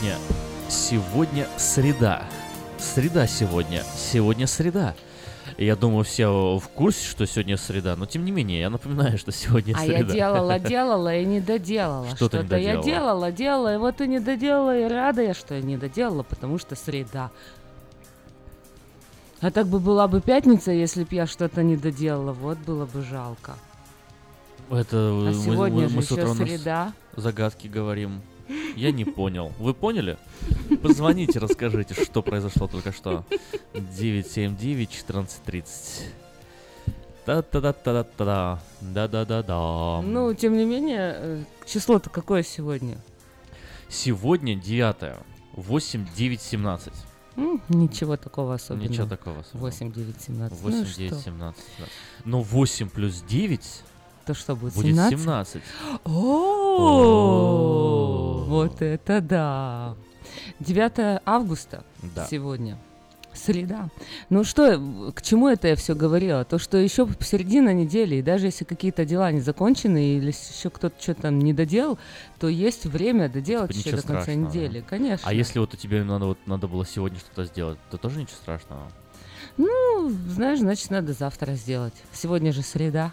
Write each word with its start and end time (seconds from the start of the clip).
Сегодня, 0.00 0.18
сегодня 0.70 1.46
среда. 1.58 2.22
Среда 2.78 3.26
сегодня. 3.26 3.82
Сегодня 3.96 4.46
среда. 4.46 4.94
Я 5.58 5.76
думаю, 5.76 6.04
все 6.04 6.56
в 6.58 6.68
курсе, 6.70 7.04
что 7.06 7.26
сегодня 7.26 7.58
среда, 7.58 7.96
но 7.96 8.06
тем 8.06 8.24
не 8.24 8.30
менее, 8.30 8.60
я 8.60 8.70
напоминаю, 8.70 9.18
что 9.18 9.30
сегодня 9.30 9.74
А 9.76 9.80
среда. 9.80 9.98
я 9.98 10.02
делала, 10.04 10.58
делала 10.58 11.14
и 11.14 11.26
не 11.26 11.40
доделала. 11.40 12.06
Что 12.16 12.30
ты 12.30 12.38
не 12.38 12.42
Что-то 12.44 12.56
я 12.56 12.76
доделала? 12.76 12.82
делала, 12.84 13.32
делала, 13.32 13.74
и 13.74 13.76
вот 13.76 14.00
и 14.00 14.08
не 14.08 14.20
доделала, 14.20 14.78
и 14.78 14.84
рада 14.84 15.20
я, 15.22 15.34
что 15.34 15.54
я 15.54 15.60
не 15.60 15.76
доделала, 15.76 16.22
потому 16.22 16.58
что 16.58 16.76
среда. 16.76 17.30
А 19.42 19.50
так 19.50 19.66
бы 19.66 19.80
была 19.80 20.08
бы 20.08 20.22
пятница, 20.22 20.72
если 20.72 21.04
бы 21.04 21.14
я 21.14 21.26
что-то 21.26 21.62
не 21.62 21.76
доделала, 21.76 22.32
вот 22.32 22.56
было 22.58 22.86
бы 22.86 23.02
жалко. 23.02 23.54
Это 24.70 24.96
А 24.96 25.12
мы, 25.26 25.34
сегодня 25.34 25.82
мы- 25.82 25.88
же 25.90 25.96
мы 25.96 26.02
с 26.02 26.10
утра 26.10 26.34
среда. 26.34 26.92
загадки 27.16 27.66
говорим. 27.66 28.22
Я 28.76 28.92
не 28.92 29.04
понял. 29.04 29.52
Вы 29.58 29.74
поняли? 29.74 30.16
Позвоните, 30.82 31.38
расскажите, 31.38 31.94
что 31.94 32.22
произошло 32.22 32.66
только 32.66 32.92
что. 32.92 33.24
979-1430. 33.74 35.64
Та-та-да-та-да-та-да. 37.24 38.60
Да-да-да-да. 38.80 40.00
Ну, 40.02 40.34
тем 40.34 40.56
не 40.56 40.64
менее, 40.64 41.14
э, 41.16 41.44
число-то 41.66 42.10
какое 42.10 42.42
сегодня? 42.42 42.98
Сегодня 43.88 44.54
9 44.56 45.16
8, 45.52 46.06
9, 46.16 46.40
17. 46.40 46.92
М, 47.36 47.60
ничего 47.68 48.16
такого 48.16 48.54
особенного. 48.54 48.88
Ничего 48.88 49.06
такого. 49.06 49.40
особенного. 49.40 49.66
8, 49.70 49.92
9, 49.92 50.20
17. 50.20 50.58
8, 50.60 50.78
ну, 50.78 50.84
9, 50.84 51.12
что? 51.12 51.20
17. 51.22 51.64
да. 51.78 51.84
Но 52.24 52.40
8 52.42 52.88
плюс 52.88 53.22
9 53.22 53.82
То 54.30 54.34
что 54.34 54.54
будет, 54.54 54.74
будет 54.74 54.86
17? 54.86 55.18
17. 55.18 55.62
О, 56.04 56.10
вот 58.46 58.80
это 58.80 59.20
да. 59.20 59.96
9 60.60 61.20
августа 61.26 61.82
Да. 62.14 62.28
сегодня. 62.30 62.78
Среда. 63.32 63.88
Ну 64.28 64.44
что, 64.44 65.12
к 65.14 65.22
чему 65.22 65.48
это 65.48 65.66
я 65.66 65.74
все 65.74 65.96
говорила? 65.96 66.44
То, 66.44 66.58
что 66.58 66.78
еще 66.78 67.08
середина 67.18 67.72
недели, 67.74 68.16
и 68.16 68.22
даже 68.22 68.46
если 68.46 68.64
какие-то 68.64 69.04
дела 69.04 69.32
не 69.32 69.40
закончены, 69.40 70.18
или 70.18 70.28
еще 70.28 70.70
кто-то 70.70 70.94
что-то 71.02 71.22
там 71.22 71.40
не 71.40 71.52
доделал, 71.52 71.98
то 72.38 72.46
есть 72.48 72.86
время 72.86 73.28
доделать 73.28 73.72
Типа 73.72 73.78
еще 73.80 73.96
ничего 73.96 74.02
до 74.02 74.06
конца 74.06 74.22
страшного, 74.22 74.48
недели. 74.48 74.84
Конечно. 74.88 75.28
А 75.28 75.32
если 75.32 75.58
вот 75.58 75.74
у 75.74 75.76
тебя 75.76 76.04
надо, 76.04 76.26
вот, 76.26 76.38
надо 76.46 76.68
было 76.68 76.86
сегодня 76.86 77.18
что-то 77.18 77.46
сделать, 77.46 77.78
то 77.90 77.98
тоже 77.98 78.20
ничего 78.20 78.36
страшного. 78.36 78.92
Ну, 79.56 80.10
знаешь, 80.28 80.60
значит, 80.60 80.90
надо 80.90 81.12
завтра 81.14 81.54
сделать. 81.54 81.94
Сегодня 82.12 82.52
же 82.52 82.62
среда. 82.62 83.12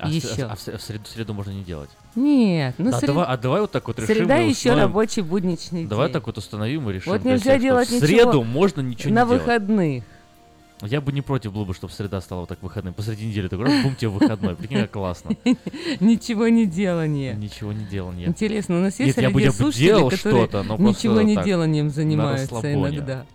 А, 0.00 0.08
в, 0.08 0.10
Еще. 0.12 0.42
а 0.44 0.54
в 0.56 0.60
с- 0.60 0.72
в 0.72 0.80
среду, 0.80 1.04
среду 1.06 1.34
можно 1.34 1.50
не 1.50 1.62
делать. 1.62 1.90
Нет, 2.14 2.74
ну 2.78 2.88
а, 2.90 2.98
сред- 2.98 3.06
давай, 3.06 3.26
а 3.26 3.36
давай 3.36 3.60
вот 3.60 3.70
так 3.70 3.86
вот 3.86 3.98
решим. 3.98 4.14
среда 4.16 4.36
еще 4.36 4.70
установим- 4.70 4.82
рабочий 4.82 5.22
будничный 5.22 5.84
Давай 5.84 6.06
день. 6.08 6.12
так 6.14 6.26
вот 6.26 6.38
установим 6.38 6.88
и 6.90 6.92
решим. 6.94 7.12
Вот 7.12 7.24
нельзя 7.24 7.52
что 7.52 7.58
делать 7.60 7.88
в 7.88 7.92
ничего 7.92 8.06
среду 8.06 8.42
можно 8.42 8.80
ничего 8.80 9.12
На 9.14 9.20
не 9.22 9.26
делать. 9.26 9.42
выходных. 9.42 10.04
Я 10.82 11.02
бы 11.02 11.12
не 11.12 11.20
против 11.20 11.52
был 11.52 11.66
бы, 11.66 11.74
чтобы 11.74 11.92
среда 11.92 12.22
стала 12.22 12.40
вот 12.40 12.48
так 12.48 12.62
выходным. 12.62 12.94
Посреди 12.94 13.26
недели 13.26 13.48
такой 13.48 13.66
раз, 13.66 13.82
бум, 13.82 13.94
тебе 13.94 14.08
выходной. 14.08 14.56
Прикинь, 14.56 14.78
как 14.78 14.90
классно. 14.92 15.32
Ничего 16.00 16.48
не 16.48 16.64
делание. 16.64 17.34
Ничего 17.34 17.74
не 17.74 17.84
делал, 17.84 18.12
нет. 18.12 18.28
Интересно, 18.28 18.78
у 18.78 18.80
нас 18.80 18.98
есть 18.98 19.16
Нет, 19.18 19.22
я 19.24 19.28
бы, 19.30 19.40
среди 19.40 19.44
я 19.58 19.66
бы 19.66 19.72
делал 19.74 20.10
что-то, 20.10 20.62
но 20.62 20.78
ничего 20.78 21.20
не 21.20 21.36
деланием 21.36 21.90
занимаются 21.90 22.72
иногда. 22.72 23.26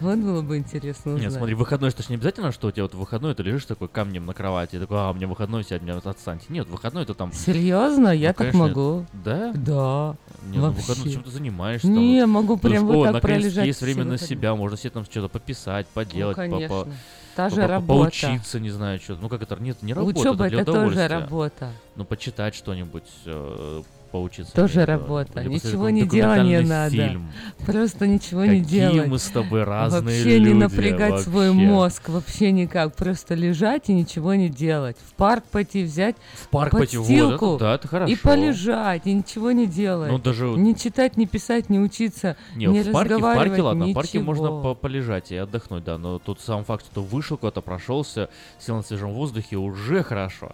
Вот 0.00 0.18
было 0.18 0.42
бы 0.42 0.56
интересно 0.56 1.12
узнать. 1.12 1.28
Нет, 1.28 1.32
смотри, 1.32 1.54
выходной, 1.54 1.90
что 1.90 2.02
ж 2.02 2.08
не 2.08 2.16
обязательно, 2.16 2.50
что 2.50 2.68
у 2.68 2.70
тебя 2.72 2.82
вот 2.84 2.94
выходной, 2.94 3.34
ты 3.34 3.42
лежишь 3.42 3.66
такой 3.66 3.88
камнем 3.88 4.26
на 4.26 4.34
кровати, 4.34 4.76
и 4.76 4.78
такой, 4.78 4.98
а, 4.98 5.10
у 5.10 5.14
меня 5.14 5.28
выходной, 5.28 5.62
сядь, 5.64 5.82
меня 5.82 5.94
вот 5.94 6.06
отстаньте. 6.06 6.46
Нет, 6.48 6.66
выходной 6.68 7.04
это 7.04 7.14
там, 7.14 7.32
Серьезно? 7.34 8.08
Я 8.08 8.28
Ну, 8.30 8.34
так 8.34 8.36
конечно, 8.52 8.58
могу. 8.58 9.06
да? 9.12 9.52
Да. 9.54 10.16
Не, 10.50 10.58
ну, 10.58 10.70
выходной 10.70 11.12
чем 11.12 11.22
ты 11.22 11.30
занимаешься? 11.30 11.86
там, 11.86 11.96
Не, 11.96 12.26
могу 12.26 12.56
Потому 12.56 12.72
прям 12.74 12.84
что, 12.88 12.94
вот 12.98 13.12
так 13.12 13.22
пролежать. 13.22 13.66
есть 13.66 13.80
время 13.82 14.04
на 14.04 14.18
себя, 14.18 14.54
можно 14.56 14.76
себе 14.76 14.90
там 14.90 15.04
что-то 15.04 15.28
пописать, 15.28 15.86
поделать, 15.88 16.36
Ну, 16.36 16.42
по- 16.44 16.50
конечно. 16.50 16.68
по- 16.84 16.88
Та 17.36 17.48
же 17.48 17.56
по- 17.62 17.66
работа. 17.66 18.02
поучиться, 18.10 18.60
не 18.60 18.70
знаю, 18.70 18.98
что. 19.00 19.16
Ну 19.16 19.28
как 19.28 19.40
это, 19.42 19.56
нет, 19.62 19.82
не 19.82 19.94
работа, 19.94 20.18
Учеба 20.20 20.44
это 20.46 20.48
для 20.50 20.60
это 20.62 20.72
тоже 20.72 21.08
работа. 21.08 21.70
Ну 21.96 22.04
почитать 22.04 22.54
что-нибудь, 22.54 23.04
э, 23.24 23.82
поучиться. 24.12 24.52
Тоже 24.54 24.84
работа. 24.84 25.42
Ничего 25.42 25.88
не 25.90 26.04
документальный 26.04 26.64
надо. 26.64 26.90
фильм. 26.90 27.32
Просто 27.66 28.06
ничего 28.06 28.42
Какие 28.42 28.58
не 28.58 28.64
делать. 28.64 29.08
мы 29.08 29.18
с 29.18 29.24
тобой 29.28 29.64
разные 29.64 30.02
вообще 30.02 30.38
люди. 30.38 30.48
не 30.50 30.54
напрягать 30.54 31.20
свой 31.22 31.48
вообще. 31.50 31.66
мозг, 31.66 32.08
вообще 32.10 32.52
никак. 32.52 32.94
Просто 32.94 33.34
лежать 33.34 33.88
и 33.88 33.94
ничего 33.94 34.34
не 34.34 34.48
делать. 34.48 34.96
В 35.04 35.14
парк 35.14 35.44
пойти 35.50 35.82
взять 35.82 36.14
В 36.34 36.48
парк 36.48 36.70
пойти, 36.72 36.98
вот, 36.98 37.34
это, 37.34 37.56
да, 37.58 37.74
это 37.74 37.88
хорошо. 37.88 38.12
и 38.12 38.16
полежать, 38.16 39.06
и 39.06 39.12
ничего 39.12 39.50
не 39.52 39.66
делать. 39.66 40.10
Ну 40.10 40.18
даже, 40.18 40.46
Не 40.46 40.76
читать, 40.76 41.16
не 41.16 41.26
писать, 41.26 41.70
не 41.70 41.80
учиться. 41.80 42.36
не, 42.54 42.66
не 42.66 42.82
в 42.82 42.92
парке, 42.92 43.16
в 43.16 43.20
парке, 43.20 43.62
ладно, 43.62 43.86
в 43.86 43.94
парке 43.94 44.20
можно 44.20 44.42
ничего. 44.44 44.60
по- 44.62 44.74
полежать 44.74 45.32
и 45.32 45.36
отдохнуть, 45.36 45.84
да, 45.84 45.96
но 45.98 46.18
тут 46.18 46.40
сам 46.40 46.64
факт, 46.64 46.84
что 46.84 47.02
вышел 47.02 47.36
куда-то, 47.38 47.62
прошелся, 47.62 48.28
сел 48.58 48.76
на 48.76 48.82
свежем 48.82 49.12
воздухе, 49.12 49.56
уже 49.56 50.02
хорошо. 50.02 50.52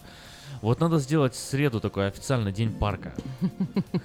Вот 0.62 0.80
надо 0.80 0.98
сделать 0.98 1.34
среду 1.34 1.80
такой 1.80 2.08
официальный 2.08 2.52
день 2.52 2.72
парка. 2.72 3.14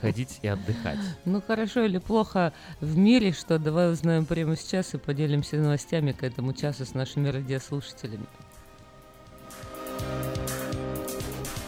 Ходить 0.02 0.40
и 0.42 0.48
отдыхать. 0.48 1.00
Ну 1.26 1.42
хорошо 1.42 1.82
или 1.82 1.98
плохо 1.98 2.54
в 2.80 2.98
мире, 2.98 3.32
что 3.32 3.60
давай 3.60 3.92
узнаем 3.92 4.26
прямо 4.26 4.56
сейчас 4.56 4.94
и 4.94 4.98
поделимся 4.98 5.58
новостями 5.58 6.12
к 6.12 6.24
этому 6.24 6.54
часу 6.54 6.86
с 6.86 6.94
нашими 6.94 7.30
радиослушателями. 7.30 8.26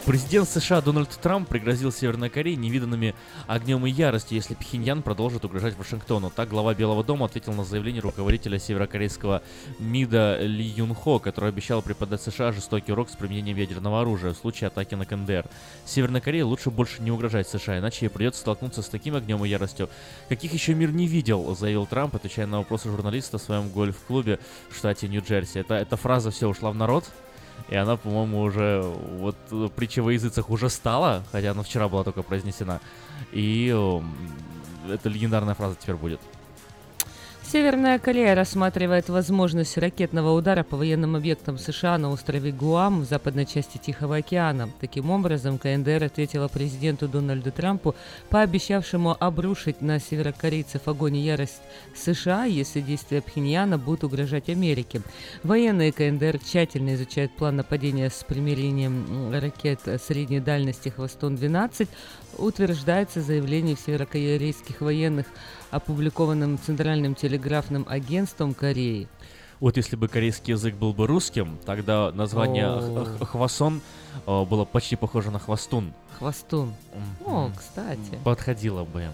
Президент 0.06 0.48
США 0.48 0.80
Дональд 0.80 1.10
Трамп 1.20 1.48
пригрозил 1.48 1.90
Северной 1.90 2.30
Корее 2.30 2.54
невиданными 2.54 3.16
огнем 3.48 3.84
и 3.86 3.90
яростью, 3.90 4.36
если 4.36 4.54
Пхеньян 4.54 5.02
продолжит 5.02 5.44
угрожать 5.44 5.76
Вашингтону. 5.76 6.30
Так 6.30 6.48
глава 6.48 6.74
Белого 6.74 7.02
дома 7.02 7.26
ответил 7.26 7.54
на 7.54 7.64
заявление 7.64 8.02
руководителя 8.02 8.60
северокорейского 8.60 9.42
МИДа 9.80 10.38
Ли 10.42 10.62
Юн 10.62 10.94
Хо, 10.94 11.18
который 11.18 11.48
обещал 11.48 11.82
преподать 11.82 12.22
США 12.22 12.52
жестокий 12.52 12.92
урок 12.92 13.10
с 13.10 13.16
применением 13.16 13.56
ядерного 13.56 14.00
оружия 14.00 14.32
в 14.32 14.36
случае 14.36 14.68
атаки 14.68 14.94
на 14.94 15.06
КНДР. 15.06 15.46
Северной 15.84 16.20
Корее 16.20 16.44
лучше 16.44 16.70
больше 16.70 17.02
не 17.02 17.10
угрожать 17.10 17.48
США, 17.48 17.80
иначе 17.80 18.06
ей 18.06 18.08
придется 18.08 18.42
столкнуться 18.42 18.82
с 18.82 18.88
таким 18.88 19.16
огнем 19.16 19.44
и 19.44 19.48
яростью, 19.48 19.90
каких 20.28 20.52
еще 20.52 20.74
мир 20.74 20.92
не 20.92 21.08
видел, 21.08 21.52
заявил 21.56 21.84
Трамп, 21.84 22.14
отвечая 22.14 22.46
на 22.46 22.58
вопросы 22.58 22.88
журналиста 22.90 23.38
в 23.38 23.42
своем 23.42 23.70
гольф-клубе 23.70 24.38
в 24.70 24.76
штате 24.76 25.08
Нью-Джерси. 25.08 25.58
Это, 25.58 25.74
эта 25.74 25.96
фраза 25.96 26.30
все 26.30 26.46
ушла 26.46 26.70
в 26.70 26.76
народ, 26.76 27.06
и 27.68 27.74
она, 27.74 27.96
по-моему, 27.96 28.40
уже 28.40 28.80
вот 29.18 29.36
э, 29.50 29.68
притча 29.74 30.02
во 30.02 30.12
языцах 30.12 30.50
уже 30.50 30.70
стала, 30.70 31.24
хотя 31.32 31.50
она 31.50 31.62
вчера 31.62 31.88
была 31.88 32.04
только 32.04 32.22
произнесена. 32.22 32.80
И 33.32 33.68
эм, 33.68 34.14
эта 34.88 35.08
легендарная 35.08 35.54
фраза 35.54 35.76
теперь 35.80 35.96
будет. 35.96 36.20
Северная 37.56 37.98
Корея 37.98 38.34
рассматривает 38.34 39.08
возможность 39.08 39.78
ракетного 39.78 40.32
удара 40.32 40.62
по 40.62 40.76
военным 40.76 41.16
объектам 41.16 41.56
США 41.56 41.96
на 41.96 42.10
острове 42.10 42.52
Гуам 42.52 43.00
в 43.00 43.04
западной 43.06 43.46
части 43.46 43.78
Тихого 43.78 44.16
океана. 44.16 44.68
Таким 44.78 45.10
образом, 45.10 45.56
КНДР 45.56 46.04
ответила 46.04 46.48
президенту 46.48 47.08
Дональду 47.08 47.50
Трампу, 47.50 47.94
пообещавшему 48.28 49.16
обрушить 49.18 49.80
на 49.80 49.98
северокорейцев 49.98 50.86
огонь 50.86 51.16
и 51.16 51.24
ярость 51.24 51.62
США, 51.94 52.44
если 52.44 52.82
действия 52.82 53.22
Пхеньяна 53.22 53.78
будут 53.78 54.04
угрожать 54.04 54.50
Америке. 54.50 55.00
Военные 55.42 55.92
КНДР 55.92 56.38
тщательно 56.40 56.94
изучают 56.94 57.32
план 57.36 57.56
нападения 57.56 58.10
с 58.10 58.22
применением 58.22 59.32
м, 59.32 59.32
ракет 59.32 59.80
средней 60.06 60.40
дальности 60.40 60.92
«Хвостон-12», 60.94 61.88
утверждается 62.36 63.22
заявление 63.22 63.76
северокорейских 63.76 64.82
военных 64.82 65.24
опубликованным 65.70 66.58
Центральным 66.58 67.14
телеграфным 67.14 67.86
агентством 67.88 68.54
Кореи. 68.54 69.08
Вот 69.60 69.76
если 69.76 69.96
бы 69.96 70.08
корейский 70.08 70.52
язык 70.52 70.74
был 70.74 70.92
бы 70.92 71.06
русским, 71.06 71.58
тогда 71.64 72.12
название 72.12 72.78
хвасон 73.24 73.80
э, 74.26 74.44
было 74.44 74.64
почти 74.64 74.96
похоже 74.96 75.30
на 75.30 75.38
хвостун. 75.38 75.94
Хвостун. 76.18 76.74
М, 76.92 77.26
О, 77.26 77.50
кстати, 77.56 78.18
Подходило 78.22 78.84
бы 78.84 79.08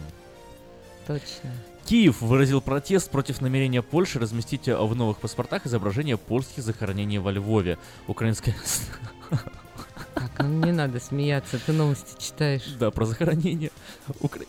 точно. 1.07 1.51
Киев 1.87 2.21
выразил 2.23 2.61
протест 2.61 3.11
против 3.11 3.41
намерения 3.41 3.83
Польши 3.83 4.19
разместить 4.19 4.69
э, 4.69 4.77
в 4.77 4.95
новых 4.95 5.19
паспортах 5.19 5.67
изображение 5.67 6.17
польских 6.17 6.63
захоронений 6.63 7.19
во 7.19 7.31
Львове. 7.33 7.79
Украинская... 8.07 8.55
Так, 10.15 10.31
ну 10.41 10.67
не 10.67 10.73
надо 10.73 11.01
смеяться, 11.01 11.59
ты 11.59 11.73
новости 11.73 12.23
читаешь. 12.23 12.63
Да, 12.79 12.91
про 12.91 13.07
захоронение. 13.07 13.71
Укра- 14.21 14.45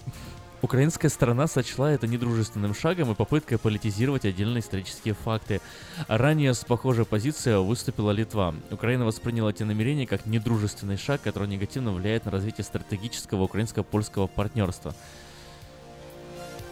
Украинская 0.64 1.12
сторона 1.12 1.48
сочла 1.48 1.92
это 1.92 2.08
недружественным 2.08 2.74
шагом 2.74 3.12
и 3.12 3.16
попыткой 3.16 3.58
политизировать 3.58 4.24
отдельные 4.24 4.62
исторические 4.62 5.14
факты. 5.14 5.60
Ранее 6.08 6.54
с 6.54 6.64
похожей 6.64 7.04
позицией 7.04 7.62
выступила 7.62 8.12
Литва. 8.12 8.56
Украина 8.72 9.04
восприняла 9.04 9.50
эти 9.50 9.64
намерения 9.64 10.08
как 10.08 10.26
недружественный 10.26 10.96
шаг, 10.96 11.22
который 11.22 11.50
негативно 11.50 11.92
влияет 11.92 12.24
на 12.24 12.32
развитие 12.32 12.64
стратегического 12.64 13.44
украинско-польского 13.44 14.28
партнерства. 14.28 14.96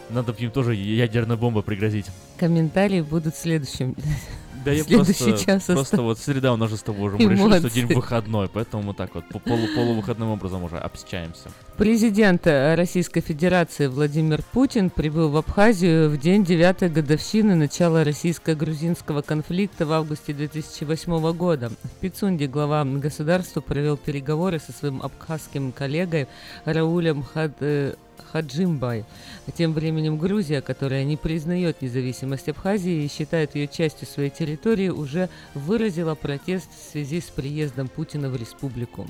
Надо 0.10 0.32
им 0.32 0.52
тоже 0.52 0.74
ядерной 0.74 1.36
бомбой 1.36 1.62
пригрозить. 1.62 2.06
Комментарии 2.38 3.02
будут 3.02 3.36
следующим. 3.36 3.98
Да 4.64 4.72
я 4.72 4.84
просто, 4.84 5.38
час 5.38 5.66
просто 5.66 6.02
вот 6.02 6.20
среда 6.20 6.54
у 6.54 6.58
нас 6.58 6.70
же 6.70 6.78
с 6.78 6.84
тобой 6.84 7.08
уже 7.08 7.18
мы 7.18 7.34
решили, 7.34 7.60
что 7.60 7.70
день 7.70 7.88
выходной, 7.88 8.48
поэтому 8.48 8.84
мы 8.84 8.94
так 8.94 9.14
вот 9.16 9.28
по 9.30 9.40
полу 9.40 9.68
полувыходным 9.76 10.30
образом 10.30 10.64
уже 10.64 10.78
общаемся. 10.78 11.50
Президент 11.78 12.46
э, 12.46 12.76
Российской 12.76 13.22
Федерации 13.22 13.88
Владимир 13.88 14.44
Путин 14.52 14.90
прибыл 14.90 15.30
в 15.30 15.38
Абхазию 15.38 16.10
в 16.10 16.20
день 16.20 16.44
девятой 16.44 16.90
годовщины 16.90 17.56
начала 17.56 18.04
российско-грузинского 18.04 19.22
конфликта 19.22 19.86
в 19.86 19.92
августе 19.94 20.34
2008 20.34 21.32
года. 21.34 21.72
В 21.84 22.00
Пицунде 22.02 22.48
глава 22.48 22.84
государства 22.86 23.62
провел 23.62 23.98
переговоры 23.98 24.60
со 24.60 24.72
своим 24.72 25.02
абхазским 25.02 25.72
коллегой 25.72 26.28
Раулем 26.66 27.24
Хад- 27.24 27.56
э, 27.62 27.96
Хаджимбай. 28.32 29.06
Тем 29.56 29.74
временем 29.74 30.18
Грузия, 30.18 30.62
которая 30.62 31.04
не 31.04 31.18
признает 31.18 31.82
независимость 31.82 32.50
Абхазии 32.50 33.04
и 33.04 33.10
считает 33.10 33.56
ее 33.56 33.68
частью 33.68 34.08
своей 34.08 34.30
территории, 34.30 34.90
уже 34.90 35.30
выразила 35.54 36.16
протест 36.16 36.70
в 36.72 36.92
связи 36.92 37.22
с 37.22 37.26
приездом 37.26 37.88
Путина 37.88 38.30
в 38.30 38.36
республику. 38.36 39.08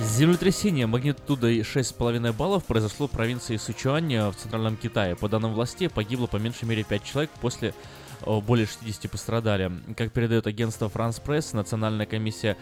Землетрясение 0.00 0.86
магнитудой 0.86 1.58
6,5 1.58 2.32
баллов 2.32 2.64
произошло 2.64 3.08
в 3.08 3.10
провинции 3.10 3.56
Сычуань 3.56 4.14
э, 4.14 4.30
в 4.30 4.36
центральном 4.36 4.76
Китае. 4.76 5.16
По 5.16 5.28
данным 5.28 5.54
властей, 5.54 5.88
погибло 5.90 6.28
по 6.28 6.36
меньшей 6.36 6.66
мере 6.66 6.84
5 6.84 7.04
человек, 7.04 7.30
после 7.40 7.74
э, 8.24 8.40
более 8.40 8.66
60 8.66 9.10
пострадали. 9.10 9.72
Как 9.96 10.12
передает 10.12 10.46
агентство 10.46 10.86
France 10.86 11.20
Press, 11.20 11.54
Национальная 11.54 12.06
комиссия 12.06 12.56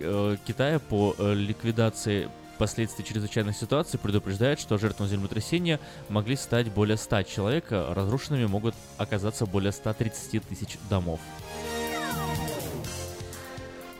э, 0.00 0.36
Китая 0.46 0.78
по 0.78 1.16
ликвидации 1.18 2.28
последствий 2.56 3.04
чрезвычайных 3.04 3.56
ситуаций 3.56 3.98
предупреждает, 3.98 4.58
что 4.60 4.78
жертвам 4.78 5.08
землетрясения 5.08 5.80
могли 6.08 6.36
стать 6.36 6.70
более 6.70 6.96
100 6.96 7.22
человек, 7.22 7.66
разрушенными 7.70 8.46
могут 8.46 8.74
оказаться 8.98 9.46
более 9.46 9.72
130 9.72 10.46
тысяч 10.48 10.78
домов. 10.90 11.20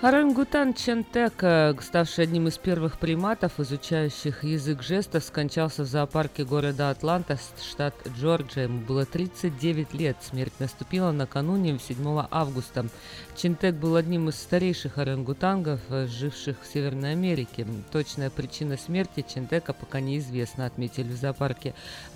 Орангутан 0.03 0.75
Чентека, 0.75 1.75
ставший 1.81 2.25
одним 2.25 2.49
из 2.49 2.59
первых 2.59 2.99
приматов, 2.99 3.59
изучающих 3.59 4.45
язык 4.45 4.83
жестов, 4.83 5.25
скончался 5.25 5.85
в 5.85 5.87
зоопарке 5.87 6.45
города 6.45 6.91
Атланта, 6.91 7.39
штат 7.67 7.95
Джорджия. 8.15 8.65
Ему 8.65 8.81
было 8.81 9.07
39 9.07 9.95
лет. 9.95 10.19
Смерть 10.21 10.53
наступила 10.59 11.13
накануне 11.13 11.79
7 11.79 12.27
августа. 12.31 12.89
Чентек 13.37 13.77
был 13.77 13.97
одним 13.97 14.29
из 14.29 14.35
старейших 14.35 14.99
орангутангов, 14.99 15.81
живших 15.89 16.59
в 16.63 16.71
Северной 16.71 17.13
Америке. 17.13 17.67
Точная 17.91 18.29
причина 18.29 18.77
смерти 18.77 19.25
Чентека 19.27 19.73
пока 19.73 20.01
неизвестна, 20.01 20.67
отметили 20.67 21.09
в 21.09 21.17
зоопарке. 21.17 21.73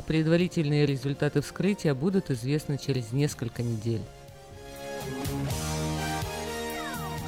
Предварительные 0.06 0.84
результаты 0.84 1.40
вскрытия 1.40 1.94
будут 1.94 2.30
известны 2.30 2.76
через 2.76 3.12
несколько 3.12 3.62
недель. 3.62 4.02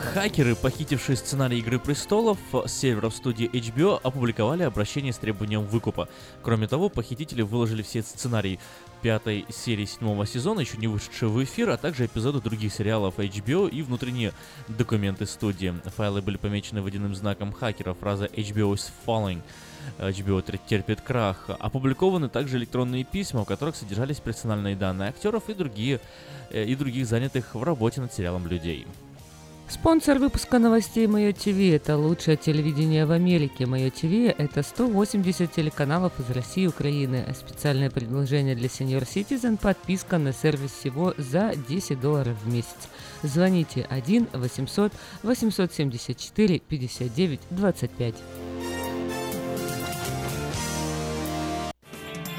Хакеры, 0.02 0.56
похитившие 0.56 1.16
сценарий 1.16 1.60
«Игры 1.60 1.78
престолов» 1.78 2.36
с 2.52 2.72
серверов 2.72 3.14
студии 3.14 3.48
HBO, 3.48 3.98
опубликовали 4.02 4.64
обращение 4.64 5.12
с 5.12 5.16
требованием 5.16 5.62
выкупа. 5.64 6.08
Кроме 6.42 6.66
того, 6.66 6.90
похитители 6.90 7.40
выложили 7.42 7.82
все 7.82 8.02
сценарии 8.02 8.58
пятой 9.00 9.46
серии 9.48 9.86
седьмого 9.86 10.26
сезона, 10.26 10.60
еще 10.60 10.76
не 10.76 10.86
вышедшие 10.86 11.30
в 11.30 11.42
эфир, 11.42 11.70
а 11.70 11.76
также 11.76 12.06
эпизоды 12.06 12.40
других 12.40 12.74
сериалов 12.74 13.18
HBO 13.18 13.70
и 13.70 13.80
внутренние 13.80 14.32
документы 14.68 15.24
студии. 15.24 15.72
Файлы 15.96 16.20
были 16.20 16.36
помечены 16.36 16.82
водяным 16.82 17.14
знаком 17.14 17.52
хакера, 17.52 17.94
фраза 17.94 18.26
HBO 18.26 18.74
is 18.74 18.90
falling. 19.06 19.40
HBO 19.98 20.44
терпит 20.68 21.00
крах. 21.00 21.46
Опубликованы 21.48 22.28
также 22.28 22.58
электронные 22.58 23.04
письма, 23.04 23.44
в 23.44 23.48
которых 23.48 23.76
содержались 23.76 24.20
персональные 24.20 24.76
данные 24.76 25.08
актеров 25.08 25.48
и, 25.48 25.54
другие, 25.54 26.00
э, 26.50 26.64
и 26.64 26.74
других 26.74 27.06
занятых 27.06 27.54
в 27.54 27.62
работе 27.62 28.00
над 28.00 28.12
сериалом 28.12 28.46
людей. 28.46 28.86
Спонсор 29.72 30.18
выпуска 30.18 30.58
новостей 30.58 31.06
Мое 31.06 31.32
ТВ– 31.32 31.46
это 31.74 31.96
лучшее 31.96 32.36
телевидение 32.36 33.06
в 33.06 33.10
Америке. 33.10 33.64
Мое 33.64 33.90
ТВ– 33.90 34.34
это 34.38 34.62
180 34.62 35.50
телеканалов 35.50 36.12
из 36.20 36.28
России 36.28 36.64
и 36.64 36.66
Украины. 36.66 37.24
Специальное 37.34 37.88
предложение 37.88 38.54
для 38.54 38.66
Senior 38.66 39.04
Citizen– 39.04 39.56
подписка 39.62 40.18
на 40.18 40.34
сервис 40.34 40.72
всего 40.72 41.14
за 41.16 41.54
10 41.70 41.98
долларов 41.98 42.36
в 42.44 42.52
месяц. 42.52 42.76
Звоните 43.22 43.86
1 43.88 44.28
800 44.34 44.92
874 45.22 46.58
59 46.58 47.40
25. 47.48 48.14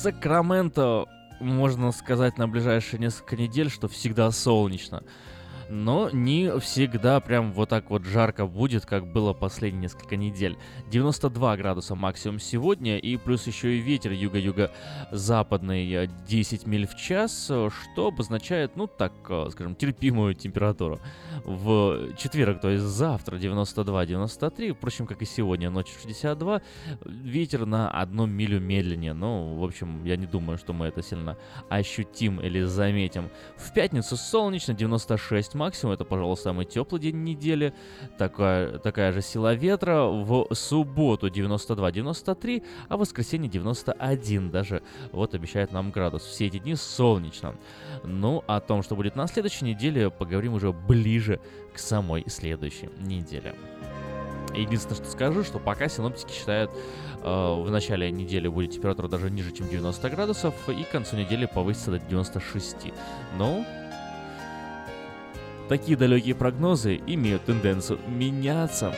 Сакраменто, 0.00 1.04
можно 1.40 1.92
сказать, 1.92 2.38
на 2.38 2.48
ближайшие 2.48 2.98
несколько 2.98 3.36
недель, 3.36 3.68
что 3.68 3.86
всегда 3.86 4.30
солнечно 4.30 5.02
но 5.70 6.10
не 6.10 6.58
всегда 6.58 7.20
прям 7.20 7.52
вот 7.52 7.68
так 7.68 7.90
вот 7.90 8.04
жарко 8.04 8.46
будет, 8.46 8.84
как 8.84 9.06
было 9.06 9.32
последние 9.32 9.82
несколько 9.82 10.16
недель. 10.16 10.58
92 10.90 11.56
градуса 11.56 11.94
максимум 11.94 12.40
сегодня, 12.40 12.98
и 12.98 13.16
плюс 13.16 13.46
еще 13.46 13.78
и 13.78 13.80
ветер 13.80 14.12
юго-юго-западный 14.12 16.10
10 16.28 16.66
миль 16.66 16.86
в 16.86 16.96
час, 16.96 17.44
что 17.44 18.06
обозначает, 18.08 18.76
ну 18.76 18.86
так, 18.86 19.12
скажем, 19.50 19.76
терпимую 19.76 20.34
температуру. 20.34 21.00
В 21.44 22.14
четверг, 22.16 22.60
то 22.60 22.68
есть 22.68 22.84
завтра 22.84 23.36
92-93, 23.36 24.74
впрочем, 24.74 25.06
как 25.06 25.22
и 25.22 25.24
сегодня, 25.24 25.70
ночью 25.70 25.94
62, 26.02 26.62
ветер 27.04 27.64
на 27.64 27.90
одну 27.90 28.26
милю 28.26 28.60
медленнее. 28.60 29.12
Ну, 29.12 29.56
в 29.56 29.64
общем, 29.64 30.04
я 30.04 30.16
не 30.16 30.26
думаю, 30.26 30.58
что 30.58 30.72
мы 30.72 30.86
это 30.86 31.02
сильно 31.02 31.36
ощутим 31.68 32.40
или 32.40 32.62
заметим. 32.64 33.30
В 33.56 33.72
пятницу 33.72 34.16
солнечно, 34.16 34.74
96 34.74 35.54
максимум, 35.60 35.94
это, 35.94 36.04
пожалуй, 36.04 36.36
самый 36.36 36.64
теплый 36.64 37.00
день 37.00 37.22
недели, 37.22 37.74
такая, 38.18 38.78
такая 38.78 39.12
же 39.12 39.20
сила 39.20 39.54
ветра, 39.54 40.04
в 40.04 40.48
субботу 40.54 41.28
92-93, 41.28 42.64
а 42.88 42.96
в 42.96 43.00
воскресенье 43.00 43.48
91 43.50 44.50
даже, 44.50 44.82
вот 45.12 45.34
обещает 45.34 45.72
нам 45.72 45.90
градус. 45.90 46.22
Все 46.22 46.46
эти 46.46 46.58
дни 46.58 46.74
солнечно. 46.74 47.54
Ну, 48.04 48.42
о 48.46 48.60
том, 48.60 48.82
что 48.82 48.96
будет 48.96 49.16
на 49.16 49.26
следующей 49.26 49.66
неделе, 49.66 50.10
поговорим 50.10 50.54
уже 50.54 50.72
ближе 50.72 51.40
к 51.74 51.78
самой 51.78 52.24
следующей 52.26 52.88
неделе. 52.98 53.54
Единственное, 54.54 54.96
что 54.96 55.10
скажу, 55.10 55.44
что 55.44 55.58
пока 55.58 55.88
синоптики 55.88 56.32
считают, 56.32 56.70
э, 57.22 57.24
в 57.24 57.70
начале 57.70 58.10
недели 58.10 58.48
будет 58.48 58.72
температура 58.72 59.08
даже 59.08 59.30
ниже, 59.30 59.52
чем 59.52 59.68
90 59.68 60.10
градусов, 60.10 60.54
и 60.68 60.82
к 60.82 60.90
концу 60.90 61.16
недели 61.16 61.46
повысится 61.46 61.92
до 61.92 61.98
96. 61.98 62.92
Но 63.36 63.64
Такие 65.70 65.96
далекие 65.96 66.34
прогнозы 66.34 67.00
имеют 67.06 67.44
тенденцию 67.44 68.00
меняться. 68.08 68.92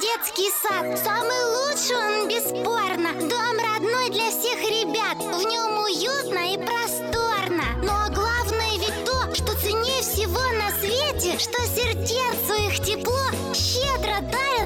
детский 0.00 0.50
сад 0.62 0.98
Самый 0.98 1.44
лучший 1.56 1.96
он 1.96 2.28
бесспорно. 2.28 3.12
Дом 3.28 3.58
родной 3.58 4.08
для 4.08 4.30
всех 4.30 4.62
ребят. 4.62 5.18
В 5.18 5.42
нем 5.46 5.76
уютно 5.76 6.54
и 6.54 6.56
просторно. 6.56 7.64
Но 7.82 8.14
главное 8.14 8.78
ведь 8.78 9.04
то, 9.04 9.34
что 9.34 9.54
ценнее 9.60 10.00
всего 10.00 10.40
на 10.40 10.70
свете 10.80 11.38
Что 11.38 11.60
сердцу 11.66 12.54
их 12.66 12.80
тепло 12.82 13.20
щедро 13.52 14.20
сказки 14.30 14.59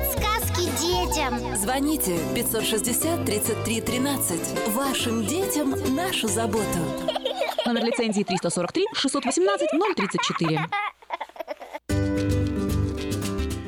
детям 1.25 1.57
Звоните 1.57 2.19
560 2.35 3.25
33 3.25 3.81
13 3.81 4.69
Вашим 4.75 5.27
детям 5.27 5.75
нашу 5.95 6.29
заботу. 6.29 6.65
Номер 7.67 7.85
лицензии 7.85 8.23
343 8.23 8.85
618 8.95 9.69
034 9.97 10.69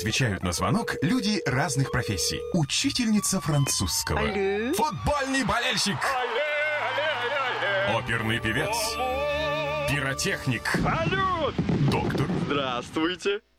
Отвечают 0.00 0.42
на 0.42 0.52
звонок 0.52 0.96
люди 1.02 1.42
разных 1.44 1.92
профессий. 1.92 2.40
Учительница 2.54 3.38
французского. 3.38 4.18
Алле. 4.18 4.72
Футбольный 4.72 5.44
болельщик. 5.44 5.98
Оперный 7.94 8.40
певец. 8.40 8.74
Пиротехник. 9.90 10.62
Салют! 10.82 11.54
Доктор. 11.90 12.26
Здравствуйте. 12.46 13.40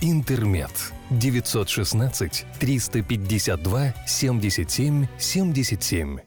«Интермед». 0.00 0.70
916 1.10 2.44
352 2.58 3.94
77 4.06 5.06
77. 5.18 6.18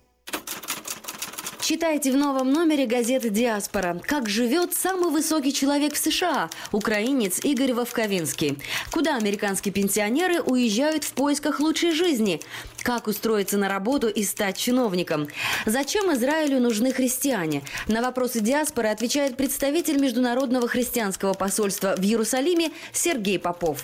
Читайте 1.68 2.14
в 2.14 2.16
новом 2.16 2.54
номере 2.54 2.86
газеты 2.86 3.30
«Диаспора». 3.30 4.00
Как 4.06 4.30
живет 4.30 4.74
самый 4.74 5.12
высокий 5.12 5.52
человек 5.52 5.96
в 5.96 5.98
США– 5.98 6.50
украинец 6.72 7.44
Игорь 7.44 7.74
Вовковинский. 7.74 8.58
Куда 8.90 9.18
американские 9.18 9.74
пенсионеры 9.74 10.40
уезжают 10.40 11.04
в 11.04 11.12
поисках 11.12 11.60
лучшей 11.60 11.92
жизни? 11.92 12.40
Как 12.88 13.08
устроиться 13.08 13.58
на 13.58 13.68
работу 13.68 14.08
и 14.08 14.24
стать 14.24 14.56
чиновником? 14.56 15.28
Зачем 15.66 16.10
Израилю 16.14 16.62
нужны 16.62 16.94
христиане? 16.94 17.62
На 17.90 18.02
вопросы 18.02 18.40
диаспоры 18.40 18.88
отвечает 18.88 19.36
представитель 19.36 20.00
Международного 20.00 20.70
христианского 20.70 21.34
посольства 21.34 21.96
в 21.98 22.02
Иерусалиме 22.02 22.72
Сергей 22.94 23.40
Попов. 23.40 23.84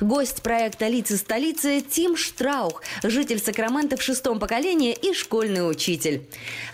Гость 0.00 0.40
проекта 0.40 0.86
«Лица 0.86 1.16
столицы» 1.16 1.80
Тим 1.80 2.16
Штраух, 2.16 2.80
житель 3.02 3.40
Сакрамента 3.40 3.96
в 3.96 4.02
шестом 4.02 4.38
поколении 4.38 4.92
и 4.92 5.14
школьный 5.14 5.68
учитель. 5.68 6.22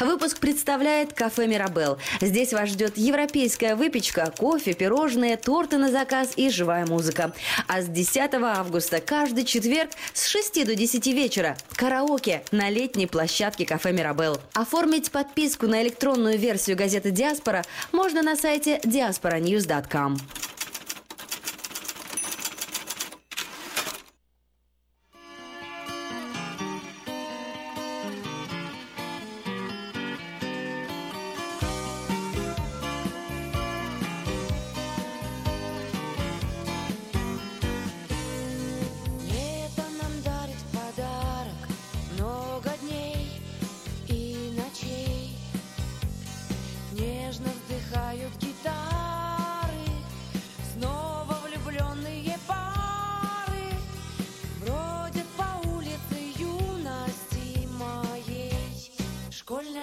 Выпуск 0.01 0.39
представляет 0.39 1.15
кафе 1.15 1.47
«Мирабел». 1.47 1.97
Здесь 2.21 2.53
вас 2.53 2.69
ждет 2.69 2.99
европейская 2.99 3.75
выпечка, 3.75 4.31
кофе, 4.37 4.75
пирожные, 4.75 5.39
торты 5.39 5.79
на 5.79 5.91
заказ 5.91 6.33
и 6.37 6.51
живая 6.51 6.85
музыка. 6.85 7.33
А 7.69 7.81
с 7.81 7.87
10 7.87 8.35
августа 8.35 9.01
каждый 9.01 9.47
четверг 9.47 9.89
с 10.13 10.27
6 10.27 10.67
до 10.67 10.75
10 10.75 11.07
вечера 11.07 11.57
караоке 11.75 12.43
на 12.51 12.71
летней 12.71 13.07
площадке 13.07 13.67
кафе 13.67 13.93
«Мирабел». 13.93 14.39
Оформить 14.55 15.11
подписку 15.11 15.67
на 15.67 15.83
электронную 15.83 16.39
версию 16.39 16.77
газеты 16.77 17.11
«Диаспора» 17.11 17.65
можно 17.93 18.23
на 18.23 18.37
сайте 18.37 18.79
diasporanews.com. 18.85 20.17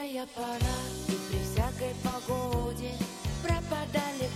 Школьная 0.07 0.27
пора. 0.35 0.77
И 1.09 1.11
при 1.11 1.39
всякой 1.43 1.93
погоде 2.01 2.91
пропадали 3.43 4.29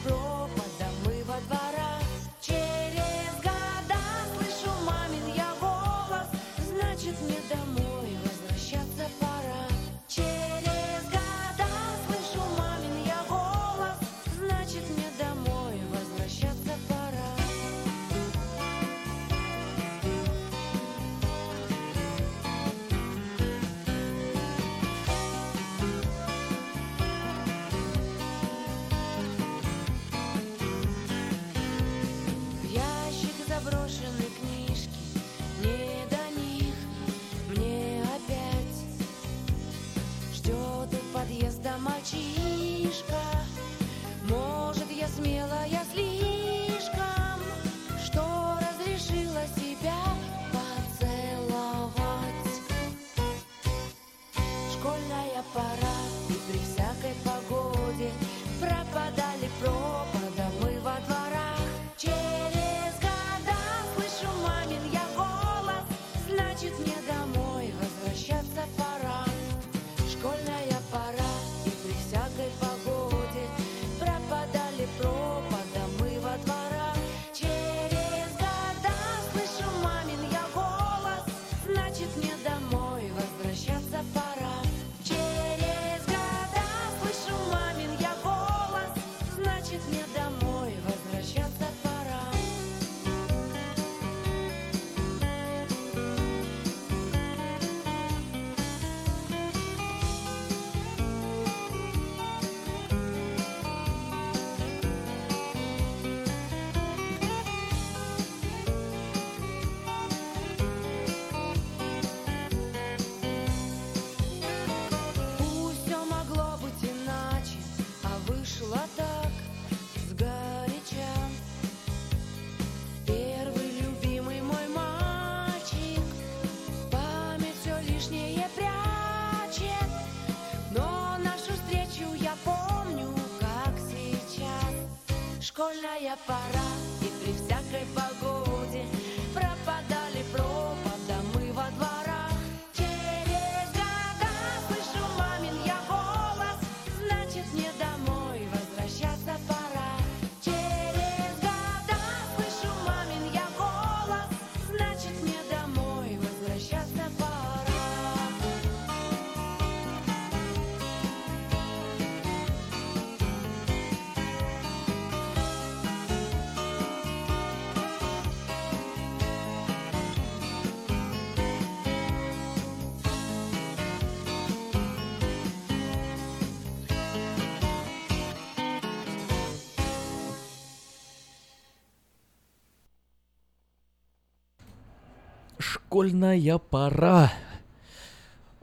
Школьная 185.91 186.58
пора. 186.58 187.34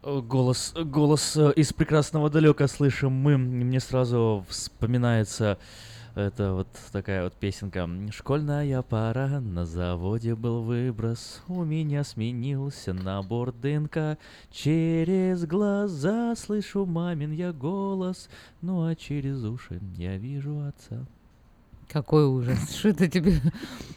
Голос, 0.03 0.73
голос 0.75 1.37
э, 1.37 1.53
из 1.57 1.75
прекрасного 1.75 2.31
далека 2.31 2.67
слышим 2.69 3.13
мы. 3.13 3.37
Мне 3.37 3.81
сразу 3.81 4.47
вспоминается 4.49 5.59
это 6.15 6.55
вот 6.55 6.69
такая 6.91 7.25
вот 7.25 7.35
песенка. 7.35 7.87
Школьная 8.13 8.81
пора, 8.81 9.41
на 9.41 9.67
заводе 9.67 10.35
был 10.35 10.63
выброс, 10.63 11.43
у 11.49 11.65
меня 11.65 12.03
сменился 12.03 12.95
набор 12.95 13.53
ДНК. 13.53 14.17
Через 14.51 15.45
глаза 15.45 16.35
слышу 16.35 16.87
мамин 16.87 17.33
я 17.33 17.53
голос, 17.53 18.31
ну 18.63 18.87
а 18.87 18.95
через 18.97 19.45
уши 19.45 19.83
я 19.99 20.17
вижу 20.17 20.61
отца. 20.67 21.07
Какой 21.91 22.27
ужас. 22.27 22.59
Что 22.79 22.89
это 22.91 23.09
тебе? 23.09 23.41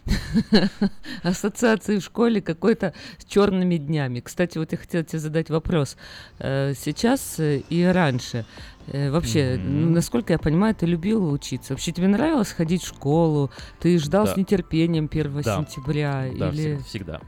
Ассоциации 1.23 1.99
в 1.99 2.03
школе 2.03 2.41
какой-то 2.41 2.93
с 3.17 3.25
черными 3.25 3.77
днями. 3.77 4.19
Кстати, 4.21 4.57
вот 4.57 4.71
я 4.71 4.77
хотела 4.77 5.03
тебе 5.03 5.19
задать 5.19 5.49
вопрос. 5.49 5.97
Э, 6.39 6.73
Сейчас 6.75 7.35
и 7.39 7.83
раньше. 7.93 8.45
э, 8.87 9.11
Вообще, 9.11 9.57
Мгм. 9.57 9.93
насколько 9.93 10.33
я 10.33 10.39
понимаю, 10.39 10.73
ты 10.73 10.85
любил 10.85 11.31
учиться. 11.31 11.73
Вообще 11.73 11.91
тебе 11.91 12.07
нравилось 12.07 12.51
ходить 12.51 12.83
в 12.83 12.87
школу? 12.87 13.51
Ты 13.79 13.97
ждал 13.99 14.25
Да. 14.25 14.33
с 14.33 14.37
нетерпением 14.37 15.07
1 15.07 15.41
Да. 15.43 15.57
сентября? 15.57 16.27
Да, 16.37 16.49
или 16.49 16.75
всег- 16.77 16.83
всегда. 16.85 17.21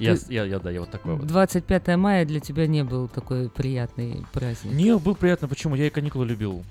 Я, 0.00 0.14
ты- 0.14 0.20
с- 0.20 0.28
я, 0.30 0.44
я, 0.44 0.58
да, 0.58 0.70
я 0.70 0.80
вот 0.80 0.90
такой 0.90 1.14
вот. 1.14 1.26
25 1.26 1.96
мая 1.96 2.24
для 2.26 2.40
тебя 2.40 2.66
не 2.66 2.82
был 2.84 3.06
такой 3.08 3.48
приятный 3.48 4.24
праздник? 4.32 4.72
Не, 4.72 4.96
был 4.98 5.14
приятно, 5.14 5.46
почему? 5.48 5.76
Я 5.76 5.86
и 5.86 5.90
каникулы 5.90 6.26
любил. 6.26 6.64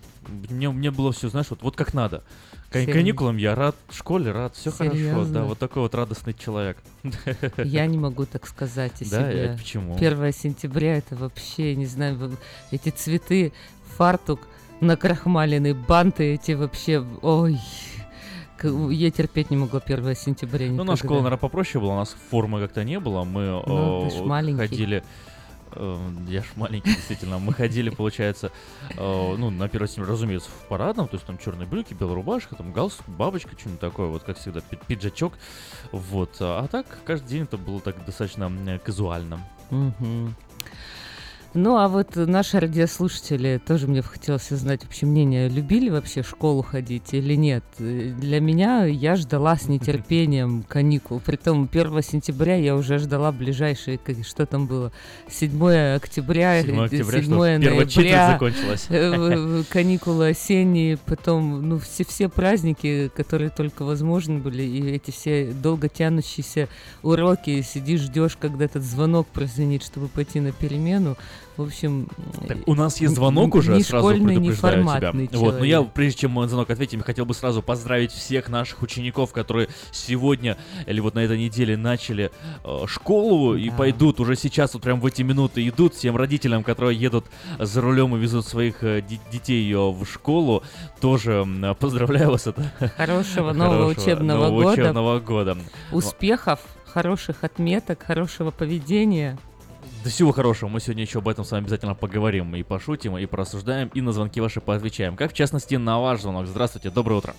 Мне, 0.50 0.70
мне 0.70 0.92
было 0.92 1.12
все, 1.12 1.30
знаешь, 1.30 1.48
вот, 1.50 1.62
вот 1.62 1.76
как 1.76 1.94
надо. 1.94 2.24
Кан- 2.70 2.82
Серьезно? 2.82 2.94
каникулам 2.94 3.38
я 3.38 3.56
рад, 3.56 3.76
в 3.88 3.96
школе 3.96 4.32
рад, 4.32 4.56
все 4.56 4.72
хорошо, 4.72 5.26
да, 5.26 5.44
вот 5.46 5.58
такой 5.58 5.84
вот 5.84 5.96
радостный 5.96 6.34
человек. 6.34 6.78
Я 7.58 7.86
не 7.86 7.98
могу 7.98 8.26
так 8.26 8.46
сказать 8.48 8.94
о 9.02 9.06
Да, 9.10 9.32
себе. 9.32 9.44
это 9.46 9.58
почему? 9.58 9.96
1 9.96 10.34
сентября 10.34 10.98
это 10.98 11.16
вообще, 11.16 11.76
не 11.76 11.86
знаю, 11.86 12.38
эти 12.72 12.90
цветы, 12.90 13.54
фартук, 13.98 14.42
накрахмаленные 14.82 15.74
банты 15.74 16.34
эти 16.34 16.52
вообще, 16.52 17.04
ой, 17.22 17.58
к- 18.58 18.68
я 18.92 19.12
терпеть 19.12 19.50
не 19.50 19.58
могла 19.58 19.80
1 19.80 20.16
сентября 20.16 20.68
Ну, 20.68 20.84
наша 20.84 20.84
никогда. 20.84 20.96
школа, 20.98 21.18
наверное, 21.20 21.38
попроще 21.38 21.82
была, 21.82 21.94
у 21.94 21.98
нас 21.98 22.16
формы 22.30 22.60
как-то 22.60 22.84
не 22.84 23.00
было, 23.00 23.24
мы 23.24 23.64
Ну, 23.66 24.08
э, 24.08 24.10
ж 24.10 24.26
маленький. 24.26 25.06
Э, 25.74 25.98
Я 26.28 26.42
ж 26.42 26.46
маленький, 26.56 26.94
действительно. 26.94 27.40
Мы 27.40 27.54
ходили, 27.54 27.90
получается, 27.90 28.52
э, 28.92 28.96
ну, 29.38 29.50
на 29.50 29.66
1 29.66 29.88
сентября, 29.88 30.12
разумеется, 30.12 30.50
в 30.50 30.68
парадном, 30.68 31.08
то 31.08 31.16
есть 31.16 31.26
там 31.26 31.38
черные 31.38 31.68
брюки, 31.68 31.94
белая 31.94 32.16
рубашка, 32.16 32.56
там 32.56 32.72
галстук, 32.74 33.08
бабочка, 33.08 33.52
что-нибудь 33.58 33.80
такое, 33.82 34.08
вот 34.08 34.24
как 34.24 34.38
всегда, 34.38 34.62
пи- 34.62 34.80
пиджачок. 34.88 35.34
Вот. 35.92 36.38
А 36.40 36.68
так, 36.68 36.86
каждый 37.06 37.28
день 37.30 37.44
это 37.44 37.58
было 37.58 37.80
так 37.82 38.04
достаточно 38.06 38.52
казуально. 38.84 39.40
Мгм. 39.70 40.36
Ну, 41.60 41.76
а 41.78 41.88
вот 41.88 42.16
наши 42.16 42.60
радиослушатели, 42.60 43.60
тоже 43.66 43.88
мне 43.88 44.04
хотелось 44.04 44.52
узнать 44.52 44.86
общее 44.86 45.10
мнение, 45.10 45.50
любили 45.50 45.90
вообще 45.90 46.22
в 46.22 46.30
школу 46.30 46.62
ходить 46.62 47.16
или 47.16 47.34
нет? 47.34 47.64
Для 47.80 48.40
меня 48.40 48.86
я 48.86 49.16
ждала 49.16 49.58
с 49.58 49.64
нетерпением 49.68 50.62
каникул. 50.62 51.20
Притом 51.20 51.68
1 51.72 52.02
сентября 52.04 52.58
я 52.58 52.76
уже 52.76 53.00
ждала 53.00 53.32
ближайшие, 53.32 54.00
что 54.24 54.46
там 54.46 54.68
было, 54.68 54.92
7 55.32 55.96
октября, 55.96 56.62
7 56.62 56.80
э, 56.80 56.84
октября, 56.86 57.22
7 57.22 57.24
что 57.24 57.60
первая 57.60 57.86
четверть 57.88 58.08
ноября, 58.08 58.32
закончилась. 58.34 58.86
э, 58.90 59.64
каникулы 59.68 60.28
осенние, 60.28 60.98
потом, 60.98 61.68
ну, 61.68 61.80
все, 61.80 62.06
все 62.06 62.30
праздники, 62.30 63.10
которые 63.16 63.50
только 63.50 63.84
возможны 63.84 64.38
были, 64.38 64.62
и 64.62 64.92
эти 64.92 65.10
все 65.10 65.52
долго 65.52 65.90
тянущиеся 65.90 66.70
уроки, 67.02 67.64
сидишь, 67.64 68.02
ждешь, 68.02 68.38
когда 68.40 68.66
этот 68.66 68.84
звонок 68.84 69.26
прозвенит, 69.26 69.84
чтобы 69.84 70.08
пойти 70.08 70.40
на 70.40 70.52
перемену. 70.52 71.18
В 71.58 71.64
общем... 71.64 72.08
Так, 72.48 72.58
э, 72.58 72.62
у 72.68 72.76
нас 72.76 73.02
есть 73.02 73.16
звонок 73.16 73.56
уже, 73.56 73.74
не 73.74 73.82
сразу 73.82 74.10
школьный, 74.10 74.36
предупреждаю 74.36 74.84
тебя. 74.84 74.92
форматный 74.92 75.30
Вот, 75.34 75.60
но 75.60 75.66
я, 75.66 75.76
человек. 75.78 75.94
прежде 75.94 76.20
чем 76.22 76.32
мой 76.32 76.48
звонок 76.48 76.70
ответим, 76.70 77.02
хотел 77.02 77.26
бы 77.26 77.34
сразу 77.34 77.64
поздравить 77.64 78.12
всех 78.12 78.48
наших 78.50 78.82
учеников, 78.84 79.32
которые 79.34 79.68
сегодня 79.92 80.56
или 80.86 81.00
вот 81.00 81.16
на 81.16 81.20
этой 81.20 81.40
неделе 81.40 81.76
начали 81.76 82.32
э, 82.64 82.86
школу 82.86 83.56
и 83.56 83.70
Да. 83.72 83.76
пойдут 83.76 84.20
уже 84.20 84.36
сейчас, 84.36 84.76
вот 84.76 84.84
прям 84.84 85.00
в 85.00 85.06
эти 85.08 85.24
минуты 85.24 85.68
идут, 85.68 85.96
всем 85.96 86.16
родителям, 86.16 86.64
которые 86.64 86.98
едут 86.98 87.26
за 87.58 87.82
рулем 87.82 88.16
и 88.16 88.20
везут 88.20 88.46
своих 88.46 88.84
э, 88.84 89.02
детей 89.32 89.72
э, 89.74 89.78
в 89.78 90.06
школу, 90.06 90.62
тоже 91.02 91.32
м, 91.46 91.76
поздравляю 91.80 92.32
вас. 92.32 92.46
Это 92.46 92.72
Хорошего 92.98 93.52
нового 93.54 93.78
хорошего 93.88 94.02
учебного 94.04 94.38
нового 94.46 94.62
года. 94.64 94.74
учебного 94.82 95.20
года. 95.20 95.58
Успехов, 95.92 96.60
хороших 96.86 97.44
отметок, 97.44 98.04
хорошего 98.04 98.52
поведения. 98.52 99.38
До 100.04 100.10
всего 100.10 100.32
хорошего. 100.32 100.70
Мы 100.70 100.80
сегодня 100.80 101.04
еще 101.04 101.20
об 101.20 101.28
этом 101.28 101.44
с 101.44 101.52
вами 101.52 101.64
обязательно 101.64 101.96
поговорим 101.96 102.56
и 102.56 102.64
пошутим, 102.64 103.18
и 103.18 103.26
порассуждаем, 103.26 103.90
и 103.94 104.02
на 104.02 104.12
звонки 104.12 104.40
ваши 104.40 104.62
поотвечаем. 104.62 105.16
Как 105.16 105.32
в 105.32 105.34
частности 105.34 105.76
на 105.76 106.00
ваш 106.00 106.22
звонок. 106.22 106.46
Здравствуйте, 106.48 106.90
доброе 106.90 107.16
утро. 107.16 107.34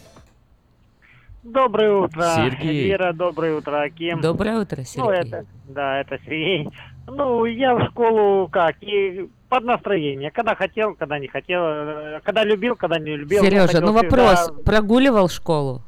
Доброе 1.44 1.92
утро, 1.94 2.23
Сергей. 2.37 2.88
Вера, 2.88 3.12
доброе 3.14 3.55
утро, 3.57 3.81
Аким. 3.83 4.21
Доброе 4.21 4.59
утро, 4.61 4.79
Ну, 4.79 4.85
Сергей. 4.85 5.14
это, 5.29 5.47
да, 5.68 6.01
это 6.01 6.18
Сергей. 6.27 6.68
Ну, 7.07 7.44
я 7.47 7.75
в 7.75 7.87
школу 7.90 8.49
как, 8.49 8.77
и 8.83 9.31
под 9.49 9.64
настроение. 9.64 10.31
Когда 10.31 10.55
хотел, 10.55 10.94
когда 10.94 11.18
не 11.18 11.29
хотел, 11.29 11.62
э, 11.64 12.21
когда 12.23 12.44
любил, 12.44 12.77
когда 12.77 12.99
не 12.99 13.16
любил. 13.16 13.42
Сережа, 13.42 13.81
ну 13.81 13.92
всегда- 13.99 14.18
вопрос, 14.18 14.53
прогуливал 14.66 15.29
школу? 15.31 15.83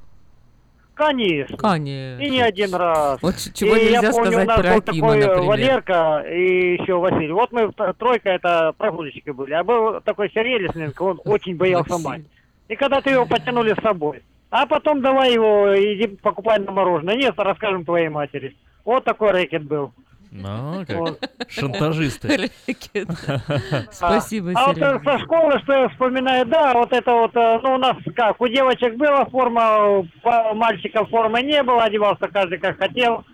Конечно. 1.01 1.57
Конечно. 1.57 2.23
И 2.23 2.31
не 2.31 2.43
один 2.43 2.75
раз. 2.75 3.23
Вот 3.23 3.35
чего 3.55 3.75
И 3.75 3.87
нельзя 3.87 4.09
я 4.09 4.13
помню, 4.13 4.31
сказать 4.33 4.45
у 4.45 4.49
нас 4.49 4.61
про 4.61 4.69
был 4.69 4.77
Акима, 4.77 5.09
такой 5.09 5.27
например. 5.27 5.49
Валерка 5.49 6.25
и 6.31 6.75
еще 6.75 6.95
Василий. 6.99 7.33
Вот 7.33 7.53
мы 7.53 7.73
тройка 7.99 8.29
это 8.29 8.75
прогульщики 8.77 9.31
были. 9.31 9.55
А 9.55 9.65
был 9.65 10.03
такой 10.03 10.31
Сергей 10.35 10.59
Лесненко, 10.59 11.03
он 11.03 11.21
очень 11.25 11.57
боялся 11.57 11.97
мать. 11.97 12.23
И 12.69 12.77
когда 12.77 13.01
ты 13.01 13.11
его 13.11 13.25
потянули 13.25 13.73
с 13.73 13.83
собой, 13.83 14.23
а 14.51 14.67
потом 14.67 15.01
давай 15.01 15.33
его, 15.33 15.75
иди 15.75 16.07
покупай 16.07 16.59
на 16.59 16.71
мороженое. 16.71 17.17
Нет, 17.17 17.35
расскажем 17.39 17.87
твоей 17.87 18.11
матери. 18.11 18.55
Вот 18.85 19.05
такой 19.05 19.31
рэкет 19.31 19.65
был. 19.65 19.93
Ну, 20.31 20.85
как 20.87 21.19
шантажисты. 21.49 22.51
Спасибо, 23.91 24.53
А 24.55 24.67
вот 24.69 24.79
со 24.79 25.19
школы, 25.19 25.59
что 25.65 25.73
я 25.73 25.89
вспоминаю, 25.89 26.47
да, 26.47 26.73
вот 26.75 26.93
это 26.93 27.13
вот, 27.13 27.35
э, 27.35 27.59
ну, 27.63 27.75
у 27.75 27.79
нас 27.79 27.97
как, 28.15 28.41
у 28.41 28.47
девочек 28.47 28.95
была 28.97 29.25
форма, 29.27 29.89
у 29.89 30.07
мальчиков 30.55 31.11
формы 31.11 31.43
не 31.43 31.63
было, 31.63 31.85
одевался 31.85 32.29
каждый 32.29 32.59
как 32.59 32.79
хотел. 32.79 33.25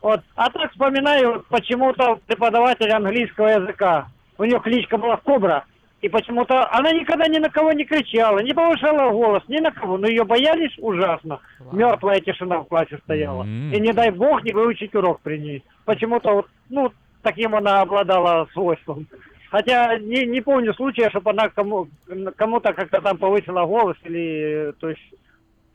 Вот. 0.00 0.22
А 0.34 0.50
так 0.50 0.70
вспоминаю, 0.70 1.44
почему-то 1.48 2.20
преподаватель 2.26 2.90
английского 2.90 3.48
языка, 3.48 4.08
у 4.38 4.44
нее 4.44 4.60
кличка 4.60 4.96
была 4.96 5.16
Кобра, 5.18 5.64
и 6.06 6.08
почему-то 6.08 6.70
она 6.70 6.92
никогда 6.92 7.26
ни 7.26 7.38
на 7.38 7.50
кого 7.50 7.72
не 7.72 7.84
кричала, 7.84 8.38
не 8.38 8.54
повышала 8.54 9.10
голос, 9.10 9.42
ни 9.48 9.58
на 9.58 9.72
кого, 9.72 9.98
но 9.98 10.06
ее 10.06 10.22
боялись 10.22 10.72
ужасно. 10.78 11.40
Мертвая 11.72 12.20
тишина 12.20 12.60
в 12.60 12.66
классе 12.66 12.98
стояла. 12.98 13.42
М. 13.42 13.72
И 13.72 13.80
не 13.80 13.92
дай 13.92 14.12
бог 14.12 14.44
не 14.44 14.52
выучить 14.52 14.94
урок 14.94 15.18
при 15.22 15.36
ней. 15.38 15.64
Почему-то 15.84 16.32
вот, 16.32 16.46
ну, 16.70 16.92
таким 17.22 17.56
она 17.56 17.80
обладала 17.80 18.46
свойством. 18.52 19.08
Хотя 19.50 19.98
не, 19.98 20.26
не 20.26 20.40
помню 20.40 20.74
случая, 20.74 21.10
чтобы 21.10 21.32
она 21.32 21.48
кому, 21.48 21.88
кому-то 22.36 22.72
как-то 22.72 23.00
там 23.00 23.18
повысила 23.18 23.66
голос 23.66 23.96
или, 24.04 24.74
то 24.78 24.90
есть, 24.90 25.02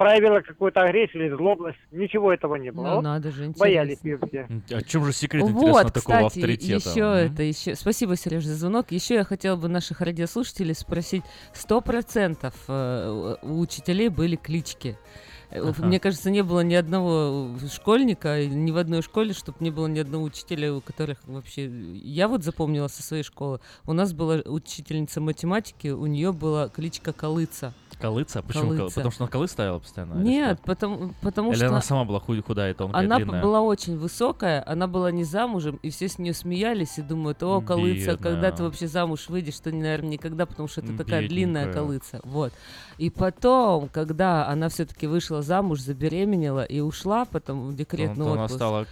проявила 0.02 0.40
какую-то 0.42 0.82
агрессию 0.82 1.28
или 1.28 1.36
злобность. 1.36 1.78
Ничего 1.92 2.34
этого 2.34 2.56
не 2.56 2.72
было. 2.72 2.84
Ну, 2.88 2.96
Вот 2.96 3.02
надо 3.04 3.32
же, 3.32 3.54
Боялись 3.58 4.00
интересно. 4.02 4.26
ее 4.36 4.62
все. 4.68 4.76
О 4.76 4.82
чем 4.82 5.06
же 5.06 5.14
секрет, 5.14 5.44
интересно, 5.44 5.72
Вот, 5.84 5.94
такого 5.94 6.16
кстати, 6.28 6.40
авторитета? 6.40 6.90
еще 6.90 7.04
Мгм. 7.04 7.34
это 7.34 7.44
еще. 7.44 7.76
Спасибо, 7.76 8.16
Сереж, 8.16 8.44
за 8.46 8.56
звонок. 8.56 8.92
Еще 8.92 9.14
я 9.14 9.24
хотела 9.24 9.58
бы 9.58 9.68
наших 9.68 10.02
радиослушателей 10.02 10.74
спросить: 10.74 11.24
сто 11.54 11.82
процентов 11.82 12.56
э, 12.68 13.36
у 13.44 13.60
учителей 13.60 14.10
были 14.10 14.38
клички. 14.38 14.98
Э, 15.52 15.60
Ага. 15.70 15.86
Мне 15.86 16.00
кажется, 16.00 16.32
не 16.32 16.42
было 16.42 16.62
ни 16.62 16.74
одного 16.74 17.50
школьника, 17.72 18.44
ни 18.48 18.72
в 18.72 18.78
одной 18.78 19.04
школе, 19.04 19.34
чтобы 19.34 19.58
не 19.60 19.70
было 19.70 19.86
ни 19.86 20.00
одного 20.00 20.24
учителя, 20.24 20.74
у 20.74 20.82
которых 20.82 21.20
вообще... 21.28 21.70
Я 21.94 22.28
вот 22.28 22.44
запомнила 22.44 22.88
со 22.88 23.04
своей 23.04 23.24
школы. 23.24 23.60
У 23.86 23.94
нас 23.94 24.14
была 24.14 24.38
учительница 24.46 25.22
математики, 25.22 25.90
у 25.90 26.06
нее 26.08 26.32
была 26.32 26.70
кличка 26.70 27.14
Колыца. 27.14 27.74
Колыца? 28.02 28.42
Почему? 28.42 28.68
Кол- 28.70 28.78
Колыца. 28.78 28.96
Потому 28.96 29.12
что 29.12 29.24
она 29.24 29.32
колы 29.32 29.48
ставила 29.48 29.80
постоянно? 29.80 30.14
или 30.16 30.24
Нет, 30.24 30.60
потому, 30.66 31.14
потому 31.22 31.50
Или 31.52 31.58
что... 31.58 31.68
она 31.68 31.82
сама 31.82 32.04
была 32.06 32.20
худ- 32.20 32.44
худая 32.46 32.72
и 32.72 32.74
тонкая, 32.74 33.04
Она 33.06 33.18
длинная? 33.18 33.42
была 33.42 33.62
очень 33.62 33.98
высокая, 33.98 34.64
она 34.68 34.88
была 34.88 35.12
не 35.12 35.24
замужем, 35.24 35.80
и 35.84 35.90
все 35.90 36.08
с 36.08 36.18
нее 36.20 36.34
смеялись 36.34 36.98
и 36.98 37.02
думают, 37.02 37.42
о, 37.44 37.62
колыца, 37.62 38.18
когда 38.18 38.32
Бедная. 38.32 38.52
ты 38.52 38.64
вообще 38.64 38.88
замуж 38.88 39.30
выйдешь, 39.30 39.56
что, 39.56 39.72
наверное, 39.72 40.10
никогда, 40.12 40.46
потому 40.46 40.68
что 40.68 40.82
это 40.82 40.98
такая 40.98 41.28
длинная 41.28 41.66
Бедненькая. 41.68 41.84
колыца. 41.84 42.20
Вот. 42.24 42.54
И 42.98 43.10
потом, 43.10 43.88
когда 43.90 44.48
она 44.48 44.70
все-таки 44.70 45.08
вышла 45.08 45.42
замуж, 45.42 45.80
забеременела 45.82 46.64
и 46.64 46.80
ушла 46.80 47.26
потом 47.26 47.68
в 47.68 47.76
декретный 47.76 48.26
она 48.26 48.44
отпуск. 48.44 48.56
стала 48.56 48.86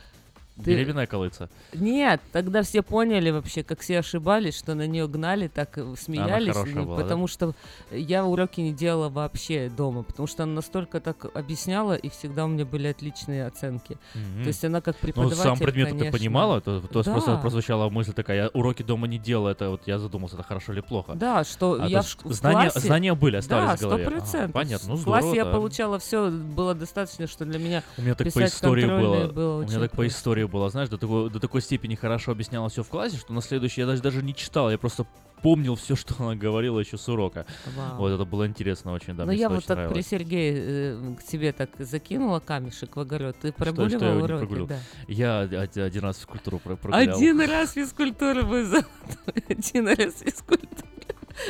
Ты- 0.64 0.76
беременная 0.76 1.08
колыца. 1.08 1.50
Нет, 1.74 2.22
тогда 2.32 2.64
все 2.64 2.82
поняли 2.82 3.30
вообще, 3.32 3.64
как 3.64 3.80
все 3.82 4.00
ошибались, 4.00 4.58
что 4.58 4.76
на 4.76 4.88
нее 4.88 5.08
гнали, 5.08 5.48
так 5.48 5.78
смеялись, 5.98 6.56
ну, 6.74 6.84
была, 6.86 6.98
да? 6.98 7.04
потому 7.04 7.28
что 7.28 7.54
я 7.92 8.26
уроки 8.26 8.62
не 8.62 8.74
делала 8.74 9.10
вообще 9.10 9.70
дома, 9.70 10.04
потому 10.04 10.28
что 10.28 10.44
она 10.44 10.54
настолько 10.54 11.00
так 11.00 11.26
объясняла, 11.36 11.94
и 11.96 12.10
всегда 12.10 12.46
у 12.46 12.48
меня 12.48 12.66
были 12.66 12.88
отличные 12.88 13.46
оценки. 13.46 13.98
Мгм. 14.14 14.44
То 14.44 14.48
есть 14.48 14.66
она 14.66 14.82
как 14.82 14.96
Ну, 14.96 15.02
преподаватель, 15.02 15.42
сам 15.42 15.58
предмет 15.58 15.90
ты 15.90 15.98
конечно. 15.98 16.18
понимала? 16.18 16.62
То, 16.62 16.82
то 16.82 17.00
есть 17.00 17.12
просто 17.12 17.32
Да. 17.32 17.38
прозвучала 17.38 17.90
мысль 17.90 18.14
такая, 18.14 18.44
я 18.44 18.48
уроки 18.50 18.84
дома 18.84 19.08
не 19.08 19.18
делал, 19.18 19.48
это 19.48 19.70
вот 19.70 19.84
я 19.88 20.00
задумался, 20.00 20.36
это 20.36 20.44
хорошо 20.44 20.74
или 20.74 20.82
плохо. 20.82 21.14
Да, 21.16 21.44
что 21.44 21.78
А, 21.82 21.88
я 21.88 22.02
в, 22.02 22.16
в 22.26 22.34
знания, 22.34 22.70
классе... 22.72 22.80
знания 22.88 23.14
были, 23.14 23.34
Да, 23.34 23.40
остались 23.40 23.80
в 23.80 23.82
голове. 23.84 24.08
Ага, 24.08 24.50
понятно, 24.52 24.90
ну 24.90 24.96
В 24.96 25.00
здорово, 25.00 25.22
классе 25.22 25.36
я 25.38 25.46
да. 25.46 25.52
получала 25.52 26.00
все, 26.00 26.30
было 26.30 26.74
достаточно, 26.76 27.28
что 27.28 27.46
для 27.46 27.60
меня 27.60 27.84
У 27.98 28.02
меня 28.02 28.16
так 28.16 28.32
по 28.34 28.44
истории 28.46 28.86
было. 28.86 29.28
было 29.28 29.60
у 29.60 29.62
меня 29.68 29.80
так 29.80 29.92
по 29.92 30.06
истории 30.08 30.44
было, 30.50 30.70
знаешь, 30.70 30.90
до 30.90 30.98
такой, 30.98 31.30
до 31.30 31.40
такой 31.40 31.62
степени 31.62 31.96
хорошо 31.96 32.32
объясняла 32.32 32.68
все 32.70 32.84
в 32.84 32.90
классе, 32.90 33.18
что 33.18 33.32
на 33.34 33.42
следующий 33.42 33.82
я 33.82 33.88
даже, 33.88 34.02
даже 34.02 34.22
не 34.24 34.36
читал, 34.36 34.70
я 34.70 34.78
просто 34.78 35.06
помнил 35.42 35.76
все, 35.76 35.96
что 35.96 36.16
она 36.20 36.36
говорила 36.36 36.80
еще 36.80 36.98
с 36.98 37.08
урока. 37.08 37.46
Вау. 37.78 37.98
Вот 37.98 38.10
это 38.12 38.26
было 38.26 38.46
интересно 38.48 38.92
очень, 38.92 39.16
да, 39.16 39.26
Но 39.26 39.32
мне 39.32 39.40
я 39.42 39.50
вот 39.50 39.66
так 39.66 39.90
при. 39.94 40.02
Сергее 40.02 40.54
э, 40.58 41.16
к 41.20 41.24
тебе 41.24 41.54
так 41.54 41.70
закинула 41.80 42.40
камешек 42.40 42.96
в 42.96 43.00
огород. 43.00 43.36
Ты 43.40 43.50
Что- 43.52 43.64
что 43.66 43.74
прогуливал 43.74 44.18
я 44.18 44.24
уроки? 44.24 44.40
прогулил? 44.40 44.68
Да. 44.68 44.80
Я 45.08 45.42
од- 45.44 45.78
один 45.78 46.04
раз 46.04 46.18
физкультуру 46.18 46.60
про- 46.60 46.76
прогулял. 46.76 47.16
Один 47.18 47.40
раз 47.42 47.74
физкультура 47.74 48.42
вы 48.44 48.66
за... 48.66 48.86
Один 49.48 49.88
раз 49.88 50.20
физкультура. 50.20 50.90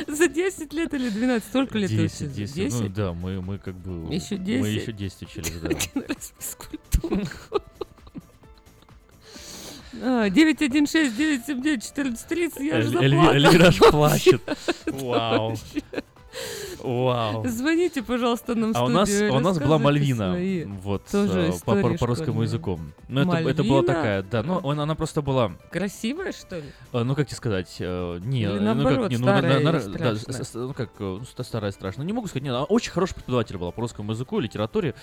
За 0.06 0.28
10 0.28 0.72
лет 0.72 0.94
или 0.94 1.08
12? 1.10 1.48
Сколько 1.48 1.78
лет 1.78 1.90
ты 1.90 1.96
10, 1.96 2.20
учишься? 2.30 2.54
10, 2.54 2.80
ну 2.80 2.88
да, 2.90 3.12
мы, 3.12 3.42
мы 3.42 3.58
как 3.58 3.74
бы... 3.74 4.14
Еще 4.14 4.36
Мы 4.36 4.44
10? 4.44 4.82
еще 4.82 4.92
10 4.92 5.22
учились, 5.22 5.60
да. 5.60 5.68
Один 5.70 6.04
раз 6.08 6.32
физкультуру. 6.38 7.22
А, 10.02 10.28
916-979-1430, 10.28 12.62
я 12.62 12.82
же 12.82 12.88
заплакала. 12.90 13.32
Эльвира 13.32 13.68
аж 13.68 13.78
плачет. 13.90 14.40
Вау. 14.86 15.56
Вау. 16.82 17.46
Звоните, 17.46 18.02
пожалуйста, 18.02 18.54
нам 18.54 18.72
в 18.72 18.76
А 18.76 18.84
у 18.84 18.88
нас, 18.88 19.10
у 19.10 19.38
нас 19.40 19.58
была 19.58 19.78
Мальвина, 19.78 20.30
свои 20.32 20.64
вот, 20.64 21.04
тоже 21.06 21.40
э, 21.40 21.46
по, 21.50 21.54
истории 21.56 21.82
по- 21.82 21.98
по 21.98 22.06
русскому 22.06 22.42
языку. 22.42 22.78
Ну, 23.08 23.20
это, 23.22 23.48
это 23.48 23.64
была 23.64 23.82
такая, 23.82 24.22
да, 24.22 24.42
ну, 24.42 24.66
она, 24.68 24.84
она 24.84 24.94
просто 24.94 25.20
была, 25.22 25.52
Красивая, 25.70 26.32
что 26.32 26.56
ли? 26.56 26.64
э, 26.92 27.02
ну, 27.02 27.14
как 27.14 27.26
тебе 27.26 27.36
сказать, 27.36 27.76
э, 27.80 28.18
не, 28.24 28.42
Или 28.42 28.58
ну, 28.58 28.84
как, 28.84 29.10
не, 29.10 29.16
ну, 29.18 29.24
старая 29.24 29.60
да, 29.62 30.14
с- 30.16 30.48
с- 30.48 30.54
ну, 30.54 30.72
как, 30.72 30.90
ну, 30.98 31.24
ста- 31.24 31.44
старая, 31.44 31.72
страшная. 31.72 32.06
Не 32.06 32.12
могу 32.12 32.28
сказать, 32.28 32.44
нет, 32.44 32.54
она 32.54 32.64
очень 32.64 32.92
хороший 32.92 33.14
преподаватель 33.14 33.58
была 33.58 33.70
по 33.72 33.80
русскому 33.82 34.12
языку, 34.12 34.38
литературе, 34.40 34.94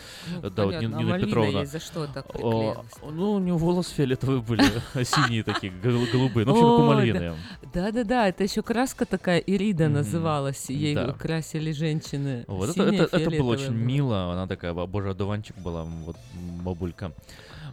Ну, 0.41 0.49
да, 0.49 0.63
вот 0.65 0.73
понятно, 0.75 0.77
а 0.97 0.99
Нина 0.99 1.09
Мальвина 1.11 1.27
Петровна. 1.27 1.59
ей 1.59 1.65
за 1.65 1.79
что 1.79 2.07
так 2.07 2.31
приклеилась? 2.31 2.77
ну, 3.11 3.33
у 3.33 3.39
нее 3.39 3.53
волосы 3.55 3.93
фиолетовые 3.93 4.41
были, 4.41 4.63
синие 5.03 5.43
такие, 5.43 5.71
гол- 5.71 6.07
голубые, 6.11 6.45
ну, 6.45 6.53
в 6.53 6.55
общем, 6.57 6.69
как 6.69 6.79
у 6.79 6.83
Мальвины. 6.83 7.33
Да, 7.73 7.91
да, 7.91 8.03
да, 8.03 8.27
это 8.29 8.43
еще 8.43 8.63
краска 8.63 9.05
такая 9.05 9.39
Ирида 9.39 9.89
называлась. 9.89 10.69
Ей 10.69 10.95
Красили 11.19 11.71
женщины. 11.71 12.45
Вот 12.47 12.69
это, 12.69 12.83
это, 12.83 13.17
это 13.17 13.29
было 13.31 13.51
очень 13.51 13.73
мило. 13.73 14.33
Она 14.33 14.47
такая, 14.47 14.73
боже, 14.73 15.11
одуванчик 15.11 15.57
была, 15.57 15.83
вот 15.83 16.17
бабулька. 16.63 17.11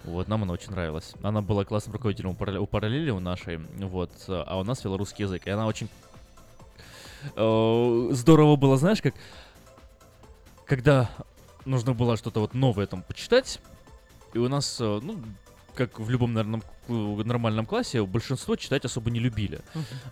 Вот, 0.04 0.28
нам 0.28 0.42
она 0.42 0.52
очень 0.52 0.70
нравилась. 0.70 1.14
Она 1.22 1.40
была 1.40 1.64
классным 1.64 1.94
руководителем 1.94 2.30
у 2.30 2.66
параллели 2.66 3.10
у 3.10 3.20
нашей, 3.20 3.56
вот, 3.56 4.10
а 4.28 4.58
у 4.58 4.64
нас 4.64 4.84
вела 4.84 4.98
русский 4.98 5.22
язык. 5.22 5.46
И 5.46 5.50
она 5.50 5.66
очень 5.66 5.88
э, 7.34 8.08
здорово 8.12 8.56
было, 8.56 8.76
знаешь, 8.76 9.00
как 9.00 9.14
когда 10.66 11.10
нужно 11.64 11.94
было 11.94 12.16
что-то 12.16 12.40
вот 12.40 12.54
новое 12.54 12.86
там 12.86 13.02
почитать, 13.02 13.60
и 14.32 14.38
у 14.38 14.48
нас, 14.48 14.78
э, 14.80 15.00
ну, 15.02 15.18
как 15.74 15.98
в 15.98 16.08
любом, 16.10 16.32
наверное, 16.32 16.62
нормальном 16.88 17.66
классе, 17.66 18.04
большинство 18.04 18.56
читать 18.56 18.84
особо 18.84 19.10
не 19.10 19.20
любили. 19.20 19.60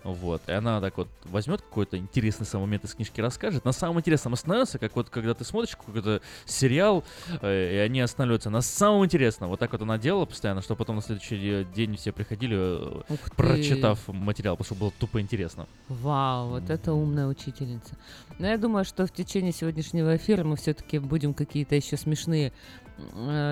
Вот. 0.03 0.41
И 0.47 0.51
она 0.51 0.81
так 0.81 0.97
вот 0.97 1.07
возьмет 1.25 1.61
какой-то 1.61 1.97
интересный 1.97 2.45
сам 2.45 2.61
момент 2.61 2.83
из 2.83 2.93
книжки 2.93 3.21
расскажет. 3.21 3.65
На 3.65 3.71
самом 3.71 3.99
интересном 3.99 4.33
остановится, 4.33 4.79
как 4.79 4.95
вот 4.95 5.09
когда 5.09 5.33
ты 5.33 5.43
смотришь 5.43 5.75
какой-то 5.75 6.21
сериал, 6.45 7.03
э, 7.41 7.75
и 7.75 7.77
они 7.77 8.01
останавливаются 8.01 8.49
на 8.49 8.61
самом 8.61 9.05
интересном. 9.05 9.49
Вот 9.49 9.59
так 9.59 9.71
вот 9.71 9.81
она 9.81 9.97
делала 9.97 10.25
постоянно, 10.25 10.61
что 10.61 10.75
потом 10.75 10.97
на 10.97 11.01
следующий 11.01 11.65
день 11.75 11.95
все 11.95 12.11
приходили, 12.11 12.57
э, 12.57 13.01
Ух 13.09 13.29
ты. 13.29 13.35
прочитав 13.35 14.07
материал, 14.07 14.55
потому 14.57 14.65
что 14.65 14.75
было 14.75 14.91
тупо 14.99 15.21
интересно. 15.21 15.67
Вау, 15.89 16.49
вот 16.49 16.69
это 16.69 16.93
умная 16.93 17.27
учительница. 17.27 17.97
Но 18.39 18.47
я 18.47 18.57
думаю, 18.57 18.83
что 18.85 19.05
в 19.05 19.11
течение 19.11 19.51
сегодняшнего 19.51 20.15
эфира 20.15 20.43
мы 20.43 20.55
все-таки 20.55 20.99
будем 20.99 21.33
какие-то 21.33 21.75
еще 21.75 21.97
смешные 21.97 22.51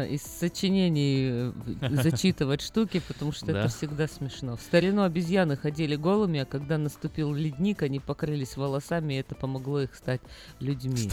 из 0.10 0.22
сочинений 0.24 1.54
э, 1.82 1.90
зачитывать 1.90 2.62
штуки, 2.62 3.02
потому 3.08 3.32
что 3.32 3.52
это 3.52 3.68
всегда 3.68 4.08
смешно. 4.08 4.58
В 4.58 4.62
старину 4.62 5.04
обезьяны 5.04 5.58
ходили 5.58 5.96
голыми, 5.96 6.42
а 6.42 6.46
когда 6.46 6.78
наступил 6.78 7.34
ледник, 7.34 7.82
они 7.82 8.00
покрылись 8.00 8.58
волосами, 8.58 9.16
и 9.16 9.18
это 9.18 9.36
помогло 9.36 9.82
их 9.82 9.96
стать 9.96 10.22
людьми. 10.60 11.10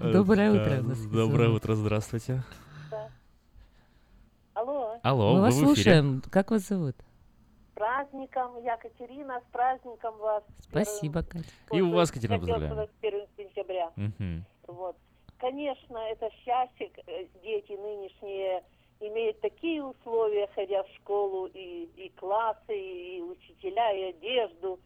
Доброе 0.02 0.50
утро. 0.52 0.70
Э, 0.70 0.82
Доброе 1.12 1.48
утро, 1.50 1.74
здравствуйте. 1.74 2.42
Алло. 4.54 4.98
Алло, 5.02 5.34
Мы 5.34 5.40
вас 5.40 5.58
слушаем. 5.58 6.22
Как 6.30 6.50
вас 6.50 6.68
зовут? 6.68 6.96
С 6.96 7.74
праздником, 7.74 8.62
я 8.62 8.76
Катерина, 8.76 9.40
с 9.40 9.52
праздником 9.52 10.18
вас. 10.18 10.42
Спасибо, 10.68 11.22
Катя. 11.22 11.48
И 11.72 11.80
у 11.80 11.92
вас, 11.92 12.10
Катерина, 12.10 12.42
сказать, 12.42 12.90
1 13.00 13.26
сентября. 13.38 13.90
Мгм. 13.96 14.44
Вот. 14.66 14.96
Конечно, 15.40 15.96
это 15.96 16.30
счастье, 16.44 16.90
э, 17.06 17.24
дети 17.42 17.72
нынешние 17.72 18.62
имеют 19.00 19.40
такие 19.40 19.82
условия, 19.82 20.46
ходя 20.54 20.82
в 20.82 20.88
школу, 20.96 21.46
и, 21.46 21.88
и 21.96 22.10
классы, 22.10 22.78
и 22.78 23.22
учителя, 23.22 23.90
и 23.90 24.10
одежду. 24.10 24.78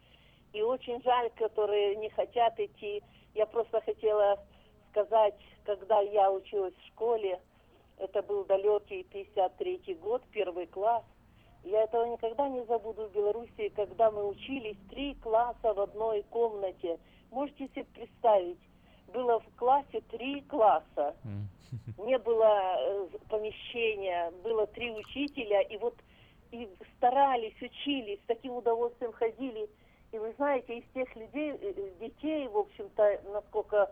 И 0.53 0.61
очень 0.61 1.03
жаль, 1.03 1.29
которые 1.31 1.97
не 1.97 2.09
хотят 2.09 2.57
идти. 2.57 3.03
Я 3.33 3.45
просто 3.45 3.81
хотела 3.81 4.39
сказать, 4.91 5.35
когда 5.65 5.99
я 5.99 6.31
училась 6.31 6.73
в 6.75 6.87
школе, 6.87 7.41
это 7.97 8.21
был 8.21 8.45
далекий 8.45 9.03
53 9.03 9.95
год, 9.95 10.23
первый 10.31 10.67
класс. 10.67 11.03
Я 11.65 11.83
этого 11.83 12.05
никогда 12.05 12.47
не 12.47 12.63
забуду 12.63 13.09
в 13.09 13.11
Беларуси, 13.11 13.73
когда 13.75 14.09
мы 14.09 14.25
учились 14.25 14.77
три 14.89 15.15
класса 15.15 15.73
в 15.73 15.79
одной 15.81 16.23
комнате. 16.29 16.97
Можете 17.29 17.67
себе 17.67 17.83
представить, 17.93 18.59
было 19.13 19.39
в 19.39 19.55
классе 19.55 20.01
три 20.11 20.41
класса. 20.41 21.15
Не 21.97 22.17
было 22.17 22.77
э, 22.77 23.07
помещения, 23.29 24.31
было 24.43 24.67
три 24.67 24.91
учителя, 24.91 25.61
и 25.61 25.77
вот 25.77 25.95
и 26.51 26.69
старались, 26.97 27.59
учились, 27.61 28.19
с 28.19 28.27
таким 28.27 28.53
удовольствием 28.53 29.11
ходили. 29.11 29.67
И 30.11 30.17
вы 30.17 30.31
знаете, 30.33 30.77
из 30.77 30.85
тех 30.93 31.13
людей, 31.15 31.51
э, 31.51 31.73
э, 31.75 31.91
детей, 31.99 32.47
в 32.47 32.57
общем-то, 32.57 33.21
насколько 33.33 33.91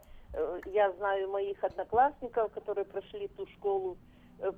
я 0.66 0.92
знаю 0.94 1.30
моих 1.30 1.64
одноклассников, 1.64 2.52
которые 2.54 2.86
прошли 2.86 3.28
ту 3.28 3.46
школу, 3.48 3.98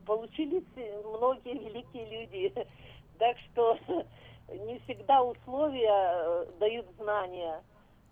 получились 0.06 0.64
многие 1.04 1.58
великие 1.58 2.06
люди. 2.06 2.54
Так 3.18 3.38
что 3.38 3.78
не 4.50 4.78
всегда 4.80 5.24
условия 5.24 6.46
дают 6.60 6.86
знания. 7.00 7.64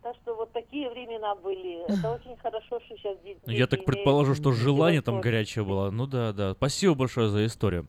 Так 0.03 0.15
что 0.21 0.35
вот 0.35 0.51
такие 0.51 0.89
времена 0.89 1.33
были. 1.35 1.83
Это 1.87 2.11
очень 2.11 2.35
хорошо, 2.37 2.79
что 2.85 2.97
сейчас 2.97 3.17
дети 3.23 3.39
Ну, 3.45 3.53
Я 3.53 3.67
так 3.67 3.85
предположу, 3.85 4.35
что 4.35 4.51
желание 4.51 5.01
там 5.01 5.21
горячее 5.21 5.63
было. 5.63 5.89
Ну 5.91 6.07
да, 6.07 6.33
да. 6.33 6.53
Спасибо 6.53 6.93
большое 6.93 7.29
за 7.29 7.45
историю. 7.45 7.87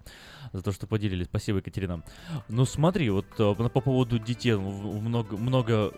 За 0.52 0.62
то, 0.62 0.70
что 0.70 0.86
поделились. 0.86 1.26
Спасибо, 1.26 1.58
Екатерина. 1.58 2.02
Ну 2.48 2.64
смотри, 2.64 3.10
вот 3.10 3.26
э, 3.38 3.54
по 3.54 3.80
поводу 3.80 4.18
детей. 4.20 4.54
в 4.54 5.02
Много, 5.02 5.36
много 5.36 5.92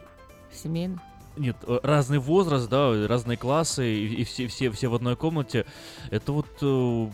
Семейно. 0.51 1.03
нет, 1.37 1.57
э, 1.67 1.81
разный 1.83 2.19
возраст, 2.19 2.67
да, 2.71 3.07
разные 3.07 3.37
классы, 3.37 3.87
и, 3.87 4.23
и 4.23 4.25
все, 4.25 4.47
все, 4.47 4.71
все 4.71 4.89
в 4.89 4.95
одной 4.95 5.17
комнате. 5.17 5.67
Это 6.11 6.33
вот 6.33 6.47
э, 6.63 7.09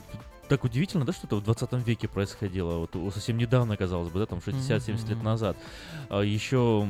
так 0.48 0.62
удивительно, 0.62 1.04
да, 1.04 1.12
что 1.12 1.26
это 1.26 1.36
в 1.36 1.42
20 1.42 1.72
веке 1.86 2.06
происходило. 2.06 2.86
Вот 2.94 3.12
совсем 3.12 3.38
недавно, 3.38 3.76
казалось 3.76 4.10
бы, 4.10 4.20
да, 4.20 4.26
там 4.26 4.38
60-70 4.38 5.08
лет 5.08 5.16
Мгм. 5.16 5.24
назад. 5.24 5.56
А 6.08 6.20
еще 6.20 6.86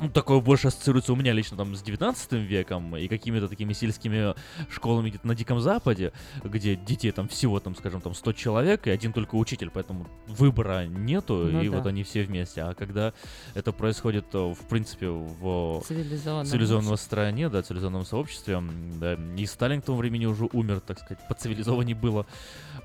ну, 0.00 0.08
такое 0.08 0.40
больше 0.40 0.68
ассоциируется 0.68 1.12
у 1.12 1.16
меня 1.16 1.32
лично 1.32 1.56
там 1.56 1.74
с 1.76 1.82
19 1.82 2.32
веком 2.32 2.96
и 2.96 3.06
какими-то 3.06 3.48
такими 3.48 3.72
сельскими 3.72 4.34
школами 4.68 5.10
где-то 5.10 5.26
на 5.26 5.34
Диком 5.34 5.60
Западе, 5.60 6.12
где 6.42 6.74
детей 6.74 7.12
там 7.12 7.28
всего, 7.28 7.60
там, 7.60 7.76
скажем, 7.76 8.00
там 8.00 8.14
100 8.14 8.32
человек 8.32 8.86
и 8.86 8.90
один 8.90 9.12
только 9.12 9.36
учитель, 9.36 9.70
поэтому 9.70 10.06
выбора 10.26 10.86
нету, 10.86 11.48
Ну 11.50 11.62
и 11.62 11.68
да. 11.68 11.76
вот 11.76 11.86
они 11.86 12.02
все 12.02 12.24
вместе. 12.24 12.62
А 12.62 12.74
когда 12.74 13.12
это 13.54 13.72
происходит, 13.72 14.26
э, 14.32 14.38
в 14.38 14.66
принципе, 14.68 15.08
в 15.08 15.82
Цивилизованном 15.86 16.46
цивилизованном 16.46 16.96
стране, 16.96 17.48
да, 17.48 17.62
цивилизованном 17.62 18.04
сообществе, 18.04 18.60
да, 19.00 19.14
и 19.36 19.46
Сталин 19.46 19.80
к 19.80 19.84
тому 19.84 19.98
времени 19.98 20.26
уже 20.26 20.48
умер, 20.52 20.80
так 20.80 20.98
сказать, 20.98 21.20
по 21.28 21.34
цивилизованию 21.34 21.96
было. 21.96 22.26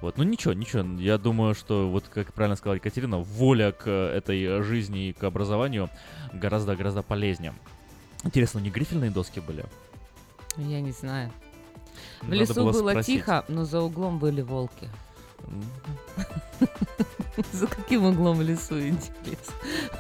Вот, 0.01 0.17
ну 0.17 0.23
ничего, 0.23 0.53
ничего, 0.53 0.83
я 1.01 1.17
думаю, 1.17 1.55
что 1.55 1.89
вот, 1.89 2.07
как 2.07 2.33
правильно 2.33 2.55
сказала 2.55 2.75
Екатерина, 2.75 3.17
воля 3.17 3.71
к 3.71 3.87
э, 3.87 4.17
этой 4.17 4.61
жизни 4.61 5.09
и 5.09 5.13
к 5.13 5.23
образованию 5.23 5.89
гораздо-гораздо 6.33 6.98
полезнее. 7.01 7.53
Интересно, 8.23 8.59
не 8.59 8.69
грифельные 8.69 9.11
доски 9.11 9.39
были? 9.39 9.65
Я 10.57 10.81
не 10.81 10.91
знаю. 10.91 11.31
В 12.21 12.25
Надо 12.25 12.35
лесу 12.35 12.53
было 12.55 12.71
было 12.71 12.89
спросить. 12.91 13.15
тихо, 13.15 13.45
но 13.47 13.65
за 13.65 13.81
углом 13.81 14.19
были 14.19 14.41
волки. 14.41 14.89
За 17.53 17.67
каким 17.67 18.05
углом 18.05 18.37
в 18.37 18.41
лесу, 18.41 18.79
интересно? 18.79 19.53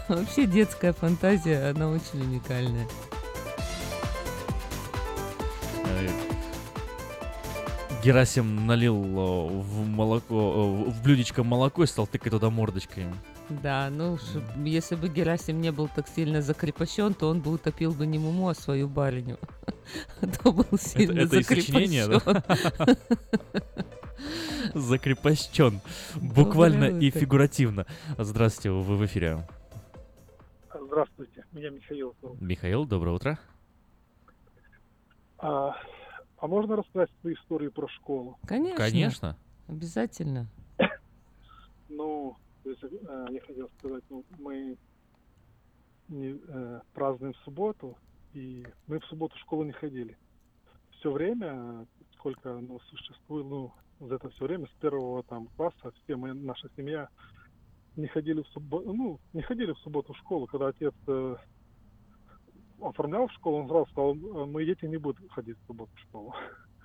Вообще 0.09 0.45
детская 0.45 0.91
фантазия, 0.91 1.69
она 1.69 1.89
очень 1.89 2.21
уникальная. 2.21 2.87
Э, 5.85 6.09
Герасим 8.03 8.65
налил 8.65 8.95
э, 8.95 9.61
в 9.61 9.85
молоко, 9.87 10.85
э, 10.87 10.91
в 10.91 11.03
блюдечко 11.03 11.43
молоко 11.43 11.83
и 11.83 11.87
стал 11.87 12.07
тыкать 12.07 12.31
туда 12.31 12.49
мордочкой. 12.49 13.05
Да, 13.49 13.89
ну, 13.89 14.17
чтоб- 14.17 14.43
если 14.63 14.95
бы 14.95 15.09
Герасим 15.09 15.59
не 15.59 15.71
был 15.71 15.87
так 15.87 16.07
сильно 16.07 16.41
закрепощен, 16.41 17.13
то 17.13 17.29
он 17.29 17.41
бы 17.41 17.51
утопил 17.51 17.91
бы 17.91 18.05
не 18.05 18.19
Муму, 18.19 18.47
а 18.49 18.53
свою 18.53 18.87
барыню. 18.87 19.37
А 20.21 20.27
то 20.27 20.51
был 20.51 20.77
сильно 20.77 21.21
это 21.21 21.31
да? 21.31 21.41
закрепощен. 21.41 22.21
Закрепощен. 24.79 25.81
Буквально 26.15 26.99
и 26.99 27.09
фигуративно. 27.09 27.87
Здравствуйте, 28.17 28.69
вы 28.69 28.97
в 28.97 29.05
эфире. 29.05 29.47
Здравствуйте, 30.79 31.43
меня 31.53 31.69
Михаил. 31.71 32.15
Михаил, 32.39 32.85
доброе 32.85 33.11
утро. 33.15 33.39
А, 35.39 35.75
а 36.37 36.47
можно 36.47 36.75
рассказать 36.75 37.09
свою 37.21 37.35
историю 37.35 37.71
про 37.71 37.87
школу? 37.87 38.37
Конечно. 38.45 38.77
Конечно. 38.77 39.37
Обязательно. 39.67 40.47
Ну, 41.87 42.37
есть, 42.69 42.83
э, 42.83 43.25
я 43.31 43.41
хотел 43.41 43.69
сказать, 43.77 44.03
ну, 44.09 44.23
мы 44.39 44.77
не, 46.07 46.39
э, 46.47 46.81
празднуем 46.93 47.33
субботу, 47.43 47.97
и 48.33 48.65
мы 48.87 48.99
в 48.99 49.05
субботу 49.05 49.35
в 49.35 49.39
школу 49.39 49.63
не 49.63 49.71
ходили. 49.71 50.17
Все 50.91 51.11
время, 51.11 51.85
сколько 52.13 52.53
ну, 52.59 52.79
существует, 52.89 53.45
ну, 53.47 53.71
за 53.99 54.15
это 54.15 54.29
все 54.29 54.45
время, 54.45 54.67
с 54.67 54.81
первого 54.81 55.23
там 55.23 55.47
класса, 55.55 55.91
все 56.03 56.15
мы, 56.15 56.33
наша 56.33 56.69
семья 56.75 57.09
не 57.95 58.07
ходили 58.07 58.41
в 58.41 58.47
субботу, 58.47 58.93
ну, 58.93 59.19
не 59.33 59.41
ходили 59.41 59.71
в 59.73 59.79
субботу 59.79 60.13
в 60.13 60.17
школу, 60.17 60.47
когда 60.47 60.67
отец 60.67 60.93
э, 61.07 61.35
оформлял 62.81 63.27
в 63.27 63.33
школу, 63.33 63.57
он 63.57 63.67
сразу 63.67 63.85
сказал, 63.91 64.15
«Э, 64.15 64.45
мои 64.45 64.65
дети 64.65 64.85
не 64.85 64.97
будут 64.97 65.29
ходить 65.31 65.57
в 65.57 65.67
субботу 65.67 65.91
в 65.95 65.99
школу. 65.99 66.33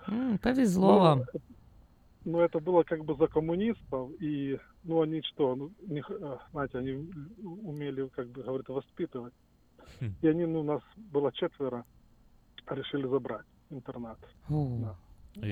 М, 0.09 0.39
Повезло 0.39 0.93
Ну, 0.93 0.99
вам. 0.99 1.23
Ну, 2.25 2.41
это 2.41 2.59
было 2.59 2.83
как 2.83 3.05
бы 3.05 3.15
за 3.17 3.27
коммунистов, 3.27 4.11
и, 4.21 4.59
ну, 4.85 5.01
они 5.01 5.23
что, 5.23 5.57
ну, 5.57 5.73
не 5.87 6.01
э, 6.01 6.39
знаете, 6.53 6.79
они 6.79 7.11
умели, 7.43 8.09
как 8.09 8.29
бы, 8.29 8.43
говорят, 8.43 8.69
воспитывать. 8.69 9.35
Хм. 10.01 10.15
И 10.21 10.29
они, 10.29 10.47
ну, 10.47 10.63
нас 10.63 10.83
было 10.97 11.33
четверо, 11.33 11.85
решили 12.67 13.07
забрать 13.09 13.47
интернат. 13.71 14.19
Да. 14.83 14.97
Вот. 15.37 15.45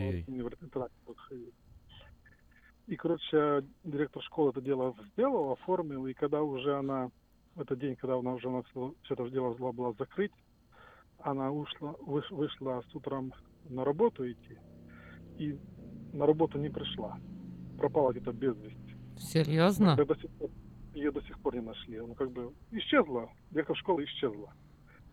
И, 2.86 2.96
короче, 2.96 3.64
директор 3.84 4.22
школы 4.22 4.50
это 4.50 4.60
дело 4.60 4.94
сделал, 5.12 5.52
оформил, 5.52 6.06
и 6.06 6.14
когда 6.14 6.42
уже 6.42 6.76
она, 6.76 7.10
в 7.54 7.60
этот 7.60 7.78
день, 7.78 7.96
когда 7.96 8.16
она 8.16 8.34
уже 8.34 8.50
на 8.50 8.62
все, 8.64 8.94
это 9.08 9.30
дело 9.30 9.56
должна 9.56 9.72
была 9.72 9.92
закрыть, 9.98 10.32
она 11.18 11.50
ушла, 11.50 11.92
выш- 12.00 12.34
вышла 12.34 12.82
с 12.88 12.94
утром 12.94 13.32
на 13.64 13.84
работу 13.84 14.30
идти, 14.30 14.58
и 15.38 15.58
на 16.12 16.26
работу 16.26 16.58
не 16.58 16.70
пришла. 16.70 17.16
Пропала 17.76 18.10
где-то 18.12 18.32
без 18.32 18.56
вести. 18.56 18.81
Серьезно? 19.18 19.96
До 19.96 20.14
сих 20.14 20.30
пор- 20.30 20.50
ее 20.94 21.10
до 21.10 21.22
сих 21.22 21.38
пор 21.40 21.54
не 21.54 21.60
нашли. 21.62 21.98
Ну, 22.00 22.14
как 22.14 22.30
бы 22.30 22.52
исчезла. 22.70 23.30
Директор 23.50 23.76
школы 23.76 24.04
исчезла. 24.04 24.52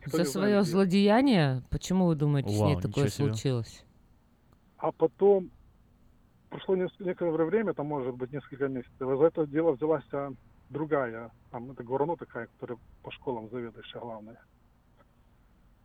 Никто 0.01 0.17
За 0.17 0.23
не 0.23 0.29
знает, 0.29 0.29
свое 0.29 0.61
где. 0.61 0.71
злодеяние? 0.71 1.63
Почему 1.69 2.07
вы 2.07 2.15
думаете, 2.15 2.49
с 2.49 2.57
Вау, 2.59 2.67
ней 2.69 2.75
ничего 2.75 2.89
такое 2.89 3.07
себе. 3.09 3.27
случилось? 3.27 3.85
А 4.77 4.91
потом 4.91 5.51
прошло 6.49 6.75
некоторое 6.75 7.45
время, 7.45 7.73
там 7.73 7.87
может 7.87 8.15
быть 8.15 8.31
несколько 8.31 8.67
месяцев, 8.67 8.97
за 8.99 9.23
это 9.25 9.45
дело 9.45 9.73
взялась 9.73 10.05
а, 10.13 10.31
другая, 10.69 11.31
там 11.51 11.71
это 11.71 11.83
Горно 11.83 12.15
такая, 12.15 12.47
которая 12.47 12.79
по 13.03 13.11
школам 13.11 13.49
заведующая 13.49 13.99
главная. 13.99 14.41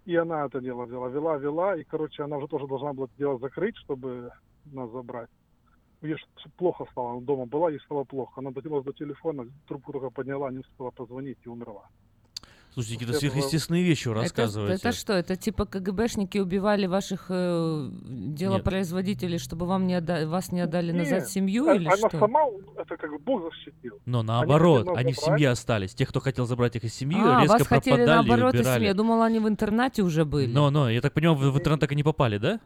И 0.05 0.14
она 0.16 0.44
это 0.46 0.61
дело 0.61 0.85
взяла, 0.85 1.09
вела, 1.09 1.37
вела, 1.38 1.77
и, 1.77 1.83
короче, 1.85 2.22
она 2.22 2.37
уже 2.37 2.46
тоже 2.46 2.66
должна 2.66 2.92
была 2.92 3.07
это 3.07 3.16
дело 3.18 3.38
закрыть, 3.38 3.77
чтобы 3.79 4.31
нас 4.66 4.90
забрать. 4.90 5.31
Ей 6.05 6.17
плохо 6.59 6.85
стало, 6.93 7.12
она 7.12 7.21
дома 7.23 7.47
была, 7.47 7.71
ей 7.71 7.81
стало 7.81 8.05
плохо. 8.05 8.33
Она 8.37 8.51
дотянулась 8.51 8.85
до 8.85 8.93
телефона, 8.93 9.47
трубку 9.67 9.93
только 9.93 10.11
подняла, 10.11 10.51
не 10.51 10.59
успела 10.59 10.90
позвонить 10.90 11.38
и 11.47 11.49
умерла. 11.49 11.83
Слушайте, 12.75 12.99
какие-то 12.99 13.19
сверхъестественные 13.21 13.85
вещи 13.85 14.09
вы 14.09 14.14
Это, 14.14 14.23
рассказываете. 14.23 14.75
это 14.88 14.93
что? 14.93 15.12
Это 15.12 15.37
типа 15.37 15.64
КГБшники 15.64 16.38
убивали 16.38 16.87
ваших 16.87 17.27
э, 17.29 17.88
делопроизводителей, 18.03 19.38
чтобы 19.38 19.67
вам 19.67 19.87
не 19.87 19.95
отда- 19.95 20.27
вас 20.27 20.51
не 20.53 20.61
отдали 20.61 20.90
назад 20.93 21.21
Нет, 21.21 21.29
семью 21.29 21.69
а- 21.69 21.77
или 21.77 21.87
она 21.87 21.97
что? 21.97 22.19
сама, 22.19 22.40
это 22.77 22.97
как 22.97 23.11
бы 23.11 23.19
Бог 23.19 23.43
защитил. 23.45 24.01
Но 24.07 24.19
Они 24.21 24.27
наоборот, 24.29 24.87
нас 24.87 24.97
они 24.99 25.12
в 25.12 25.17
семье 25.19 25.51
остались. 25.51 25.94
Те, 25.94 26.05
кто 26.05 26.19
хотел 26.21 26.46
забрать 26.46 26.75
их 26.77 26.85
из 26.85 26.94
семьи, 26.94 27.17
а, 27.19 27.42
резко 27.42 27.59
вас 27.59 27.67
хотели 27.69 27.94
пропадали 27.94 28.29
наоборот 28.29 28.55
и 28.55 28.59
из 28.59 28.63
семьи. 28.65 28.71
убирали. 28.73 28.85
Я 28.87 28.94
думала, 28.94 29.25
они 29.27 29.38
в 29.38 29.48
интернате 29.48 30.02
уже 30.02 30.25
были. 30.25 30.52
Но, 30.52 30.71
но, 30.71 30.90
я 30.90 31.00
так 31.00 31.13
понимаю, 31.13 31.38
вы 31.38 31.50
в 31.52 31.57
интернет 31.59 31.81
так 31.81 31.92
и 31.92 31.94
не 31.94 32.02
попали, 32.02 32.38
да? 32.38 32.61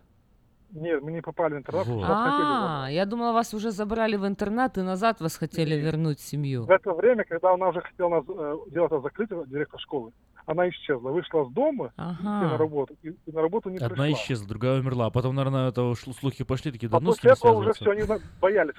Нет, 0.72 1.02
мы 1.02 1.12
не 1.12 1.22
попали 1.22 1.54
в 1.54 1.58
интернат, 1.58 1.86
Вот. 1.86 2.00
нас 2.00 2.30
хотели 2.30 2.48
А, 2.48 2.88
я 2.90 3.06
думала, 3.06 3.32
вас 3.32 3.54
уже 3.54 3.70
забрали 3.70 4.16
в 4.16 4.26
интернат 4.26 4.76
и 4.78 4.82
назад 4.82 5.20
вас 5.20 5.36
хотели 5.36 5.74
вернуть 5.76 6.18
в 6.20 6.22
семью. 6.24 6.64
В 6.64 6.70
это 6.70 6.92
время, 6.92 7.24
когда 7.24 7.54
она 7.54 7.68
уже 7.68 7.80
хотела 7.80 8.08
нас 8.10 8.24
э, 8.28 8.56
делать 8.70 8.92
это 8.92 9.00
закрытие, 9.00 9.44
директор 9.46 9.80
школы, 9.80 10.12
она 10.46 10.66
исчезла, 10.70 11.10
вышла 11.10 11.44
с 11.44 11.52
дома 11.52 11.92
и 11.98 12.22
на 12.24 12.56
работу, 12.56 12.96
и, 13.02 13.08
и 13.08 13.32
на 13.32 13.42
работу 13.42 13.68
не 13.68 13.76
Одна 13.76 13.88
пришла. 13.88 14.12
исчезла, 14.12 14.48
другая 14.48 14.80
умерла. 14.80 15.06
А 15.06 15.10
потом, 15.10 15.34
наверное, 15.34 15.68
это 15.68 15.82
шло- 15.92 16.14
слухи 16.18 16.42
пошли, 16.42 16.72
такие, 16.72 16.88
да 16.88 16.96
А 16.96 17.00
ну 17.00 17.12
с 17.12 17.16
после 17.16 17.30
кем 17.30 17.36
этого 17.50 17.58
уже 17.58 17.72
все, 17.74 17.90
они 17.90 18.02
боялись. 18.40 18.74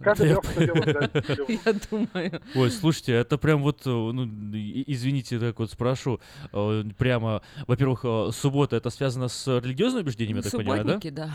Каждый 0.00 0.30
Я 0.30 0.36
раз. 0.36 0.44
Я 0.56 1.72
думаю. 1.90 2.40
Ой, 2.54 2.70
слушайте, 2.70 3.12
это 3.12 3.36
прям 3.36 3.62
вот, 3.62 3.86
э, 3.86 3.90
ну, 3.90 4.24
извините, 4.86 5.38
так 5.38 5.58
вот 5.58 5.70
спрошу, 5.70 6.18
э, 6.50 6.82
прямо, 6.96 7.42
во-первых, 7.66 8.00
э, 8.04 8.30
суббота, 8.32 8.76
это 8.76 8.88
связано 8.88 9.28
с 9.28 9.46
религиозными 9.60 10.04
убеждениями, 10.04 10.38
я 10.38 10.42
так 10.44 10.52
понимаю, 10.52 10.84
да? 10.84 10.98
Да. 11.26 11.30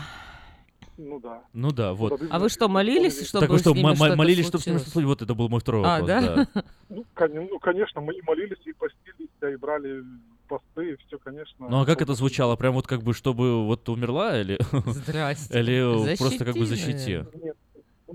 Ну 0.98 1.20
да. 1.20 1.42
Ну 1.52 1.70
да, 1.70 1.92
вот. 1.94 2.20
А 2.28 2.38
вы 2.40 2.48
что, 2.48 2.68
молились, 2.68 3.24
чтобы 3.28 3.42
так 3.42 3.50
вы 3.50 3.58
с 3.58 3.60
что, 3.60 3.72
ними 3.72 3.90
м- 3.90 3.94
что-то 3.96 4.16
молились, 4.16 4.46
чтобы 4.46 4.62
с 4.62 4.66
ними 4.66 4.78
случилось? 4.78 4.92
что-то 4.92 5.06
Вот 5.06 5.22
это 5.22 5.34
был 5.34 5.48
мой 5.48 5.60
второй 5.60 5.84
А, 5.84 6.00
вопрос, 6.00 6.08
да? 6.08 6.48
да. 6.54 6.64
Ну, 6.88 7.04
кон- 7.14 7.34
ну, 7.34 7.58
конечно, 7.60 8.00
мы 8.00 8.14
и 8.14 8.22
молились, 8.22 8.58
и 8.64 8.72
постились, 8.72 9.28
и 9.40 9.56
брали 9.56 10.02
посты, 10.48 10.92
и 10.92 10.96
все, 11.06 11.18
конечно. 11.18 11.68
Ну 11.68 11.80
а 11.80 11.86
как 11.86 12.02
это 12.02 12.14
звучало? 12.14 12.56
Прям 12.56 12.74
вот 12.74 12.86
как 12.88 13.02
бы, 13.02 13.14
чтобы 13.14 13.64
вот 13.64 13.88
умерла 13.88 14.40
или... 14.40 14.58
Здрасте. 14.86 15.60
Или 15.60 16.16
просто 16.16 16.44
как 16.44 16.56
бы 16.56 16.66
Защити, 16.66 16.92
защити? 16.92 17.44
Нет, 17.44 17.56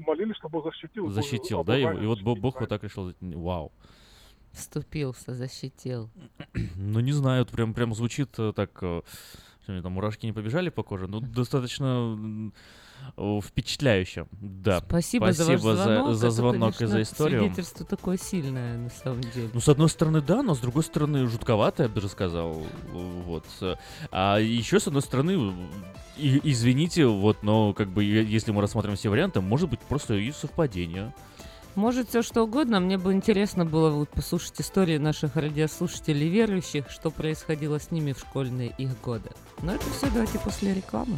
молились, 0.05 0.35
чтобы 0.35 0.61
защитил. 0.61 1.05
Бог 1.05 1.13
Защитил, 1.13 1.63
да? 1.63 1.77
И, 1.77 2.03
и 2.03 2.05
вот 2.05 2.21
Бог, 2.21 2.39
Бог 2.39 2.59
вот 2.59 2.67
так 2.69 2.83
решил. 2.83 3.13
Вау. 3.21 3.71
Вступился, 4.51 5.33
защитил. 5.33 6.09
Ну 6.75 6.99
не 6.99 7.13
знаю, 7.13 7.43
вот 7.43 7.51
прям, 7.51 7.73
прям 7.73 7.93
звучит 7.95 8.37
э, 8.37 8.51
так... 8.53 8.83
Что 9.63 9.71
мне 9.71 9.81
там 9.81 9.93
мурашки 9.93 10.25
не 10.25 10.33
побежали 10.33 10.69
по 10.69 10.83
коже? 10.83 11.07
Ну, 11.07 11.19
достаточно 11.21 12.51
впечатляюще. 13.41 14.27
Да. 14.31 14.79
Спасибо, 14.79 15.31
за 15.33 15.45
ваш 15.45 15.59
Спасибо 15.59 15.75
звонок. 15.75 16.15
за 16.15 16.27
Это, 16.27 16.35
звонок 16.35 16.69
и 16.75 16.77
конечно, 16.77 16.87
за 16.87 17.01
историю. 17.01 17.39
Свидетельство 17.41 17.85
такое 17.85 18.17
сильное, 18.17 18.77
на 18.77 18.89
самом 18.89 19.21
деле. 19.21 19.49
Ну, 19.53 19.59
с 19.59 19.67
одной 19.69 19.89
стороны, 19.89 20.21
да, 20.21 20.41
но 20.41 20.55
с 20.55 20.59
другой 20.59 20.83
стороны, 20.83 21.27
жутковато, 21.27 21.83
я 21.83 21.89
бы 21.89 21.95
даже 21.95 22.07
сказал. 22.09 22.65
Вот. 22.91 23.45
А 24.11 24.37
еще, 24.37 24.79
с 24.79 24.87
одной 24.87 25.01
стороны, 25.01 25.53
и- 26.17 26.39
извините, 26.43 27.05
вот, 27.05 27.43
но 27.43 27.73
как 27.73 27.89
бы 27.89 28.03
если 28.03 28.51
мы 28.51 28.61
рассмотрим 28.61 28.95
все 28.95 29.09
варианты, 29.09 29.41
может 29.41 29.69
быть 29.69 29.79
просто 29.81 30.15
и 30.15 30.31
совпадение. 30.31 31.13
Может, 31.75 32.09
все 32.09 32.21
что 32.21 32.43
угодно. 32.43 32.79
Мне 32.79 32.97
бы 32.97 33.13
интересно 33.13 33.65
было 33.65 33.89
вот 33.89 34.09
послушать 34.09 34.61
истории 34.61 34.97
наших 34.97 35.35
радиослушателей 35.35 36.29
верующих, 36.29 36.89
что 36.89 37.09
происходило 37.09 37.79
с 37.79 37.91
ними 37.91 38.13
в 38.13 38.19
школьные 38.19 38.73
их 38.77 38.99
годы. 39.01 39.31
Но 39.61 39.73
это 39.73 39.85
все 39.89 40.09
давайте 40.11 40.39
после 40.39 40.73
рекламы. 40.73 41.17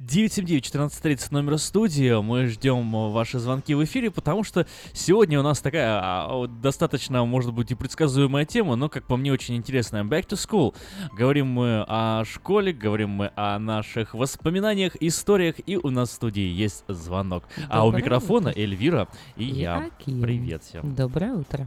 979-1430 0.00 1.28
номер 1.30 1.58
студии. 1.58 2.20
Мы 2.20 2.46
ждем 2.46 2.90
ваши 3.10 3.38
звонки 3.38 3.74
в 3.74 3.84
эфире, 3.84 4.10
потому 4.10 4.44
что 4.44 4.66
сегодня 4.92 5.40
у 5.40 5.42
нас 5.42 5.60
такая 5.60 6.00
а, 6.00 6.46
достаточно, 6.46 7.24
может 7.24 7.52
быть, 7.52 7.70
и 7.70 7.74
предсказуемая 7.74 8.44
тема, 8.44 8.76
но, 8.76 8.88
как 8.88 9.04
по 9.04 9.16
мне, 9.16 9.32
очень 9.32 9.56
интересная. 9.56 10.04
Back 10.04 10.28
to 10.28 10.36
School. 10.36 10.74
Говорим 11.12 11.48
мы 11.48 11.84
о 11.88 12.24
школе, 12.24 12.72
говорим 12.72 13.10
мы 13.10 13.32
о 13.34 13.58
наших 13.58 14.14
воспоминаниях, 14.14 14.96
историях, 15.00 15.56
и 15.66 15.76
у 15.76 15.90
нас 15.90 16.10
в 16.10 16.12
студии 16.12 16.48
есть 16.48 16.84
звонок. 16.88 17.44
а 17.68 17.82
у 17.82 17.86
Доброе 17.86 18.02
микрофона 18.02 18.50
утро. 18.50 18.60
Эльвира 18.60 19.08
и 19.36 19.44
я. 19.44 19.78
Аким. 19.78 20.22
Привет 20.22 20.62
всем. 20.62 20.94
Доброе 20.94 21.32
утро. 21.32 21.66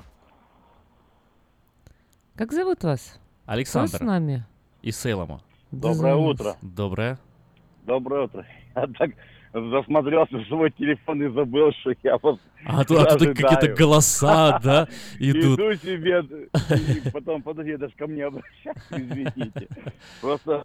Как 2.36 2.54
зовут 2.54 2.84
вас? 2.84 3.20
Александр. 3.46 3.96
Кто 3.96 4.06
с 4.06 4.08
нами? 4.08 4.46
И 4.82 4.92
Сейлома. 4.92 5.42
Доброе 5.72 6.16
утро. 6.16 6.56
Доброе. 6.62 7.20
Доброе 7.84 8.26
утро. 8.26 8.46
Я 8.76 8.88
так 8.88 9.12
засмотрелся 9.54 10.38
в 10.38 10.48
свой 10.48 10.72
телефон 10.72 11.24
и 11.24 11.28
забыл, 11.28 11.72
что 11.74 11.94
я 12.04 12.18
вас 12.20 12.40
А 12.66 12.86
тут, 12.86 13.00
а 13.00 13.18
тут 13.18 13.36
какие-то 13.36 13.76
голоса, 13.76 14.60
да, 14.64 14.88
идут. 15.20 15.60
Иду 15.60 15.74
себе, 15.74 16.22
и 16.22 17.10
потом, 17.12 17.42
подожди, 17.42 17.76
даже 17.76 17.94
ко 17.96 18.08
мне 18.08 18.26
обращаться, 18.26 18.96
извините. 18.98 19.68
Просто 20.22 20.64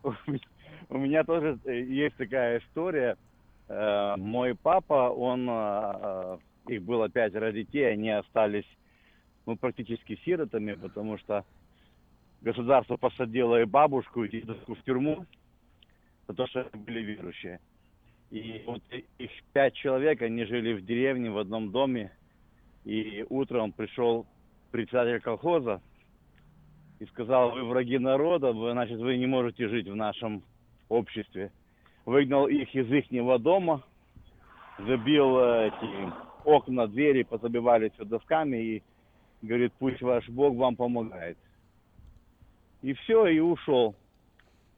у 0.89 0.99
меня- 0.99 1.25
тоже 1.25 1.59
э, 1.65 1.81
есть 1.83 2.17
такая 2.17 2.61
история. 2.61 3.17
Э, 3.69 4.15
Мой 4.19 4.55
папа, 4.55 5.11
он, 5.11 5.49
э, 5.51 6.39
э, 6.69 6.75
их 6.75 6.83
было 6.83 7.09
пятеро 7.09 7.51
детей, 7.51 7.93
они 7.93 8.11
остались, 8.11 8.67
ну, 9.47 9.57
практически 9.57 10.21
сиротами, 10.25 10.75
потому 10.75 11.19
что 11.19 11.45
государство 12.41 12.97
посадило 12.97 13.61
и 13.61 13.65
бабушку, 13.65 14.23
и 14.23 14.29
дедушку 14.29 14.77
в 14.77 14.83
тюрьму, 14.85 15.27
за 16.29 16.35
то, 16.35 16.47
что 16.47 16.61
они 16.61 16.85
были 16.85 17.01
верующие. 17.01 17.61
И 18.31 18.63
вот 18.67 18.83
их 19.19 19.31
пять 19.53 19.75
человек, 19.75 20.23
они 20.23 20.45
жили 20.45 20.73
в 20.75 20.85
деревне 20.85 21.31
в 21.31 21.39
одном 21.39 21.71
доме. 21.71 22.13
И 22.85 23.25
утром 23.29 23.73
пришел 23.73 24.27
председатель 24.71 25.21
колхоза 25.21 25.81
и 26.99 27.07
сказал, 27.07 27.53
вы 27.53 27.65
враги 27.65 27.99
народа, 27.99 28.53
вы, 28.53 28.73
значит, 28.73 28.99
вы 28.99 29.17
не 29.17 29.27
можете 29.27 29.69
жить 29.69 29.89
в 29.89 29.95
нашем 29.95 30.43
обществе. 30.89 31.53
Выгнал 32.05 32.47
их 32.47 32.75
из 32.75 32.91
ихнего 32.91 33.39
дома, 33.39 33.83
забил 34.79 35.39
э, 35.39 35.69
эти 35.69 36.13
окна, 36.45 36.87
двери, 36.87 37.23
позабивали 37.25 37.91
все 37.91 38.05
досками 38.05 38.57
и 38.57 38.83
говорит, 39.43 39.73
пусть 39.79 40.01
ваш 40.01 40.29
Бог 40.29 40.55
вам 40.57 40.77
помогает. 40.77 41.37
И 42.83 42.93
все, 42.95 43.27
и 43.27 43.41
ушел. 43.41 43.95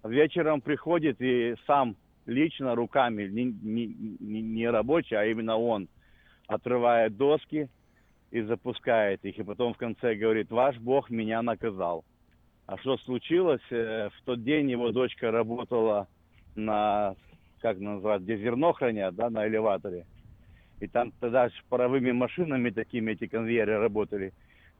Вечером 0.09 0.61
приходит 0.61 1.20
и 1.20 1.54
сам 1.66 1.96
лично 2.26 2.74
руками, 2.74 3.26
не, 3.28 3.44
не, 3.44 4.42
не- 4.42 4.70
рабочий, 4.70 5.14
а 5.14 5.24
именно 5.26 5.56
он, 5.56 5.88
отрывает 6.46 7.16
доски 7.16 7.68
и 8.30 8.40
запускает 8.42 9.24
их. 9.24 9.38
И 9.38 9.42
потом 9.42 9.74
в 9.74 9.76
конце 9.76 10.14
говорит, 10.14 10.50
ваш 10.50 10.76
Бог 10.78 11.11
меня 11.11 11.42
наказал. 11.42 12.04
А 12.66 12.76
что 12.78 12.98
случилось? 12.98 13.62
Э, 13.70 14.09
В 14.11 14.24
тот 14.24 14.42
день 14.44 14.70
его 14.70 14.92
дочка 14.92 15.30
работала 15.30 16.06
на, 16.54 17.14
как 17.61 17.78
называют, 17.78 18.22
где 18.24 18.36
зерно 18.36 18.72
хранят, 18.72 19.14
да, 19.14 19.30
на 19.30 19.46
элеваторе. 19.46 20.06
И 20.80 20.86
там 20.86 21.12
тогда 21.20 21.48
с 21.48 21.52
паровыми 21.68 22.12
машинами 22.12 22.70
такими 22.70 23.12
эти 23.12 23.26
конвейеры 23.26 23.78
работали. 23.78 24.32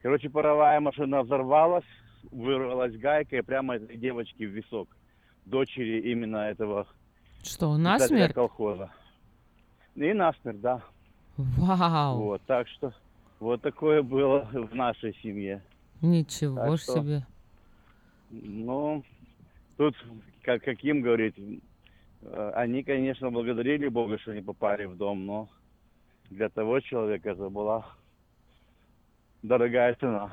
Короче, 0.03 0.31
паровая 0.31 0.81
машина 0.81 1.23
взорвалась, 1.23 1.85
вырвалась 2.31 2.97
гайка 2.97 3.37
и 3.37 3.43
прямо 3.43 3.77
этой 3.77 3.97
девочке 3.97 4.47
в 4.47 4.51
висок. 4.51 4.89
Дочери 5.49 6.01
именно 6.13 6.37
этого 6.37 6.87
Что, 7.43 7.77
насмерть? 7.79 8.35
колхоза. 8.35 8.91
И 9.95 10.13
насмерть, 10.13 10.61
да. 10.61 10.83
Вау! 11.37 12.19
Вот, 12.19 12.43
так 12.47 12.69
что 12.69 12.93
вот 13.41 13.63
такое 13.63 14.03
было 14.03 14.49
в 14.53 14.75
нашей 14.75 15.15
семье. 15.23 15.63
Ничего 16.03 16.57
Так 16.57 16.79
что- 16.81 17.01
себе. 17.01 17.27
Ну, 18.31 19.03
тут, 19.79 19.95
как, 20.43 20.63
каким 20.63 21.01
говорить, 21.01 21.35
э, 22.23 22.53
они, 22.55 22.83
конечно, 22.83 23.31
благодарили 23.31 23.89
Бога, 23.89 24.19
что 24.19 24.35
не 24.35 24.43
попали 24.43 24.85
в 24.85 24.97
дом, 24.99 25.25
но 25.25 25.49
для 26.29 26.51
того 26.51 26.81
человека 26.81 27.31
это 27.31 27.49
была 27.49 27.87
дорогая 29.43 29.95
цена. 29.95 30.31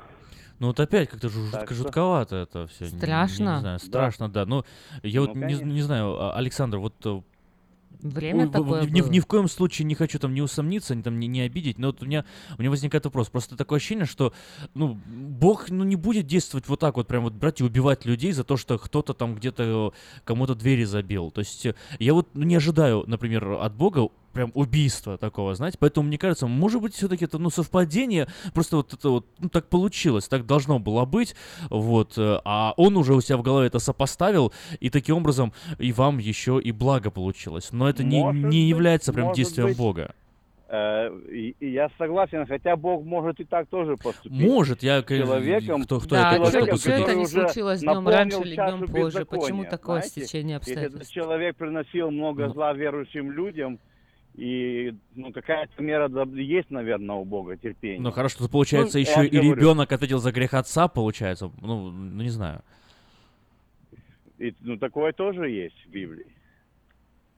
Ну 0.58 0.68
вот 0.68 0.80
опять 0.80 1.10
как-то 1.10 1.28
жутко 1.28 1.74
жутковато 1.74 2.36
это 2.36 2.66
все. 2.66 2.84
Не, 2.84 2.90
Страшно? 2.98 3.60
знаю, 3.60 3.78
Да. 3.80 3.86
страшно, 3.86 4.28
да. 4.28 4.46
Ну, 4.46 4.64
я 5.02 5.20
Ну, 5.20 5.26
вот 5.26 5.34
не, 5.36 5.42
конечно. 5.42 5.64
не 5.64 5.82
знаю, 5.82 6.16
а, 6.20 6.32
Александр, 6.36 6.78
вот 6.78 6.94
э, 7.04 7.20
Время 8.02 8.40
Ой, 8.40 8.46
в- 8.46 8.48
в- 8.50 8.52
такое 8.52 8.82
ни, 8.84 9.00
в- 9.00 9.04
было. 9.04 9.12
ни 9.12 9.20
в 9.20 9.26
коем 9.26 9.48
случае 9.48 9.86
не 9.86 9.94
хочу 9.94 10.18
там 10.18 10.34
не 10.34 10.42
усомниться, 10.42 10.94
ни, 10.94 11.00
там, 11.00 11.18
не, 11.18 11.26
не 11.28 11.40
обидеть, 11.40 11.78
но 11.78 11.86
вот 11.88 12.02
у 12.02 12.06
меня, 12.06 12.26
у 12.58 12.60
меня 12.60 12.68
возникает 12.70 13.06
вопрос. 13.06 13.30
Просто 13.30 13.56
такое 13.56 13.78
ощущение, 13.78 14.04
что 14.04 14.34
ну, 14.74 14.98
Бог 15.06 15.70
ну, 15.70 15.82
не 15.82 15.96
будет 15.96 16.26
действовать 16.26 16.68
вот 16.68 16.78
так 16.78 16.96
вот, 16.96 17.06
прям 17.06 17.22
вот 17.22 17.32
брать 17.32 17.62
и 17.62 17.64
убивать 17.64 18.04
людей 18.04 18.32
за 18.32 18.44
то, 18.44 18.58
что 18.58 18.76
кто-то 18.78 19.14
там 19.14 19.34
где-то 19.34 19.92
э, 19.94 20.20
кому-то 20.24 20.54
двери 20.54 20.84
забил. 20.84 21.30
То 21.30 21.40
есть 21.40 21.64
э, 21.64 21.74
я 21.98 22.12
вот 22.12 22.28
ну, 22.34 22.42
не 22.44 22.56
ожидаю, 22.56 23.02
например, 23.06 23.50
от 23.52 23.72
Бога 23.74 24.08
прям 24.36 24.50
убийства 24.54 25.16
такого, 25.18 25.54
знаете, 25.54 25.78
поэтому 25.80 26.06
мне 26.08 26.18
кажется, 26.18 26.46
может 26.46 26.80
быть, 26.82 26.94
все-таки 26.94 27.24
это, 27.24 27.38
ну, 27.38 27.50
совпадение, 27.50 28.28
просто 28.54 28.76
вот 28.76 28.92
это 28.92 29.08
вот, 29.10 29.26
ну, 29.38 29.48
так 29.48 29.68
получилось, 29.68 30.28
так 30.28 30.46
должно 30.46 30.78
было 30.78 31.04
быть, 31.04 31.34
вот, 31.70 32.18
э, 32.18 32.38
а 32.44 32.74
он 32.76 32.96
уже 32.96 33.14
у 33.14 33.20
себя 33.20 33.38
в 33.38 33.42
голове 33.42 33.66
это 33.68 33.78
сопоставил, 33.78 34.52
и 34.78 34.90
таким 34.90 35.16
образом 35.16 35.52
и 35.78 35.92
вам 35.92 36.18
еще 36.18 36.60
и 36.62 36.70
благо 36.70 37.10
получилось, 37.10 37.72
но 37.72 37.88
это 37.88 38.04
не, 38.04 38.22
Может 38.22 38.42
не 38.42 38.46
быть, 38.48 38.54
является 38.68 39.12
прям 39.12 39.26
может 39.26 39.36
действием 39.36 39.68
быть. 39.68 39.76
Бога. 39.78 40.14
Э, 40.68 41.10
я 41.60 41.88
согласен, 41.96 42.44
хотя 42.44 42.74
Бог 42.74 43.04
может 43.04 43.38
и 43.38 43.44
так 43.44 43.68
тоже 43.68 43.96
поступить. 43.96 44.32
Может, 44.32 44.82
я, 44.82 45.00
человеком, 45.02 45.84
кто- 45.84 46.00
кто 46.00 46.16
Да, 46.16 46.32
это 46.32 46.50
человеком, 46.50 46.70
посудить? 46.70 46.80
что 46.80 47.02
это 47.04 47.14
не 47.14 47.22
уже 47.24 47.30
случилось 47.46 47.80
днем 47.82 48.08
раньше 48.08 48.38
или 48.40 48.54
днем 48.56 48.86
позже? 48.88 49.24
Почему 49.24 49.64
такое 49.64 50.00
знаете? 50.00 50.22
стечение 50.24 50.56
Если 50.58 50.72
этот 50.72 50.84
обстоятельств? 50.86 51.14
человек 51.14 51.56
приносил 51.56 52.10
много 52.10 52.46
Ну. 52.48 52.52
зла 52.54 52.72
верующим 52.72 53.30
людям, 53.30 53.78
и 54.36 54.94
ну, 55.14 55.32
какая-то 55.32 55.82
мера 55.82 56.08
да, 56.08 56.24
есть, 56.34 56.70
наверное, 56.70 57.16
у 57.16 57.24
Бога 57.24 57.56
терпения. 57.56 58.00
Ну 58.00 58.10
хорошо, 58.12 58.38
тут 58.38 58.50
получается 58.50 58.98
Ну, 58.98 59.02
еще 59.02 59.26
и 59.26 59.30
говорю. 59.30 59.54
ребенок 59.54 59.90
ответил 59.92 60.18
за 60.18 60.30
грех 60.30 60.52
отца, 60.54 60.88
получается, 60.88 61.50
ну, 61.60 61.90
ну 61.90 62.22
не 62.22 62.28
знаю. 62.28 62.60
И, 64.38 64.54
ну, 64.60 64.76
такое 64.76 65.12
тоже 65.12 65.48
есть 65.48 65.76
в 65.86 65.88
Библии. 65.88 66.26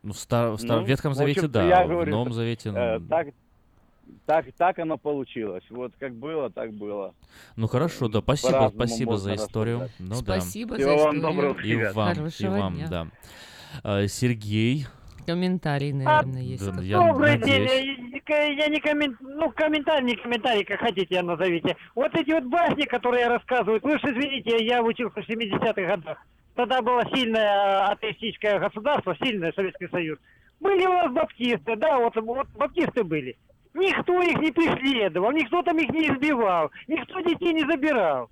Ну, 0.03 0.12
в, 0.12 0.18
Стар- 0.18 0.51
в 0.51 0.59
Стар- 0.59 0.80
Ну, 0.80 0.84
в 0.84 0.88
Ветхом 0.88 1.12
в 1.12 1.14
Завете, 1.14 1.40
общем-то, 1.40 1.53
да, 1.61 1.68
я 1.68 1.84
в 1.84 1.88
говорю, 1.88 2.11
Новом 2.11 2.32
Завете, 2.32 2.72
ну, 2.72 2.78
Э, 2.78 3.01
так, 3.09 3.28
так, 4.26 4.46
так 4.57 4.78
оно 4.80 4.99
получилось. 4.99 5.62
Вот 5.70 5.92
как 6.01 6.14
было, 6.14 6.51
так 6.51 6.72
было. 6.72 7.14
ну 7.55 7.68
хорошо, 7.68 8.09
да, 8.09 8.20
спасибо, 8.20 8.53
по-разному 8.53 8.86
спасибо 8.86 9.18
за 9.18 9.34
историю. 9.36 9.88
Ну 10.01 10.14
Спасибо 10.16 10.74
Всего 10.74 10.99
за 10.99 11.05
вам 11.05 11.16
историю. 11.16 11.22
доброго, 11.22 11.55
да. 11.55 11.62
И 11.62 11.70
ребят. 11.70 11.94
вам, 11.94 12.26
и 12.26 12.46
вам, 12.46 12.74
дня. 12.74 12.88
да. 12.88 13.07
А, 13.84 14.07
Сергей, 14.09 14.86
Комментарий, 15.29 15.93
наверное, 15.93 16.41
есть. 16.41 16.64
да, 16.74 16.81
я 16.81 16.97
Добрый 16.97 17.37
надеюсь. 17.37 17.70
день. 17.70 18.22
Я 18.26 18.45
я 18.47 18.68
не 18.68 18.81
коммент... 18.81 19.14
Ну, 19.20 19.51
комментарий, 19.51 20.07
не 20.07 20.16
комментарий, 20.16 20.64
как 20.64 20.81
хотите, 20.81 21.16
я 21.16 21.22
назовите. 21.22 21.76
Вот 21.95 22.14
эти 22.14 22.31
вот 22.31 22.45
басни, 22.45 22.85
которые 22.85 23.29
рассказывают, 23.29 23.83
вы 23.85 23.99
же 23.99 24.07
извините, 24.07 24.64
я 24.64 24.83
учился 24.83 25.20
в 25.20 25.29
70-х 25.29 25.83
годах. 25.83 26.18
Тогда 26.55 26.81
было 26.81 27.05
сильное 27.14 27.89
атеистическое 27.89 28.59
государство, 28.59 29.14
сильный 29.22 29.53
Советский 29.53 29.89
Союз. 29.89 30.18
Были 30.61 30.87
у 30.87 30.95
нас 30.95 31.12
баптисты, 31.12 31.76
да, 31.76 31.99
вот, 31.99 32.16
вот 32.16 32.49
баптисты 32.57 33.05
были. 33.05 33.37
Никто 33.74 34.22
их 34.22 34.39
не 34.39 34.51
преследовал, 34.51 35.31
никто 35.33 35.62
там 35.62 35.76
их 35.76 35.91
не 35.91 36.07
избивал, 36.07 36.70
никто 36.87 37.20
детей 37.20 37.53
не 37.53 37.70
забирал. 37.70 38.31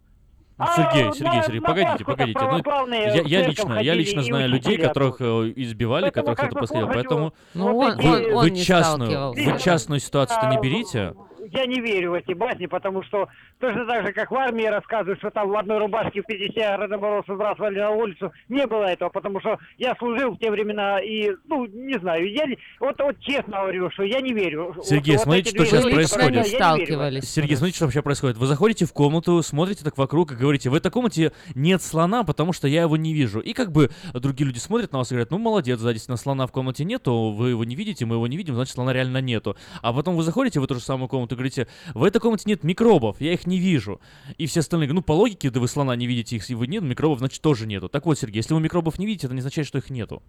Ну, 0.58 0.64
А 0.66 0.74
Сергей, 0.74 1.12
Сергей, 1.12 1.42
Сергей, 1.42 1.60
погодите, 1.60 2.04
погодите. 2.04 2.40
Ну, 2.40 2.88
я, 2.94 3.22
я 3.22 3.46
лично, 3.46 3.78
я 3.78 3.92
лично 3.94 4.22
знаю 4.22 4.48
людей, 4.48 4.78
которых 4.78 5.16
э, 5.20 5.52
избивали, 5.54 6.04
Поэтому 6.10 6.14
которых 6.14 6.38
это 6.44 6.54
происходило. 6.56 6.86
Поэтому 6.88 7.34
Ну, 7.52 7.72
вот 7.74 7.94
он, 7.94 8.00
эти- 8.00 8.06
он, 8.30 8.36
он 8.36 8.42
вы 8.44 8.56
частную, 8.56 9.32
вы 9.32 9.58
частную 9.58 10.00
ситуацию-то 10.00 10.46
не 10.48 10.58
берите. 10.58 11.12
Я 11.52 11.66
не 11.66 11.80
верю 11.80 12.12
в 12.12 12.14
эти 12.14 12.32
басни, 12.32 12.66
потому 12.66 13.02
что 13.04 13.28
точно 13.60 13.86
так 13.86 14.06
же, 14.06 14.12
как 14.12 14.30
в 14.30 14.34
армии 14.34 14.64
рассказывают, 14.64 15.18
что 15.18 15.30
там 15.30 15.48
в 15.48 15.56
одной 15.56 15.78
рубашке 15.78 16.22
в 16.22 16.26
50 16.26 16.78
родоморозцев 16.78 17.28
выбрасывали 17.28 17.78
на 17.78 17.90
улицу, 17.90 18.32
не 18.48 18.66
было 18.66 18.84
этого, 18.84 19.08
потому 19.10 19.40
что 19.40 19.58
я 19.78 19.94
служил 19.96 20.32
в 20.32 20.38
те 20.38 20.50
времена 20.50 21.00
и, 21.00 21.32
ну, 21.46 21.66
не 21.66 21.98
знаю, 21.98 22.30
я 22.30 22.44
вот, 22.80 22.98
вот 23.00 23.18
честно 23.20 23.58
говорю, 23.58 23.90
что 23.90 24.02
я 24.02 24.20
не 24.20 24.32
верю. 24.32 24.74
Сергей, 24.82 25.16
Вот 25.16 25.22
смотрите, 25.22 25.50
эти 25.50 25.56
что 25.56 25.66
сейчас 25.66 25.84
происходит. 25.84 26.46
сталкивались. 26.46 27.30
Сергей, 27.30 27.56
смотрите, 27.56 27.76
что 27.76 27.86
вообще 27.86 28.02
происходит. 28.02 28.36
Вы 28.36 28.46
заходите 28.46 28.86
в 28.86 28.92
комнату, 28.92 29.42
смотрите 29.42 29.84
так 29.84 29.96
вокруг 29.98 30.32
и 30.32 30.34
говорите, 30.34 30.70
в 30.70 30.74
этой 30.74 30.90
комнате 30.90 31.32
нет 31.54 31.82
слона, 31.82 32.24
потому 32.24 32.52
что 32.52 32.68
я 32.68 32.82
его 32.82 32.96
не 32.96 33.14
вижу. 33.14 33.40
И 33.40 33.52
как 33.52 33.72
бы 33.72 33.90
другие 34.14 34.46
люди 34.46 34.58
смотрят 34.58 34.92
на 34.92 34.98
вас 34.98 35.10
и 35.10 35.14
говорят, 35.14 35.30
ну 35.30 35.38
молодец, 35.38 35.80
да, 35.80 35.92
действительно, 35.92 36.16
слона 36.16 36.46
в 36.46 36.52
комнате 36.52 36.84
нету, 36.84 37.30
вы 37.30 37.50
его 37.50 37.64
не 37.64 37.76
видите, 37.76 38.04
мы 38.04 38.16
его 38.16 38.26
не 38.26 38.36
видим, 38.36 38.54
значит, 38.54 38.74
слона 38.74 38.92
реально 38.92 39.20
нету. 39.20 39.56
А 39.82 39.92
потом 39.92 40.16
вы 40.16 40.22
заходите 40.22 40.60
в 40.60 40.64
эту 40.64 40.74
же 40.74 40.80
самую 40.80 41.08
комнату 41.08 41.35
говорите, 41.36 41.68
в 41.94 42.02
этой 42.02 42.20
комнате 42.20 42.44
нет 42.46 42.64
микробов, 42.64 43.20
я 43.20 43.32
их 43.32 43.46
не 43.46 43.58
вижу. 43.58 44.00
И 44.38 44.46
все 44.46 44.60
остальные 44.60 44.92
ну 44.92 45.02
по 45.02 45.12
логике, 45.12 45.50
да 45.50 45.60
вы 45.60 45.68
слона 45.68 45.94
не 45.94 46.06
видите, 46.06 46.36
их 46.36 46.48
его 46.48 46.64
нет, 46.64 46.82
микробов, 46.82 47.20
значит, 47.20 47.40
тоже 47.40 47.66
нету. 47.66 47.88
Так 47.88 48.06
вот, 48.06 48.18
Сергей, 48.18 48.38
если 48.38 48.54
вы 48.54 48.60
микробов 48.60 48.98
не 48.98 49.06
видите, 49.06 49.26
это 49.26 49.34
не 49.34 49.40
означает, 49.40 49.68
что 49.68 49.78
их 49.78 49.90
нету. 49.90 50.22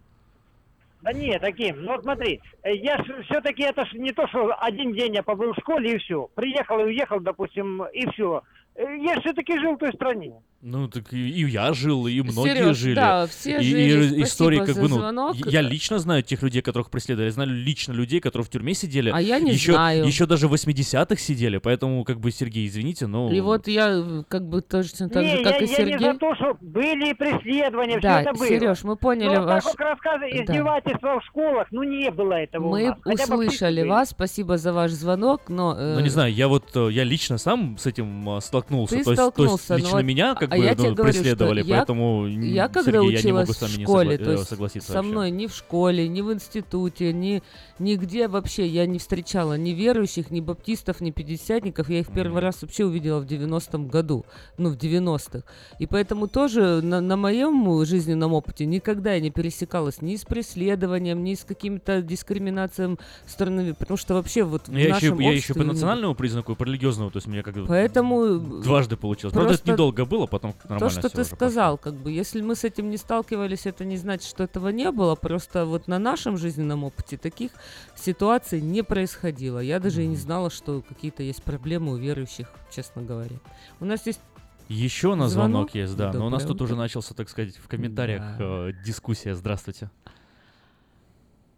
Да 1.02 1.12
нет, 1.12 1.40
таким. 1.40 1.82
Ну 1.82 1.92
вот 1.92 2.02
смотри, 2.02 2.40
э, 2.62 2.74
я 2.74 3.02
все-таки 3.24 3.62
это 3.62 3.84
ж 3.86 3.92
не 3.94 4.12
то, 4.12 4.26
что 4.28 4.54
один 4.58 4.92
день 4.92 5.14
я 5.14 5.22
побыл 5.22 5.52
в 5.52 5.58
школе 5.58 5.94
и 5.94 5.98
все. 5.98 6.28
Приехал 6.34 6.80
и 6.80 6.84
уехал, 6.84 7.20
допустим, 7.20 7.84
и 7.86 8.10
все. 8.10 8.42
Я 8.78 9.20
все-таки 9.20 9.58
жил 9.58 9.72
в 9.74 9.78
той 9.78 9.92
стране. 9.92 10.34
Ну, 10.60 10.88
так 10.88 11.12
и, 11.12 11.16
и 11.16 11.46
я 11.48 11.72
жил, 11.72 12.08
и 12.08 12.20
многие 12.20 12.56
Серёж, 12.56 12.76
жили. 12.76 12.94
да, 12.96 13.26
все 13.28 13.58
и, 13.58 13.62
жили. 13.62 14.16
и 14.18 14.22
истории, 14.22 14.58
как 14.58 14.70
за 14.74 14.82
бы, 14.82 14.88
ну, 14.88 14.96
звонок. 14.98 15.36
я 15.46 15.60
лично 15.60 16.00
знаю 16.00 16.24
тех 16.24 16.42
людей, 16.42 16.62
которых 16.62 16.90
преследовали. 16.90 17.28
Я 17.28 17.32
знаю 17.32 17.50
лично 17.50 17.92
людей, 17.92 18.18
которые 18.20 18.44
в 18.44 18.50
тюрьме 18.50 18.74
сидели. 18.74 19.10
А 19.14 19.20
я 19.20 19.38
не 19.38 19.52
еще, 19.52 19.72
знаю. 19.72 20.04
Еще 20.04 20.26
даже 20.26 20.48
в 20.48 20.54
80-х 20.54 21.14
сидели, 21.16 21.58
поэтому, 21.58 22.02
как 22.02 22.18
бы, 22.18 22.32
Сергей, 22.32 22.66
извините, 22.66 23.06
но... 23.06 23.32
И 23.32 23.40
вот 23.40 23.68
я 23.68 23.88
э, 23.90 24.22
как 24.28 24.48
бы 24.48 24.60
точно 24.60 25.08
так 25.08 25.22
не, 25.22 25.36
же, 25.36 25.44
как 25.44 25.60
я, 25.60 25.66
и 25.66 25.68
я 25.70 25.76
Сергей. 25.76 25.94
не 25.98 26.12
за 26.12 26.18
то, 26.18 26.34
что 26.34 26.56
были 26.60 27.12
преследования, 27.12 28.00
Да, 28.00 28.20
все 28.20 28.30
это 28.30 28.32
было. 28.38 28.48
Серёж, 28.48 28.82
мы 28.82 28.96
поняли 28.96 29.36
Но 29.36 29.44
ваш- 29.44 29.62
так 29.64 29.74
как 29.76 29.86
рассказы, 29.90 30.26
Да. 30.32 30.42
издевательства 30.42 31.20
в 31.20 31.24
школах, 31.24 31.68
ну 31.70 31.84
не 31.84 32.10
было 32.10 32.32
этого 32.32 32.66
у 32.66 32.70
Мы 32.70 32.96
услышали 33.06 33.84
вас, 33.84 34.10
спасибо 34.10 34.56
за 34.58 34.72
ваш 34.72 34.90
звонок, 34.90 35.42
но... 35.48 35.76
э, 35.78 35.94
Ну, 35.94 36.00
не 36.00 36.08
знаю, 36.08 36.32
я 36.32 36.48
вот, 36.48 36.74
э, 36.74 36.88
я 36.90 37.04
лично 37.04 37.38
сам 37.38 37.78
с 37.78 37.86
этим 37.86 38.28
э, 38.38 38.40
столкнулся. 38.68 38.96
Ты 38.96 39.04
то, 39.04 39.10
есть, 39.10 39.16
то 39.16 39.22
есть 39.22 39.34
столкнулся, 39.34 39.72
но 39.72 39.76
лично 39.78 39.92
вот- 39.96 40.04
меня, 40.04 40.34
как 40.34 40.52
а 40.52 40.56
бы, 40.56 40.64
я 40.64 40.74
ну, 40.76 40.94
говорю, 40.94 41.02
преследовали, 41.12 41.64
я- 41.64 41.76
поэтому, 41.78 42.26
Я 42.26 42.68
когда 42.68 42.92
Сергей, 42.92 43.06
я 43.12 43.12
не 43.12 43.18
училась 43.18 43.48
могу 43.48 43.52
с 43.52 43.60
вами 43.62 43.72
в 43.72 43.78
не 43.78 43.84
школе, 43.84 44.16
согла- 44.16 44.24
то 44.24 44.30
э, 44.30 44.34
есть 44.36 44.48
согласиться 44.48 44.88
со 44.92 44.94
вообще. 44.94 45.10
мной 45.10 45.30
ни 45.30 45.46
в 45.46 45.54
школе, 45.54 46.08
ни 46.08 46.20
в 46.20 46.32
институте, 46.32 47.12
ни 47.12 47.42
нигде 47.78 48.28
вообще 48.28 48.66
я 48.66 48.86
не 48.86 48.98
встречала 48.98 49.56
ни 49.56 49.70
верующих, 49.70 50.30
ни 50.30 50.40
баптистов, 50.40 51.00
ни 51.00 51.10
пятидесятников. 51.10 51.88
Я 51.88 52.00
их 52.00 52.08
первый 52.12 52.40
раз 52.42 52.62
вообще 52.62 52.84
увидела 52.84 53.20
в 53.20 53.26
90-м 53.26 53.88
году, 53.88 54.24
ну, 54.56 54.70
в 54.70 54.76
90-х. 54.76 55.42
И 55.78 55.86
поэтому 55.86 56.26
тоже 56.28 56.80
на, 56.82 57.00
на 57.00 57.16
моем 57.16 57.84
жизненном 57.84 58.32
опыте 58.32 58.66
никогда 58.66 59.12
я 59.14 59.20
не 59.20 59.30
пересекалась 59.30 60.02
ни 60.02 60.16
с 60.16 60.24
преследованием, 60.24 61.22
ни 61.22 61.34
с 61.34 61.44
каким-то 61.44 62.02
дискриминацией 62.02 62.98
стороны, 63.26 63.74
потому 63.74 63.96
что 63.96 64.14
вообще 64.14 64.42
вот 64.42 64.68
в 64.68 64.72
Я 64.72 64.80
еще, 64.80 64.90
нашем 64.90 65.18
я 65.20 65.32
еще 65.32 65.54
по 65.54 65.58
не- 65.58 65.64
национальному 65.66 66.14
признаку 66.14 66.54
по 66.56 66.64
религиозному, 66.64 67.10
то 67.10 67.18
есть 67.18 67.26
мне 67.26 67.42
как 67.42 67.54
Поэтому 67.66 68.57
дважды 68.62 68.96
получилось. 68.96 69.32
Правда, 69.32 69.54
это 69.54 69.58
просто 69.62 69.72
недолго 69.72 70.04
было, 70.04 70.26
потом 70.26 70.54
нормально 70.64 70.80
То, 70.80 70.90
что 70.90 71.08
ты 71.08 71.20
уже 71.22 71.30
сказал, 71.30 71.78
как 71.78 71.94
бы, 71.94 72.10
если 72.10 72.40
мы 72.40 72.54
с 72.54 72.64
этим 72.64 72.90
не 72.90 72.96
сталкивались, 72.96 73.66
это 73.66 73.84
не 73.84 73.96
значит, 73.96 74.28
что 74.28 74.44
этого 74.44 74.68
не 74.68 74.90
было. 74.92 75.14
Просто 75.14 75.64
вот 75.66 75.88
на 75.88 75.98
нашем 75.98 76.36
жизненном 76.38 76.84
опыте 76.84 77.16
таких 77.16 77.52
ситуаций 77.96 78.60
не 78.60 78.82
происходило. 78.82 79.58
Я 79.58 79.80
даже 79.80 80.02
и 80.04 80.06
не 80.06 80.16
знала, 80.16 80.50
что 80.50 80.82
какие-то 80.88 81.22
есть 81.22 81.42
проблемы 81.42 81.92
у 81.92 81.96
верующих, 81.96 82.48
честно 82.70 83.02
говоря. 83.02 83.36
У 83.80 83.84
нас 83.84 84.06
есть 84.06 84.20
Еще 84.68 85.08
у 85.08 85.14
нас 85.14 85.32
звонок, 85.32 85.70
Звонок? 85.70 85.74
есть, 85.74 85.96
да. 85.96 86.12
Но 86.12 86.26
у 86.26 86.28
нас 86.30 86.42
Доброе 86.42 86.58
тут 86.58 86.62
уже 86.62 86.76
начался, 86.76 87.14
так 87.14 87.28
сказать, 87.28 87.56
в 87.56 87.68
комментариях 87.68 88.22
э, 88.38 88.72
дискуссия. 88.84 89.34
Здравствуйте. 89.34 89.90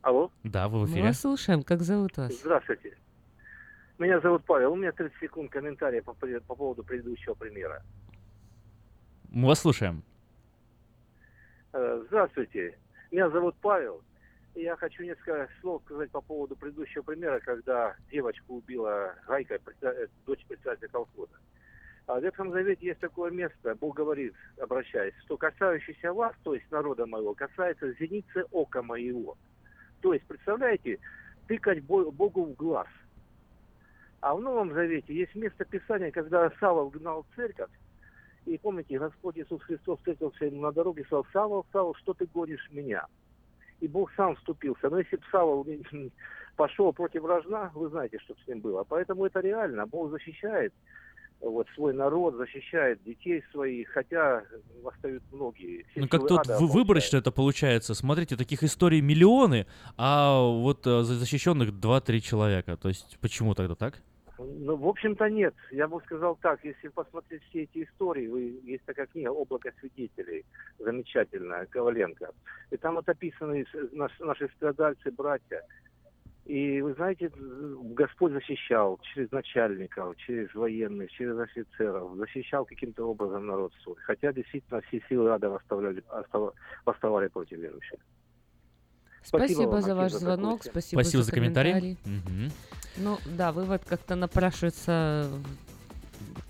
Алло. 0.03 0.31
Да, 0.45 0.69
вы 0.69 0.79
в 0.79 0.83
мы 0.83 0.89
эфире. 0.93 1.03
вас 1.09 1.21
слушаем. 1.21 1.63
Как 1.63 1.83
зовут 1.83 2.17
вас? 2.17 2.33
Здравствуйте. 2.41 2.97
Меня 4.01 4.19
зовут 4.21 4.43
Павел. 4.47 4.73
У 4.73 4.77
меня 4.77 4.93
30 4.93 5.15
секунд 5.21 5.51
комментария 5.51 6.01
по, 6.01 6.15
по 6.15 6.55
поводу 6.55 6.83
предыдущего 6.83 7.35
примера. 7.35 7.83
Мы 9.29 9.47
вас 9.47 9.61
слушаем. 9.61 10.03
Э, 11.75 12.03
Здравствуйте. 12.07 12.79
Меня 13.11 13.29
зовут 13.29 13.57
Павел. 13.61 14.03
Я 14.55 14.75
хочу 14.77 15.03
несколько 15.03 15.51
слов 15.61 15.83
сказать 15.85 16.11
по 16.11 16.23
поводу 16.23 16.57
предыдущего 16.57 17.03
примера, 17.03 17.41
когда 17.41 17.95
девочку 18.11 18.55
убила 18.55 19.15
Гайка, 19.27 19.59
э, 19.83 20.07
дочь 20.25 20.47
председателя 20.49 20.89
колхоза. 20.89 21.35
А 22.07 22.19
в 22.19 22.23
Ветхом 22.23 22.53
Завете 22.53 22.87
есть 22.87 23.01
такое 23.01 23.31
место, 23.31 23.75
Бог 23.75 23.97
говорит, 23.97 24.35
обращаясь, 24.59 25.15
что 25.27 25.37
касающийся 25.37 26.15
вас, 26.15 26.35
то 26.43 26.55
есть 26.55 26.69
народа 26.71 27.05
моего, 27.05 27.35
касается 27.35 27.93
зеницы 28.01 28.47
ока 28.51 28.83
моего. 28.83 29.37
То 30.01 30.15
есть, 30.15 30.27
представляете, 30.27 30.99
тыкать 31.47 31.85
Бо- 31.85 32.11
Богу 32.11 32.47
в 32.47 32.55
глаз. 32.55 32.89
А 34.21 34.35
в 34.35 34.41
Новом 34.41 34.73
Завете 34.75 35.15
есть 35.15 35.35
место 35.35 35.65
Писания, 35.65 36.11
когда 36.11 36.51
Савол 36.61 36.91
гнал 36.91 37.25
церковь, 37.35 37.71
и 38.47 38.59
помните, 38.59 38.99
Господь 38.99 39.39
Иисус 39.39 39.63
Христос 39.63 39.99
встретился 39.99 40.47
ему 40.47 40.63
на 40.63 40.73
дороге 40.73 41.03
и 41.03 41.05
сказал, 41.05 41.27
Савол, 41.33 41.67
Савол, 41.73 41.95
что 41.95 42.15
ты 42.15 42.27
гонишь 42.27 42.69
меня? 42.71 43.07
И 43.81 43.89
Бог 43.89 44.11
сам 44.17 44.37
вступился. 44.37 44.91
Но 44.91 44.99
если 44.99 45.17
бы 45.17 45.23
Савол 45.31 45.67
пошел 46.57 46.93
против 46.93 47.25
рожна, 47.25 47.71
вы 47.75 47.89
знаете, 47.89 48.19
что 48.19 48.35
с 48.35 48.49
ним 48.49 48.61
было. 48.61 48.85
Поэтому 48.85 49.25
это 49.25 49.41
реально. 49.41 49.87
Бог 49.87 50.11
защищает 50.11 50.75
вот 51.41 51.67
свой 51.75 51.95
народ, 51.95 52.35
защищает 52.35 53.03
детей 53.03 53.43
своих, 53.53 53.89
хотя 53.89 54.43
восстают 54.83 55.23
многие. 55.33 55.87
Все 55.91 56.01
Ну 56.01 56.09
как 56.09 56.29
тут 56.29 56.41
ада 56.41 56.59
вы- 56.59 56.67
выборочно 56.67 57.17
это 57.17 57.31
получается. 57.33 57.95
Смотрите, 57.95 58.37
таких 58.37 58.63
историй 58.63 59.01
миллионы, 59.01 59.67
а 59.97 60.39
вот 60.43 60.87
э, 60.87 61.03
за- 61.03 61.15
защищенных 61.15 61.71
2-3 61.71 62.21
человека. 62.21 62.77
То 62.77 62.89
есть 62.89 63.19
почему 63.21 63.55
тогда 63.55 63.75
так? 63.75 64.03
Ну, 64.45 64.77
в 64.77 64.89
общем-то, 64.89 65.29
нет. 65.29 65.55
Я 65.71 65.87
бы 65.87 66.01
сказал 66.01 66.37
так, 66.37 66.65
если 66.65 66.89
посмотреть 66.89 67.43
все 67.45 67.63
эти 67.63 67.85
истории, 67.85 68.27
вы, 68.27 68.61
есть 68.63 68.85
такая 68.85 69.07
книга 69.07 69.31
«Облако 69.31 69.73
свидетелей», 69.81 70.45
замечательная, 70.79 71.67
Коваленко. 71.67 72.31
И 72.71 72.77
там 72.77 72.95
вот 72.95 73.09
описаны 73.09 73.65
с- 73.65 73.93
наш- 73.93 74.19
наши 74.21 74.49
страдальцы, 74.57 75.11
братья. 75.11 75.63
И 76.47 76.81
вы 76.81 76.95
знаете, 76.95 77.31
Господь 77.37 78.33
защищал 78.33 78.99
через 79.03 79.31
начальников, 79.31 80.17
через 80.17 80.53
военных, 80.55 81.11
через 81.11 81.39
офицеров, 81.39 82.17
защищал 82.17 82.65
каким-то 82.65 83.05
образом 83.05 83.47
народ 83.47 83.73
свой. 83.83 83.97
Хотя 84.03 84.33
действительно 84.33 84.81
все 84.81 85.03
силы 85.09 85.31
ада 85.31 85.51
восставляли, 85.51 86.03
остава- 86.09 86.55
восставали 86.87 87.29
против 87.29 87.59
верующих. 87.59 88.01
Спасибо, 89.23 89.69
вам, 89.69 89.83
за 89.83 89.95
ваш 89.95 90.13
за 90.13 90.19
звонок, 90.19 90.63
спасибо, 90.65 91.01
Спасибо 91.03 91.23
за 91.23 91.33
комментарий. 91.33 91.73
комментарий. 91.73 91.99
Мгм. 92.05 92.53
Ну 92.97 93.19
да, 93.27 93.53
вывод 93.53 93.83
как-то 93.87 94.15
напрашивается, 94.17 95.29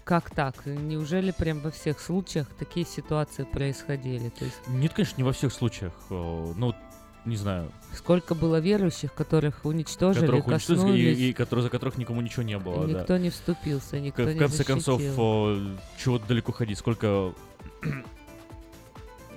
как 0.04 0.30
так? 0.30 0.54
Неужели 0.66 1.30
прям 1.30 1.60
во 1.60 1.70
всех 1.70 2.00
случаях 2.00 2.46
такие 2.58 2.86
ситуации 2.86 3.44
происходили? 3.44 4.30
То 4.30 4.44
есть 4.44 4.56
Нет, 4.68 4.92
конечно, 4.94 5.16
не 5.18 5.24
во 5.24 5.32
всех 5.32 5.52
случаях. 5.52 5.92
Э, 6.10 6.52
Ну, 6.56 6.74
не 7.26 7.36
знаю. 7.36 7.70
сколько 7.94 8.34
было 8.34 8.58
верующих, 8.60 9.12
которых 9.12 9.64
уничтожили, 9.66 10.22
которых 10.24 10.46
уничтожили, 10.46 10.78
коснулись, 10.78 11.18
и, 11.18 11.30
и 11.30 11.32
которые, 11.34 11.64
за 11.64 11.68
которых 11.70 11.98
никому 11.98 12.20
ничего 12.22 12.42
не 12.42 12.54
и 12.54 12.56
было. 12.56 12.86
да. 12.88 13.00
никто 13.00 13.18
не 13.18 13.28
вступился, 13.30 14.00
никто 14.00 14.22
в 14.24 14.32
не 14.32 14.38
конце 14.38 14.64
концов, 14.64 15.00
защитил. 15.02 15.20
о, 15.22 15.76
чего 16.02 16.18
далеко 16.18 16.52
ходить, 16.52 16.78
сколько... 16.78 17.34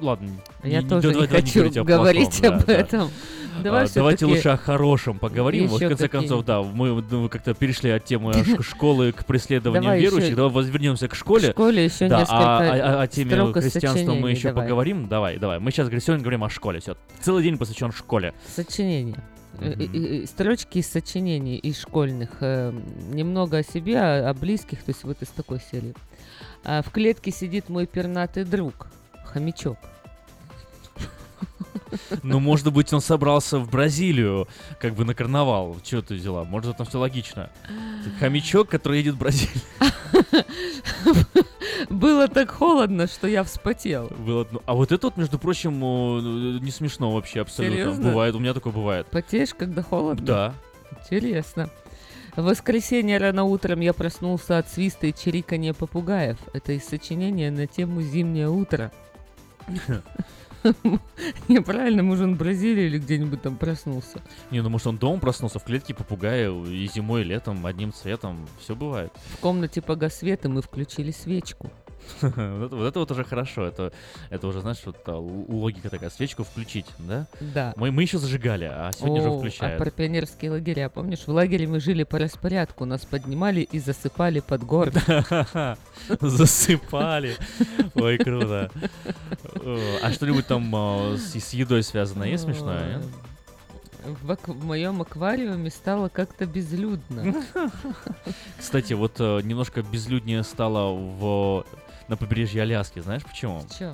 Ладно, 0.04 0.30
Я 0.64 0.82
не- 0.82 0.88
тоже 0.90 1.08
не 1.08 1.14
давай- 1.14 1.28
давай 1.28 1.42
хочу 1.42 1.60
говорить 1.60 1.78
о 1.78 1.84
говорить 1.84 2.40
плохом, 2.40 2.56
об 2.56 2.60
да, 2.60 2.66
да. 2.66 2.74
этом. 2.74 3.12
Давай 3.64 3.86
А, 3.86 3.88
давайте 3.94 4.26
лучше 4.26 4.50
о 4.50 4.58
хорошем 4.58 5.20
поговорим. 5.20 5.68
Вот, 5.68 5.80
в 5.80 5.88
конце 5.88 6.08
какие- 6.08 6.22
концов, 6.22 6.44
да, 6.44 6.62
мы 6.64 7.04
ну, 7.10 7.30
как-то 7.30 7.54
перешли 7.54 7.92
от 7.92 8.04
темы 8.04 8.34
школы 8.62 9.12
к 9.12 9.26
преследованию 9.26 9.84
Давай 9.84 10.02
верующих. 10.02 10.28
ещё 10.30 10.36
Давай 10.38 10.52
возвернемся 10.52 11.08
к 11.08 11.14
школе. 11.16 11.50
к 11.50 11.52
школе 11.52 11.86
ещё 11.86 12.10
да, 12.10 12.20
несколько 12.22 12.38
а, 12.38 12.58
а- 12.60 13.00
а 13.00 13.02
о 13.04 13.08
теме 13.08 13.54
христианства 13.54 14.14
мы 14.14 14.32
еще 14.32 14.50
давай. 14.50 14.64
поговорим. 14.66 15.08
Давай, 15.08 15.38
давай. 15.38 15.60
Мы 15.60 15.72
сейчас, 15.72 15.88
сегодня 15.88 16.20
говорим 16.24 16.44
о 16.44 16.50
школе. 16.50 16.80
Все. 16.80 16.98
Целый 17.22 17.44
день 17.44 17.58
посвящен 17.60 17.92
школе. 17.92 18.34
Сочинения. 18.56 19.24
Э, 19.60 19.70
Мгм. 19.76 20.24
э, 20.24 20.26
Строчки 20.26 20.80
из 20.80 20.90
сочинений, 20.90 21.58
из 21.58 21.80
школьных. 21.80 22.30
э, 22.42 22.74
Немного 23.12 23.58
о 23.60 23.64
себе, 23.64 24.00
о 24.00 24.30
о 24.32 24.34
близких, 24.34 24.80
то 24.80 24.90
есть 24.90 25.04
вот 25.04 25.22
из 25.22 25.28
такой 25.30 25.60
серии. 25.72 25.94
А, 26.66 26.82
В 26.82 26.90
клетке 26.90 27.30
сидит 27.30 27.70
мой 27.70 27.86
пернатый 27.86 28.46
друг, 28.46 28.88
хомячок. 29.26 29.78
Ну, 32.24 32.40
может 32.40 32.72
быть, 32.72 32.92
он 32.94 33.02
собрался 33.02 33.60
в 33.60 33.70
Бразилию, 33.70 34.48
как 34.80 34.94
бы 34.96 35.06
на 35.06 35.14
карнавал. 35.14 35.78
Чего 35.84 36.02
ты 36.02 36.16
взяла? 36.16 36.44
Может, 36.44 36.78
там 36.78 36.86
все 36.86 37.00
логично. 37.00 37.50
Хомячок, 38.20 38.70
который 38.70 39.00
едет 39.00 39.16
в 39.16 39.18
Бразилию. 39.18 39.62
Было 41.90 42.28
так 42.28 42.52
холодно, 42.52 43.08
что 43.08 43.28
я 43.28 43.44
вспотел. 43.44 44.08
Было, 44.08 44.48
а 44.66 44.74
вот 44.74 44.92
это 44.92 45.08
вот, 45.08 45.18
между 45.18 45.40
прочим, 45.40 45.80
не 46.64 46.72
смешно 46.72 47.12
вообще 47.12 47.42
абсолютно. 47.42 47.78
Серьезно? 47.78 48.10
Бывает, 48.10 48.36
у 48.36 48.40
меня 48.40 48.54
такое 48.54 48.74
бывает. 48.74 49.08
Потеешь, 49.08 49.54
когда 49.54 49.84
холодно? 49.84 50.26
Да. 50.26 50.54
Интересно. 51.02 51.70
В 52.36 52.44
воскресенье 52.44 53.20
рано 53.20 53.44
утром 53.44 53.80
я 53.82 53.94
проснулся 53.94 54.58
от 54.58 54.68
свиста 54.70 55.08
и 55.08 55.14
чириканья 55.14 55.74
попугаев. 55.74 56.38
Это 56.54 56.72
из 56.74 56.84
сочинения 56.86 57.52
на 57.52 57.68
тему 57.68 58.02
«Зимнее 58.02 58.50
утро». 58.50 58.92
Неправильно, 61.48 62.04
может, 62.04 62.26
он 62.26 62.36
в 62.36 62.38
Бразилии 62.38 62.86
или 62.86 62.98
где-нибудь 62.98 63.42
там 63.42 63.58
проснулся. 63.58 64.22
Не, 64.52 64.62
ну 64.62 64.70
может 64.70 64.88
он 64.88 64.98
дома 64.98 65.20
проснулся 65.20 65.60
в 65.60 65.64
клетке 65.64 65.94
попугая 65.94 66.52
и 66.52 66.88
зимой, 66.88 67.22
и 67.22 67.26
летом 67.26 67.66
одним 67.66 67.94
цветом. 67.94 68.48
Все 68.60 68.76
бывает. 68.76 69.12
В 69.34 69.40
комнате 69.40 69.82
погас 69.82 70.18
свет, 70.18 70.46
и 70.46 70.48
мы 70.48 70.62
включили 70.62 71.12
свечку. 71.12 71.72
вот, 72.22 72.38
это, 72.38 72.76
вот 72.76 72.86
это 72.88 73.00
вот 73.00 73.12
уже 73.12 73.24
хорошо. 73.24 73.66
Это, 73.66 73.92
это 74.30 74.48
уже, 74.48 74.62
знаешь, 74.62 74.80
вот 74.86 74.98
л- 75.08 75.46
логика 75.48 75.90
такая. 75.90 76.10
Свечку 76.10 76.44
включить, 76.44 76.86
да? 77.00 77.28
Да. 77.40 77.74
Мы, 77.76 77.92
мы 77.92 78.04
еще 78.04 78.18
зажигали, 78.18 78.66
а 78.66 78.92
сегодня 78.94 79.22
уже 79.22 79.30
О, 79.30 79.38
включают. 79.40 79.82
А 79.82 79.84
про 79.84 79.92
пионерские 79.92 80.52
лагеря, 80.52 80.90
помнишь? 80.90 81.26
В 81.26 81.30
лагере 81.30 81.68
мы 81.68 81.80
жили 81.80 82.04
по 82.04 82.20
распорядку, 82.20 82.86
нас 82.86 83.06
поднимали 83.06 83.62
и 83.62 83.80
засыпали 83.80 84.40
под 84.40 84.64
город. 84.64 84.96
Засыпали. 86.22 87.36
Ой, 87.96 88.18
круто. 88.18 88.72
А 90.02 90.12
что-нибудь 90.12 90.48
там 90.48 90.72
а, 90.76 91.16
с, 91.18 91.54
едой 91.54 91.84
связано 91.84 92.24
есть 92.24 92.44
смешное? 92.44 93.02
В, 94.22 94.32
ак- 94.32 94.48
в 94.50 94.66
моем 94.66 95.02
аквариуме 95.02 95.70
стало 95.70 96.10
как-то 96.10 96.46
безлюдно. 96.46 97.36
Кстати, 98.60 98.92
вот 98.94 99.16
э, 99.20 99.40
немножко 99.44 99.82
безлюднее 99.82 100.44
стало 100.44 100.94
в, 100.94 101.66
на 102.08 102.18
побережье 102.18 102.62
Аляски. 102.62 103.00
Знаешь 103.00 103.24
почему? 103.24 103.64
Чё? 103.78 103.94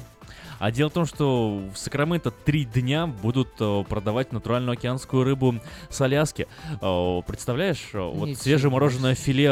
А 0.60 0.72
дело 0.72 0.90
в 0.90 0.94
том, 0.94 1.06
что 1.06 1.62
в 1.74 1.78
Сакраменто 1.78 2.32
три 2.32 2.66
дня 2.66 3.08
будут 3.08 3.48
э, 3.60 3.84
продавать 3.88 4.34
натуральную 4.34 4.74
океанскую 4.74 5.24
рыбу 5.24 5.56
с 5.90 6.02
Аляски. 6.02 6.48
Э, 6.82 7.22
представляешь, 7.26 7.90
э, 7.94 8.00
вот 8.00 8.28
Ничего 8.28 8.44
свежемороженое 8.44 9.16
филе 9.16 9.50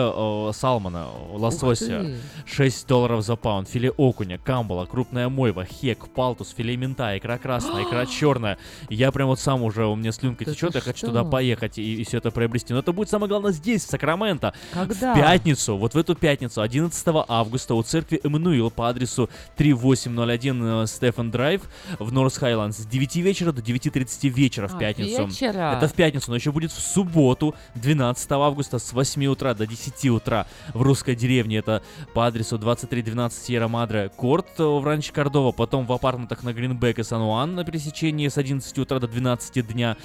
салмона, 0.54 1.08
лосося, 1.32 2.02
ты. 2.02 2.18
6 2.46 2.88
долларов 2.88 3.24
за 3.24 3.38
паунд, 3.38 3.70
филе 3.70 3.92
окуня, 3.92 4.38
камбала, 4.38 4.86
крупная 4.86 5.30
мойва, 5.30 5.64
хек, 5.64 6.10
палтус, 6.10 6.54
филе 6.56 6.76
мента, 6.76 7.18
икра 7.18 7.38
красная, 7.38 7.84
икра 7.84 8.06
черная. 8.20 8.58
Я 8.90 9.12
прям 9.14 9.30
вот 9.30 9.40
сам 9.40 9.64
уже, 9.64 9.86
у 9.86 9.96
меня 9.96 10.12
слюнка 10.12 10.44
Да 10.44 10.54
течет, 10.54 10.76
я 10.76 10.82
хочу 10.82 10.98
что? 10.98 11.08
туда 11.08 11.24
поехать 11.24 11.78
и, 11.78 12.04
все 12.04 12.18
это 12.18 12.32
приобрести. 12.32 12.74
Но 12.74 12.80
это 12.80 12.92
будет 12.92 13.10
самое 13.10 13.30
главное 13.30 13.54
здесь, 13.54 13.86
в 13.86 13.90
Сакраменто. 13.90 14.54
Когда? 14.74 15.14
В 15.14 15.18
пятницу, 15.18 15.78
вот 15.78 15.94
в 15.94 15.98
эту 15.98 16.16
пятницу, 16.16 16.62
11 16.62 17.08
августа, 17.30 17.76
у 17.76 17.84
церкви 17.84 18.20
Эммануил 18.24 18.72
по 18.72 18.90
адресу 18.90 19.30
3801 19.56 20.64
э, 20.64 20.88
Stephen 20.98 21.32
Drive 21.32 21.62
в 22.00 22.12
North 22.12 22.38
Highlands 22.38 22.78
с 22.80 22.86
9 22.86 23.16
вечера 23.18 23.52
до 23.52 23.62
9.30 23.62 24.30
вечера 24.30 24.68
в 24.68 24.76
А, 24.76 24.78
пятницу. 24.78 25.26
вечера. 25.26 25.76
Это 25.78 25.88
в 25.88 25.94
пятницу, 25.94 26.30
но 26.30 26.36
еще 26.36 26.52
будет 26.52 26.72
в 26.72 26.80
субботу, 26.80 27.56
12 27.76 28.32
августа 28.32 28.80
с 28.80 28.92
8 28.94 29.26
утра 29.28 29.54
до 29.54 29.66
10 29.66 30.10
утра 30.10 30.46
в 30.74 30.82
русской 30.82 31.16
деревне. 31.16 31.58
Это 31.58 31.82
по 32.14 32.26
адресу 32.28 32.58
2312 32.58 33.44
Sierra 33.46 33.68
Madre 33.68 34.10
Court 34.16 34.58
в 34.58 34.84
Rancho 34.86 35.14
Cordova, 35.14 35.52
потом 35.52 35.86
в 35.86 35.94
апартаментах 35.94 36.44
на 36.44 36.54
Greenback 36.54 37.00
и 37.00 37.04
San 37.04 37.26
Juan 37.26 37.56
на 37.56 37.64
пересечении 37.64 38.28
с 38.28 38.38
11 38.38 38.78
утра 38.80 39.00
до 39.00 39.08
12 39.08 39.66
дня. 39.68 39.96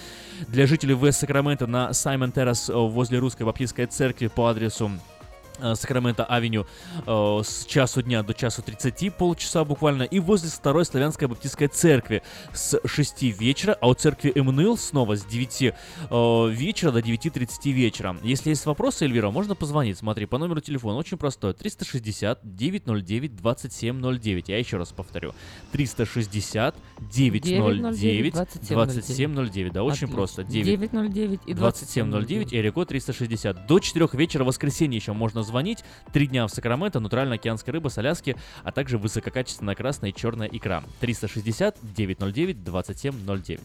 Для 0.48 0.66
жителей 0.66 0.94
Вест 0.94 1.20
Сакрамента 1.20 1.66
на 1.66 1.92
Саймон 1.92 2.32
Террас 2.32 2.68
возле 2.72 3.18
Русской 3.18 3.44
Баптистской 3.44 3.86
церкви 3.86 4.26
по 4.26 4.48
адресу 4.48 4.90
э, 5.62 5.74
Сакраменто 5.74 6.24
Авеню 6.24 6.66
э, 7.06 7.40
с 7.44 7.64
часу 7.66 8.02
дня 8.02 8.22
до 8.22 8.34
часу 8.34 8.62
30, 8.62 9.16
полчаса 9.16 9.64
буквально, 9.64 10.02
и 10.02 10.18
возле 10.18 10.50
второй 10.50 10.84
славянской 10.84 11.28
баптистской 11.28 11.68
церкви 11.68 12.22
с 12.52 12.80
6 12.84 13.22
вечера, 13.22 13.76
а 13.80 13.88
у 13.88 13.94
церкви 13.94 14.32
Эммануил 14.34 14.76
снова 14.76 15.16
с 15.16 15.24
9 15.24 15.62
э, 15.62 15.72
вечера 16.50 16.90
до 16.90 16.98
9.30 17.00 17.70
вечера. 17.72 18.16
Если 18.22 18.50
есть 18.50 18.66
вопросы, 18.66 19.04
Эльвира, 19.04 19.30
можно 19.30 19.54
позвонить. 19.54 19.98
Смотри, 19.98 20.26
по 20.26 20.38
номеру 20.38 20.60
телефона 20.60 20.98
очень 20.98 21.16
простой. 21.16 21.54
360 21.54 22.40
909 22.42 23.36
2709. 23.36 24.48
Я 24.48 24.58
еще 24.58 24.76
раз 24.76 24.92
повторю. 24.92 25.34
360 25.72 26.74
909 27.00 28.32
2709. 28.32 29.72
Да, 29.72 29.82
очень 29.82 29.94
Отлично. 29.94 30.14
просто. 30.14 30.44
9 30.44 30.64
909 30.64 31.40
и 31.46 31.54
2709, 31.54 32.54
Эрико 32.54 32.84
360. 32.84 33.66
До 33.66 33.78
4 33.78 34.08
вечера 34.12 34.44
в 34.44 34.46
воскресенье 34.48 34.96
еще 34.96 35.12
можно 35.12 35.42
звонить. 35.42 35.51
Три 36.12 36.26
дня 36.26 36.46
в 36.46 36.50
Сакраменто, 36.50 37.00
натуральная 37.00 37.36
океанская 37.36 37.72
рыба 37.72 37.88
с 37.88 37.98
Аляски, 37.98 38.36
а 38.62 38.72
также 38.72 38.98
высококачественная 38.98 39.74
красная 39.74 40.10
и 40.10 40.14
черная 40.14 40.48
икра. 40.48 40.82
360 41.00 41.76
909 41.94 42.64
2709. 42.64 43.60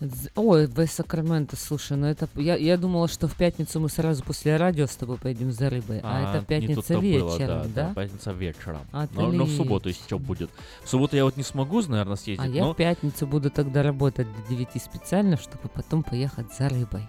Дз- 0.00 0.30
Ой, 0.34 0.66
в 0.66 0.86
Сакраменто, 0.86 1.56
слушай, 1.56 1.96
ну 1.96 2.06
это... 2.06 2.28
Я, 2.34 2.56
я 2.56 2.76
думала, 2.76 3.08
что 3.08 3.28
в 3.28 3.36
пятницу 3.36 3.80
мы 3.80 3.88
сразу 3.88 4.24
после 4.24 4.56
радио 4.56 4.86
с 4.86 4.96
тобой 4.96 5.18
пойдем 5.18 5.52
за 5.52 5.70
рыбой, 5.70 6.00
а, 6.02 6.30
это 6.30 6.38
в 6.38 6.40
не 6.42 6.46
пятница 6.46 6.74
тут-то 6.74 6.94
было, 6.94 7.02
вечером, 7.02 7.72
да, 7.74 7.88
да? 7.88 7.94
пятница 7.94 8.32
вечером. 8.32 8.80
Но, 8.92 9.32
но 9.32 9.44
в 9.44 9.50
субботу, 9.50 9.90
что, 9.92 10.18
будет. 10.18 10.50
В 10.82 10.88
субботу 10.88 11.16
я 11.16 11.24
вот 11.24 11.36
не 11.36 11.42
смогу, 11.42 11.80
наверное, 11.82 12.16
съездить, 12.16 12.44
А 12.44 12.48
я 12.48 12.64
но... 12.64 12.72
в 12.74 12.76
пятницу 12.76 13.26
буду 13.26 13.50
тогда 13.50 13.82
работать 13.82 14.26
до 14.26 14.48
9 14.54 14.82
специально, 14.82 15.36
чтобы 15.36 15.68
потом 15.68 16.02
поехать 16.02 16.54
за 16.56 16.68
рыбой. 16.68 17.08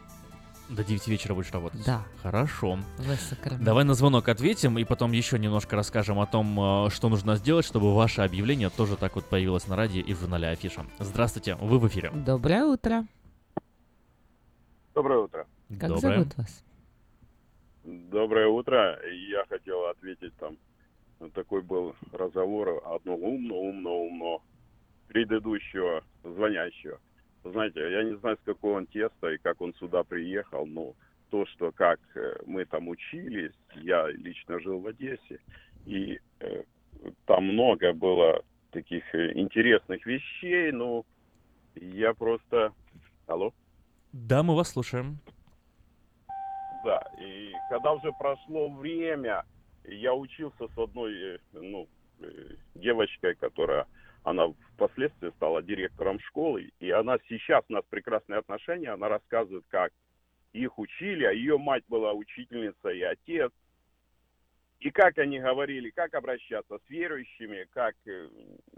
До 0.70 0.84
9 0.84 1.08
вечера 1.08 1.36
будешь 1.36 1.52
работать? 1.52 1.84
Да. 1.86 2.04
Хорошо. 2.24 2.80
Давай 3.60 3.84
на 3.84 3.94
звонок 3.94 4.28
ответим, 4.30 4.80
и 4.80 4.84
потом 4.84 5.12
еще 5.12 5.38
немножко 5.38 5.76
расскажем 5.76 6.20
о 6.20 6.26
том, 6.26 6.88
э, 6.88 6.90
что 6.90 7.10
нужно 7.10 7.36
сделать, 7.36 7.66
чтобы 7.66 7.94
ваше 7.94 8.22
объявление 8.22 8.70
тоже 8.72 8.98
так 8.98 9.16
вот 9.16 9.26
появилось 9.26 9.68
на 9.68 9.76
радио 9.76 10.02
и 10.02 10.14
в 10.14 10.20
журнале 10.20 10.48
Афиша. 10.48 10.86
Здравствуйте, 11.00 11.56
вы 11.56 11.78
в 11.78 11.88
эфире. 11.88 12.12
Доброе 12.14 12.66
утро. 12.66 13.06
Доброе 14.96 15.20
утро. 15.20 15.46
Как 15.80 15.90
Доброе. 15.90 16.00
зовут 16.00 16.38
вас? 16.38 16.64
Доброе 17.84 18.48
утро. 18.48 19.00
Я 19.30 19.46
хотел 19.48 19.86
ответить 19.86 20.34
там. 20.38 20.58
Такой 21.34 21.62
был 21.62 21.96
разговор 22.12 22.82
одно 22.86 23.16
умно, 23.16 23.56
умно, 23.56 24.06
умно 24.06 24.42
предыдущего 25.08 26.04
звонящего. 26.24 27.00
Знаете, 27.46 27.80
я 27.80 28.04
не 28.04 28.18
знаю, 28.18 28.38
с 28.42 28.46
какого 28.46 28.78
он 28.78 28.88
теста 28.88 29.30
и 29.30 29.38
как 29.38 29.62
он 29.62 29.74
сюда 29.76 30.04
приехал, 30.04 30.66
но 30.66 30.96
то, 31.30 31.46
что 31.46 31.72
как 31.72 32.00
э, 32.16 32.38
мы 32.48 32.66
там 32.66 32.88
учились, 32.88 33.54
я 33.76 34.10
лично 34.10 34.60
жил 34.60 34.80
в 34.80 34.88
Одессе, 34.88 35.40
и 35.86 36.20
э, 36.40 36.64
там 37.26 37.46
много 37.46 37.94
было 37.94 38.42
таких 38.72 39.04
э, 39.14 39.34
интересных 39.34 40.04
вещей, 40.08 40.72
но 40.72 41.06
я 41.76 42.16
просто... 42.16 42.74
Алло? 43.28 43.54
Да, 44.12 44.42
мы 44.42 44.56
вас 44.56 44.72
слушаем. 44.72 45.20
Да, 46.84 47.00
и 47.20 47.52
когда 47.70 47.94
уже 47.94 48.12
прошло 48.14 48.70
время, 48.70 49.44
я 49.84 50.16
учился 50.16 50.68
с 50.68 50.78
одной, 50.78 51.14
э, 51.14 51.38
ну, 51.54 51.88
девочкой, 52.74 53.36
которая, 53.36 53.86
она 54.26 54.52
впоследствии 54.74 55.30
стала 55.38 55.62
директором 55.62 56.20
школы, 56.20 56.72
и 56.80 56.90
она 56.90 57.18
сейчас, 57.30 57.64
у 57.70 57.74
нас 57.74 57.84
прекрасные 57.90 58.40
отношения, 58.40 58.90
она 58.90 59.08
рассказывает, 59.08 59.64
как 59.70 59.94
их 60.52 60.78
учили, 60.80 61.24
а 61.26 61.32
ее 61.32 61.58
мать 61.58 61.84
была 61.88 62.12
учительница 62.14 62.90
и 62.90 63.02
отец, 63.02 63.52
и 64.80 64.90
как 64.90 65.18
они 65.20 65.40
говорили, 65.40 65.92
как 65.92 66.16
обращаться 66.16 66.80
с 66.80 66.90
верующими, 66.90 67.68
как 67.72 67.96
э, 68.08 68.28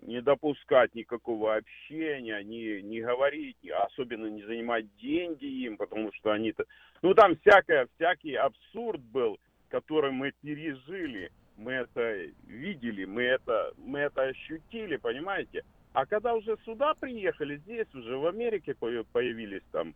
не 0.01 0.21
допускать 0.21 0.93
никакого 0.93 1.55
общения, 1.55 2.43
не, 2.43 2.81
не 2.81 3.01
говорить, 3.01 3.57
особенно 3.69 4.27
не 4.27 4.43
занимать 4.43 4.85
деньги 4.97 5.45
им, 5.45 5.77
потому 5.77 6.11
что 6.13 6.31
они-то... 6.31 6.65
Ну, 7.01 7.13
там 7.13 7.37
всякое, 7.37 7.87
всякий 7.95 8.35
абсурд 8.35 9.01
был, 9.01 9.39
который 9.69 10.11
мы 10.11 10.33
пережили. 10.41 11.31
Мы 11.57 11.71
это 11.73 12.27
видели, 12.45 13.05
мы 13.05 13.23
это, 13.23 13.73
мы 13.77 13.99
это 13.99 14.23
ощутили, 14.23 14.97
понимаете? 14.97 15.63
А 15.93 16.05
когда 16.05 16.35
уже 16.35 16.55
сюда 16.63 16.93
приехали, 16.93 17.57
здесь 17.57 17.87
уже 17.95 18.15
в 18.17 18.27
Америке 18.27 18.75
по- 18.75 19.03
появились 19.11 19.63
там 19.71 19.95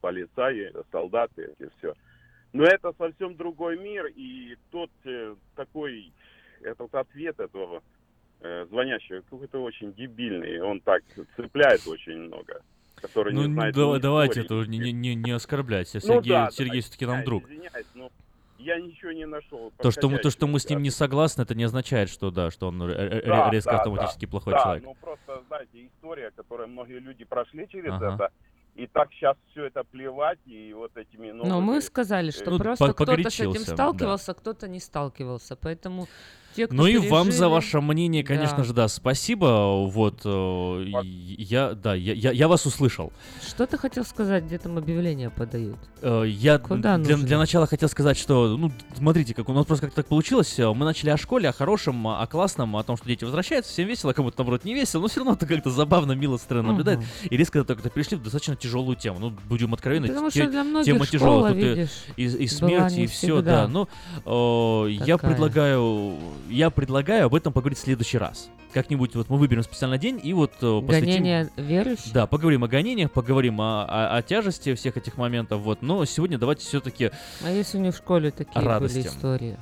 полицаи, 0.00 0.72
солдаты, 0.90 1.54
и 1.58 1.66
все. 1.78 1.94
Но 2.52 2.64
это 2.64 2.92
совсем 2.98 3.36
другой 3.36 3.78
мир, 3.78 4.06
и 4.14 4.56
тот 4.70 4.90
э, 5.04 5.34
такой, 5.56 6.12
этот 6.62 6.94
ответ 6.94 7.38
этого 7.38 7.82
э, 8.40 8.66
звонящего 8.68 9.20
какой-то 9.22 9.62
очень 9.62 9.92
дебильный, 9.94 10.60
он 10.60 10.80
так 10.80 11.02
цепляет 11.36 11.86
очень 11.86 12.18
много, 12.18 12.62
который 12.96 13.32
Ну, 13.32 13.42
не 13.42 13.48
не 13.48 13.54
знает 13.54 13.74
ни 13.76 13.98
давайте 14.00 14.40
истории, 14.42 14.62
это 14.62 14.70
не, 14.70 14.92
не, 14.92 15.14
не, 15.14 15.30
оскорбляйте. 15.30 16.00
Ну 16.02 16.14
Сергей, 16.14 16.30
да, 16.32 16.50
Сергей 16.50 16.80
да, 16.80 16.82
все-таки 16.82 17.06
нам 17.06 17.24
друг. 17.24 17.44
Извиняюсь, 17.44 17.86
но 17.94 18.10
я 18.58 18.78
ничего 18.78 19.12
не 19.12 19.26
нашел. 19.26 19.72
То 19.78 19.90
что, 19.90 20.08
мы, 20.08 20.18
то, 20.18 20.30
что 20.30 20.46
мы 20.46 20.58
с 20.58 20.68
ним 20.68 20.82
не 20.82 20.90
согласны, 20.90 21.42
это 21.42 21.54
не 21.54 21.64
означает, 21.64 22.08
что 22.08 22.30
да, 22.30 22.50
что 22.50 22.68
он 22.68 22.78
Да, 22.78 23.50
резко 23.50 23.72
да, 23.72 23.78
автоматически 23.78 24.26
да, 24.26 24.30
плохой 24.30 24.52
да, 24.54 24.62
человек. 24.62 24.84
ну 24.84 24.94
просто, 25.00 25.42
знаете, 25.48 25.86
история, 25.86 26.30
которую 26.30 26.68
многие 26.68 26.98
люди 27.00 27.24
прошли 27.24 27.68
через 27.68 27.92
Ага. 27.92 28.14
это, 28.14 28.30
и 28.74 28.86
так 28.86 29.12
сейчас 29.12 29.36
все 29.50 29.66
это 29.66 29.84
плевать, 29.84 30.38
и 30.46 30.72
вот 30.72 30.96
этими 30.96 31.30
новыми... 31.30 31.48
Но 31.48 31.60
мы 31.60 31.80
сказали, 31.80 32.30
что 32.30 32.50
Ну, 32.50 32.58
просто 32.58 32.92
кто-то 32.92 33.12
с 33.12 33.14
этим 33.14 33.16
погорячился, 33.16 33.66
да. 33.70 33.74
сталкивался, 33.76 34.34
кто-то 34.34 34.68
не 34.68 34.80
сталкивался. 34.80 35.56
Поэтому 35.56 36.08
те, 36.54 36.66
кто 36.66 36.76
Ну 36.76 36.86
и 36.86 36.96
вам 36.98 37.32
за 37.32 37.48
ваше 37.48 37.80
мнение, 37.80 38.22
конечно 38.24 38.58
Да. 38.58 38.64
же, 38.64 38.72
да, 38.72 38.88
спасибо. 38.88 39.86
Вот, 39.88 40.20
э, 40.24 40.84
я, 41.38 41.74
да, 41.74 41.94
я, 41.94 42.12
я, 42.14 42.30
я 42.32 42.48
вас 42.48 42.66
услышал. 42.66 43.12
Что 43.46 43.66
ты 43.66 43.76
хотел 43.78 44.04
сказать, 44.04 44.44
где 44.44 44.58
там 44.58 44.78
объявления 44.78 45.30
подают? 45.30 45.76
Э, 46.02 46.24
Я 46.26 46.58
Куда 46.58 46.96
для, 46.98 47.12
нужно? 47.14 47.26
для 47.26 47.38
начала 47.38 47.66
хотел 47.66 47.88
сказать, 47.88 48.16
что, 48.16 48.56
ну, 48.56 48.72
смотрите, 48.96 49.34
как 49.34 49.48
у 49.48 49.52
нас 49.52 49.66
просто 49.66 49.86
как 49.86 49.94
так 49.94 50.06
получилось. 50.06 50.58
э, 50.58 50.72
Мы 50.72 50.84
начали 50.84 51.10
о 51.10 51.16
школе, 51.16 51.48
о 51.48 51.52
хорошем, 51.52 52.06
о 52.08 52.26
классном, 52.26 52.76
о 52.76 52.82
том, 52.82 52.96
что 52.96 53.06
дети 53.06 53.24
возвращаются, 53.24 53.72
всем 53.72 53.88
весело, 53.88 54.12
кому-то, 54.12 54.36
наоборот, 54.38 54.64
не 54.64 54.74
весело, 54.74 55.02
но 55.02 55.08
все 55.08 55.20
равно 55.20 55.32
это 55.34 55.46
как-то 55.46 55.70
забавно, 55.70 56.12
мило, 56.12 56.36
странно 56.36 56.68
наблюдать. 56.68 56.98
Мгм. 56.98 57.06
И 57.30 57.36
резко 57.36 57.62
так-то 57.64 57.90
перешли 57.90 58.16
в 58.16 58.22
достаточно 58.22 58.56
тяжелую 58.56 58.96
тему. 58.96 59.18
Ну, 59.18 59.32
будем 59.48 59.74
откровенны, 59.74 60.08
Потому 60.08 60.30
те- 60.30 60.42
что 60.42 60.50
для 60.50 60.64
многих 60.64 60.86
тема 60.94 61.04
школа, 61.06 61.50
тяжелая. 61.50 61.52
Тут 61.54 61.62
и- 61.62 61.68
видишь, 61.68 61.90
и, 62.16 62.24
и 62.24 62.48
была 62.48 62.48
смерть, 62.68 62.92
не 62.96 63.04
и 63.04 63.06
все, 63.06 63.16
всегда 63.36 63.66
да. 63.66 63.68
Ну, 63.68 63.88
э, 64.86 64.90
я 65.06 65.18
предлагаю, 65.18 66.14
я 66.48 66.70
предлагаю 66.70 67.26
об 67.26 67.34
этом 67.34 67.52
поговорить 67.52 67.78
в 67.78 67.82
следующий 67.82 68.18
раз. 68.18 68.48
Как-нибудь 68.72 69.14
вот 69.14 69.28
мы 69.28 69.36
выберем 69.38 69.62
специальный 69.62 69.98
день 69.98 70.20
и 70.22 70.32
вот 70.32 70.52
э, 70.60 70.80
посвятим... 70.84 71.06
Гонения 71.06 71.50
верующих? 71.56 72.12
Да, 72.12 72.26
поговорим 72.26 72.64
о 72.64 72.68
гонениях, 72.68 73.12
поговорим 73.12 73.60
о, 73.60 73.84
о- 73.84 74.16
о 74.16 74.22
тяжести 74.22 74.74
всех 74.74 74.96
этих 74.96 75.16
моментов, 75.16 75.60
вот. 75.62 75.80
Но 75.82 76.04
сегодня 76.04 76.38
давайте 76.38 76.62
все-таки 76.64 77.10
А 77.44 77.50
если 77.50 77.78
не 77.78 77.92
в 77.92 77.96
школе 77.96 78.32
такие 78.32 78.52
были 78.56 78.66
радости. 78.66 79.06
истории? 79.06 79.56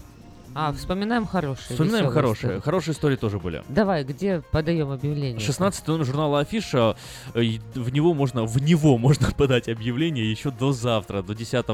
А, 0.55 0.73
вспоминаем 0.73 1.27
хорошие. 1.27 1.71
вспоминаем 1.71 2.11
хорошие, 2.11 2.51
истории. 2.51 2.61
хорошие 2.61 2.95
истории 2.95 3.17
тоже 3.17 3.39
были. 3.39 3.63
Давай, 3.69 4.05
где 4.05 4.43
подаем 4.51 4.91
объявление? 4.91 5.41
16 5.41 5.87
номер 5.89 6.05
журнала 6.05 6.41
Афиша, 6.41 6.97
э, 7.35 7.41
в 7.75 7.91
него 7.91 8.15
можно, 8.15 8.45
в 8.45 8.61
него 8.61 8.99
можно 9.03 9.31
подать 9.31 9.69
объявление 9.69 10.31
еще 10.31 10.51
до 10.51 10.73
завтра, 10.73 11.23
до 11.23 11.35
10 11.35 11.65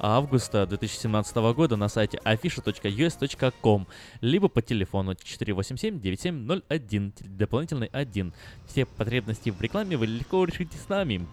августа 0.00 0.66
2017 0.66 1.36
года 1.36 1.76
на 1.76 1.88
сайте 1.88 2.18
afisha.us.com, 2.24 3.86
либо 4.20 4.48
по 4.48 4.62
телефону 4.62 5.12
487-9701, 5.12 7.12
дополнительный 7.36 7.88
1. 7.92 8.32
Все 8.66 8.84
потребности 8.84 9.50
в 9.50 9.60
рекламе 9.60 9.96
вы 9.96 10.06
легко 10.06 10.44
решите 10.44 10.76
с 10.76 10.88
нами. 10.88 11.26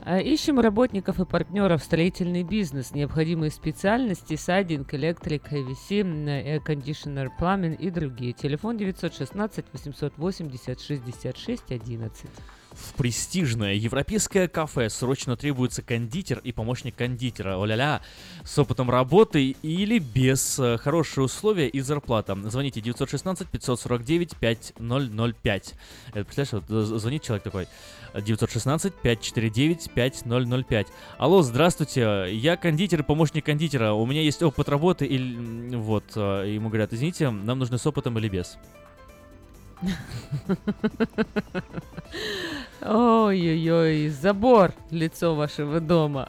А, 0.00 0.18
Ищем 0.18 0.60
работников 0.60 1.20
и 1.20 1.24
партнеров 1.24 1.82
в 1.82 1.84
строительный 1.84 2.42
бизнес. 2.42 2.92
Необходимые 2.92 3.50
специальности 3.50 4.36
сайдинг, 4.36 4.94
электрик, 4.94 5.50
AVC, 5.50 6.00
м, 6.00 6.26
air 6.28 6.62
conditioner, 6.64 7.28
plumbing 7.38 7.76
и 7.76 7.90
другие. 7.90 8.32
Телефон 8.32 8.76
916 8.76 9.64
880 9.72 10.80
66 10.80 11.72
11. 11.72 12.30
В 12.76 12.92
престижное 12.94 13.72
европейское 13.74 14.48
кафе 14.48 14.90
срочно 14.90 15.34
требуется 15.36 15.80
кондитер 15.82 16.40
и 16.44 16.52
помощник 16.52 16.94
кондитера. 16.94 17.56
О-ля-ля, 17.56 18.02
с 18.44 18.58
опытом 18.58 18.90
работы 18.90 19.56
или 19.62 19.98
без 19.98 20.58
э, 20.58 20.76
хорошие 20.76 21.24
условия 21.24 21.68
и 21.68 21.80
зарплата. 21.80 22.36
Звоните 22.50 22.82
916 22.82 23.48
549 23.48 24.36
5005. 24.36 25.74
Это, 26.08 26.24
представляешь, 26.24 26.52
вот 26.52 26.64
з- 26.86 26.98
звонит 26.98 27.22
человек 27.22 27.42
такой. 27.44 27.66
916 28.14 28.94
549 28.94 29.90
5005. 29.94 30.86
Алло, 31.18 31.42
здравствуйте, 31.42 32.26
я 32.30 32.56
кондитер 32.56 33.00
и 33.00 33.02
помощник 33.02 33.46
кондитера. 33.46 33.92
У 33.92 34.04
меня 34.06 34.20
есть 34.20 34.42
опыт 34.42 34.68
работы 34.68 35.06
и 35.06 35.16
м, 35.16 35.80
вот. 35.82 36.04
э, 36.14 36.44
Ему 36.56 36.68
говорят, 36.68 36.92
извините, 36.92 37.30
нам 37.30 37.58
нужны 37.58 37.78
с 37.78 37.86
опытом 37.86 38.18
или 38.18 38.28
без. 38.28 38.58
Ой-ой-ой, 42.82 44.08
забор 44.08 44.72
лицо 44.90 45.34
вашего 45.34 45.80
дома. 45.80 46.28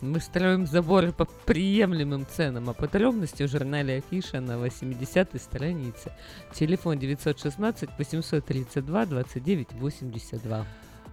Мы 0.00 0.20
строим 0.20 0.66
заборы 0.66 1.12
по 1.12 1.24
приемлемым 1.24 2.26
ценам, 2.26 2.68
а 2.68 2.74
подробности 2.74 3.44
в 3.44 3.48
журнале 3.48 3.98
Афиша 3.98 4.40
на 4.40 4.52
80-й 4.52 5.38
странице. 5.38 6.12
Телефон 6.52 6.98
916 6.98 7.88
832 7.98 9.06
29 9.06 9.72
82. 9.72 10.66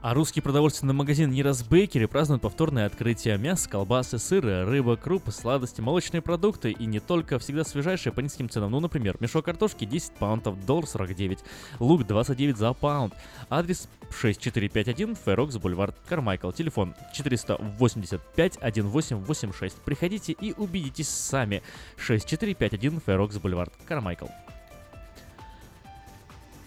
А 0.04 0.14
русский 0.14 0.42
продовольственный 0.42 0.94
магазин 0.94 1.32
Нирас 1.32 1.64
Бейкери 1.64 2.08
празднует 2.08 2.42
повторное 2.42 2.86
открытие 2.86 3.38
мяса, 3.38 3.70
колбасы, 3.70 4.20
сыры, 4.20 4.66
рыба, 4.66 4.98
крупы, 4.98 5.32
сладости, 5.32 5.80
молочные 5.80 6.22
продукты 6.22 6.72
и 6.72 6.86
не 6.86 7.00
только 7.00 7.40
всегда 7.40 7.64
свежайшие 7.64 8.12
по 8.12 8.20
низким 8.20 8.50
ценам. 8.50 8.72
Ну, 8.72 8.82
например, 8.82 9.16
мешок 9.22 9.46
картошки 9.46 9.86
10 9.86 10.16
паунтов, 10.16 10.66
доллар 10.66 10.88
49, 10.88 11.40
лук 11.80 12.06
29 12.06 12.58
за 12.58 12.74
паунд. 12.74 13.14
Адрес 13.50 13.88
6451 14.12 15.16
Ферокс 15.16 15.56
Бульвар 15.56 15.94
Кармайкл. 16.10 16.52
Телефон 16.52 16.96
485 17.14 18.58
1886. 18.58 19.76
Приходите 19.86 20.34
и 20.34 20.54
убедитесь 20.58 21.08
сами. 21.08 21.64
6451 21.96 23.00
Ферокс 23.06 23.38
Бульвар 23.38 23.72
Кармайкл. 23.88 24.26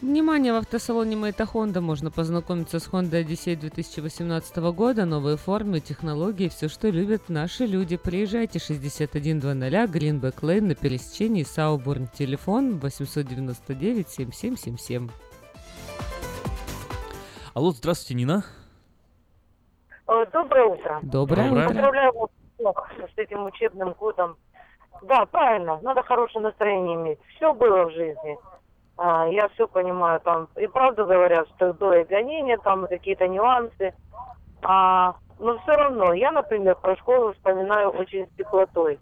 Внимание, 0.07 0.53
в 0.53 0.57
автосалоне 0.59 1.17
Мэйта 1.17 1.49
Honda 1.53 1.81
можно 1.81 2.13
познакомиться 2.13 2.79
с 2.79 2.89
Honda 2.89 3.25
Odyssey 3.25 3.57
2018 3.57 4.57
года, 4.73 5.05
новые 5.05 5.37
формы, 5.37 5.81
технологии, 5.81 6.49
все, 6.49 6.69
что 6.69 6.91
любят 6.91 7.23
наши 7.29 7.67
люди. 7.67 7.97
Приезжайте 7.97 8.61
6100 8.61 9.89
Гринбек 9.89 10.45
Лейн 10.45 10.69
на 10.69 10.77
пересечении 10.77 11.43
Сауборн. 11.43 12.07
Телефон 12.07 12.79
899 12.79 14.09
7777. 14.09 15.09
Алло, 17.55 17.73
здравствуйте, 17.73 18.15
Нина. 18.15 18.45
Э, 20.07 20.25
Доброе 20.33 20.67
утро. 20.67 21.01
Доброе 21.03 21.51
утро. 21.51 21.67
Поздравляю 21.67 22.13
вас 22.61 22.77
с 23.13 23.19
этим 23.19 23.45
учебным 23.45 23.93
годом. 23.95 24.37
Да, 25.03 25.27
правильно, 25.27 25.81
надо 25.83 26.05
хорошее 26.05 26.45
настроение 26.45 26.95
иметь. 26.95 27.19
Все 27.35 27.53
было 27.53 27.87
в 27.87 27.91
жизни. 27.91 28.39
А, 28.99 29.27
я 29.29 29.49
все 29.49 29.69
понимаю, 29.69 30.21
там 30.21 30.49
и 30.57 30.67
правда 30.67 31.05
говорят, 31.05 31.49
что 31.57 31.75
было 31.75 32.01
и 32.01 32.05
гонение, 32.05 32.57
там 32.59 32.87
какие-то 32.87 33.29
нюансы. 33.29 33.95
А, 34.63 35.15
но 35.39 35.59
все 35.59 35.73
равно, 35.73 36.15
я, 36.15 36.33
например, 36.33 36.77
про 36.77 36.97
школу 36.97 37.33
вспоминаю 37.35 37.91
очень 37.91 38.27
с 38.27 38.37
теплотой. 38.37 38.99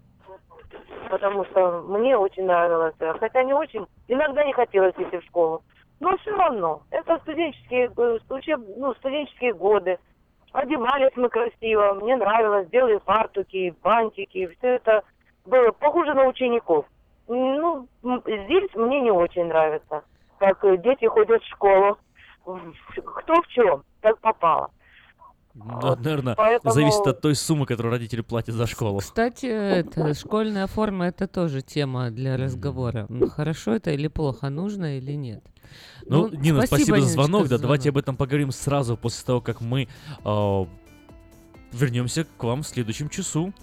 Потому 1.09 1.45
что 1.45 1.83
мне 1.87 2.17
очень 2.17 2.45
нравилось. 2.45 2.95
э, 2.99 3.13
Хотя 3.19 3.43
не 3.43 3.53
очень, 3.53 3.85
иногда 4.07 4.43
не 4.43 4.51
хотелось 4.51 4.95
идти 4.97 5.17
в 5.17 5.23
школу. 5.25 5.61
Но 6.01 6.17
все 6.17 6.35
равно, 6.35 6.81
это 6.91 7.17
студенческие, 7.19 7.89
э, 7.95 8.17
учеб, 8.29 8.59
ну, 8.77 8.93
студенческие 8.95 9.53
годы. 9.53 9.97
Одевались 10.51 11.15
мы 11.15 11.29
красиво, 11.29 11.93
мне 11.93 12.17
нравилось, 12.17 12.67
делали 12.69 12.99
фартуки, 13.05 13.73
бантики, 13.81 14.47
все 14.57 14.75
это 14.75 15.03
было 15.45 15.71
похоже 15.71 16.13
на 16.13 16.27
учеников. 16.27 16.85
Ну, 17.27 17.87
здесь 18.03 18.69
мне 18.75 19.01
не 19.01 19.11
очень 19.11 19.45
нравится, 19.45 20.03
как 20.39 20.63
э, 20.63 20.77
дети 20.77 21.05
ходят 21.05 21.41
в 21.41 21.47
школу. 21.47 21.97
Кто 22.43 23.41
в 23.41 23.47
чем, 23.47 23.83
так 24.01 24.19
попало. 24.19 24.69
Ну, 25.55 25.95
наверное, 25.95 26.35
поэтому- 26.35 26.73
зависит 26.73 27.07
от 27.07 27.21
той 27.21 27.33
суммы, 27.33 27.65
которую 27.65 27.91
родители 27.91 28.21
платят 28.21 28.55
за 28.55 28.67
школу. 28.67 28.99
Кстати, 28.99 29.45
это, 29.45 30.13
школьная 30.13 30.67
форма 30.67 31.07
это 31.07 31.27
тоже 31.27 31.61
тема 31.61 32.11
для 32.11 32.35
разговора. 32.37 33.07
Хорошо 33.31 33.73
это 33.73 33.91
или 33.91 34.07
плохо, 34.09 34.49
нужно 34.49 34.97
или 34.97 35.13
нет. 35.13 35.43
Ну, 36.05 36.27
Нина, 36.27 36.67
спасибо, 36.67 36.97
за 36.99 37.07
Ниночка, 37.07 37.23
звонок. 37.23 37.41
Да, 37.43 37.57
за 37.57 37.61
давайте 37.61 37.89
об 37.89 37.97
этом 37.97 38.17
поговорим 38.17 38.51
сразу 38.51 38.97
после 38.97 39.25
того, 39.25 39.41
как 39.41 39.61
мы 39.61 39.87
а, 40.23 40.67
вернемся 41.71 42.25
к 42.37 42.43
вам 42.43 42.61
в 42.61 42.67
следующем 42.67 43.09
часу. 43.09 43.53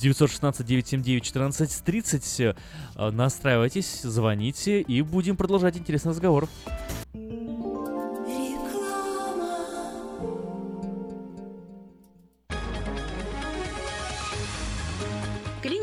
916-979-1430. 0.00 2.56
Э, 2.96 3.10
Настраивайтесь, 3.10 4.02
звоните 4.02 4.80
и 4.80 5.02
будем 5.02 5.36
продолжать 5.36 5.76
интересный 5.76 6.10
разговор. 6.10 6.48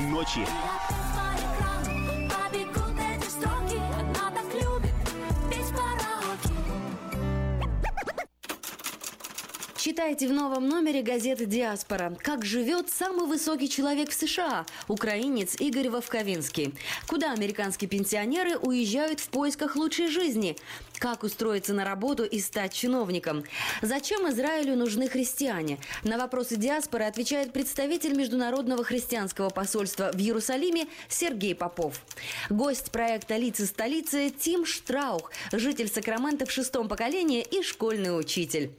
ночи. 0.00 0.46
Петь 5.50 5.68
караоке. 5.68 6.54
Читайте 9.76 10.28
в 10.28 10.32
новом 10.32 10.68
номере 10.68 11.02
газеты 11.02 11.44
«Диаспора». 11.44 12.16
Как 12.22 12.46
живет 12.46 12.88
самый 12.88 13.26
высокий 13.26 13.68
человек 13.68 14.08
в 14.08 14.14
США– 14.14 14.64
украинец 14.88 15.60
Игорь 15.60 15.90
Вовковинский. 15.90 16.72
Куда 17.06 17.32
американские 17.32 17.90
пенсионеры 17.90 18.56
уезжают 18.56 19.20
в 19.20 19.28
поисках 19.28 19.76
лучшей 19.76 20.08
жизни? 20.08 20.56
Как 20.98 21.22
устроиться 21.22 21.74
на 21.74 21.84
работу 21.84 22.24
и 22.24 22.38
стать 22.40 22.72
чиновником? 22.72 23.44
Зачем 23.82 24.28
Израилю 24.30 24.76
нужны 24.76 25.08
христиане? 25.08 25.78
На 26.02 26.16
вопросы 26.16 26.56
диаспоры 26.56 27.04
отвечает 27.04 27.52
представитель 27.52 28.16
Международного 28.16 28.84
христианского 28.84 29.50
посольства 29.50 30.10
в 30.12 30.18
Иерусалиме 30.18 30.86
Сергей 31.08 31.54
Попов. 31.54 32.00
Гость 32.48 32.90
проекта 32.90 33.36
«Лица 33.36 33.66
столицы» 33.66 34.30
Тим 34.30 34.64
Штраух, 34.64 35.30
житель 35.52 35.88
Сакрамента 35.88 36.46
в 36.46 36.50
шестом 36.50 36.88
поколении 36.88 37.42
и 37.42 37.62
школьный 37.62 38.18
учитель. 38.18 38.72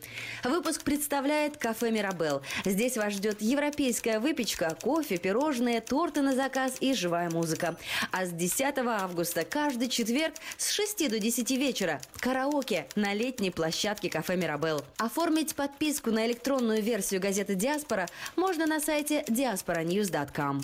Выпуск 0.43 0.83
представляет 0.83 1.57
кафе 1.57 1.91
«Мирабел». 1.91 2.41
Здесь 2.63 2.97
вас 2.97 3.13
ждет 3.13 3.41
европейская 3.41 4.19
выпечка, 4.19 4.75
кофе, 4.81 5.17
пирожные, 5.17 5.81
торты 5.81 6.21
на 6.21 6.33
заказ 6.33 6.77
и 6.79 6.93
живая 6.93 7.29
музыка. 7.29 7.77
А 8.11 8.25
с 8.25 8.31
10 8.31 8.77
августа 8.79 9.43
каждый 9.43 9.89
четверг 9.89 10.33
с 10.57 10.71
6 10.71 11.09
до 11.09 11.19
10 11.19 11.51
вечера 11.51 12.01
караоке 12.19 12.87
на 12.95 13.13
летней 13.13 13.51
площадке 13.51 14.09
кафе 14.09 14.35
«Мирабел». 14.35 14.81
Оформить 14.97 15.55
подписку 15.55 16.11
на 16.11 16.25
электронную 16.25 16.81
версию 16.81 17.21
газеты 17.21 17.55
«Диаспора» 17.55 18.07
можно 18.35 18.65
на 18.65 18.79
сайте 18.79 19.23
diasporanews.com. 19.27 20.61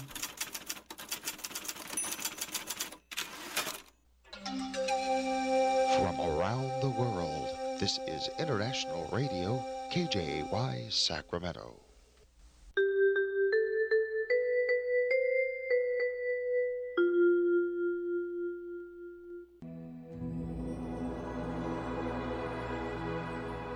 From 5.98 6.20
around 6.20 6.82
the 6.82 6.90
world, 6.90 7.48
this 7.80 8.00
is 8.08 8.30
International 8.40 9.08
Radio, 9.12 9.64
KJY 9.94 10.92
Sacramento. 10.92 11.91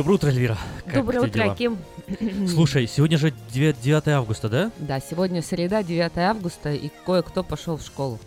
Доброе 0.00 0.14
утро, 0.14 0.28
Эльвира. 0.28 0.56
Как 0.86 0.94
Доброе 0.94 1.20
утро, 1.20 1.42
дела? 1.42 1.54
Ким. 1.54 1.76
Слушай, 2.48 2.86
сегодня 2.86 3.18
же 3.18 3.34
9, 3.52 3.82
9 3.82 4.08
августа, 4.08 4.48
да? 4.48 4.70
Да, 4.78 4.98
сегодня 4.98 5.42
среда, 5.42 5.82
9 5.82 6.16
августа, 6.16 6.72
и 6.72 6.90
кое-кто 7.04 7.42
пошел 7.42 7.76
в 7.76 7.82
школу. 7.82 8.18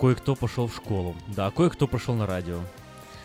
Кое-кто 0.00 0.34
пошел 0.34 0.66
в 0.66 0.74
школу. 0.74 1.14
Да, 1.36 1.48
а 1.48 1.50
кое-кто 1.50 1.86
пошел 1.86 2.14
на 2.14 2.26
радио. 2.26 2.58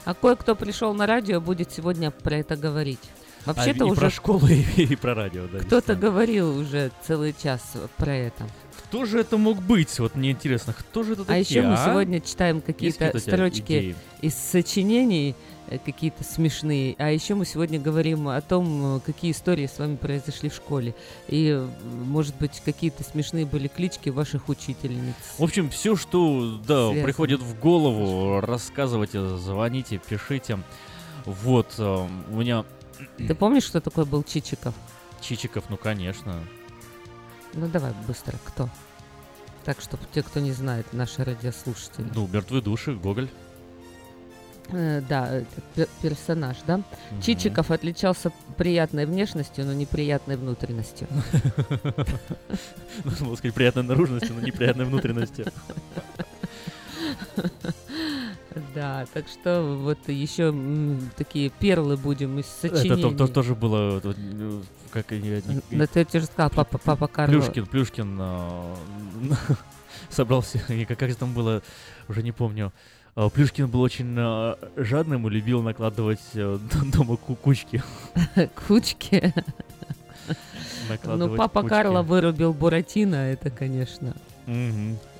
А 0.04 0.14
кое-кто 0.14 0.58
пришел 0.58 0.94
на 0.94 1.08
радио, 1.08 1.40
будет 1.40 1.72
сегодня 1.72 2.12
про 2.12 2.36
это 2.36 2.58
говорить. 2.58 3.00
Вообще-то 3.46 3.86
а, 3.86 3.88
и 3.88 3.92
уже 3.92 4.02
про 4.02 4.10
школу, 4.10 4.46
и, 4.50 4.84
и 4.84 4.96
про 4.98 5.14
радио, 5.16 5.48
да. 5.48 5.60
кто-то 5.60 5.96
говорил 5.96 6.58
уже 6.58 6.92
целый 7.08 7.34
час 7.42 7.62
про 7.96 8.14
это. 8.14 8.46
Кто 8.90 9.06
же 9.06 9.22
это 9.22 9.38
мог 9.38 9.62
быть? 9.62 9.98
Вот 10.00 10.16
мне 10.16 10.32
интересно, 10.32 10.74
кто 10.78 11.04
же 11.04 11.14
это 11.14 11.22
А 11.22 11.26
такие, 11.26 11.60
еще 11.60 11.62
мы 11.62 11.76
а? 11.76 11.86
сегодня 11.86 12.20
читаем 12.20 12.60
какие-то 12.60 13.18
строчки 13.20 13.62
идеи? 13.62 13.96
из 14.22 14.36
сочинений, 14.36 15.36
какие-то 15.78 16.24
смешные. 16.24 16.96
А 16.98 17.12
еще 17.12 17.36
мы 17.36 17.46
сегодня 17.46 17.80
говорим 17.80 18.28
о 18.28 18.42
том, 18.42 18.98
э, 18.98 19.00
какие 19.06 19.32
истории 19.32 19.68
с 19.68 19.78
вами 19.78 19.96
произошли 19.96 20.50
в 20.50 20.56
школе. 20.56 20.96
И, 21.28 21.50
э, 21.50 21.68
может 22.06 22.36
быть, 22.38 22.62
какие-то 22.66 23.04
смешные 23.04 23.46
были 23.46 23.68
клички 23.68 24.10
ваших 24.10 24.50
учительниц. 24.50 25.16
В 25.38 25.44
общем, 25.44 25.70
все, 25.70 25.96
что 25.96 26.60
да, 26.66 26.88
Связано. 26.88 27.04
приходит 27.04 27.42
в 27.42 27.60
голову, 27.60 28.42
рассказывайте, 28.42 29.38
звоните, 29.38 30.00
пишите. 30.00 30.60
Вот, 31.26 31.76
э, 31.78 32.08
у 32.32 32.36
меня 32.36 32.66
Ты 33.18 33.36
помнишь, 33.36 33.64
что 33.64 33.80
такое 33.80 34.06
был 34.06 34.24
Чичиков? 34.24 34.74
Чичиков, 35.22 35.66
ну 35.70 35.78
конечно. 35.78 36.42
Ну 37.54 37.68
давай 37.68 37.94
быстро, 38.08 38.38
кто? 38.46 38.70
Так, 39.66 39.82
чтобы 39.82 40.04
те, 40.14 40.24
кто 40.24 40.40
не 40.40 40.52
знает, 40.52 40.94
наши 40.94 41.24
радиослушатели. 41.24 42.08
Ну, 42.16 42.28
мертвые 42.28 42.62
души, 42.62 42.94
Гоголь. 42.94 43.30
Э, 44.72 45.02
да, 45.08 45.30
это 45.38 45.62
пе- 45.76 45.88
персонаж, 46.02 46.58
да? 46.68 46.82
Чичиков 47.24 47.72
отличался 47.72 48.32
приятной 48.58 49.06
внешностью, 49.06 49.66
но 49.66 49.74
неприятной 49.74 50.38
внутренностью. 50.38 51.08
Нужно 53.04 53.26
было 53.26 53.36
сказать 53.36 53.56
приятной 53.56 53.84
наружностью, 53.84 54.36
но 54.36 54.42
неприятной 54.42 54.86
внутренностью. 54.86 55.46
Да, 58.76 59.06
так 59.14 59.26
что 59.28 59.78
вот 59.84 60.00
еще 60.10 60.54
такие 61.16 61.50
перлы 61.50 61.98
будем 61.98 62.40
из 62.40 62.46
Это 62.62 62.76
сочинений. 62.78 63.02
то- 63.04 63.12
то- 63.28 63.28
тоже 63.28 63.56
было, 63.56 64.02
э, 64.04 64.62
как 64.92 65.06
Да 65.72 65.88
ты 65.88 66.04
тебе 66.06 66.20
же 66.20 66.26
сказал, 66.26 66.50
папа, 66.50 66.78
папа 66.78 67.08
Карло. 67.08 67.32
Плюшкин, 67.34 67.66
Плюшкин 67.68 68.18
а, 68.20 68.76
собрался, 70.10 70.60
как 70.88 71.10
же 71.10 71.16
там 71.16 71.34
было, 71.34 71.62
уже 72.08 72.24
не 72.24 72.32
помню. 72.32 72.74
А, 73.16 73.30
Плюшкин 73.30 73.68
был 73.68 73.82
очень 73.82 74.16
а, 74.18 74.58
жадным 74.78 75.28
и 75.28 75.30
любил 75.32 75.62
накладывать 75.62 76.20
э, 76.34 76.58
дома 76.94 77.18
ку- 77.18 77.36
кучки. 77.36 77.84
Кучки. 78.68 79.34
Ну, 81.04 81.36
папа 81.36 81.62
кучки. 81.62 81.70
Карло 81.70 82.02
вырубил 82.04 82.54
Буратино, 82.54 83.16
это, 83.16 83.50
конечно. 83.50 84.16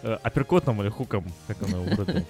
Апперкотом 0.02 0.82
или 0.82 0.90
хуком, 0.90 1.26
как 1.48 1.62
он 1.62 1.70
его 1.70 1.84
вырубил. 1.84 2.26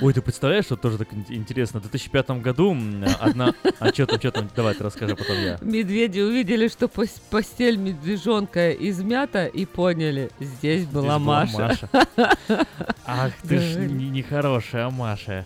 Ой, 0.00 0.12
ты 0.12 0.20
представляешь, 0.22 0.64
что 0.66 0.76
тоже 0.76 0.98
так 0.98 1.12
ин- 1.12 1.24
интересно, 1.28 1.80
в 1.80 1.82
2005 1.84 2.30
году 2.42 2.76
одна... 3.20 3.54
А 3.78 3.88
что 3.92 4.06
там, 4.06 4.18
что 4.18 4.30
там, 4.32 4.50
давай 4.54 4.74
ты 4.74 4.84
расскажи, 4.84 5.14
потом 5.16 5.36
я. 5.36 5.58
Медведи 5.60 6.20
увидели, 6.20 6.68
что 6.68 6.86
пос- 6.86 7.20
постель 7.30 7.76
медвежонка 7.76 8.72
измята 8.72 9.46
и 9.46 9.64
поняли, 9.66 10.30
здесь 10.40 10.86
была 10.86 11.18
Здесь 11.18 11.26
была 11.26 11.44
Маша. 11.46 11.88
Ах 13.06 13.32
ты 13.48 13.58
ж 13.58 13.76
нехорошая 13.88 14.90
Маша. 14.90 15.44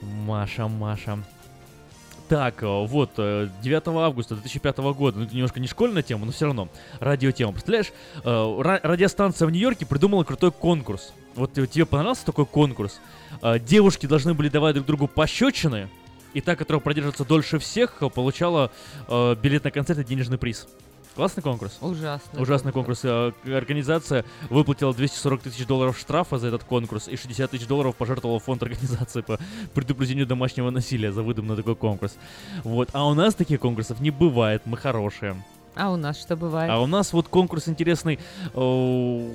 Маша, 0.00 0.68
Маша. 0.68 1.18
Так, 2.28 2.62
э, 2.62 2.66
вот, 2.86 3.10
э, 3.18 3.48
9 3.62 3.88
августа 3.88 4.34
2005 4.36 4.78
года, 4.94 5.18
ну 5.18 5.24
это 5.26 5.34
немножко 5.34 5.60
не 5.60 5.66
школьная 5.66 6.02
тема, 6.02 6.24
но 6.24 6.32
все 6.32 6.46
равно, 6.46 6.68
радиотема. 6.98 7.52
Представляешь, 7.52 7.92
э, 8.24 8.28
ра- 8.28 8.80
радиостанция 8.82 9.46
в 9.46 9.50
Нью-Йорке 9.50 9.84
придумала 9.86 10.24
крутой 10.24 10.50
конкурс. 10.50 11.12
Вот 11.34 11.52
тебе 11.52 11.86
понравился 11.86 12.26
такой 12.26 12.46
конкурс? 12.46 13.00
Э, 13.42 13.58
Девушки 13.58 14.06
должны 14.06 14.34
были 14.34 14.48
давать 14.48 14.74
друг 14.74 14.86
другу 14.86 15.08
пощечины, 15.08 15.88
и 16.34 16.40
та, 16.40 16.56
которая 16.56 16.80
продержится 16.80 17.24
дольше 17.24 17.58
всех, 17.58 17.94
получала 18.14 18.70
э, 19.08 19.36
билет 19.42 19.64
на 19.64 19.70
концерт 19.70 19.98
и 20.00 20.04
денежный 20.04 20.38
приз. 20.38 20.66
Классный 21.14 21.42
конкурс? 21.42 21.76
Ужасный. 21.82 22.40
Ужасный 22.42 22.72
конкурс. 22.72 23.00
Э, 23.04 23.32
к- 23.44 23.48
Организация 23.48 24.24
выплатила 24.48 24.94
240 24.94 25.42
тысяч 25.42 25.66
долларов 25.66 25.98
штрафа 25.98 26.38
за 26.38 26.48
этот 26.48 26.64
конкурс 26.64 27.06
и 27.08 27.16
60 27.16 27.50
тысяч 27.50 27.66
долларов 27.66 27.96
пожертвовала 27.96 28.40
фонд 28.40 28.62
организации 28.62 29.20
по 29.20 29.38
предупреждению 29.74 30.26
домашнего 30.26 30.70
насилия 30.70 31.12
за 31.12 31.22
выдум 31.22 31.46
на 31.48 31.56
такой 31.56 31.76
конкурс. 31.76 32.16
Вот. 32.64 32.88
А 32.92 33.06
у 33.06 33.12
нас 33.14 33.34
таких 33.34 33.60
конкурсов 33.60 34.00
не 34.00 34.10
бывает, 34.10 34.62
мы 34.64 34.78
хорошие. 34.78 35.36
А 35.74 35.90
у 35.90 35.96
нас 35.96 36.20
что 36.20 36.36
бывает? 36.36 36.70
А 36.70 36.80
у 36.80 36.86
нас 36.86 37.12
вот 37.14 37.28
конкурс 37.28 37.66
интересный, 37.68 38.18
э, 38.54 39.32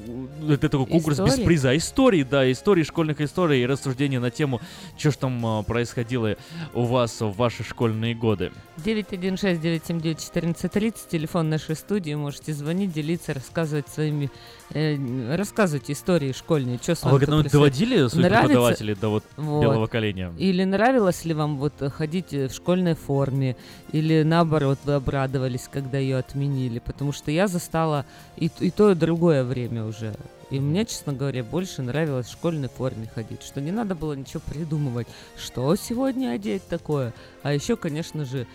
это 0.49 0.69
такой 0.69 0.85
конкурс 0.85 1.17
без 1.19 1.29
Истории? 1.29 1.45
приза. 1.45 1.75
Истории, 1.77 2.23
да, 2.23 2.51
истории, 2.51 2.83
школьных 2.83 3.21
историй 3.21 3.63
и 3.63 3.65
рассуждения 3.65 4.19
на 4.19 4.29
тему, 4.29 4.61
что 4.97 5.11
ж 5.11 5.15
там 5.15 5.61
э, 5.61 5.63
происходило 5.63 6.35
у 6.73 6.83
вас 6.83 7.21
в 7.21 7.31
ваши 7.31 7.63
школьные 7.63 8.13
годы. 8.13 8.51
916-979-1430, 8.77 10.95
телефон 11.09 11.49
нашей 11.49 11.75
студии, 11.75 12.13
можете 12.13 12.53
звонить, 12.53 12.91
делиться, 12.91 13.33
рассказывать 13.33 13.87
своими, 13.87 14.29
э, 14.71 15.35
рассказывать 15.35 15.89
истории 15.89 16.31
школьные, 16.31 16.77
что 16.81 16.95
с 16.95 17.03
А 17.03 17.07
вами 17.07 17.13
вы 17.13 17.19
когда-нибудь 17.21 17.51
доводили 17.51 18.07
своих 18.07 18.25
Нравится? 18.25 18.47
преподавателей 18.47 18.95
до 18.95 19.09
вот 19.09 19.23
Вот. 19.37 19.61
белого 19.61 19.87
коленя? 19.87 20.33
Или 20.37 20.63
нравилось 20.63 21.25
ли 21.25 21.33
вам 21.33 21.57
вот 21.57 21.73
э, 21.81 21.89
ходить 21.89 22.33
э, 22.33 22.47
в 22.47 22.53
школьной 22.53 22.95
форме, 22.95 23.55
или 23.91 24.23
наоборот 24.23 24.79
вы 24.85 24.93
обрадовались, 24.93 25.69
когда 25.71 25.97
ее 25.97 26.17
отменили, 26.17 26.79
потому 26.79 27.11
что 27.13 27.31
я 27.31 27.47
застала 27.47 28.05
и, 28.35 28.49
и 28.59 28.71
то, 28.71 28.91
и 28.91 28.95
другое 28.95 29.43
время 29.43 29.85
уже. 29.85 30.15
И 30.49 30.61
мне, 30.61 30.85
честно 30.85 31.11
говоря, 31.11 31.43
больше 31.43 31.81
нравилось 31.81 32.27
в 32.27 32.31
школьной 32.31 32.69
форме 32.69 33.09
ходить, 33.13 33.43
что 33.43 33.59
не 33.59 33.71
надо 33.71 33.95
было 33.95 34.13
ничего 34.13 34.41
придумывать, 34.45 35.07
что 35.37 35.75
сегодня 35.75 36.29
одеть 36.31 36.65
такое. 36.69 37.13
А 37.43 37.53
еще, 37.53 37.75
конечно 37.75 38.23
же, 38.23 38.47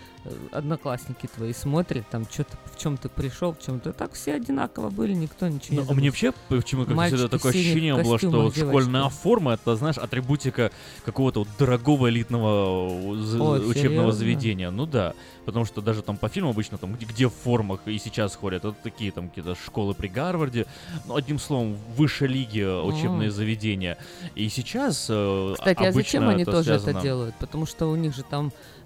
одноклассники 0.52 1.26
твои 1.26 1.52
смотрят, 1.52 2.08
там, 2.10 2.26
что-то 2.30 2.56
в 2.72 2.78
чем 2.78 2.96
ты 2.96 3.08
пришел, 3.08 3.52
в 3.52 3.60
чем-то. 3.64 3.92
Так 3.92 4.12
все 4.12 4.34
одинаково 4.34 4.90
были, 4.90 5.12
никто 5.14 5.48
ничего 5.48 5.76
Ну, 5.76 5.82
не 5.82 5.90
а 5.90 5.94
мне 5.94 6.08
вообще 6.10 6.32
почему 6.48 6.84
как 6.86 6.96
всегда 7.06 7.28
такое 7.28 7.50
ощущение 7.52 7.94
было, 8.02 8.18
что 8.18 8.30
вот 8.30 8.56
школьная 8.56 9.08
форма 9.08 9.54
это, 9.54 9.74
знаешь, 9.76 9.98
атрибутика 9.98 10.70
какого-то 11.04 11.40
вот 11.40 11.48
дорогого 11.58 12.08
элитного 12.08 13.16
з- 13.16 13.40
О, 13.40 13.52
учебного 13.58 13.74
серьезно? 13.74 14.12
заведения. 14.12 14.70
Ну 14.70 14.86
да, 14.86 15.14
потому 15.44 15.64
что 15.64 15.80
даже 15.80 16.02
там 16.02 16.16
по 16.16 16.28
фильму 16.28 16.50
обычно 16.50 16.78
там 16.78 16.94
где, 16.94 17.06
где 17.06 17.26
в 17.28 17.32
формах 17.34 17.80
и 17.86 17.98
сейчас 17.98 18.36
ходят, 18.36 18.64
это 18.64 18.74
такие 18.82 19.10
там 19.12 19.28
какие-то 19.28 19.54
школы 19.56 19.94
при 19.94 20.08
Гарварде, 20.08 20.66
ну 21.06 21.16
одним 21.16 21.38
словом 21.38 21.76
выше 21.96 22.26
лиги 22.26 22.62
учебные 22.62 23.28
М. 23.28 23.32
заведения. 23.34 23.98
И 24.34 24.48
сейчас 24.48 25.06
э, 25.08 25.54
Кстати, 25.56 25.82
а 25.82 25.92
зачем 25.92 26.22
обычно 26.22 26.30
они 26.30 26.42
это 26.42 26.52
тоже 26.52 26.64
связано- 26.64 26.90
это 26.90 27.02
делают? 27.02 27.34
Потому 27.36 27.66
что 27.66 27.86
у 27.90 27.96
них 27.96 28.14
же 28.14 28.22
там 28.22 28.48
э, 28.48 28.81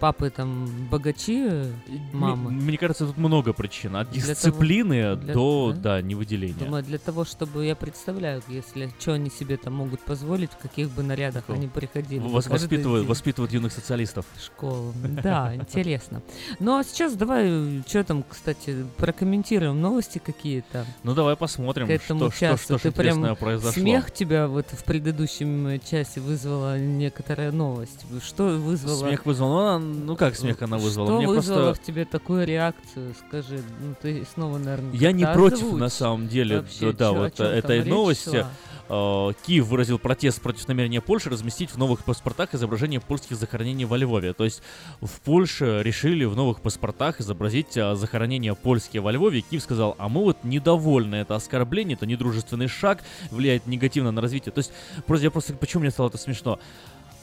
папы 0.00 0.30
там 0.30 0.68
богачи, 0.90 1.46
э, 1.48 1.72
мамы. 2.12 2.50
М- 2.50 2.56
Мне 2.66 2.78
кажется, 2.78 3.06
тут 3.06 3.16
много 3.16 3.52
причин. 3.52 3.96
От 3.96 4.10
Для 4.10 4.20
того- 4.22 4.34
дисциплины 4.34 5.16
для- 5.16 5.34
до, 5.34 5.72
да? 5.74 5.80
да, 5.96 6.02
невыделения. 6.02 6.54
Думаю, 6.58 6.82
для 6.84 6.98
того, 6.98 7.24
чтобы 7.24 7.64
я 7.66 7.74
представляю, 7.76 8.42
если 8.48 8.92
что 8.98 9.12
они 9.14 9.30
себе 9.30 9.56
там 9.56 9.74
могут 9.74 10.00
позволить, 10.00 10.50
в 10.52 10.56
каких 10.58 10.90
бы 10.90 11.02
нарядах 11.02 11.44
они 11.48 11.66
приходили. 11.68 12.20
Вас 12.20 12.46
воспитывают, 12.46 13.02
день 13.02 13.08
воспитывают 13.08 13.52
юных 13.52 13.72
социалистов. 13.72 14.26
школу. 14.44 14.92
Да, 15.22 15.54
интересно. 15.54 16.22
Ну 16.58 16.78
а 16.78 16.84
сейчас 16.84 17.14
давай, 17.14 17.82
что 17.86 18.04
там, 18.04 18.22
кстати, 18.28 18.84
прокомментируем 18.96 19.80
новости 19.80 20.18
какие-то. 20.18 20.84
Ну 21.02 21.14
давай 21.14 21.36
посмотрим, 21.36 21.86
что, 22.00 22.30
что, 22.30 22.56
что 22.56 22.78
ж 22.78 22.80
Ты 22.82 22.92
прям 22.92 23.18
интересное 23.18 23.34
произошло. 23.34 23.72
смех 23.82 24.10
тебя 24.12 24.46
вот 24.48 24.66
в 24.70 24.84
предыдущем 24.84 25.66
э, 25.68 25.78
часе 25.78 26.20
вызвала 26.20 26.78
некоторая 26.78 27.52
новость. 27.52 28.04
Что 28.22 28.44
вызвало? 28.58 29.00
Смех 29.16 29.26
вызвал. 29.26 29.48
Ну, 29.48 29.58
она- 29.58 29.78
ну 29.78 30.16
как 30.16 30.36
смех 30.36 30.60
она 30.62 30.76
вызвала? 30.78 31.08
Что 31.08 31.16
Мне 31.16 31.26
вызвало 31.28 31.64
просто... 31.66 31.82
в 31.82 31.86
тебе 31.86 32.04
такую 32.04 32.46
реакцию? 32.46 33.14
Скажи, 33.26 33.62
ну 33.80 33.94
ты 34.00 34.26
снова, 34.34 34.58
наверное, 34.58 34.92
Я 34.94 35.12
не 35.12 35.26
против, 35.26 35.64
озвучь. 35.64 35.80
на 35.80 35.88
самом 35.88 36.28
деле, 36.28 36.58
Вообще, 36.60 36.92
да, 36.92 37.10
чё, 37.10 37.14
вот 37.14 37.40
этой 37.40 37.84
новости. 37.84 38.40
шла? 38.40 38.50
Э, 38.88 39.32
Киев 39.44 39.66
выразил 39.66 39.98
протест 39.98 40.40
против 40.40 40.68
намерения 40.68 41.00
Польши 41.00 41.28
разместить 41.30 41.70
в 41.70 41.78
новых 41.78 42.04
паспортах 42.04 42.54
изображение 42.54 43.00
польских 43.00 43.36
захоронений 43.36 43.84
во 43.84 43.96
Львове. 43.96 44.32
То 44.32 44.44
есть 44.44 44.62
в 45.00 45.20
Польше 45.22 45.80
решили 45.82 46.24
в 46.24 46.36
новых 46.36 46.60
паспортах 46.60 47.20
изобразить 47.20 47.76
а, 47.76 47.96
захоронения 47.96 48.54
польские 48.54 49.02
во 49.02 49.10
Львове. 49.10 49.40
Киев 49.40 49.62
сказал, 49.62 49.96
а 49.98 50.08
мы 50.08 50.22
вот 50.22 50.44
недовольны, 50.44 51.16
это 51.16 51.34
оскорбление, 51.34 51.96
это 51.96 52.06
недружественный 52.06 52.68
шаг, 52.68 53.02
влияет 53.30 53.66
негативно 53.66 54.12
на 54.12 54.20
развитие. 54.20 54.52
То 54.52 54.60
есть 54.60 54.72
просто 55.06 55.24
я 55.24 55.30
просто, 55.30 55.54
почему 55.54 55.80
мне 55.80 55.90
стало 55.90 56.08
это 56.08 56.18
смешно? 56.18 56.60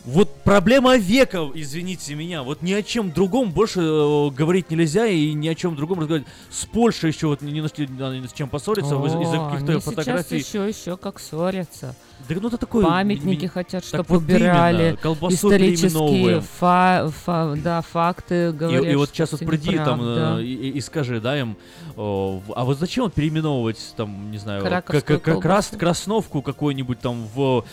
Вот 0.05 0.29
проблема 0.43 0.97
века, 0.97 1.49
извините 1.53 2.13
меня, 2.15 2.43
вот 2.43 2.61
ни 2.61 2.73
о 2.73 2.83
чем 2.83 3.11
другом 3.11 3.51
больше 3.51 3.79
э, 3.79 4.29
говорить 4.31 4.69
нельзя 4.69 5.07
и 5.07 5.31
ни 5.31 5.47
о 5.47 5.55
чем 5.55 5.77
другом 5.77 5.99
разговаривать. 6.01 6.29
С 6.49 6.65
Польшей 6.65 7.11
еще 7.11 7.27
вот 7.27 7.41
не 7.41 7.61
нашли 7.61 7.87
ни 7.87 8.27
с 8.27 8.33
чем 8.33 8.49
поссориться 8.49 8.95
из- 8.95 9.13
из-за 9.15 9.37
каких-то 9.37 9.71
они 9.71 9.79
фотографий. 9.81 10.39
Сейчас 10.41 10.47
еще, 10.53 10.67
еще 10.67 10.97
как 10.97 11.19
ссорятся. 11.21 11.95
Да 12.27 12.35
ну 12.41 12.49
это 12.49 12.57
такое... 12.57 12.85
Памятники 12.85 13.43
ми- 13.43 13.47
хотят, 13.47 13.85
чтобы 13.85 14.03
вот 14.09 14.23
убирали. 14.23 14.83
именно, 14.83 14.97
колбасу 14.97 15.35
исторические 15.35 16.41
фа- 16.41 17.09
фа- 17.23 17.55
да, 17.55 17.81
факты 17.81 18.49
И, 18.49 18.51
говорят, 18.51 18.85
и 18.85 18.95
вот 18.95 19.07
что 19.07 19.15
сейчас 19.15 19.31
вот 19.31 19.39
приди 19.45 19.77
там 19.77 20.01
э, 20.03 20.43
и, 20.43 20.53
и- 20.53 20.69
и 20.71 20.81
скажи, 20.81 21.21
да, 21.21 21.39
им, 21.39 21.55
в- 21.95 22.41
а 22.55 22.65
вот 22.65 22.77
зачем 22.77 23.05
вот 23.05 23.13
переименовывать 23.13 23.93
там, 23.95 24.31
не 24.31 24.37
знаю, 24.37 24.63
как, 24.63 24.85
как 24.85 25.45
раз 25.45 25.67
колбасу. 25.67 25.77
Красновку 25.77 26.41
какую-нибудь 26.41 26.99
там 26.99 27.25
в 27.33 27.63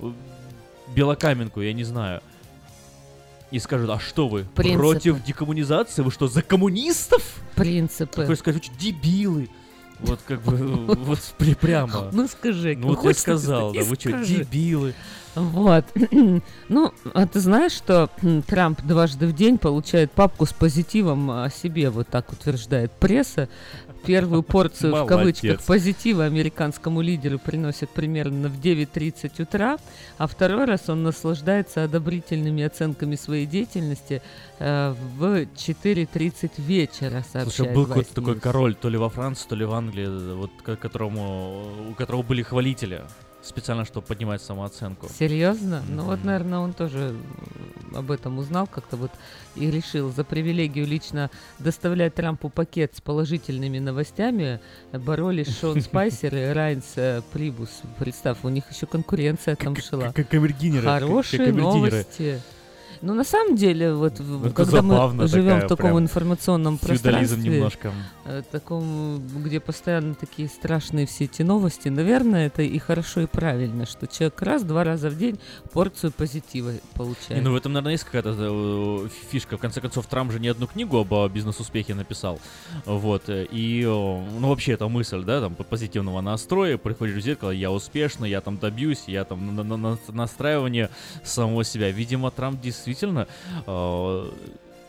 э, 0.00 0.10
Белокаменку, 0.94 1.60
я 1.60 1.72
не 1.72 1.84
знаю. 1.84 2.20
И 3.50 3.58
скажут, 3.58 3.90
а 3.90 4.00
что 4.00 4.28
вы, 4.28 4.46
Принципы. 4.54 4.78
против 4.78 5.22
декоммунизации? 5.22 6.02
Вы 6.02 6.10
что, 6.10 6.26
за 6.26 6.42
коммунистов? 6.42 7.36
Принципы. 7.54 8.22
Такой 8.22 8.36
скажут, 8.36 8.64
дебилы. 8.78 9.48
Вот 10.00 10.20
как 10.26 10.42
бы, 10.42 10.56
вот 11.04 11.20
прямо. 11.60 12.10
Ну 12.12 12.26
скажи, 12.26 12.74
Ну 12.76 12.88
вот 12.88 13.04
я 13.04 13.14
сказал, 13.14 13.72
да, 13.72 13.82
вы 13.82 13.94
что, 13.94 14.12
дебилы. 14.24 14.94
Вот. 15.34 15.84
ну, 16.68 16.92
а 17.12 17.26
ты 17.26 17.40
знаешь, 17.40 17.72
что 17.72 18.08
Трамп 18.46 18.82
дважды 18.82 19.26
в 19.26 19.34
день 19.34 19.58
получает 19.58 20.12
папку 20.12 20.46
с 20.46 20.52
позитивом 20.52 21.30
о 21.30 21.50
себе, 21.50 21.90
вот 21.90 22.08
так 22.08 22.32
утверждает 22.32 22.92
пресса. 22.92 23.48
Первую 24.06 24.42
порцию, 24.42 24.92
в 25.04 25.06
кавычках, 25.06 25.62
позитива 25.62 26.24
американскому 26.24 27.00
лидеру 27.00 27.38
приносят 27.38 27.90
примерно 27.90 28.48
в 28.48 28.58
9.30 28.60 29.42
утра, 29.42 29.78
а 30.18 30.26
второй 30.26 30.64
раз 30.64 30.88
он 30.88 31.02
наслаждается 31.02 31.84
одобрительными 31.84 32.62
оценками 32.62 33.16
своей 33.16 33.46
деятельности 33.46 34.22
э, 34.58 34.94
в 35.16 35.24
4.30 35.56 36.50
вечера, 36.58 37.24
сообщает 37.32 37.52
Слушай, 37.54 37.74
был 37.74 37.86
какой-то 37.86 38.14
такой 38.14 38.40
король, 38.40 38.74
то 38.74 38.88
ли 38.88 38.98
во 38.98 39.08
Франции, 39.08 39.46
то 39.48 39.56
ли 39.56 39.64
в 39.64 39.72
Англии, 39.72 40.34
вот 40.34 40.50
ко- 40.62 40.76
которому, 40.76 41.90
у 41.90 41.94
которого 41.94 42.22
были 42.22 42.42
хвалители, 42.42 43.02
специально, 43.44 43.84
чтобы 43.84 44.06
поднимать 44.06 44.42
самооценку. 44.42 45.08
Серьезно? 45.08 45.82
Ну 45.88 46.04
вот, 46.04 46.24
наверное, 46.24 46.58
он 46.58 46.72
тоже 46.72 47.16
об 47.94 48.10
этом 48.10 48.38
узнал 48.38 48.66
как-то 48.66 48.96
вот 48.96 49.10
и 49.54 49.70
решил 49.70 50.10
за 50.12 50.24
привилегию 50.24 50.86
лично 50.86 51.30
доставлять 51.58 52.14
Трампу 52.14 52.48
пакет 52.48 52.92
с 52.96 53.00
положительными 53.00 53.78
новостями 53.78 54.60
боролись 54.92 55.58
Шон 55.60 55.80
Спайсер 55.80 56.34
и 56.34 56.52
Райнс 56.52 56.92
э, 56.96 57.22
Прибус. 57.32 57.82
Представь, 57.98 58.38
у 58.42 58.48
них 58.48 58.64
еще 58.70 58.86
конкуренция 58.86 59.56
там 59.56 59.76
шла. 59.76 60.12
Как 60.12 60.32
Хорошие 60.82 61.52
новости. 61.52 62.40
Ну, 63.04 63.12
на 63.12 63.24
самом 63.24 63.54
деле, 63.54 63.92
вот 63.92 64.14
Это 64.14 64.50
когда 64.54 64.80
мы 64.82 65.28
живем 65.28 65.60
в 65.60 65.66
таком 65.68 65.98
информационном 65.98 66.78
пространстве, 66.78 67.36
немножко. 67.50 67.92
э, 68.24 68.42
таком, 68.50 69.20
где 69.44 69.60
постоянно 69.60 70.14
такие 70.14 70.48
страшные 70.48 71.04
все 71.06 71.24
эти 71.24 71.42
новости, 71.42 71.88
наверное, 71.90 72.46
это 72.46 72.62
и 72.62 72.78
хорошо, 72.78 73.20
и 73.20 73.26
правильно, 73.26 73.84
что 73.84 74.06
человек 74.06 74.40
раз-два 74.40 74.84
раза 74.84 75.10
в 75.10 75.18
день 75.18 75.38
порцию 75.74 76.12
позитива 76.12 76.72
получает. 76.94 77.44
ну 77.44 77.52
в 77.52 77.56
этом, 77.56 77.74
наверное, 77.74 77.92
есть 77.92 78.04
какая-то 78.04 78.34
э, 78.38 79.08
фишка. 79.30 79.58
В 79.58 79.60
конце 79.60 79.82
концов, 79.82 80.06
Трамп 80.06 80.32
же 80.32 80.40
не 80.40 80.48
одну 80.48 80.66
книгу 80.66 80.96
об 80.98 81.30
бизнес-успехе 81.30 81.94
написал. 81.94 82.40
Вот. 82.86 83.28
э, 83.28 83.44
И, 83.50 83.82
ну, 83.84 84.48
вообще, 84.48 84.72
эта 84.72 84.88
мысль, 84.88 85.22
да, 85.24 85.42
там, 85.42 85.54
по- 85.54 85.64
позитивного 85.64 86.22
настроя, 86.22 86.78
приходишь 86.78 87.16
в 87.16 87.20
зеркало, 87.20 87.50
я 87.50 87.70
успешный, 87.70 88.30
я 88.30 88.40
там 88.40 88.56
добьюсь, 88.56 89.04
я 89.08 89.24
там 89.24 89.54
на, 89.54 89.62
на- 89.62 89.76
на- 89.76 89.98
настраивание 90.08 90.88
самого 91.22 91.64
себя. 91.64 91.90
Видимо, 91.90 92.30
Трамп 92.30 92.60
действительно... 92.62 92.93
э, 93.66 94.30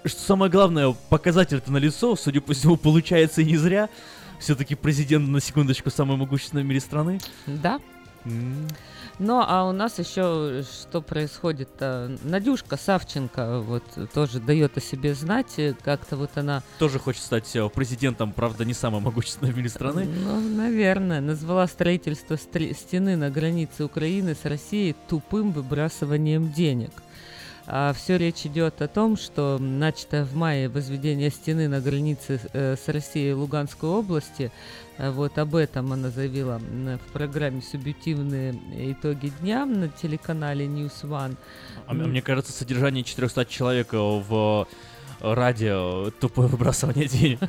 что 0.06 0.22
самое 0.22 0.52
главное, 0.52 0.95
показатель-то 1.10 1.72
на 1.72 1.77
лицо, 1.77 2.15
судя 2.15 2.41
по 2.41 2.53
всему, 2.53 2.77
получается 2.77 3.41
и 3.41 3.45
не 3.45 3.57
зря. 3.57 3.90
Все-таки 4.40 4.76
президент, 4.76 5.27
на 5.30 5.40
секундочку, 5.40 5.90
самой 5.90 6.18
могущественной 6.18 6.64
в 6.64 6.65
мире 6.65 6.80
страны. 6.82 7.19
Да. 7.48 7.80
Ну, 9.18 9.41
а 9.48 9.64
у 9.69 9.72
нас 9.72 9.98
еще 9.99 10.64
что 10.64 11.02
происходит? 11.02 11.69
-то? 11.80 12.19
Надюшка 12.23 12.76
Савченко 12.76 13.60
вот 13.61 13.84
тоже 14.14 14.40
дает 14.41 14.77
о 14.77 14.82
себе 14.82 15.14
знать. 15.14 15.53
э, 15.57 15.73
Как-то 15.84 16.18
вот 16.18 16.32
она, 16.36 16.64
Тоже 16.80 16.99
хочет 16.99 17.22
стать 17.22 17.56
э, 17.56 17.69
президентом, 17.69 18.34
правда, 18.34 18.65
не 18.65 18.73
самой 18.73 18.99
могущественной 18.99 19.53
в 19.53 19.57
мире 19.57 19.69
страны. 19.69 20.06
ну, 20.06 20.40
наверное, 20.41 21.22
назвала 21.22 21.65
строительство 21.68 22.34
стре- 22.36 22.73
стены 22.76 23.15
на 23.15 23.30
границе 23.30 23.86
Украины 23.86 24.36
с 24.36 24.44
Россией 24.44 24.95
тупым 25.07 25.52
выбрасыванием 25.53 26.52
денег. 26.52 26.91
А 27.67 27.93
все 27.93 28.17
речь 28.17 28.45
идет 28.45 28.81
о 28.81 28.87
том, 28.87 29.17
что 29.17 29.57
начатое 29.59 30.23
в 30.23 30.35
мае 30.35 30.69
возведение 30.69 31.31
стены 31.31 31.67
на 31.67 31.81
границе 31.81 32.39
э, 32.53 32.75
с 32.75 32.87
Россией 32.87 33.31
и 33.31 33.33
Луганской 33.33 33.89
области, 33.89 34.51
э, 34.97 35.09
вот 35.09 35.37
об 35.39 35.55
этом 35.55 35.91
она 35.91 36.09
заявила 36.09 36.59
в 36.59 37.11
программе 37.11 37.63
«Субъективные 37.63 38.53
итоги 38.91 39.31
дня» 39.41 39.65
на 39.65 39.89
телеканале 39.89 40.67
News 40.67 41.03
One. 41.03 41.35
А 41.87 41.91
м- 41.93 42.09
мне 42.09 42.21
кажется, 42.21 42.51
содержание 42.53 43.03
400 43.03 43.45
человек 43.45 43.87
в 43.93 44.67
радио 45.21 46.11
тупое 46.19 46.47
выбрасывание 46.47 47.07
денег. 47.07 47.39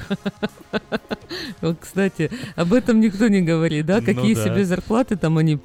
Кстати, 1.81 2.31
об 2.55 2.73
этом 2.73 3.01
никто 3.01 3.29
не 3.29 3.43
говорит, 3.43 3.87
да? 3.87 4.01
Ну 4.01 4.07
Какие 4.07 4.35
да. 4.35 4.45
себе 4.45 4.65
зарплаты 4.65 5.17
там 5.17 5.37
они 5.39 5.59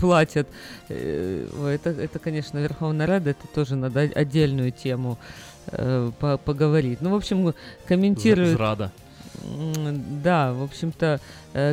платят. 0.00 0.46
Э, 0.88 1.46
Это, 1.74 1.90
это, 1.90 2.18
конечно, 2.18 2.58
Верховная 2.58 3.06
Рада, 3.06 3.30
это 3.30 3.46
тоже 3.54 3.76
надо 3.76 4.00
отдельную 4.00 4.70
тему 4.72 5.18
э, 5.66 6.10
по- 6.18 6.38
поговорить. 6.38 7.00
Ну, 7.00 7.10
в 7.10 7.14
общем, 7.14 7.54
комментирует... 7.86 8.56
Зрада. 8.56 8.90
Да, 10.24 10.52
в 10.52 10.62
общем-то, 10.62 11.20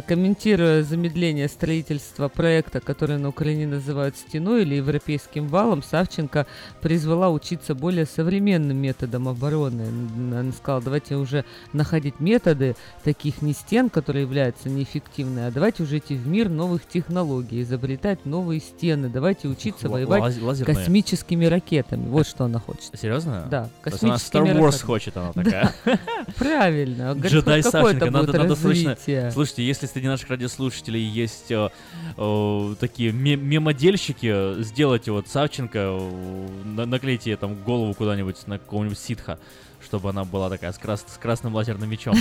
комментируя 0.08 0.84
замедление 0.84 1.48
строительства 1.48 2.28
проекта, 2.28 2.80
который 2.80 3.18
на 3.18 3.30
Украине 3.30 3.68
называют 3.68 4.16
стеной 4.18 4.62
или 4.64 4.76
европейским 4.76 5.48
валом, 5.48 5.84
Савченко 5.84 6.48
призвала 6.82 7.30
учиться 7.30 7.76
более 7.76 8.06
современным 8.06 8.78
методам 8.78 9.28
обороны. 9.28 9.86
Она 10.32 10.52
сказала, 10.54 10.82
давайте 10.82 11.16
уже 11.16 11.46
находить 11.74 12.20
методы 12.20 12.76
таких 13.04 13.42
не 13.42 13.54
стен, 13.54 13.90
которые 13.90 14.24
являются 14.24 14.70
неэффективными, 14.70 15.48
а 15.48 15.52
давайте 15.52 15.84
уже 15.84 15.98
идти 15.98 16.16
в 16.16 16.26
мир 16.28 16.50
новых 16.50 16.88
технологий, 16.88 17.62
изобретать 17.62 18.26
новые 18.26 18.62
стены, 18.62 19.10
давайте 19.10 19.48
учиться 19.48 19.88
Л- 19.88 19.94
воевать 19.94 20.22
лаз- 20.22 20.42
лазерные. 20.42 20.76
космическими 20.76 21.46
ракетами. 21.46 22.08
Вот 22.08 22.26
что 22.28 22.46
она 22.46 22.60
хочет. 22.60 22.92
Серьезно? 23.00 23.48
Да, 23.52 23.70
есть 23.86 24.04
она 24.04 24.14
космическими 24.14 24.50
Star 24.50 24.58
Wars 24.58 24.66
ракетами. 24.66 24.86
хочет, 24.86 25.18
она 25.18 25.32
Да, 25.36 25.44
такая. 25.44 26.00
Правильно. 26.38 27.12
Джедай 27.14 27.62
Савченко, 27.64 28.10
надо, 28.12 28.34
надо 28.38 28.56
срочно... 28.56 28.98
Слушайте, 29.32 29.65
если 29.66 29.88
среди 29.88 30.08
наших 30.08 30.30
радиослушателей 30.30 31.02
есть 31.04 31.52
э, 31.52 31.70
э, 32.18 32.76
такие 32.80 33.12
ме- 33.12 33.36
мемодельщики, 33.36 34.62
сделайте 34.62 35.12
вот 35.12 35.28
Савченко, 35.28 35.80
э, 35.80 36.48
на- 36.66 36.86
наклейте 36.86 37.32
ей 37.32 37.36
там 37.38 37.56
голову 37.64 37.94
куда-нибудь 37.94 38.48
на 38.48 38.60
какого-нибудь 38.60 39.00
ситха, 39.00 39.40
чтобы 39.84 40.10
она 40.10 40.24
была 40.24 40.50
такая 40.50 40.72
с, 40.72 40.78
крас- 40.78 41.06
с 41.08 41.18
красным 41.18 41.54
лазерным 41.54 41.90
мечом. 41.90 42.16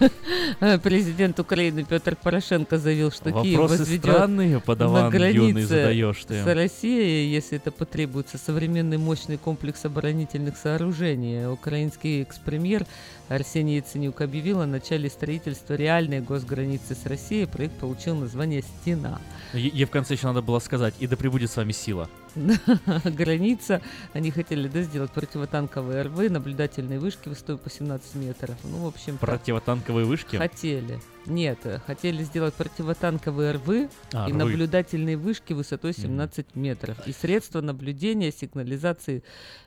Президент 0.82 1.38
Украины 1.40 1.84
Петр 1.84 2.16
Порошенко 2.16 2.78
заявил, 2.78 3.10
что 3.10 3.30
Киев 3.30 3.58
Вопросы 3.58 3.78
возведет 3.78 4.04
странные, 4.04 4.60
подаван 4.60 5.10
границе 5.10 5.66
задаешь 5.66 6.24
ты. 6.26 6.42
с 6.42 6.46
Россией, 6.46 7.30
если 7.32 7.58
это 7.58 7.70
потребуется, 7.70 8.38
современный 8.38 8.98
мощный 8.98 9.36
комплекс 9.36 9.84
оборонительных 9.84 10.56
сооружений. 10.56 11.46
Украинский 11.46 12.22
экс-премьер 12.22 12.86
Арсений 13.34 13.76
Яценюк 13.76 14.20
объявил 14.20 14.60
о 14.60 14.66
начале 14.66 15.08
строительства 15.08 15.72
реальной 15.72 16.20
госграницы 16.20 16.94
с 16.94 17.06
Россией. 17.06 17.46
Проект 17.46 17.78
получил 17.78 18.14
название 18.14 18.60
«Стена». 18.60 19.18
Ей 19.54 19.86
в 19.86 19.90
конце 19.90 20.14
еще 20.14 20.26
надо 20.26 20.42
было 20.42 20.58
сказать, 20.58 20.94
и 20.98 21.06
да 21.06 21.16
пребудет 21.16 21.50
с 21.50 21.56
вами 21.56 21.72
сила. 21.72 22.10
Граница, 23.04 23.80
они 24.12 24.30
хотели 24.30 24.68
да, 24.68 24.82
сделать 24.82 25.10
противотанковые 25.12 26.02
РВ, 26.02 26.30
наблюдательные 26.30 26.98
вышки 26.98 27.28
высотой 27.28 27.58
по 27.58 27.70
17 27.70 28.14
метров. 28.16 28.56
Ну, 28.64 28.78
в 28.78 28.86
общем 28.86 29.18
Противотанковые 29.18 30.06
вышки? 30.06 30.36
Хотели. 30.36 31.00
Нет, 31.26 31.58
э, 31.64 31.78
хотели 31.86 32.22
сделать 32.24 32.54
противотанковые 32.54 33.52
рвы 33.52 33.88
А, 34.12 34.26
и 34.28 34.32
рвы. 34.32 34.38
наблюдательные 34.38 35.16
вышки 35.16 35.52
высотой 35.52 35.92
17 35.92 36.56
метров. 36.56 37.06
И 37.06 37.12
средства 37.12 37.60
наблюдения, 37.60 38.32
сигнализации. 38.32 39.22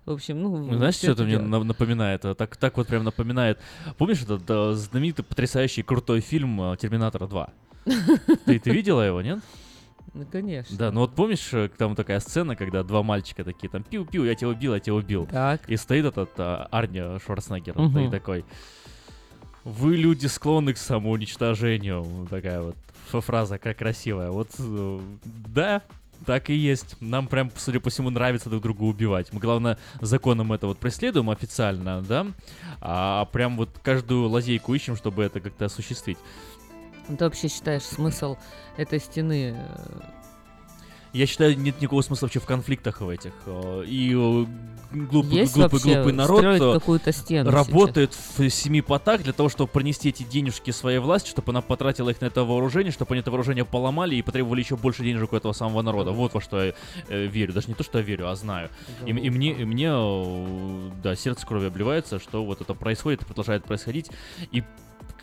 В 0.05 0.11
общем, 0.11 0.41
ну... 0.41 0.57
Ну, 0.57 0.77
Знаешь, 0.77 0.95
что 0.95 1.11
это 1.11 1.23
мне 1.23 1.33
дело. 1.37 1.43
на- 1.47 1.63
напоминает? 1.63 2.25
Э, 2.25 2.35
Так, 2.35 2.57
так 2.57 2.75
вот 2.77 2.87
прям 2.87 3.03
напоминает. 3.03 3.59
Помнишь 3.97 4.21
этот 4.23 4.43
э, 4.49 4.73
знаменитый, 4.73 5.23
потрясающий, 5.23 5.83
крутой 5.83 6.19
фильм 6.21 6.61
э, 6.61 6.77
«Терминатор 6.77 7.23
2»? 7.23 7.49
Ты, 8.45 8.59
ты 8.59 8.69
видела 8.71 9.01
его, 9.05 9.21
нет? 9.21 9.39
Ну, 10.15 10.25
конечно. 10.31 10.77
Да, 10.77 10.91
ну 10.91 11.01
вот 11.01 11.13
помнишь, 11.13 11.49
э, 11.51 11.69
там 11.77 11.93
такая 11.93 12.21
сцена, 12.21 12.55
когда 12.55 12.83
два 12.83 13.03
мальчика 13.03 13.43
такие 13.43 13.69
там 13.69 13.83
пиу-пиу, 13.83 14.23
я 14.25 14.33
тебя 14.33 14.47
убил, 14.47 14.73
я 14.73 14.79
тебя 14.79 14.95
убил. 14.95 15.27
Так. 15.29 15.69
И 15.69 15.75
стоит 15.75 16.05
этот 16.05 16.29
а, 16.37 16.67
Арни 16.71 17.19
Шварценеггер 17.19 17.77
Мгм. 17.77 17.99
и 17.99 18.09
такой. 18.09 18.45
Вы 19.65 19.97
люди 19.97 20.27
склонны 20.27 20.73
к 20.73 20.77
самоуничтожению. 20.77 22.27
Такая 22.29 22.61
вот 22.61 22.75
фраза, 23.23 23.57
как 23.57 23.77
красивая. 23.77 24.31
Вот 24.31 24.49
э, 24.57 24.99
да, 25.53 25.81
так 26.25 26.49
и 26.49 26.53
есть. 26.53 26.95
Нам 27.01 27.27
прям, 27.27 27.51
судя 27.55 27.79
по 27.79 27.89
всему, 27.89 28.09
нравится 28.09 28.49
друг 28.49 28.63
друга 28.63 28.83
убивать. 28.83 29.33
Мы, 29.33 29.39
главное, 29.39 29.77
законом 30.01 30.53
это 30.53 30.67
вот 30.67 30.77
преследуем 30.77 31.29
официально, 31.29 32.01
да, 32.01 32.27
а 32.79 33.25
прям 33.25 33.57
вот 33.57 33.69
каждую 33.83 34.29
лазейку 34.29 34.73
ищем, 34.73 34.95
чтобы 34.95 35.23
это 35.23 35.39
как-то 35.41 35.65
осуществить. 35.65 36.17
Ты 37.07 37.23
вообще 37.23 37.47
считаешь 37.47 37.83
смысл 37.83 38.37
этой 38.77 38.99
стены 38.99 39.55
э, 39.57 39.99
Я 41.13 41.25
считаю, 41.27 41.57
нет 41.57 41.79
никакого 41.79 42.01
смысла 42.01 42.25
вообще 42.25 42.39
в 42.39 42.45
конфликтах 42.45 43.01
в 43.01 43.09
этих. 43.09 43.33
э, 43.45 43.83
И 43.87 44.11
э, 44.11 44.45
глупый, 44.95 45.31
Есть 45.31 45.55
глупый, 45.55 45.79
глупый 45.79 46.13
народ 46.13 46.41
какую-то 46.41 47.11
стену 47.11 47.51
работает 47.51 48.13
в 48.37 48.49
семи 48.49 48.81
потах 48.81 49.23
для 49.23 49.33
того, 49.33 49.49
чтобы 49.49 49.71
пронести 49.71 50.09
эти 50.09 50.23
денежки 50.23 50.71
своей 50.71 50.99
власти, 50.99 51.29
чтобы 51.29 51.51
она 51.51 51.61
потратила 51.61 52.09
их 52.09 52.21
на 52.21 52.25
это 52.25 52.43
вооружение, 52.43 52.91
чтобы 52.91 53.13
они 53.13 53.21
это 53.21 53.31
вооружение 53.31 53.65
поломали 53.65 54.15
и 54.15 54.21
потребовали 54.21 54.61
еще 54.61 54.75
больше 54.75 55.03
денежек 55.03 55.33
у 55.33 55.35
этого 55.35 55.53
самого 55.53 55.81
народа. 55.81 56.11
Вот 56.11 56.33
во 56.33 56.41
что 56.41 56.63
я 56.63 56.73
э, 57.07 57.25
верю. 57.27 57.53
Даже 57.53 57.67
не 57.67 57.75
то, 57.75 57.83
что 57.83 57.99
я 57.99 58.03
верю, 58.03 58.29
а 58.29 58.35
знаю. 58.35 58.69
И, 59.05 59.09
и 59.11 59.29
мне, 59.29 59.51
и 59.51 59.63
мне, 59.65 59.89
э, 59.91 60.89
да, 61.03 61.15
сердце 61.15 61.45
крови 61.45 61.67
обливается, 61.67 62.19
что 62.19 62.43
вот 62.43 62.61
это 62.61 62.73
происходит 62.73 63.21
и 63.21 63.25
продолжает 63.25 63.63
происходить. 63.63 64.09
И 64.51 64.63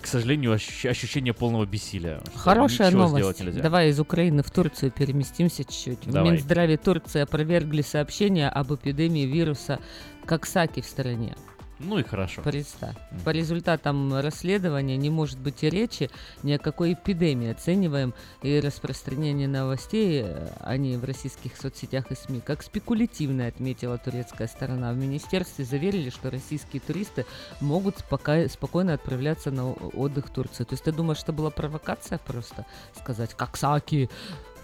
к 0.02 0.06
сожалению, 0.06 0.52
ощущ- 0.52 0.88
ощущение 0.88 1.32
полного 1.32 1.64
бессилия. 1.64 2.20
Хорошая 2.34 2.90
новость. 2.90 3.60
Давай 3.60 3.90
из 3.90 4.00
Украины 4.00 4.42
в 4.42 4.50
Турцию 4.50 4.90
переместимся 4.90 5.64
чуть-чуть. 5.64 6.06
В 6.06 6.12
Давай. 6.12 6.32
Минздраве 6.32 6.76
Турции 6.76 7.20
опровергли 7.20 7.82
сообщение 7.82 8.48
об 8.48 8.74
эпидемии 8.74 9.24
вируса 9.24 9.78
Коксаки 10.24 10.80
в 10.80 10.86
стране. 10.86 11.34
Ну 11.78 11.98
и 11.98 12.02
хорошо. 12.04 12.42
Представь. 12.42 12.94
По 13.24 13.30
результатам 13.30 14.14
расследования 14.20 14.96
не 14.96 15.10
может 15.10 15.38
быть 15.38 15.62
и 15.64 15.70
речи 15.70 16.10
ни 16.42 16.52
о 16.52 16.58
какой 16.58 16.92
эпидемии. 16.92 17.50
Оцениваем 17.50 18.14
и 18.42 18.60
распространение 18.60 19.48
новостей, 19.48 20.22
э, 20.24 20.48
они 20.60 20.96
в 20.96 21.04
российских 21.04 21.56
соцсетях 21.56 22.10
и 22.12 22.14
СМИ, 22.14 22.40
как 22.40 22.62
спекулятивное, 22.62 23.48
отметила 23.48 23.98
турецкая 23.98 24.46
сторона. 24.46 24.92
В 24.92 24.96
министерстве 24.96 25.64
заверили, 25.64 26.10
что 26.10 26.30
российские 26.30 26.80
туристы 26.80 27.26
могут 27.60 27.96
спока- 27.98 28.48
спокойно 28.48 28.94
отправляться 28.94 29.50
на 29.50 29.72
отдых 29.72 30.28
в 30.28 30.30
Турцию. 30.30 30.66
То 30.66 30.74
есть 30.74 30.84
ты 30.84 30.92
думаешь, 30.92 31.18
что 31.18 31.32
была 31.32 31.50
провокация 31.50 32.18
просто 32.18 32.64
сказать 32.96 33.34
«Коксаки», 33.34 34.08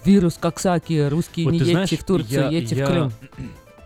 вирус 0.05 0.35
Коксаки, 0.39 1.09
русские 1.09 1.47
Вот 1.47 1.52
не 1.52 1.59
едьте 1.59 1.72
знаешь, 1.72 1.90
в 1.90 2.05
Турцию, 2.05 2.43
я- 2.43 2.48
едьте 2.51 2.76
я- 2.76 2.86
в 2.86 2.89
Крым. 2.89 3.12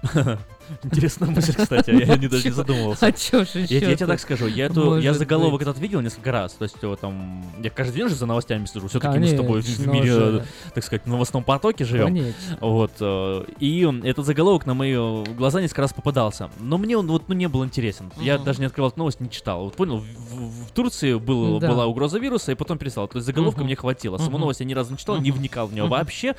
Интересная 0.83 1.31
мысль, 1.35 1.55
кстати, 1.55 1.91
а 1.91 1.95
я 1.95 2.17
не 2.17 2.29
даже 2.29 2.45
не 2.45 2.51
задумывался. 2.51 3.07
А 3.07 3.13
чё 3.13 3.45
ж 3.45 3.55
я, 3.55 3.81
тебе 3.81 3.97
так 3.97 4.21
скажу, 4.21 4.47
я, 4.47 4.67
эту, 4.67 4.99
я 4.99 5.15
заголовок 5.15 5.63
этот 5.63 5.79
видел 5.79 6.01
несколько 6.01 6.33
раз, 6.33 6.53
то 6.53 6.65
есть 6.65 6.77
его 6.83 6.97
там, 6.97 7.45
я 7.63 7.71
каждый 7.71 7.97
день 7.97 8.09
же 8.09 8.15
за 8.15 8.27
новостями 8.27 8.67
слежу, 8.67 8.89
все-таки 8.89 9.19
мы 9.19 9.27
с 9.27 9.37
тобой 9.37 9.61
в, 9.61 9.87
мире, 9.87 10.07
же. 10.07 10.47
так 10.75 10.85
сказать, 10.85 11.05
в 11.05 11.09
новостном 11.09 11.45
потоке 11.45 11.85
живем. 11.85 12.35
Вот, 12.61 12.93
э, 13.01 13.45
и 13.59 13.89
этот 14.05 14.27
заголовок 14.27 14.67
на 14.67 14.75
мои 14.75 14.95
э, 14.95 15.25
глаза 15.37 15.61
несколько 15.61 15.83
раз 15.83 15.93
попадался, 15.93 16.51
но 16.61 16.79
мне 16.79 16.97
он 16.97 17.07
вот 17.07 17.29
ну, 17.29 17.35
не 17.35 17.49
был 17.49 17.65
интересен, 17.65 18.13
я 18.21 18.39
даже 18.39 18.61
не 18.61 18.67
открывал 18.67 18.93
новость, 18.97 19.21
не 19.21 19.31
читал. 19.31 19.65
Вот 19.65 19.77
понял, 19.77 19.99
в, 19.99 20.71
Турции 20.73 21.15
была 21.15 21.87
угроза 21.87 22.19
вируса, 22.19 22.53
и 22.53 22.55
потом 22.55 22.79
перестал, 22.79 23.09
то 23.09 23.17
есть 23.17 23.27
заголовка 23.27 23.65
мне 23.65 23.77
хватило, 23.77 24.19
саму 24.19 24.39
новость 24.39 24.61
я 24.61 24.67
ни 24.67 24.75
разу 24.75 24.93
не 24.93 24.99
читал, 24.99 25.19
не 25.19 25.31
вникал 25.31 25.67
в 25.67 25.73
нее 25.73 25.87
вообще, 25.87 26.35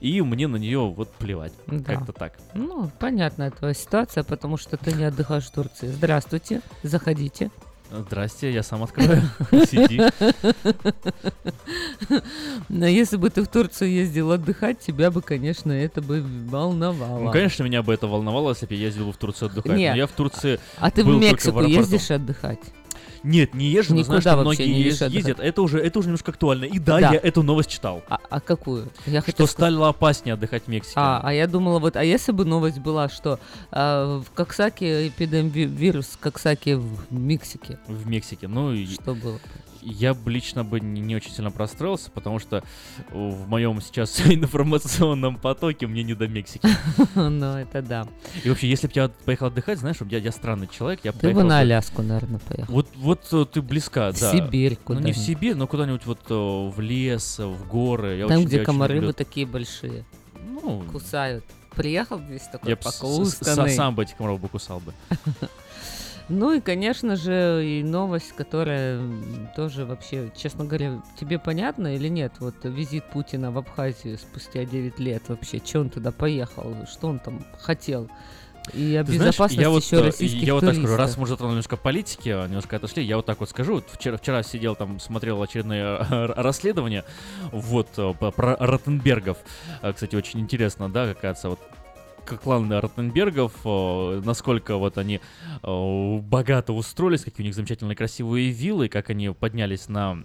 и 0.00 0.20
мне 0.20 0.48
на 0.48 0.56
нее 0.56 0.80
вот 0.80 1.10
плевать, 1.12 1.52
как-то 1.84 2.12
так. 2.12 2.32
Ну, 2.54 2.90
понятная 2.98 3.50
твоя 3.66 3.74
ситуация, 3.74 4.22
потому 4.22 4.56
что 4.56 4.76
ты 4.76 4.92
не 4.92 5.04
отдыхаешь 5.04 5.44
в 5.46 5.50
Турции. 5.50 5.88
Здравствуйте, 5.88 6.60
заходите. 6.84 7.50
Здрасте, 7.90 8.52
я 8.52 8.62
сам 8.62 8.82
открою. 8.82 9.22
Сиди. 9.50 10.00
Но 12.68 12.86
если 12.86 13.16
бы 13.16 13.30
ты 13.30 13.42
в 13.42 13.48
Турцию 13.48 13.90
ездил 13.90 14.32
отдыхать, 14.32 14.80
тебя 14.80 15.10
бы, 15.10 15.22
конечно, 15.22 15.72
это 15.72 16.00
бы 16.02 16.22
волновало. 16.48 17.24
Ну, 17.24 17.32
конечно, 17.32 17.62
меня 17.62 17.82
бы 17.82 17.94
это 17.94 18.06
волновало, 18.06 18.50
если 18.50 18.66
бы 18.66 18.74
я 18.74 18.86
ездил 18.86 19.12
в 19.12 19.16
Турцию 19.16 19.50
отдыхать. 19.50 19.76
Нет. 19.76 19.92
Но 19.92 19.98
я 19.98 20.06
в 20.06 20.12
Турции 20.12 20.60
А 20.78 20.90
ты 20.90 21.04
в 21.04 21.08
Мексику 21.08 21.58
аэропорту. 21.58 21.80
ездишь 21.80 22.10
отдыхать? 22.10 22.60
Нет, 23.26 23.54
не 23.54 23.66
езжу, 23.66 23.92
но 23.94 24.00
Никуда 24.00 24.20
что 24.20 24.36
вообще 24.36 24.62
многие 24.62 24.72
не 24.72 24.78
ез- 24.80 24.84
едешь 24.86 25.02
отдыхать. 25.02 25.14
ездят. 25.28 25.40
Это 25.40 25.62
уже, 25.62 25.78
это 25.80 25.98
уже 25.98 26.08
немножко 26.08 26.30
актуально. 26.30 26.64
И 26.64 26.78
да, 26.78 27.00
Да. 27.00 27.12
я 27.12 27.18
эту 27.20 27.42
новость 27.42 27.70
читал. 27.70 28.02
А, 28.08 28.18
А 28.30 28.40
какую? 28.40 28.88
Я 29.06 29.20
Что 29.22 29.30
сказать- 29.32 29.50
стало 29.50 29.88
опаснее 29.88 30.34
отдыхать 30.34 30.64
в 30.64 30.68
Мексике. 30.68 30.94
А, 30.96 31.20
а 31.22 31.32
я 31.32 31.46
думала, 31.46 31.78
вот, 31.80 31.96
а 31.96 32.04
если 32.04 32.32
бы 32.32 32.44
новость 32.44 32.78
была, 32.78 33.08
что 33.08 33.38
а, 33.72 34.20
в 34.20 34.30
Коксаке 34.32 35.08
эпидемвирус 35.08 36.16
Коксаки 36.20 36.74
в 36.74 37.12
Мексике? 37.12 37.78
В 37.88 38.06
Мексике. 38.06 38.48
Ну, 38.48 38.72
и 38.72 38.86
Что 38.86 39.14
было? 39.14 39.38
Я 39.88 40.14
бы 40.14 40.30
лично 40.30 40.64
бы 40.64 40.80
не, 40.80 41.00
не 41.00 41.14
очень 41.16 41.30
сильно 41.30 41.50
простроился, 41.50 42.10
потому 42.10 42.38
что 42.38 42.62
в 43.10 43.48
моем 43.48 43.80
сейчас 43.80 44.20
информационном 44.26 45.36
потоке 45.36 45.86
мне 45.86 46.02
не 46.02 46.14
до 46.14 46.26
Мексики. 46.28 46.68
Ну, 47.14 47.56
это 47.56 47.82
да. 47.82 48.06
И 48.44 48.48
вообще, 48.48 48.68
если 48.68 48.86
бы 48.86 48.92
я 48.96 49.08
поехал 49.24 49.46
отдыхать, 49.46 49.78
знаешь, 49.78 49.96
я, 50.10 50.18
я 50.18 50.32
странный 50.32 50.68
человек, 50.68 51.00
я 51.04 51.12
Ты 51.12 51.30
бы 51.32 51.42
на 51.42 51.48
бы- 51.48 51.54
Аляску, 51.60 52.02
наверное, 52.02 52.40
поехал. 52.40 52.72
Вот, 52.72 52.88
вот 52.96 53.26
э, 53.32 53.44
ты 53.52 53.62
близка, 53.62 54.12
В 54.12 54.20
да. 54.20 54.32
Сибирь 54.32 54.78
Ну, 54.88 54.98
не 55.00 55.12
в. 55.12 55.16
Сибирь, 55.16 55.54
но 55.54 55.66
куда-нибудь 55.66 56.04
вот 56.06 56.20
э, 56.28 56.34
в 56.34 56.80
лес, 56.80 57.38
э, 57.38 57.46
в 57.46 57.66
горы. 57.68 58.24
Там, 58.28 58.44
где 58.44 58.60
комары 58.64 59.00
вот 59.00 59.16
такие 59.16 59.46
большие. 59.46 60.04
Ну, 60.48 60.84
Кусают. 60.92 61.44
Приехал 61.74 62.18
весь 62.18 62.42
такой 62.42 62.70
Я 62.70 62.76
покусканный. 62.76 63.70
сам 63.70 63.94
бы 63.94 64.02
этих 64.04 64.16
комаров 64.16 64.40
бы 64.40 64.48
кусал 64.48 64.80
бы. 64.80 64.92
Ну 66.28 66.52
и, 66.54 66.60
конечно 66.60 67.14
же, 67.14 67.64
и 67.64 67.84
новость, 67.84 68.32
которая 68.32 69.00
тоже 69.54 69.84
вообще, 69.84 70.32
честно 70.36 70.64
говоря, 70.64 71.00
тебе 71.18 71.38
понятно 71.38 71.94
или 71.94 72.08
нет? 72.08 72.32
Вот 72.40 72.56
визит 72.64 73.04
Путина 73.10 73.52
в 73.52 73.58
Абхазию 73.58 74.18
спустя 74.18 74.64
9 74.64 74.98
лет 74.98 75.22
вообще, 75.28 75.60
че 75.60 75.78
он 75.78 75.90
туда 75.90 76.10
поехал, 76.10 76.74
что 76.90 77.08
он 77.08 77.20
там 77.20 77.44
хотел? 77.60 78.10
И 78.72 78.96
о 78.96 79.04
Ты 79.04 79.12
знаешь, 79.12 79.34
безопасности 79.34 79.60
я 79.60 79.70
вот, 79.70 79.84
еще 79.84 79.96
э, 79.96 80.02
российских 80.02 80.42
я 80.42 80.54
вот 80.54 80.64
так 80.64 80.74
скажу, 80.74 80.88
раз 80.88 80.96
туристов. 80.96 81.18
мы 81.18 81.22
уже 81.22 81.30
затронули 81.30 81.52
немножко 81.54 81.76
политики, 81.76 82.28
а, 82.30 82.46
немножко 82.48 82.74
отошли, 82.74 83.04
я 83.04 83.16
вот 83.16 83.24
так 83.24 83.38
вот 83.38 83.48
скажу. 83.48 83.74
Вот 83.74 83.84
вчера, 83.92 84.16
вчера 84.16 84.42
сидел 84.42 84.74
там, 84.74 84.98
смотрел 84.98 85.40
очередные 85.40 85.84
э, 86.00 86.26
расследования, 86.34 87.04
вот, 87.52 87.88
э, 87.96 88.12
про 88.14 88.56
Ротенбергов. 88.58 89.38
Кстати, 89.94 90.16
очень 90.16 90.40
интересно, 90.40 90.90
да, 90.90 91.06
какая-то 91.14 91.50
вот 91.50 91.60
клан 92.26 92.72
Ротенбергов, 92.72 93.52
э, 93.64 94.22
насколько 94.24 94.76
вот 94.76 94.98
они 94.98 95.20
э, 95.62 96.18
богато 96.18 96.72
устроились, 96.72 97.24
какие 97.24 97.44
у 97.44 97.46
них 97.46 97.54
замечательные 97.54 97.96
красивые 97.96 98.50
виллы, 98.50 98.88
как 98.88 99.10
они 99.10 99.30
поднялись 99.30 99.88
на 99.88 100.24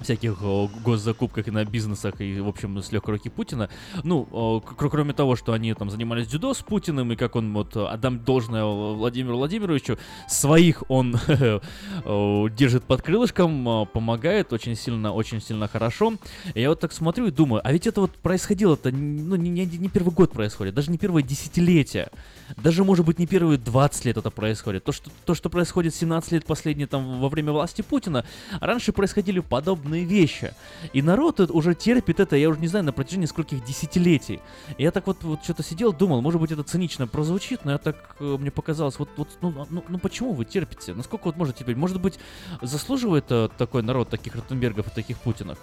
всяких 0.00 0.38
э, 0.40 0.68
госзакупках 0.84 1.48
и 1.48 1.50
на 1.50 1.64
бизнесах, 1.64 2.20
и, 2.20 2.40
в 2.40 2.48
общем, 2.48 2.78
с 2.78 2.92
легкой 2.92 3.16
руки 3.16 3.28
Путина. 3.28 3.68
Ну, 4.04 4.62
э, 4.62 4.74
кроме 4.76 5.12
того, 5.12 5.36
что 5.36 5.52
они 5.52 5.74
там 5.74 5.90
занимались 5.90 6.28
дзюдо 6.28 6.54
с 6.54 6.58
Путиным, 6.58 7.12
и 7.12 7.16
как 7.16 7.36
он, 7.36 7.52
вот, 7.52 7.76
э, 7.76 7.84
отдам 7.84 8.20
должное 8.24 8.64
Владимиру 8.64 9.36
Владимировичу, 9.36 9.98
своих 10.28 10.82
он 10.88 11.18
держит 12.56 12.84
под 12.84 13.02
крылышком, 13.02 13.86
помогает 13.92 14.52
очень 14.52 14.76
сильно, 14.76 15.12
очень 15.12 15.40
сильно 15.40 15.68
хорошо. 15.68 16.14
И 16.54 16.60
я 16.60 16.68
вот 16.68 16.80
так 16.80 16.92
смотрю 16.92 17.26
и 17.26 17.30
думаю, 17.30 17.60
а 17.64 17.72
ведь 17.72 17.86
это 17.86 18.00
вот 18.00 18.12
происходило-то, 18.12 18.90
ну, 18.90 19.36
не, 19.36 19.50
не, 19.50 19.66
не 19.66 19.88
первый 19.88 20.12
год 20.12 20.32
происходит, 20.32 20.74
даже 20.74 20.90
не 20.90 20.98
первое 20.98 21.22
десятилетие, 21.22 22.10
даже, 22.56 22.84
может 22.84 23.04
быть, 23.04 23.18
не 23.18 23.26
первые 23.26 23.58
20 23.58 24.04
лет 24.04 24.16
это 24.16 24.30
происходит. 24.30 24.84
То, 24.84 24.92
что, 24.92 25.10
то, 25.24 25.34
что 25.34 25.50
происходит 25.50 25.94
17 25.94 26.32
лет 26.32 26.46
последние 26.46 26.86
там 26.86 27.20
во 27.20 27.28
время 27.28 27.52
власти 27.52 27.82
Путина, 27.82 28.24
раньше 28.60 28.92
происходили 28.92 29.40
подобные 29.40 29.87
вещи. 29.94 30.54
И 30.92 31.02
народ 31.02 31.40
уже 31.40 31.74
терпит 31.74 32.20
это, 32.20 32.36
я 32.36 32.48
уже 32.48 32.60
не 32.60 32.68
знаю, 32.68 32.84
на 32.84 32.92
протяжении 32.92 33.26
скольких 33.26 33.64
десятилетий. 33.64 34.40
И 34.76 34.82
я 34.82 34.90
так 34.90 35.06
вот, 35.06 35.22
вот 35.22 35.42
что-то 35.42 35.62
сидел, 35.62 35.92
думал, 35.92 36.20
может 36.20 36.40
быть, 36.40 36.52
это 36.52 36.62
цинично 36.62 37.06
прозвучит, 37.06 37.64
но 37.64 37.72
я 37.72 37.78
так, 37.78 38.16
э, 38.20 38.36
мне 38.38 38.50
показалось, 38.50 38.98
вот, 38.98 39.08
вот 39.16 39.28
ну, 39.40 39.66
ну, 39.70 39.84
ну 39.88 39.98
почему 39.98 40.32
вы 40.32 40.44
терпите? 40.44 40.94
Насколько 40.94 41.26
вот 41.26 41.36
можете 41.36 41.60
теперь? 41.60 41.76
Может 41.76 42.00
быть, 42.00 42.18
заслуживает 42.62 43.26
э, 43.30 43.48
такой 43.56 43.82
народ 43.82 44.08
таких 44.08 44.34
Ротенбергов 44.34 44.88
и 44.88 44.90
таких 44.90 45.18
Путинов? 45.18 45.58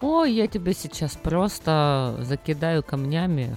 Ой, 0.00 0.32
я 0.32 0.46
тебе 0.46 0.74
сейчас 0.74 1.16
просто 1.16 2.18
закидаю 2.20 2.82
камнями. 2.82 3.56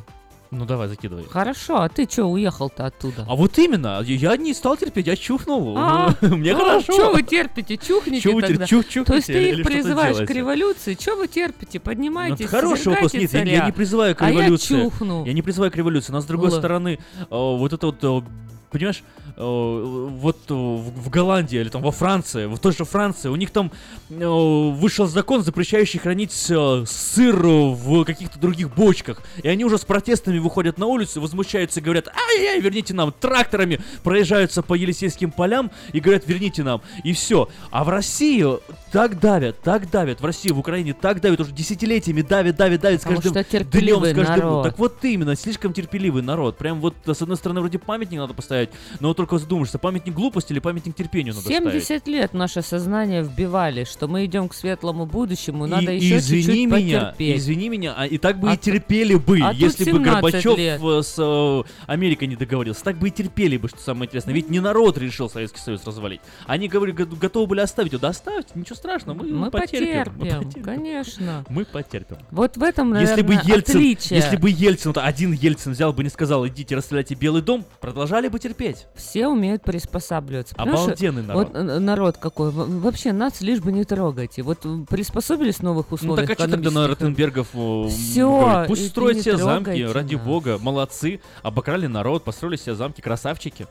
Ну 0.51 0.65
давай, 0.65 0.87
закидывай. 0.87 1.25
Хорошо, 1.29 1.81
а 1.81 1.89
ты 1.89 2.07
что, 2.09 2.25
уехал-то 2.25 2.87
оттуда? 2.87 3.23
А 3.29 3.35
вот 3.35 3.57
именно, 3.59 4.01
я 4.01 4.35
не 4.35 4.55
стал 4.55 4.77
терпеть, 4.77 5.05
я 5.05 5.15
чухнул. 5.15 5.75
А, 5.77 6.15
Мне 6.21 6.55
хорошо. 6.55 6.91
Что 6.91 7.11
вы 7.11 7.21
терпите? 7.21 7.77
Чухните 7.77 8.21
Чё 8.21 8.39
тогда. 8.41 8.65
чух- 8.65 8.87
чухните 8.87 9.03
То 9.05 9.15
есть 9.15 9.27
ты 9.27 9.49
их 9.51 9.65
призываешь 9.65 10.17
к 10.27 10.29
революции? 10.31 10.97
Что 10.99 11.17
вы 11.17 11.27
терпите? 11.27 11.77
Ну, 11.79 11.85
Поднимайтесь, 11.85 12.41
это 12.45 12.49
хороший 12.49 12.87
вопрос. 12.87 13.13
Нет, 13.13 13.31
я, 13.33 13.65
не 13.65 13.71
призываю 13.71 14.15
к 14.15 14.21
А 14.23 14.29
революции. 14.31 14.75
я 14.75 14.83
чухну. 14.83 15.25
Я 15.25 15.33
не 15.33 15.41
призываю 15.43 15.71
к 15.71 15.75
революции. 15.75 16.11
Но 16.11 16.19
с 16.21 16.25
другой 16.25 16.51
стороны, 16.51 16.99
э, 17.19 17.25
вот 17.29 17.71
это 17.71 17.85
вот, 17.85 18.03
э, 18.03 18.21
понимаешь, 18.71 19.03
вот 19.39 20.37
э, 20.49 20.53
в, 20.53 21.09
Голландии 21.09 21.59
или 21.59 21.69
там 21.69 21.81
во 21.81 21.91
Франции, 21.91 22.45
в 22.45 22.57
той 22.59 22.73
же 22.73 22.83
Франции, 22.83 23.29
у 23.29 23.37
них 23.37 23.51
там 23.51 23.71
э, 24.09 24.15
вышел 24.15 25.07
закон, 25.07 25.43
запрещающий 25.43 25.99
хранить 25.99 26.33
э, 26.49 26.83
сыр 26.85 27.37
в 27.37 28.03
каких-то 28.03 28.37
других 28.37 28.73
бочках. 28.75 29.21
И 29.41 29.47
они 29.47 29.63
уже 29.63 29.77
с 29.77 29.85
протестами 29.85 30.39
выходят 30.39 30.77
на 30.77 30.87
улицу, 30.87 31.21
возмущаются 31.21 31.79
и 31.79 31.83
говорят, 31.83 32.09
ай-яй, 32.09 32.59
верните 32.59 32.93
нам. 32.93 33.13
Тракторами 33.13 33.79
проезжаются 34.03 34.61
по 34.61 34.73
Елисейским 34.73 35.31
полям 35.31 35.71
и 35.93 36.01
говорят, 36.01 36.27
верните 36.27 36.63
нам. 36.63 36.81
И 37.05 37.13
все. 37.13 37.47
А 37.71 37.85
в 37.85 37.89
России 37.89 38.45
так 38.91 39.21
давят, 39.21 39.61
так 39.61 39.89
давят. 39.89 40.19
В 40.19 40.25
России, 40.25 40.49
в 40.49 40.59
Украине 40.59 40.93
так 40.93 41.21
давят, 41.21 41.39
уже 41.39 41.51
десятилетиями 41.53 42.23
давят, 42.23 42.57
давят, 42.57 42.81
давят 42.81 43.01
с 43.01 43.05
каждым 43.05 43.31
днем, 43.31 43.43
с 43.43 44.13
каждым... 44.13 44.25
народ. 44.25 44.63
Так 44.65 44.79
вот 44.79 44.97
именно, 45.05 45.35
слишком 45.37 45.71
терпеливый 45.71 46.23
народ. 46.23 46.57
Прям 46.57 46.81
вот, 46.81 46.95
с 47.05 47.21
одной 47.21 47.37
стороны, 47.37 47.61
вроде 47.61 47.79
памятник 47.79 48.19
надо 48.19 48.33
поставить, 48.33 48.69
но 48.99 49.07
вот 49.07 49.28
только 49.29 49.37
задумаешься, 49.43 49.77
памятник 49.77 50.13
глупости 50.13 50.51
или 50.51 50.59
памятник 50.59 50.95
терпению 50.95 51.33
надо 51.35 51.45
ставить. 51.45 51.63
70 51.83 52.07
лет 52.07 52.33
наше 52.33 52.61
сознание 52.61 53.21
вбивали, 53.23 53.83
что 53.83 54.07
мы 54.07 54.25
идем 54.25 54.49
к 54.49 54.53
светлому 54.55 55.05
будущему, 55.05 55.67
И- 55.67 55.69
надо 55.69 55.91
и 55.91 55.97
еще 55.97 56.17
извини 56.17 56.43
чуть-чуть 56.43 56.71
меня, 56.71 56.99
потерпеть. 57.01 57.37
извини 57.37 57.69
меня, 57.69 57.93
а 57.95 58.07
и 58.07 58.17
так 58.17 58.39
бы 58.39 58.49
А 58.49 58.55
и 58.55 58.57
терпели 58.57 59.15
бы, 59.15 59.39
а 59.43 59.53
если 59.53 59.83
бы 59.83 59.99
17 59.99 60.03
Горбачев 60.03 60.57
лет. 60.57 60.81
э, 60.81 61.01
с 61.03 61.15
э, 61.17 61.63
Америкой 61.87 62.27
не 62.27 62.35
договорился. 62.35 62.83
Так 62.83 62.97
бы 62.97 63.07
и 63.09 63.11
терпели 63.11 63.57
бы, 63.57 63.67
что 63.69 63.77
самое 63.79 64.07
интересное. 64.07 64.33
Ведь 64.33 64.49
не 64.49 64.59
народ 64.59 64.97
решил 64.97 65.29
Советский 65.29 65.59
Союз 65.59 65.85
развалить. 65.85 66.21
Они 66.47 66.67
говорили, 66.67 66.95
го- 67.03 67.15
готовы 67.15 67.47
были 67.47 67.59
оставить 67.61 67.91
его. 67.91 68.01
Да 68.01 68.09
оставьте, 68.09 68.51
ничего 68.55 68.75
страшного, 68.75 69.15
мы, 69.17 69.27
Мы 69.27 69.51
потерпим. 69.51 69.87
мы 69.89 70.19
потерпим, 70.23 70.39
потерпим. 70.39 70.63
конечно. 70.63 71.45
Мы 71.49 71.65
потерпим. 71.65 72.17
Вот 72.31 72.57
в 72.57 72.63
этом, 72.63 72.93
Если 72.99 73.21
бы 73.21 73.35
наверное, 73.35 73.55
Ельцин, 73.57 73.75
отличие. 73.77 74.19
если 74.19 74.37
бы 74.37 74.49
Ельцин, 74.49 74.91
вот 74.93 74.97
один 75.03 75.33
Ельцин 75.33 75.73
взял 75.73 75.93
бы 75.93 76.03
не 76.03 76.09
сказал, 76.09 76.47
идите 76.47 76.75
расстреляйте 76.75 77.15
Белый 77.15 77.41
дом, 77.41 77.65
продолжали 77.79 78.27
бы 78.27 78.39
терпеть. 78.39 78.87
Все 78.95 79.18
умеют 79.27 79.63
приспосабливаться. 79.63 80.55
Понимаешь, 80.55 80.79
Обалденный 80.85 81.23
народ. 81.23 81.47
Вот 81.49 81.57
э, 81.57 81.79
народ 81.79 82.17
какой. 82.17 82.51
Вообще 82.51 83.11
нас 83.11 83.41
лишь 83.41 83.59
бы 83.59 83.71
не 83.71 83.83
трогайте. 83.83 84.41
Вот 84.43 84.59
приспособились 84.89 85.55
в 85.57 85.63
новых 85.63 85.87
Ну 85.89 85.95
условиях. 85.95 86.27
так 86.27 86.39
а 86.39 86.43
что 86.43 86.51
тогда 86.51 86.71
на? 86.71 86.87
Ротенбергов 86.87 87.47
э, 87.53 87.89
говорить? 88.15 88.67
Пусть 88.67 88.87
строят 88.89 89.21
себе 89.21 89.37
замки, 89.37 89.83
ради 89.85 90.15
бога, 90.15 90.57
молодцы, 90.59 91.21
обокрали 91.43 91.87
народ, 91.87 92.23
построили 92.23 92.55
себе 92.57 92.75
замки, 92.75 93.01
красавчики. 93.01 93.67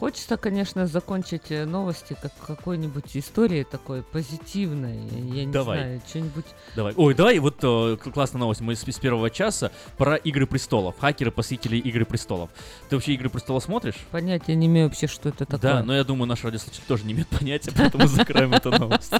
Хочется, 0.00 0.38
конечно, 0.38 0.86
закончить 0.86 1.50
э, 1.50 1.66
новости 1.66 2.16
как 2.22 2.32
какой-нибудь 2.46 3.14
историей 3.18 3.64
такой 3.64 4.02
позитивной. 4.02 4.96
Я 4.96 5.44
не 5.44 5.52
Давай. 5.52 5.78
знаю, 5.78 6.00
что-нибудь. 6.08 6.46
Давай. 6.74 6.94
Ой, 6.96 7.14
давай, 7.14 7.38
вот 7.38 7.58
э, 7.62 7.98
классная 7.98 8.40
новость. 8.40 8.62
Мы 8.62 8.76
с, 8.76 8.80
с 8.80 8.98
первого 8.98 9.28
часа 9.28 9.70
про 9.98 10.16
Игры 10.16 10.46
престолов. 10.46 10.98
Хакеры 10.98 11.30
посетили 11.30 11.76
Игры 11.76 12.06
престолов. 12.06 12.48
Ты 12.88 12.96
вообще 12.96 13.12
Игры 13.12 13.28
престолов 13.28 13.62
смотришь? 13.62 13.96
Понятия 14.10 14.54
не 14.54 14.68
имею 14.68 14.86
вообще, 14.88 15.06
что 15.06 15.28
это 15.28 15.44
такое. 15.44 15.58
Да, 15.58 15.82
но 15.82 15.94
я 15.94 16.02
думаю, 16.02 16.26
наш 16.26 16.44
радиослушатель 16.44 16.84
тоже 16.88 17.04
не 17.04 17.12
имеет 17.12 17.28
понятия, 17.28 17.70
поэтому 17.76 18.06
закроем 18.06 18.54
эту 18.54 18.70
новость. 18.70 19.12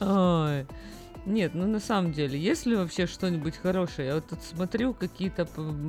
Нет, 1.26 1.54
ну 1.54 1.66
на 1.66 1.80
самом 1.80 2.12
деле, 2.12 2.38
есть 2.38 2.66
ли 2.66 2.76
вообще 2.76 3.06
что-нибудь 3.06 3.56
хорошее? 3.56 4.08
Я 4.08 4.14
вот 4.14 4.28
тут 4.28 4.38
смотрю, 4.42 4.94
какие-то 4.94 5.46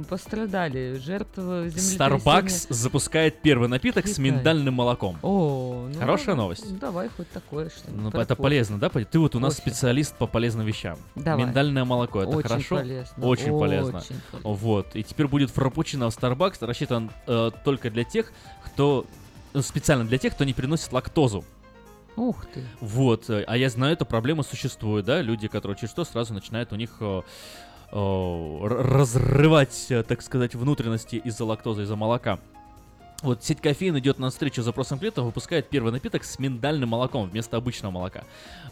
пострадали, 0.09 0.95
жертвы 0.97 1.69
землетрясения. 1.69 2.17
Starbucks 2.17 2.73
запускает 2.73 3.41
первый 3.41 3.69
напиток 3.69 4.07
с 4.07 4.15
Какая? 4.15 4.23
миндальным 4.31 4.73
молоком. 4.73 5.17
О, 5.21 5.87
ну 5.93 5.99
Хорошая 5.99 6.27
давай, 6.35 6.37
новость. 6.43 6.65
ну 6.69 6.77
Давай 6.79 7.09
хоть 7.09 7.29
такое 7.29 7.69
что-нибудь. 7.69 8.03
Ну, 8.03 8.11
про 8.11 8.21
это 8.23 8.35
кофе. 8.35 8.43
полезно, 8.43 8.79
да? 8.79 8.89
Ты 8.89 9.19
вот 9.19 9.35
у 9.35 9.39
нас 9.39 9.55
Кофе. 9.57 9.69
специалист 9.71 10.15
по 10.15 10.25
полезным 10.27 10.65
вещам. 10.65 10.97
Давай. 11.15 11.45
Миндальное 11.45 11.85
молоко, 11.85 12.21
это 12.23 12.31
Очень 12.31 12.49
хорошо? 12.49 12.75
полезно, 12.77 13.25
Очень 13.25 13.59
полезно. 13.59 13.97
очень 13.99 14.15
полезно. 14.31 14.49
Вот. 14.49 14.95
И 14.95 15.03
теперь 15.03 15.27
будет 15.27 15.51
фрапучино 15.51 16.09
в 16.09 16.17
Starbucks 16.17 16.65
рассчитан 16.65 17.11
э, 17.27 17.51
только 17.63 17.89
для 17.91 18.03
тех, 18.03 18.31
кто... 18.65 19.05
ну, 19.53 19.61
специально 19.61 20.03
для 20.03 20.17
тех, 20.17 20.33
кто 20.33 20.43
не 20.45 20.53
переносит 20.53 20.91
лактозу. 20.91 21.43
Ух 22.17 22.47
ты. 22.47 22.63
Вот, 22.81 23.29
э, 23.29 23.43
а 23.47 23.55
я 23.55 23.69
знаю, 23.69 23.93
эта 23.93 24.03
проблема 24.03 24.41
существует, 24.41 25.05
да, 25.05 25.21
люди, 25.21 25.47
которые 25.47 25.77
через 25.77 25.91
что 25.91 26.03
сразу 26.03 26.33
начинают 26.33 26.73
у 26.73 26.75
них 26.75 26.97
э, 26.99 27.21
э, 27.91 28.67
разрывать, 28.67 29.87
так 30.07 30.23
сказать, 30.23 30.55
внутренности 30.55 31.17
из-за 31.17 31.45
лактозы, 31.45 31.83
из-за 31.83 31.95
молока. 31.95 32.39
Вот 33.23 33.43
сеть 33.43 33.59
кофеин 33.61 33.97
идет 33.97 34.19
на 34.19 34.29
встречу 34.29 34.61
с 34.61 34.65
запросом 34.65 34.99
клиентов, 34.99 35.25
выпускает 35.25 35.69
первый 35.69 35.91
напиток 35.91 36.23
с 36.23 36.37
миндальным 36.37 36.89
молоком 36.89 37.27
вместо 37.27 37.57
обычного 37.57 37.91
молока. 37.91 38.23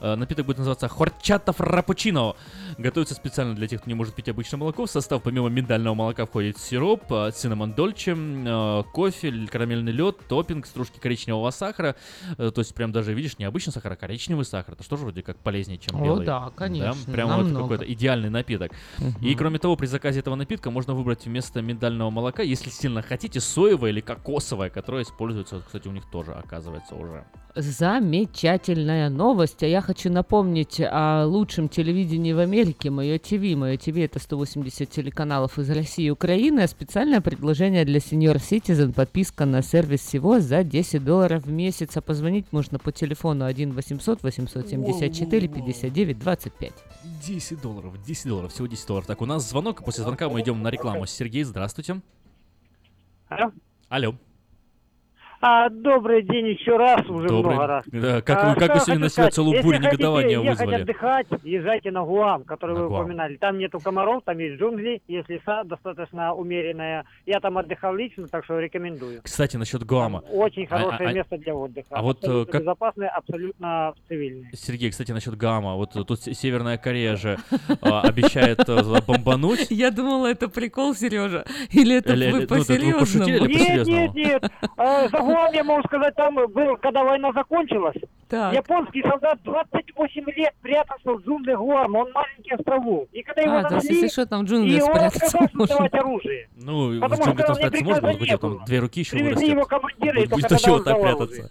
Э, 0.01 0.13
напиток 0.15 0.45
будет 0.45 0.59
называться 0.59 0.87
хорчата 0.87 1.51
фраппучино. 1.51 2.35
Готовится 2.77 3.15
специально 3.15 3.55
для 3.55 3.67
тех, 3.67 3.81
кто 3.81 3.89
не 3.89 3.95
может 3.95 4.13
пить 4.13 4.29
обычное 4.29 4.59
молоко. 4.59 4.85
В 4.85 4.89
состав 4.91 5.23
помимо 5.23 5.49
миндального 5.49 5.95
молока 5.95 6.27
входит 6.27 6.59
сироп, 6.59 7.11
э, 7.11 7.31
циннамон 7.31 7.73
дольче, 7.73 8.15
э, 8.15 8.83
кофе, 8.93 9.47
карамельный 9.51 9.91
лед, 9.91 10.17
топпинг, 10.27 10.67
стружки 10.67 10.99
коричневого 10.99 11.49
сахара. 11.49 11.95
Э, 12.37 12.51
то 12.53 12.59
есть 12.61 12.75
прям 12.75 12.91
даже, 12.91 13.15
видишь, 13.15 13.39
не 13.39 13.45
обычный 13.45 13.73
сахар, 13.73 13.93
а 13.93 13.95
коричневый 13.95 14.45
сахар. 14.45 14.75
Это 14.75 14.83
что 14.83 14.95
же 14.97 15.03
вроде 15.05 15.23
как 15.23 15.37
полезнее, 15.37 15.79
чем 15.79 15.99
О, 15.99 16.05
белый. 16.05 16.25
да, 16.27 16.51
конечно, 16.55 17.11
прям 17.11 17.29
вот 17.43 17.51
какой-то 17.63 17.91
идеальный 17.91 18.29
напиток. 18.29 18.73
И 19.21 19.29
Мгм. 19.29 19.37
кроме 19.37 19.57
того, 19.57 19.75
при 19.75 19.87
заказе 19.87 20.19
этого 20.19 20.35
напитка 20.35 20.69
можно 20.69 20.93
выбрать 20.93 21.25
вместо 21.25 21.63
миндального 21.63 22.11
молока, 22.11 22.43
если 22.43 22.69
сильно 22.69 23.01
хотите, 23.01 23.39
соевое 23.39 23.89
или 23.89 24.01
кокосовое, 24.35 24.69
которое 24.69 25.03
используется, 25.03 25.61
кстати, 25.65 25.87
у 25.87 25.91
них 25.91 26.05
тоже 26.11 26.33
оказывается 26.33 26.95
уже. 26.95 27.23
Замечательная 27.55 29.09
новость. 29.09 29.63
А 29.63 29.67
я 29.67 29.79
хочу 29.79 30.11
напомнить 30.11 30.81
о 30.81 31.25
лучшем 31.25 31.69
телевидении 31.69 32.33
в 32.33 32.39
Америке, 32.39 32.89
Мое 32.89 33.17
ТВ. 33.17 33.55
Мое 33.55 33.77
ТВ 33.77 33.97
это 33.97 34.19
180 34.19 34.89
телеканалов 34.89 35.57
из 35.57 35.69
России 35.69 36.05
и 36.05 36.09
Украины. 36.09 36.61
А 36.61 36.67
специальное 36.67 37.21
предложение 37.21 37.85
для 37.85 37.99
Senior 37.99 38.35
Citizen. 38.35 38.91
Подписка 38.93 39.45
на 39.45 39.61
сервис 39.61 40.01
всего 40.01 40.41
за 40.41 40.63
10 40.63 41.03
долларов 41.05 41.45
в 41.45 41.51
месяц. 41.51 41.95
А 41.95 42.01
позвонить 42.01 42.51
можно 42.51 42.77
по 42.77 42.91
телефону 42.91 43.45
1 43.45 43.71
800 43.71 44.21
874 44.21 45.47
59 45.47 46.19
25. 46.19 46.73
10 47.25 47.61
долларов, 47.61 48.03
10 48.05 48.27
долларов, 48.27 48.51
всего 48.51 48.67
10 48.67 48.87
долларов. 48.87 49.07
Так, 49.07 49.21
у 49.21 49.25
нас 49.25 49.49
звонок, 49.49 49.81
и 49.81 49.83
после 49.85 50.03
звонка 50.03 50.27
мы 50.27 50.41
идем 50.41 50.61
на 50.61 50.69
рекламу. 50.69 51.05
Сергей, 51.05 51.43
здравствуйте. 51.43 52.01
Алло. 53.29 53.51
Алло. 53.87 54.15
А, 55.47 55.69
добрый 55.69 56.23
день 56.23 56.47
еще 56.47 56.75
раз, 56.75 57.07
уже 57.07 57.27
Добрый. 57.27 57.53
много 57.53 57.67
раз. 57.67 57.85
Да, 57.85 58.21
как 58.23 58.43
А, 58.43 58.49
вы- 58.49 58.55
как 58.59 58.73
вы 58.73 58.79
сегодня 58.79 59.03
на 59.03 59.09
себя 59.09 59.29
целую 59.29 59.53
если 59.53 59.63
бурю 59.67 59.77
хотите 59.77 59.91
негодования 59.95 60.39
ехать 60.39 60.59
вызвали? 60.59 60.81
отдыхать, 60.81 61.27
езжайте 61.43 61.91
на 61.91 62.01
Гуам, 62.03 62.43
который 62.45 62.73
На 62.75 62.81
вы 62.81 62.87
Гуам. 62.87 63.01
упоминали. 63.01 63.35
Там 63.35 63.59
нету 63.59 63.79
комаров, 63.79 64.23
там 64.25 64.39
есть 64.39 64.59
джунгли, 64.59 65.03
есть 65.07 65.29
леса 65.29 65.63
достаточно 65.65 66.33
умеренная. 66.33 67.05
Я 67.27 67.39
там 67.41 67.59
отдыхал 67.59 67.93
лично, 67.93 68.27
так 68.27 68.43
что 68.43 68.57
рекомендую. 68.59 69.21
Кстати, 69.21 69.55
насчет 69.55 69.83
Гуама. 69.83 70.23
Очень 70.31 70.63
А- 70.63 70.77
хорошее 70.79 71.09
а- 71.09 71.13
место 71.13 71.37
для 71.37 71.53
отдыха. 71.53 71.89
а 71.91 72.01
вот, 72.01 72.17
э, 72.17 72.25
абсолютно 72.25 72.51
как- 72.51 72.61
безопасное, 72.61 73.09
абсолютно 73.09 73.93
цивильное. 74.07 74.49
Сергей, 74.53 74.89
кстати, 74.89 75.11
насчет 75.11 75.37
Гамма. 75.37 75.75
Вот 75.75 75.91
тут 75.91 76.19
Северная 76.21 76.79
Корея 76.79 77.17
же 77.17 77.37
а, 77.83 78.01
обещает 78.01 78.67
э, 78.67 78.81
бомбануть. 79.05 79.67
Я 79.69 79.91
думала, 79.91 80.25
это 80.25 80.47
прикол, 80.49 80.95
Сережа. 80.95 81.45
Или 81.69 81.97
это 81.97 82.13
вы 82.13 82.15
ну, 82.31 82.37
или 82.41 83.53
Нет, 83.53 83.85
нет, 83.85 84.15
нет. 84.15 84.51
Гуам, 85.35 85.53
я 85.53 85.63
могу 85.63 85.83
сказать, 85.87 86.15
там 86.15 86.35
был, 86.35 86.77
когда 86.77 87.03
война 87.03 87.31
закончилась, 87.33 87.95
Так. 88.29 88.53
японский 88.53 89.01
солдат 89.03 89.39
28 89.43 90.23
лет 90.35 90.53
прятался 90.61 91.11
в 91.13 91.21
джунглях 91.25 91.59
Гуама, 91.59 91.97
он 91.99 92.11
маленький 92.13 92.51
островок. 92.53 93.07
И 93.11 93.21
когда 93.21 93.41
его 93.41 93.55
А, 93.57 93.63
то 93.63 93.75
есть, 93.75 93.85
нашли, 93.89 93.95
если 93.95 94.07
что, 94.07 94.25
там 94.25 94.45
и 94.45 94.81
он 94.81 94.97
отказался 94.97 95.49
давать 95.67 95.93
оружие. 95.93 96.47
Ну, 96.55 96.93
и 96.93 96.97
в 96.97 97.01
Потому 97.01 97.23
джунглях 97.23 97.45
спрятаться 97.55 97.83
можно, 97.85 98.07
не 98.07 98.37
там 98.37 98.65
две 98.65 98.79
руки 98.79 98.99
еще 99.01 99.11
Привезли 99.11 99.33
вырастет. 99.33 99.49
его 99.51 99.65
командира, 99.65 100.21
и 100.21 100.27
Будет- 100.27 100.29
только 100.29 100.47
тогда 100.49 100.63
чего 100.63 100.75
он 100.75 100.83
давал 100.83 101.01
прятаться. 101.01 101.49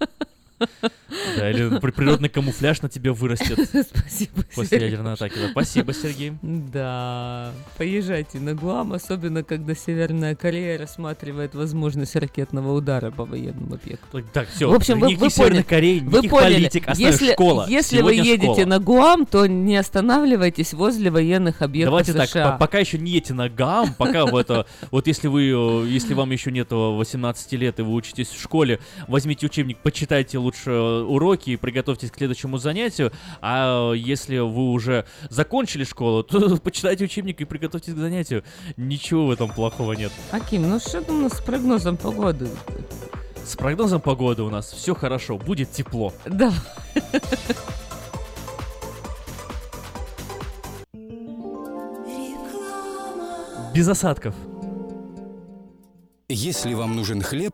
Да, 1.36 1.50
или 1.50 1.78
при- 1.78 1.90
природный 1.90 2.28
камуфляж 2.28 2.80
на 2.82 2.88
тебе 2.88 3.12
вырастет 3.12 3.58
Спасибо, 3.68 4.42
после 4.54 4.78
ядерной 4.78 5.14
атаки. 5.14 5.34
Спасибо, 5.50 5.92
Сергей. 5.92 6.32
Да, 6.42 7.52
поезжайте 7.76 8.38
на 8.40 8.54
Гуам, 8.54 8.92
особенно 8.92 9.42
когда 9.42 9.74
Северная 9.74 10.34
Корея 10.34 10.78
рассматривает 10.78 11.54
возможность 11.54 12.16
ракетного 12.16 12.72
удара 12.72 13.10
по 13.10 13.24
военному 13.24 13.74
объекту. 13.74 14.22
Так, 14.32 14.48
все, 14.48 14.68
В 14.70 14.74
общем, 14.74 14.98
вы, 15.00 15.16
вы 15.16 15.30
Северной 15.30 15.50
поняли. 15.50 15.62
Кореи, 15.62 16.00
Вы 16.00 16.28
поняли. 16.28 16.54
политик, 16.54 16.88
оставим 16.88 17.12
если, 17.12 17.32
школа. 17.32 17.66
Если 17.68 17.96
Сегодня 17.98 18.22
вы 18.22 18.28
едете 18.28 18.52
школа. 18.52 18.66
на 18.66 18.78
Гуам, 18.78 19.26
то 19.26 19.46
не 19.46 19.76
останавливайтесь 19.76 20.72
возле 20.74 21.10
военных 21.10 21.62
объектов 21.62 21.90
Давайте 21.92 22.12
так, 22.12 22.28
США. 22.28 22.52
по- 22.52 22.58
пока 22.58 22.78
еще 22.78 22.98
не 22.98 23.10
едете 23.12 23.34
на 23.34 23.48
ГАМ, 23.48 23.94
пока 23.94 24.26
в 24.26 24.36
это, 24.36 24.66
вот 24.90 25.06
если 25.06 25.28
вы, 25.28 25.48
э, 25.48 25.86
если 25.88 26.14
вам 26.14 26.30
еще 26.30 26.50
нет 26.50 26.68
18 26.70 27.56
лет 27.56 27.78
и 27.78 27.82
вы 27.82 27.92
учитесь 27.94 28.28
в 28.28 28.40
школе, 28.40 28.78
возьмите 29.08 29.46
учебник, 29.46 29.78
почитайте 29.78 30.38
лучше 30.38 30.53
э, 30.66 30.70
уроки 30.70 31.50
и 31.50 31.56
приготовьтесь 31.56 32.10
к 32.10 32.16
следующему 32.16 32.58
занятию, 32.58 33.12
а 33.40 33.92
э, 33.92 33.96
если 33.96 34.38
вы 34.38 34.70
уже 34.70 35.06
закончили 35.30 35.84
школу, 35.84 36.22
то 36.22 36.56
почитайте 36.58 37.04
учебник 37.04 37.40
и 37.40 37.44
приготовьтесь 37.44 37.94
к 37.94 37.96
занятию. 37.96 38.44
Ничего 38.76 39.26
в 39.26 39.30
этом 39.30 39.50
плохого 39.50 39.92
нет. 39.92 40.12
Аким, 40.30 40.68
ну 40.68 40.78
что 40.78 41.00
там 41.00 41.18
у 41.18 41.22
нас 41.22 41.38
с 41.38 41.40
прогнозом 41.40 41.96
погоды? 41.96 42.48
С 43.44 43.56
прогнозом 43.56 44.00
погоды 44.00 44.42
у 44.42 44.50
нас 44.50 44.72
все 44.72 44.94
хорошо, 44.94 45.36
будет 45.36 45.70
тепло. 45.70 46.12
Да. 46.24 46.52
Без 53.74 53.88
осадков. 53.88 54.34
Если 56.28 56.72
вам 56.74 56.96
нужен 56.96 57.20
хлеб, 57.20 57.53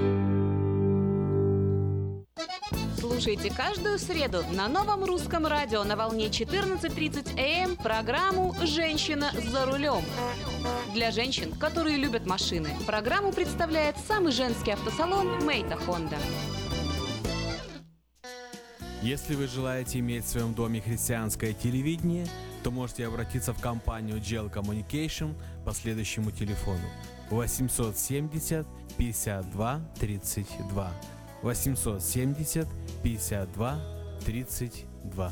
Слушайте 3.21 3.53
каждую 3.55 3.99
среду 3.99 4.43
на 4.51 4.67
новом 4.67 5.03
русском 5.03 5.45
радио 5.45 5.83
на 5.83 5.95
волне 5.95 6.25
14.30 6.25 7.39
АМ 7.39 7.75
программу 7.75 8.55
«Женщина 8.63 9.31
за 9.51 9.67
рулем». 9.67 10.03
Для 10.95 11.11
женщин, 11.11 11.51
которые 11.51 11.97
любят 11.97 12.25
машины, 12.25 12.69
программу 12.87 13.31
представляет 13.31 13.95
самый 14.07 14.31
женский 14.31 14.71
автосалон 14.71 15.45
«Мейта 15.45 15.77
Хонда». 15.77 16.17
Если 19.03 19.35
вы 19.35 19.45
желаете 19.45 19.99
иметь 19.99 20.25
в 20.25 20.29
своем 20.29 20.55
доме 20.55 20.81
христианское 20.81 21.53
телевидение, 21.53 22.25
то 22.63 22.71
можете 22.71 23.05
обратиться 23.05 23.53
в 23.53 23.61
компанию 23.61 24.17
GL 24.17 24.51
Communication 24.51 25.35
по 25.63 25.73
следующему 25.73 26.31
телефону 26.31 26.89
870 27.29 28.65
52 28.97 29.81
32 29.99 30.91
870 31.43 32.67
52 33.03 33.79
32 34.25 35.31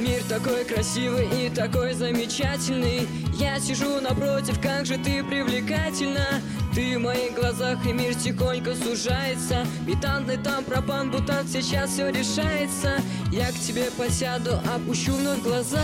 Мир 0.00 0.22
такой 0.28 0.64
красивый 0.64 1.28
и 1.28 1.50
такой 1.50 1.92
замечательный. 1.92 3.08
Я 3.34 3.58
сижу 3.58 4.00
напротив, 4.00 4.60
как 4.60 4.86
же 4.86 4.96
ты 4.96 5.24
привлекательна. 5.24 6.40
Ты 6.72 6.98
в 6.98 7.02
моих 7.02 7.34
глазах 7.34 7.84
и 7.84 7.92
мир 7.92 8.14
тихонько 8.14 8.76
сужается. 8.76 9.66
Метантный 9.86 10.36
там 10.36 10.62
пропан, 10.62 11.10
бутан, 11.10 11.48
сейчас 11.48 11.90
все 11.90 12.10
решается. 12.10 13.00
Я 13.32 13.50
к 13.50 13.54
тебе 13.54 13.90
посяду, 13.96 14.60
опущу 14.72 15.14
вновь 15.14 15.42
глаза. 15.42 15.82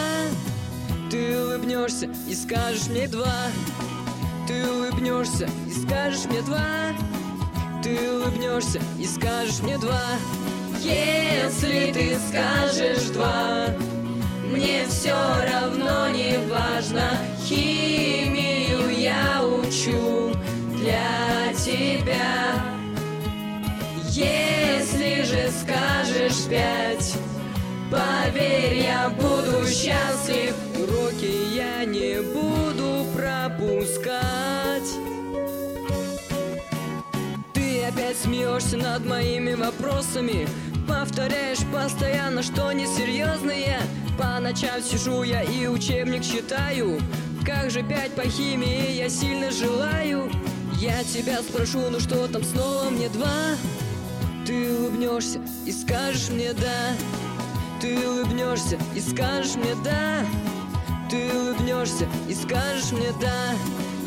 Ты 1.11 1.37
улыбнешься 1.41 2.09
и 2.29 2.35
скажешь 2.35 2.87
мне 2.87 3.09
два. 3.09 3.49
Ты 4.47 4.65
улыбнешься 4.71 5.49
и 5.69 5.73
скажешь 5.73 6.27
мне 6.27 6.41
два. 6.43 6.93
Ты 7.83 7.99
улыбнешься 8.13 8.81
и 8.99 9.07
скажешь 9.07 9.61
мне 9.61 9.77
два. 9.79 10.03
Если 10.81 11.93
ты 11.93 12.19
скажешь 12.29 13.09
два 13.15 13.34
Поверь, 28.65 28.83
я 28.83 29.11
буду 29.11 29.67
счастлив. 29.67 30.55
Уроки 30.79 31.55
я 31.55 31.85
не 31.85 32.23
буду 32.23 33.07
пропускать. 33.15 34.91
Ты 37.53 37.85
опять 37.85 38.17
смеешься 38.17 38.79
над 38.79 39.05
моими 39.05 39.53
вопросами. 39.55 40.49
Повторяешь 40.89 41.59
постоянно, 41.73 42.43
что 42.43 42.73
несерьезные. 42.73 43.81
По 44.19 44.41
ночам 44.41 44.81
сижу 44.83 45.23
я 45.25 45.43
и 45.43 45.67
учебник 45.67 46.23
читаю. 46.23 47.01
Как 47.45 47.71
же 47.71 47.83
пять 47.83 48.13
по 48.13 48.23
химии 48.23 48.93
я 48.93 49.11
сильно 49.11 49.51
желаю. 49.51 50.31
Я 50.79 51.05
тебя 51.05 51.43
спрошу, 51.43 51.91
ну 51.91 52.01
что 52.01 52.27
там 52.29 52.43
снова 52.43 52.89
мне 52.89 53.11
два? 53.11 53.57
Ты 54.47 54.75
улыбнешься 54.75 55.41
и 55.67 55.73
скажешь 55.73 56.31
мне 56.31 56.53
да 56.55 57.24
Ты 57.85 58.09
улыбнешься 58.09 58.79
и 58.97 59.01
скажешь 59.01 59.57
мне 59.57 59.75
да 59.85 60.25
Ты 61.11 61.31
улыбнешься 61.37 62.09
и 62.27 62.35
скажешь 62.35 62.93
мне 62.93 63.13
да 63.21 63.53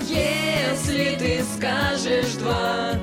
Если 0.10 1.16
ты 1.20 1.44
скажешь 1.56 2.34
два 2.40 2.94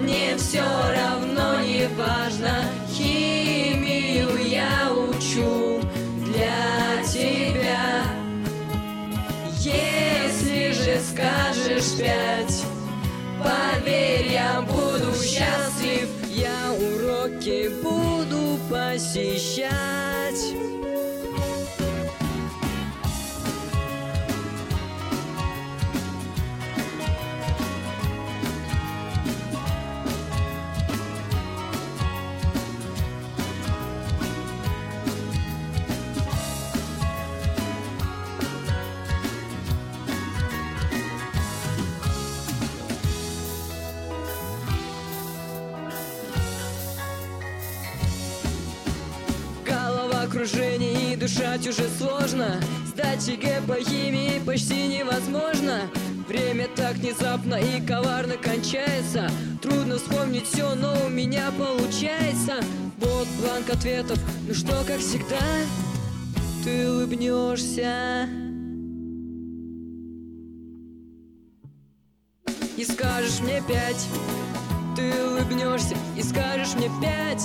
мне 0.00 0.38
все 0.38 0.62
равно 0.62 1.60
не 1.60 1.86
важно 1.98 2.64
Химию 2.90 4.42
я 4.48 4.90
учу 4.90 5.82
для 6.24 7.04
тебя. 7.04 8.02
Если 9.58 10.72
же 10.72 10.98
скажешь 11.10 11.98
пять 11.98 12.64
Поверь, 13.44 14.32
я 14.32 14.62
буду 14.62 15.12
счастлив 15.22 16.19
Я 16.40 16.72
уроки 16.72 17.68
буду 17.82 18.58
посещать 18.70 19.74
Головокружение 50.40 51.12
и 51.12 51.16
дышать 51.16 51.68
уже 51.68 51.86
сложно. 51.98 52.62
Сдать 52.86 53.28
ЕГЭ 53.28 53.60
по 53.68 53.74
химии 53.74 54.40
почти 54.46 54.86
невозможно. 54.86 55.82
Время 56.26 56.66
так 56.74 56.94
внезапно 56.94 57.56
и 57.56 57.78
коварно 57.86 58.38
кончается. 58.38 59.30
Трудно 59.60 59.96
вспомнить 59.96 60.46
все, 60.46 60.74
но 60.74 60.94
у 61.04 61.10
меня 61.10 61.52
получается. 61.58 62.54
Вот 62.96 63.28
бланк 63.38 63.68
ответов, 63.68 64.18
ну 64.48 64.54
что, 64.54 64.82
как 64.86 65.00
всегда? 65.00 65.36
Ты 66.64 66.90
улыбнешься. 66.90 68.26
И 72.78 72.84
скажешь 72.84 73.40
мне 73.40 73.62
пять. 73.68 74.06
Ты 74.96 75.12
улыбнешься. 75.22 75.94
И 76.16 76.22
скажешь 76.22 76.76
мне 76.76 76.90
пять 77.02 77.44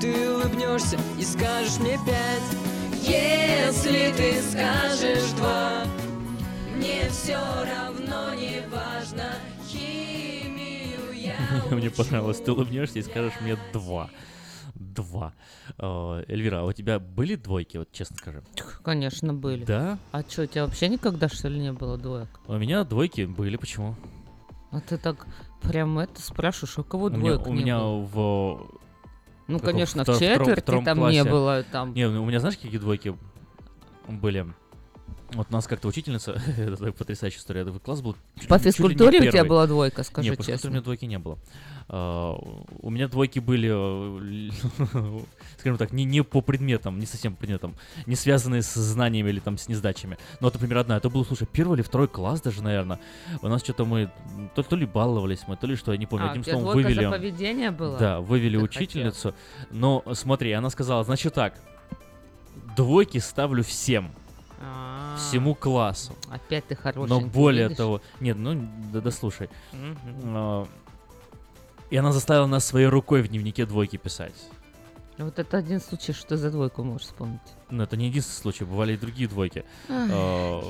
ты 0.00 0.30
улыбнешься 0.34 0.98
и 1.18 1.22
скажешь 1.22 1.78
мне 1.78 1.98
пять 2.06 3.02
Если 3.02 4.12
ты 4.16 4.40
скажешь 4.42 5.30
два 5.36 5.84
Мне 6.76 7.08
все 7.10 7.36
равно 7.36 8.34
не 8.34 8.62
важно 8.70 9.32
Химию 9.68 11.12
я 11.14 11.34
Мне 11.76 11.90
понравилось, 11.90 12.38
ты 12.40 12.52
улыбнешься 12.52 12.98
и 12.98 13.02
скажешь 13.02 13.34
мне 13.40 13.56
два. 13.72 14.10
Два. 14.74 15.34
Э, 15.78 16.24
Эльвира, 16.28 16.60
а 16.60 16.64
у 16.64 16.72
тебя 16.72 16.98
были 16.98 17.34
двойки, 17.36 17.76
вот 17.76 17.92
честно 17.92 18.16
скажи? 18.16 18.42
Конечно, 18.82 19.34
были. 19.34 19.64
Да? 19.64 19.98
А 20.12 20.22
что, 20.22 20.42
у 20.42 20.46
тебя 20.46 20.64
вообще 20.64 20.88
никогда, 20.88 21.28
что 21.28 21.48
ли, 21.48 21.60
не 21.60 21.72
было 21.72 21.98
двоек? 21.98 22.28
У 22.46 22.54
меня 22.54 22.84
двойки 22.84 23.22
были, 23.26 23.56
почему? 23.56 23.94
А 24.70 24.80
ты 24.80 24.96
так 24.96 25.26
прям 25.62 25.98
это 25.98 26.20
спрашиваешь, 26.22 26.78
у 26.78 26.84
кого 26.84 27.06
У 27.06 27.10
меня, 27.10 27.18
двоек 27.18 27.46
у 27.46 27.52
не 27.52 27.62
меня 27.62 27.78
было? 27.78 28.06
в... 28.06 28.79
Ну, 29.52 29.58
каком- 29.58 29.72
конечно, 29.72 30.02
в 30.02 30.04
втором- 30.04 30.20
четверти 30.20 30.60
втором 30.60 30.84
там 30.84 30.98
не 30.98 31.02
классе- 31.20 31.30
было, 31.30 31.62
там- 31.70 31.94
Не, 31.94 32.06
у 32.06 32.24
меня, 32.24 32.40
знаешь, 32.40 32.56
какие 32.56 32.78
двойки 32.78 33.16
были? 34.08 34.46
Вот 35.32 35.46
у 35.50 35.52
нас 35.52 35.66
как-то 35.68 35.86
учительница, 35.88 36.32
это 36.58 36.92
потрясающая 36.92 37.38
история, 37.38 37.64
класс 37.84 38.00
был 38.00 38.16
По 38.48 38.54
не 38.54 38.60
физкультуре 38.60 39.18
у 39.20 39.30
тебя 39.30 39.44
была 39.44 39.66
двойка, 39.66 40.02
скажи 40.02 40.28
Нет, 40.30 40.38
по 40.38 40.42
физкультуре 40.42 40.56
честно? 40.56 40.70
у 40.70 40.72
меня 40.72 40.82
двойки 40.82 41.04
не 41.04 41.18
было. 41.18 41.38
А, 41.92 42.38
У 42.82 42.88
меня 42.88 43.08
двойки 43.08 43.40
были, 43.40 43.68
э, 43.68 44.50
скажем 45.58 45.76
так, 45.76 45.92
не, 45.92 46.04
не 46.04 46.22
по 46.22 46.40
предметам, 46.40 47.00
не 47.00 47.06
совсем 47.06 47.34
по 47.34 47.40
предметам, 47.40 47.74
не 48.06 48.14
связанные 48.14 48.62
с 48.62 48.74
знаниями 48.74 49.30
или 49.30 49.40
там 49.40 49.58
с 49.58 49.66
несдачами. 49.66 50.16
Но 50.40 50.46
вот, 50.46 50.54
например, 50.54 50.78
одна, 50.78 50.98
это 50.98 51.10
был, 51.10 51.24
слушай, 51.24 51.48
первый 51.50 51.74
или 51.74 51.82
второй 51.82 52.06
класс 52.06 52.42
даже, 52.42 52.62
наверное. 52.62 53.00
У 53.42 53.48
нас 53.48 53.64
что-то 53.64 53.84
мы, 53.84 54.08
то, 54.54 54.62
то 54.62 54.76
ли 54.76 54.86
баловались 54.86 55.40
мы, 55.48 55.56
то 55.56 55.66
ли 55.66 55.74
что, 55.74 55.90
я 55.90 55.98
не 55.98 56.06
помню. 56.06 56.26
А, 56.26 56.30
Одним 56.30 56.44
словом, 56.44 56.74
вывели... 56.74 57.10
поведение 57.10 57.72
была? 57.72 57.98
Да, 57.98 58.20
вывели 58.20 58.56
Ты 58.56 58.62
учительницу. 58.62 59.34
Но 59.72 60.04
смотри, 60.12 60.52
она 60.52 60.70
сказала, 60.70 61.02
значит 61.02 61.34
так, 61.34 61.58
двойки 62.76 63.18
ставлю 63.18 63.64
всем. 63.64 64.12
А, 64.62 65.16
Всему 65.16 65.54
классу. 65.54 66.14
Опять 66.30 66.66
ты 66.66 66.76
хороший. 66.76 67.08
Но 67.08 67.20
более 67.20 67.70
того, 67.70 68.00
нет, 68.20 68.36
ну 68.36 68.68
да, 68.92 69.00
да 69.00 69.10
слушай. 69.10 69.48
Мгм. 69.72 69.96
А, 70.26 70.68
И 71.90 71.96
она 71.96 72.12
заставила 72.12 72.46
нас 72.46 72.64
своей 72.64 72.86
рукой 72.86 73.22
в 73.22 73.28
дневнике 73.28 73.66
двойки 73.66 73.96
писать. 73.96 74.34
Вот 75.18 75.38
это 75.38 75.58
один 75.58 75.80
случай, 75.80 76.12
что 76.12 76.36
за 76.36 76.50
двойку 76.50 76.82
можешь 76.82 77.08
вспомнить. 77.08 77.40
Но 77.68 77.82
это 77.82 77.96
не 77.96 78.06
единственный 78.06 78.40
случай, 78.40 78.64
бывали 78.64 78.94
и 78.94 78.96
другие 78.96 79.28
двойки. 79.28 79.64
А, 79.88 80.62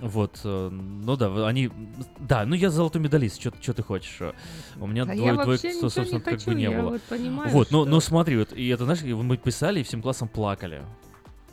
Вот, 0.00 0.40
э, 0.44 0.68
ну 0.70 1.16
да, 1.16 1.46
они, 1.48 1.70
да, 2.18 2.44
ну 2.44 2.54
я 2.54 2.68
золотой 2.70 3.00
медалист, 3.00 3.40
что 3.40 3.72
ты 3.72 3.82
хочешь? 3.82 4.16
э, 4.20 4.32
У 4.78 4.86
меня 4.86 5.04
А 5.04 5.06
двое, 5.06 5.24
я 5.24 5.42
двое, 5.42 5.58
собственно, 5.58 6.04
не 6.04 6.20
как 6.20 6.34
хочу, 6.34 6.50
бы 6.50 6.54
не 6.54 6.64
я 6.64 6.70
было. 6.82 6.90
вот 6.90 7.02
понимаю, 7.04 7.50
вот, 7.50 7.70
ну, 7.70 7.82
что- 7.82 7.90
ну 7.90 8.00
смотри, 8.00 8.36
вот, 8.38 8.52
и 8.52 8.68
это, 8.68 8.84
знаешь, 8.84 9.02
мы 9.02 9.36
писали, 9.38 9.80
и 9.80 9.82
всем 9.82 10.02
классом 10.02 10.28
плакали. 10.28 10.82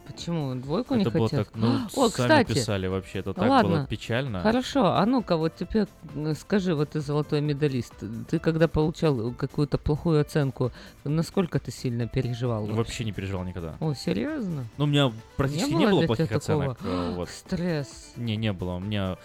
Почему? 0.05 0.53
Двойку 0.55 0.95
не 0.95 1.01
это 1.01 1.11
было 1.11 1.30
хотят? 1.30 1.47
так, 1.47 1.55
ну, 1.55 1.75
О, 1.95 2.09
сами 2.09 2.43
кстати. 2.43 2.53
писали 2.53 2.88
вообще, 2.88 3.19
это 3.19 3.34
так 3.34 3.49
Ладно. 3.49 3.69
было 3.69 3.85
печально. 3.88 4.41
Хорошо, 4.41 4.88
а 4.93 5.05
ну-ка 5.05 5.38
вот 5.38 5.55
теперь 5.55 5.85
м, 6.13 6.35
скажи, 6.35 6.75
вот 6.75 6.89
ты 6.91 6.99
золотой 6.99 7.41
медалист, 7.41 7.93
ты 8.30 8.39
когда 8.39 8.67
получал 8.67 9.31
какую-то 9.31 9.77
плохую 9.77 10.19
оценку, 10.21 10.71
насколько 11.03 11.59
ты 11.59 11.71
сильно 11.71 12.07
переживал? 12.07 12.65
Вообще 12.65 13.05
не 13.05 13.11
переживал 13.13 13.45
никогда. 13.45 13.75
О, 13.80 13.93
серьезно? 13.93 14.65
Ну, 14.77 14.84
у 14.84 14.88
меня 14.88 15.11
практически 15.38 15.71
не 15.73 15.85
было 15.85 15.91
было, 15.91 15.99
для 16.01 16.07
плохих 16.07 16.30
такого? 16.30 16.63
оценок. 16.73 16.77
э, 16.84 17.13
вот. 17.15 17.30
Стресс. 17.34 18.13
Не, 18.17 18.35
не 18.35 18.51
было. 18.53 18.75
У 18.75 18.80
меня, 18.80 19.17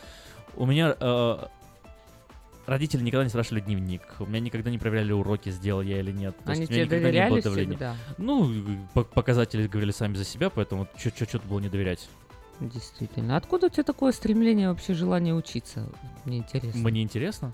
у 0.57 0.65
меня 0.65 0.95
э, 0.99 1.37
родители 2.69 3.03
никогда 3.03 3.25
не 3.25 3.31
спрашивали 3.31 3.61
дневник. 3.61 4.03
У 4.21 4.27
меня 4.27 4.41
никогда 4.41 4.71
не 4.71 4.79
проверяли 4.79 5.13
уроки, 5.13 5.51
сделал 5.51 5.83
я 5.83 5.99
или 6.01 6.13
нет. 6.13 6.37
То 6.45 6.53
Они 6.53 6.61
есть 6.61 6.71
у 6.71 6.75
меня 6.75 6.85
тебе 6.87 6.99
никогда 6.99 7.25
не 7.25 7.31
было 7.31 7.43
доверяли 7.43 7.67
всегда? 7.71 7.97
Ну, 8.19 8.53
по- 8.95 9.05
показатели 9.05 9.67
говорили 9.67 9.91
сами 9.91 10.15
за 10.15 10.25
себя, 10.25 10.51
поэтому 10.51 10.87
что 10.97 11.11
тут 11.27 11.45
было 11.45 11.59
не 11.61 11.69
доверять. 11.69 12.09
Действительно. 12.61 13.37
Откуда 13.37 13.67
у 13.67 13.71
тебя 13.71 13.85
такое 13.85 14.13
стремление, 14.13 14.69
вообще 14.69 14.93
желание 14.95 15.35
учиться? 15.35 15.89
Мне 16.25 16.39
интересно. 16.39 16.81
Мне 16.81 17.03
интересно 17.03 17.53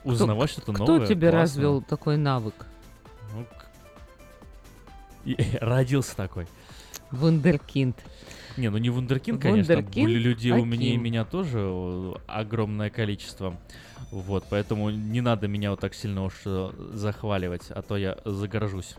Кто- 0.00 0.10
узнавать 0.10 0.50
что-то 0.50 0.72
Кто 0.72 0.86
новое. 0.86 1.06
тебе 1.06 1.30
классно. 1.30 1.40
развил 1.40 1.82
такой 1.82 2.16
навык? 2.16 2.66
Ну, 3.34 3.46
и- 5.24 5.36
родился 5.60 6.16
такой. 6.16 6.46
Вундеркинд. 7.10 7.96
Не, 8.56 8.70
ну 8.70 8.78
не 8.78 8.88
вундеркинд, 8.88 9.40
конечно. 9.42 9.74
Вундеркинд 9.74 10.06
Были 10.08 10.18
люди 10.18 10.50
умнее 10.50 10.92
Аким. 10.92 11.02
меня 11.02 11.24
тоже 11.24 12.14
огромное 12.26 12.88
количество. 12.90 13.56
Вот, 14.14 14.44
поэтому 14.48 14.90
не 14.90 15.20
надо 15.20 15.48
меня 15.48 15.72
вот 15.72 15.80
так 15.80 15.92
сильно 15.92 16.22
уж 16.22 16.34
э, 16.46 16.70
захваливать, 16.92 17.72
а 17.72 17.82
то 17.82 17.96
я 17.96 18.16
загоржусь. 18.24 18.94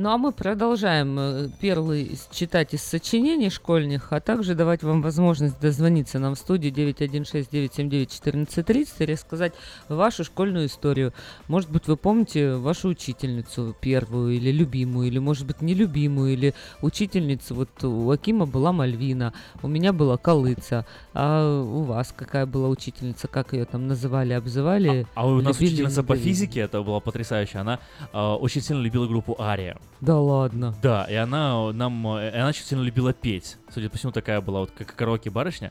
Ну 0.00 0.08
а 0.08 0.16
мы 0.16 0.32
продолжаем 0.32 1.18
э, 1.18 1.48
первый 1.60 2.04
из- 2.04 2.26
читать 2.32 2.72
из 2.72 2.82
сочинений 2.82 3.50
школьных, 3.50 4.14
а 4.14 4.20
также 4.20 4.54
давать 4.54 4.82
вам 4.82 5.02
возможность 5.02 5.60
дозвониться 5.60 6.18
нам 6.18 6.36
в 6.36 6.38
студию 6.38 6.72
916-979-1430 6.72 8.88
и 9.00 9.12
рассказать 9.12 9.52
вашу 9.90 10.24
школьную 10.24 10.68
историю. 10.68 11.12
Может 11.48 11.70
быть, 11.70 11.86
вы 11.86 11.98
помните 11.98 12.54
вашу 12.54 12.88
учительницу 12.88 13.76
первую 13.78 14.36
или 14.36 14.50
любимую, 14.50 15.06
или, 15.06 15.18
может 15.18 15.46
быть, 15.46 15.60
нелюбимую, 15.60 16.32
или 16.32 16.54
учительницу. 16.80 17.54
Вот 17.54 17.84
у 17.84 18.10
Акима 18.10 18.46
была 18.46 18.72
Мальвина, 18.72 19.34
у 19.62 19.68
меня 19.68 19.92
была 19.92 20.16
Калыца, 20.16 20.86
а 21.12 21.62
у 21.62 21.82
вас 21.82 22.14
какая 22.16 22.46
была 22.46 22.70
учительница, 22.70 23.28
как 23.28 23.52
ее 23.52 23.66
там 23.66 23.86
называли, 23.86 24.32
обзывали? 24.32 25.06
А 25.14 25.26
у 25.26 25.42
нас 25.42 25.60
любили, 25.60 25.74
учительница 25.74 26.02
по 26.02 26.16
физике, 26.16 26.60
это 26.60 26.82
была 26.82 27.00
потрясающая, 27.00 27.60
она 27.60 27.80
э, 28.14 28.18
очень 28.18 28.62
сильно 28.62 28.80
любила 28.80 29.06
группу 29.06 29.36
Ария. 29.38 29.76
Да 30.00 30.18
ладно. 30.18 30.74
Да, 30.82 31.04
и 31.10 31.14
она 31.14 31.72
нам, 31.72 32.06
э, 32.16 32.30
она 32.34 32.48
очень 32.48 32.64
сильно 32.64 32.82
любила 32.82 33.12
петь. 33.12 33.58
Судя 33.72 33.90
по 33.90 33.98
всему, 33.98 34.12
такая 34.12 34.40
была 34.40 34.60
вот 34.60 34.70
как 34.70 34.94
караоке 34.94 35.28
барышня. 35.30 35.70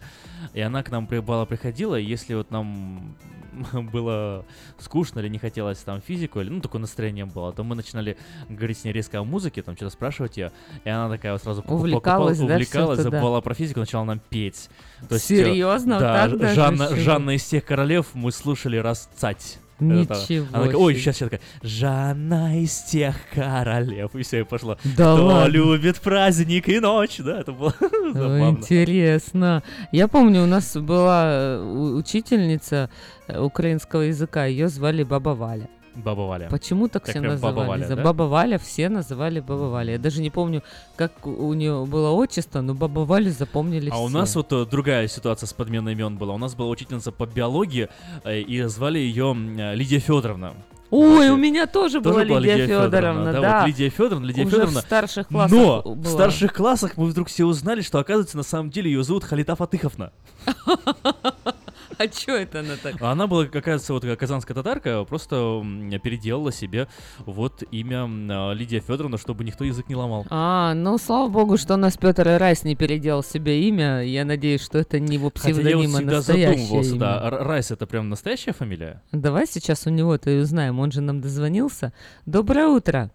И 0.54 0.62
она 0.62 0.84
к 0.84 0.92
нам 0.92 1.08
при- 1.08 1.20
бывало 1.20 1.46
приходила, 1.46 1.96
и 2.00 2.04
если 2.06 2.36
вот 2.36 2.52
нам 2.52 3.16
было 3.92 4.46
скучно 4.78 5.20
или 5.20 5.28
не 5.30 5.40
хотелось 5.40 5.80
там 5.80 6.00
физику, 6.02 6.40
или 6.42 6.50
ну 6.50 6.62
такое 6.62 6.80
настроение 6.80 7.26
было, 7.26 7.52
то 7.52 7.64
мы 7.64 7.76
начинали 7.76 8.18
говорить 8.48 8.78
с 8.78 8.84
ней 8.84 8.92
резко 8.94 9.20
о 9.20 9.24
музыке, 9.24 9.64
там 9.64 9.76
что-то 9.76 9.92
спрашивать 9.92 10.38
ее, 10.38 10.52
и 10.84 10.90
она 10.90 11.10
такая 11.10 11.32
вот 11.34 11.42
сразу 11.42 11.62
покупала- 11.64 11.80
Увлекалась, 11.82 12.38
да, 12.38 12.44
увлекалась, 12.46 13.00
всё-то, 13.00 13.10
да. 13.12 13.18
забывала 13.18 13.42
про 13.42 13.54
физику, 13.56 13.80
начала 13.80 14.04
нам 14.06 14.20
петь. 14.30 14.70
То 15.08 15.16
есть, 15.16 15.32
э, 15.32 15.36
Серьезно? 15.38 16.00
Да, 16.00 16.30
Так 16.30 16.54
Жанна? 16.54 16.96
Жанна 16.96 17.32
из 17.32 17.44
тех 17.46 17.66
королев 17.66 18.08
мы 18.14 18.32
слушали 18.32 18.78
раз 18.78 19.10
цать. 19.16 19.58
Ничего 19.80 20.48
Она 20.52 20.66
такая, 20.66 20.78
ой, 20.78 20.96
сейчас, 20.96 21.16
сейчас 21.18 21.30
такая, 21.30 21.42
Жанна 21.62 22.62
из 22.62 22.78
тех 22.84 23.16
королев. 23.34 24.14
И 24.16 24.24
все, 24.24 24.42
и 24.42 24.44
пошло. 24.44 24.78
Да 24.84 25.16
Кто 25.16 25.26
ладно? 25.26 25.52
любит 25.52 26.00
праздник 26.00 26.68
и 26.70 26.80
ночь, 26.80 27.18
да, 27.20 27.42
это 27.42 27.52
было 27.52 27.74
забавно. 28.14 28.50
Интересно. 28.50 29.64
Я 29.92 30.08
помню, 30.08 30.44
у 30.44 30.48
нас 30.48 30.76
была 30.76 31.24
э, 31.32 31.94
учительница 31.96 32.90
э, 33.28 33.40
украинского 33.40 34.02
языка, 34.02 34.46
ее 34.46 34.68
звали 34.68 35.04
Баба 35.04 35.30
Валя. 35.30 35.68
Баба 36.04 36.22
Валя. 36.22 36.48
Почему 36.50 36.88
так 36.88 37.08
все 37.08 37.22
называли? 37.22 37.56
Баба 37.56 37.68
Валя, 37.68 37.88
За 37.88 37.96
да? 37.96 38.04
Баба 38.04 38.24
Валя 38.24 38.58
все 38.58 38.90
называли 38.90 39.40
Баба 39.40 39.64
Валя. 39.70 39.94
Я 39.94 40.00
даже 40.00 40.22
не 40.22 40.30
помню, 40.30 40.64
как 40.96 41.26
у- 41.28 41.54
нее 41.54 41.86
было 41.86 42.12
отчество, 42.12 42.62
но 42.62 42.74
Баба 42.74 43.02
Валю 43.02 43.32
запомнили 43.32 43.90
А 43.90 43.94
все. 43.94 44.04
у 44.04 44.10
нас 44.10 44.36
вот 44.36 44.52
э, 44.54 44.66
другая 44.66 45.08
ситуация 45.08 45.48
с 45.48 45.54
подменой 45.54 45.94
имен 45.94 46.18
была. 46.18 46.34
У 46.34 46.38
нас 46.38 46.56
была 46.56 46.70
учительница 46.70 47.12
по 47.12 47.26
биологии, 47.26 47.90
э, 48.24 48.40
и 48.42 48.62
звали 48.64 49.00
ее 49.00 49.32
м, 49.32 49.58
Лидия 49.76 50.00
Федоровна. 50.00 50.54
Ой, 50.92 51.30
у 51.30 51.38
меня 51.38 51.68
тоже, 51.68 52.00
была 52.02 52.26
была 52.26 52.40
Лидия 52.40 52.66
Федоровна, 52.66 53.32
да. 53.32 53.60
вот 53.60 53.68
Лидия 53.68 53.90
Федоровна, 53.90 54.26
Лидия 54.26 54.42
Уже 54.42 54.52
Федоровна. 54.56 54.82
в 54.82 54.84
старших 54.84 55.28
классах 55.28 55.52
Но 55.58 55.82
была. 55.84 55.96
в 55.96 56.08
старших 56.08 56.52
классах 56.54 56.98
мы 56.98 57.06
вдруг 57.06 57.28
все 57.28 57.46
узнали, 57.46 57.82
что, 57.82 58.00
оказывается, 58.00 58.38
на 58.38 58.44
самом 58.44 58.72
деле 58.72 58.92
ее 58.92 59.04
зовут 59.04 59.24
Халита 59.24 59.56
Фатыховна. 59.56 60.12
А 62.00 62.08
чё 62.08 62.38
это 62.38 62.62
она 62.62 62.76
так? 62.82 62.96
А 63.02 63.12
Она 63.12 63.28
была, 63.28 63.44
оказывается, 63.44 63.92
вот 63.92 64.06
казанская 64.18 64.56
татарка, 64.56 65.04
просто 65.04 65.62
переделала 66.02 66.50
себе 66.50 66.88
вот 67.26 67.62
имя 67.72 68.08
а, 68.08 68.54
Лидия 68.54 68.80
Федоровна, 68.80 69.18
чтобы 69.18 69.44
никто 69.44 69.66
язык 69.66 69.90
не 69.90 69.96
ломал. 69.96 70.26
А, 70.30 70.74
ну 70.76 70.98
слава 70.98 71.28
богу, 71.28 71.58
что 71.58 71.74
у 71.74 71.78
нас 71.78 71.98
Петр 71.98 72.24
Райс 72.26 72.64
не 72.64 72.78
переделал 72.78 73.22
себе 73.22 73.68
имя. 73.68 74.02
Я 74.02 74.24
надеюсь, 74.24 74.62
что 74.62 74.78
это 74.78 74.98
не 74.98 75.16
его 75.16 75.30
Хотя 75.36 75.50
я 75.50 75.54
вот 75.56 75.62
псевдоним, 75.62 75.90
а 75.90 75.98
всегда 75.98 76.16
настоящее 76.16 76.58
задумывался, 76.58 76.90
имя. 76.92 77.00
да, 77.00 77.30
Райс 77.32 77.72
это 77.72 77.86
прям 77.86 78.08
настоящая 78.10 78.54
фамилия? 78.54 79.04
Давай 79.12 79.46
сейчас 79.46 79.86
у 79.86 79.90
него-то 79.90 80.30
и 80.30 80.40
узнаем. 80.40 80.80
Он 80.80 80.92
же 80.94 81.02
нам 81.02 81.20
дозвонился. 81.20 81.92
Доброе 82.26 82.68
утро. 82.68 83.12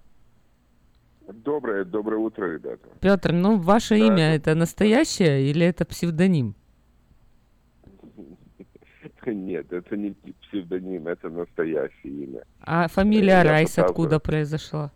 Доброе, 1.33 1.87
доброе 1.87 2.19
утро, 2.19 2.53
ребята. 2.53 2.87
Петр, 3.01 3.33
ну 3.33 3.57
ваше 3.57 3.99
имя 3.99 4.35
это 4.35 4.55
настоящее 4.55 5.49
или 5.51 5.65
это 5.65 5.87
псевдоним? 5.87 6.55
Нет, 9.33 9.73
это 9.73 9.97
не 9.97 10.11
псевдоним, 10.43 11.07
это 11.09 11.31
настоящее 11.31 12.13
имя. 12.25 12.43
А 12.61 12.89
фамилия 12.89 13.29
Я 13.29 13.45
Райс 13.45 13.71
пытался- 13.71 13.91
откуда 13.91 14.21
произошла? 14.21 14.91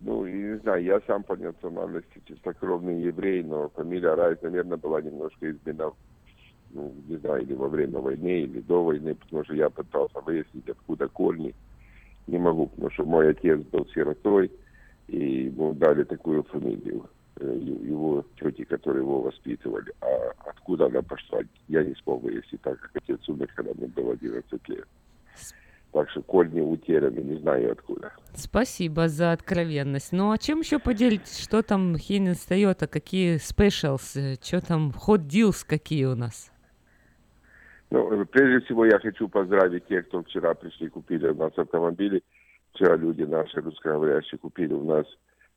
Ну, 0.00 0.26
и 0.26 0.32
не 0.32 0.58
знаю, 0.58 0.82
я 0.84 1.00
сам 1.06 1.22
по 1.24 1.36
национальности 1.36 2.22
чистокровный 2.26 3.02
еврей, 3.02 3.42
но 3.42 3.68
фамилия 3.70 4.14
Райс, 4.14 4.38
наверное, 4.42 4.76
была 4.76 5.02
немножко 5.02 5.50
изменена, 5.50 5.90
ну, 6.70 6.92
не 7.08 7.16
знаю, 7.16 7.42
или 7.42 7.54
во 7.54 7.68
время 7.68 7.98
войны, 7.98 8.42
или 8.42 8.60
до 8.60 8.84
войны, 8.84 9.14
потому 9.16 9.44
что 9.44 9.54
я 9.54 9.70
пытался 9.70 10.20
выяснить, 10.20 10.68
откуда 10.68 11.08
корни. 11.08 11.54
Не 12.28 12.38
могу, 12.38 12.66
потому 12.68 12.90
что 12.90 13.04
мой 13.04 13.30
отец 13.30 13.58
был 13.72 13.86
сиротой, 13.92 14.52
и 15.08 15.44
ему 15.46 15.72
дали 15.72 16.04
такую 16.04 16.42
фамилию 16.44 17.08
его 17.40 18.24
тети, 18.40 18.64
которые 18.64 19.02
его 19.02 19.22
воспитывали. 19.22 19.92
А 20.00 20.32
откуда 20.46 20.86
она 20.86 21.02
пошла, 21.02 21.40
я 21.68 21.82
не 21.84 21.94
смог 21.96 22.22
выяснить, 22.22 22.60
так 22.62 22.78
как 22.80 22.90
отец 22.94 23.28
умер, 23.28 23.50
когда 23.54 23.72
мне 23.74 23.86
было 23.86 24.12
11 24.12 24.68
лет. 24.68 24.86
Так 25.92 26.10
что 26.10 26.22
корни 26.22 26.60
утеряны, 26.60 27.18
не 27.20 27.38
знаю 27.38 27.72
откуда. 27.72 28.12
Спасибо 28.34 29.08
за 29.08 29.32
откровенность. 29.32 30.12
Ну 30.12 30.30
а 30.30 30.38
чем 30.38 30.60
еще 30.60 30.78
поделитесь? 30.78 31.38
Что 31.38 31.62
там 31.62 31.96
Хейнес 31.96 32.44
Тойота? 32.44 32.86
Какие 32.86 33.38
спешалс? 33.38 34.16
Что 34.42 34.60
там 34.60 34.92
ход 34.92 35.22
deals 35.22 35.64
какие 35.66 36.04
у 36.04 36.14
нас? 36.14 36.52
Ну, 37.90 38.12
э, 38.12 38.24
прежде 38.26 38.64
всего 38.66 38.84
я 38.84 38.98
хочу 38.98 39.28
поздравить 39.28 39.86
тех, 39.86 40.06
кто 40.08 40.22
вчера 40.22 40.52
пришли, 40.52 40.90
купили 40.90 41.28
у 41.28 41.34
нас 41.34 41.56
автомобили. 41.56 42.22
Вчера 42.74 42.96
люди 42.96 43.22
наши 43.22 43.60
русскоговорящие 43.60 44.38
купили 44.38 44.74
у 44.74 44.84
нас 44.84 45.06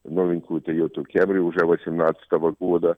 новенькую 0.03 0.61
Toyota 0.61 1.03
Camry 1.05 1.39
уже 1.39 1.65
18 1.65 2.31
года. 2.59 2.97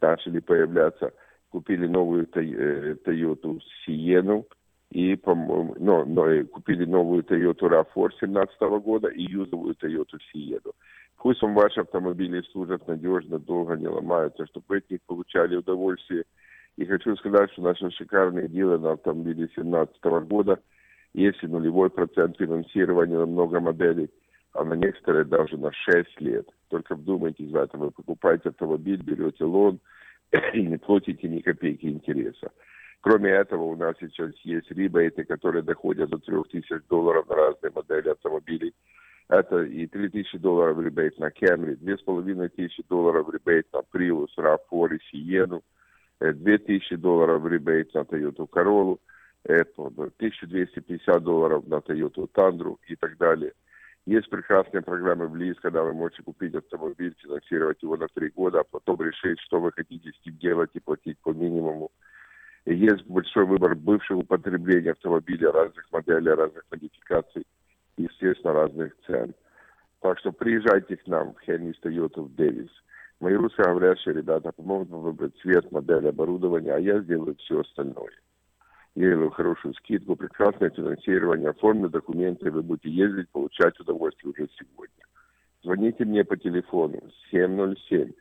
Начали 0.00 0.40
появляться. 0.40 1.12
Купили 1.50 1.86
новую 1.86 2.28
э, 2.34 2.96
Toyota 3.04 3.58
Sienna. 3.86 4.44
И, 4.90 5.16
по-моему, 5.16 5.74
но, 5.78 6.04
но, 6.04 6.28
э, 6.28 6.44
купили 6.44 6.84
новую 6.84 7.22
Toyota 7.22 7.86
RAV4 7.94 8.10
17 8.20 8.60
года 8.82 9.08
и 9.08 9.22
юзовую 9.22 9.74
Toyota 9.74 10.18
Sienna. 10.32 10.72
Пусть 11.24 11.40
вам 11.40 11.54
ваши 11.54 11.80
автомобили 11.80 12.42
служат 12.52 12.86
надежно, 12.86 13.38
долго 13.38 13.76
не 13.76 13.88
ломаются, 13.88 14.46
чтобы 14.46 14.76
от 14.76 14.90
них 14.90 15.00
получали 15.06 15.56
удовольствие. 15.56 16.24
И 16.76 16.84
хочу 16.84 17.16
сказать, 17.16 17.50
что 17.52 17.62
наши 17.62 17.90
шикарные 17.92 18.46
дилы 18.46 18.78
на 18.78 18.92
автомобиле 18.92 19.46
2017 19.46 20.04
года 20.28 20.60
есть 21.14 21.42
и 21.42 21.46
нулевой 21.46 21.88
процент 21.88 22.36
финансирования 22.36 23.16
на 23.16 23.26
много 23.26 23.60
моделей, 23.60 24.10
а 24.54 24.64
на 24.64 24.74
некоторые 24.74 25.24
даже 25.24 25.56
на 25.58 25.72
6 25.72 26.20
лет. 26.20 26.48
Только 26.68 26.94
вдумайтесь 26.94 27.50
в 27.50 27.56
это. 27.56 27.76
Вы 27.76 27.90
покупаете 27.90 28.50
автомобиль, 28.50 29.02
берете 29.02 29.44
лон 29.44 29.80
и 30.54 30.62
не 30.62 30.78
платите 30.78 31.28
ни 31.28 31.40
копейки 31.40 31.86
интереса. 31.86 32.50
Кроме 33.00 33.30
этого, 33.30 33.64
у 33.64 33.76
нас 33.76 33.96
сейчас 34.00 34.32
есть 34.44 34.70
ребейты, 34.70 35.24
которые 35.24 35.62
доходят 35.62 36.08
до 36.08 36.18
3000 36.18 36.86
долларов 36.88 37.28
на 37.28 37.34
разные 37.34 37.72
модели 37.74 38.08
автомобилей. 38.08 38.72
Это 39.28 39.62
и 39.62 39.86
3000 39.86 40.38
долларов 40.38 40.78
ребейт 40.78 41.18
на 41.18 41.28
Camry, 41.28 41.76
2500 41.76 42.86
долларов 42.88 43.28
ребейт 43.32 43.66
на 43.72 43.82
Prius, 43.92 44.28
RAV4 44.38 44.98
и 45.10 45.36
Sienna. 45.36 45.62
э, 46.20 46.32
2000 46.32 46.96
долларов 46.96 47.44
ребейт 47.46 47.92
на 47.92 48.00
Toyota 48.00 48.48
Corolla, 48.48 48.98
это 49.42 49.82
1250 49.82 51.22
долларов 51.22 51.66
на 51.66 51.76
Toyota 51.76 52.28
Tundra 52.32 52.76
и 52.86 52.96
так 52.96 53.18
далее. 53.18 53.52
Есть 54.06 54.28
прекрасные 54.28 54.82
программы 54.82 55.28
в 55.28 55.36
ЛИС, 55.36 55.58
когда 55.60 55.82
вы 55.82 55.94
можете 55.94 56.22
купить 56.22 56.54
автомобиль, 56.54 57.14
финансировать 57.18 57.82
его 57.82 57.96
на 57.96 58.08
три 58.08 58.28
года, 58.30 58.60
а 58.60 58.64
потом 58.64 59.00
решить, 59.00 59.40
что 59.40 59.60
вы 59.60 59.72
хотите 59.72 60.10
с 60.10 60.26
ним 60.26 60.36
делать 60.36 60.70
и 60.74 60.80
платить 60.80 61.18
по 61.20 61.32
минимуму. 61.32 61.90
И 62.66 62.74
есть 62.74 63.06
большой 63.06 63.46
выбор 63.46 63.74
бывшего 63.74 64.18
употребления 64.18 64.92
автомобиля 64.92 65.52
разных 65.52 65.90
моделей, 65.90 66.32
разных 66.32 66.64
модификаций 66.70 67.44
естественно, 67.96 68.52
разных 68.52 68.92
цен. 69.06 69.34
Так 70.00 70.18
что 70.18 70.32
приезжайте 70.32 70.96
к 70.96 71.06
нам 71.06 71.34
в 71.34 71.40
Хеннис 71.40 71.76
Toyota 71.82 72.22
в 72.22 72.34
Дэвис. 72.34 72.70
Мои 73.20 73.34
русскоговорящие 73.34 74.14
ребята 74.14 74.52
помогут 74.52 74.90
вам 74.90 75.02
выбрать 75.02 75.36
цвет, 75.40 75.70
модель, 75.72 76.08
оборудование, 76.08 76.74
а 76.74 76.78
я 76.78 77.00
сделаю 77.00 77.36
все 77.36 77.60
остальное. 77.60 78.12
Я 78.94 79.10
делаю 79.10 79.30
хорошую 79.30 79.74
скидку, 79.74 80.14
прекрасное 80.14 80.70
финансирование, 80.70 81.50
оформлю 81.50 81.88
документы, 81.88 82.50
вы 82.50 82.62
будете 82.62 82.90
ездить, 82.90 83.28
получать 83.30 83.78
удовольствие 83.80 84.30
уже 84.32 84.48
сегодня. 84.56 85.04
Звоните 85.64 86.04
мне 86.04 86.24
по 86.24 86.36
телефону 86.36 87.00
707 87.30 88.12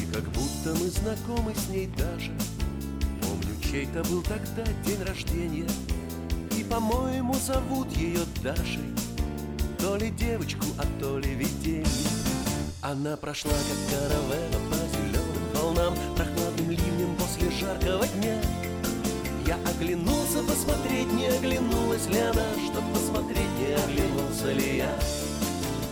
И 0.00 0.12
как 0.12 0.24
будто 0.30 0.70
мы 0.80 0.88
знакомы 0.88 1.54
с 1.54 1.68
ней 1.68 1.88
даже. 1.98 2.32
Помню, 3.20 3.54
чей-то 3.62 4.02
был 4.04 4.22
тогда 4.22 4.64
день 4.84 5.02
рождения. 5.02 5.68
И, 6.58 6.64
по-моему, 6.64 7.34
зовут 7.34 7.92
ее 7.96 8.20
Дашей. 8.42 8.94
То 9.78 9.96
ли 9.96 10.10
девочку, 10.10 10.64
а 10.78 10.84
то 11.00 11.18
ли 11.18 11.34
видение. 11.34 11.84
Она 12.80 13.16
прошла, 13.16 13.52
как 13.52 13.98
каравелла 13.98 14.60
по 14.70 14.76
зеленым 14.76 15.24
волнам 15.54 15.94
Прохладным 16.16 16.70
ливнем 16.70 17.16
после 17.16 17.50
жаркого 17.50 18.06
дня 18.06 18.40
Я 19.46 19.56
оглянулся 19.56 20.42
посмотреть, 20.42 21.12
не 21.12 21.26
оглянулась 21.26 22.06
ли 22.06 22.18
она 22.18 22.46
Чтоб 22.64 22.82
посмотреть, 22.94 23.50
не 23.58 23.74
оглянулся 23.74 24.52
ли 24.52 24.78
я. 24.78 24.98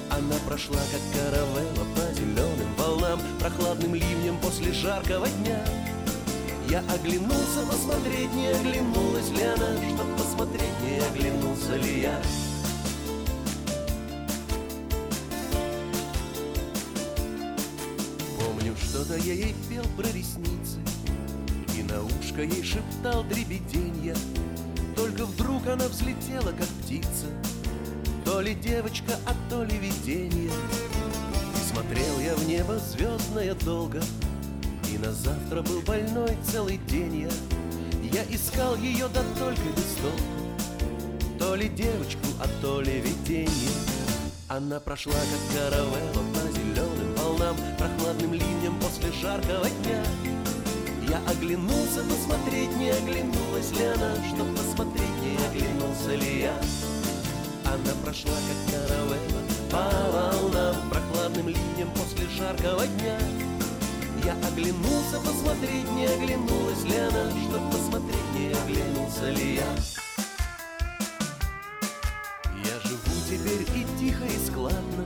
Она 0.08 0.36
прошла, 0.46 0.78
как 0.90 1.00
каравелла 1.12 1.86
по 1.94 2.14
зеленым 2.14 2.74
волнам 2.78 3.20
Прохладным 3.38 3.94
ливнем 3.94 4.38
после 4.40 4.72
жаркого 4.72 5.28
дня. 5.28 5.62
Я 6.70 6.82
оглянулся 6.94 7.66
посмотреть, 7.70 8.32
не 8.32 8.48
оглянулась 8.48 9.28
ли 9.28 9.42
она 9.42 9.76
Чтоб 9.90 10.16
посмотреть, 10.16 10.80
не 10.80 10.98
оглянулся 11.00 11.76
ли 11.76 12.00
я. 12.00 12.22
Помню, 18.40 18.74
что-то 18.82 19.16
я 19.18 19.34
ей 19.34 19.54
пел 19.68 19.84
про 19.98 20.08
ресницы 20.08 20.78
ушко 22.04 22.42
ей 22.42 22.62
шептал 22.62 23.24
дребеденья 23.24 24.16
Только 24.96 25.26
вдруг 25.26 25.66
она 25.66 25.86
взлетела, 25.88 26.52
как 26.52 26.66
птица 26.82 27.26
То 28.24 28.40
ли 28.40 28.54
девочка, 28.54 29.12
а 29.26 29.34
то 29.50 29.64
ли 29.64 29.76
видение. 29.78 30.52
Смотрел 31.72 32.20
я 32.20 32.34
в 32.34 32.46
небо 32.46 32.78
звездное 32.78 33.54
долго 33.54 34.02
И 34.92 34.98
на 34.98 35.12
завтра 35.12 35.62
был 35.62 35.80
больной 35.82 36.36
целый 36.50 36.78
день 36.88 37.22
я. 37.22 37.30
Я 38.12 38.24
искал 38.34 38.76
ее, 38.76 39.08
да 39.14 39.22
только 39.38 39.62
без 39.76 39.96
толку 40.02 41.38
То 41.38 41.54
ли 41.54 41.68
девочку, 41.68 42.26
а 42.40 42.46
то 42.60 42.80
ли 42.80 43.00
видение. 43.00 43.70
Она 44.48 44.80
прошла, 44.80 45.14
как 45.14 45.56
каравелла 45.56 46.22
по 46.34 46.52
зеленым 46.52 47.14
волнам 47.16 47.56
Прохладным 47.78 48.34
ливнем 48.34 48.78
после 48.80 49.10
жаркого 49.12 49.70
дня 49.70 50.41
Я 51.12 51.20
оглянулся 51.30 52.02
посмотреть, 52.04 52.74
не 52.78 52.88
оглянулась 52.88 53.70
ли 53.72 53.84
она 53.84 54.14
Чтоб 54.28 54.48
посмотреть, 54.56 55.20
не 55.20 55.36
оглянулся 55.44 56.14
ли 56.14 56.40
я. 56.40 56.54
Она 57.66 57.92
прошла, 58.02 58.32
как 58.32 58.72
каравелла 58.72 59.18
по 59.70 60.10
волнам 60.10 60.74
Прохладным 60.88 61.48
ливнем 61.48 61.90
после 61.90 62.26
жаркого 62.30 62.86
дня. 62.86 63.18
Я 64.24 64.32
оглянулся 64.48 65.20
посмотреть, 65.20 65.90
не 65.92 66.06
оглянулась 66.06 66.82
ли 66.84 66.96
она 66.96 67.30
Чтоб 67.44 67.70
посмотреть, 67.70 68.32
не 68.34 68.54
оглянулся 68.54 69.28
ли 69.28 69.56
я. 69.56 69.70
Я 72.64 72.88
живу 72.88 73.12
теперь 73.28 73.68
и 73.76 73.86
тихо, 74.00 74.24
и 74.24 74.46
складно 74.46 75.04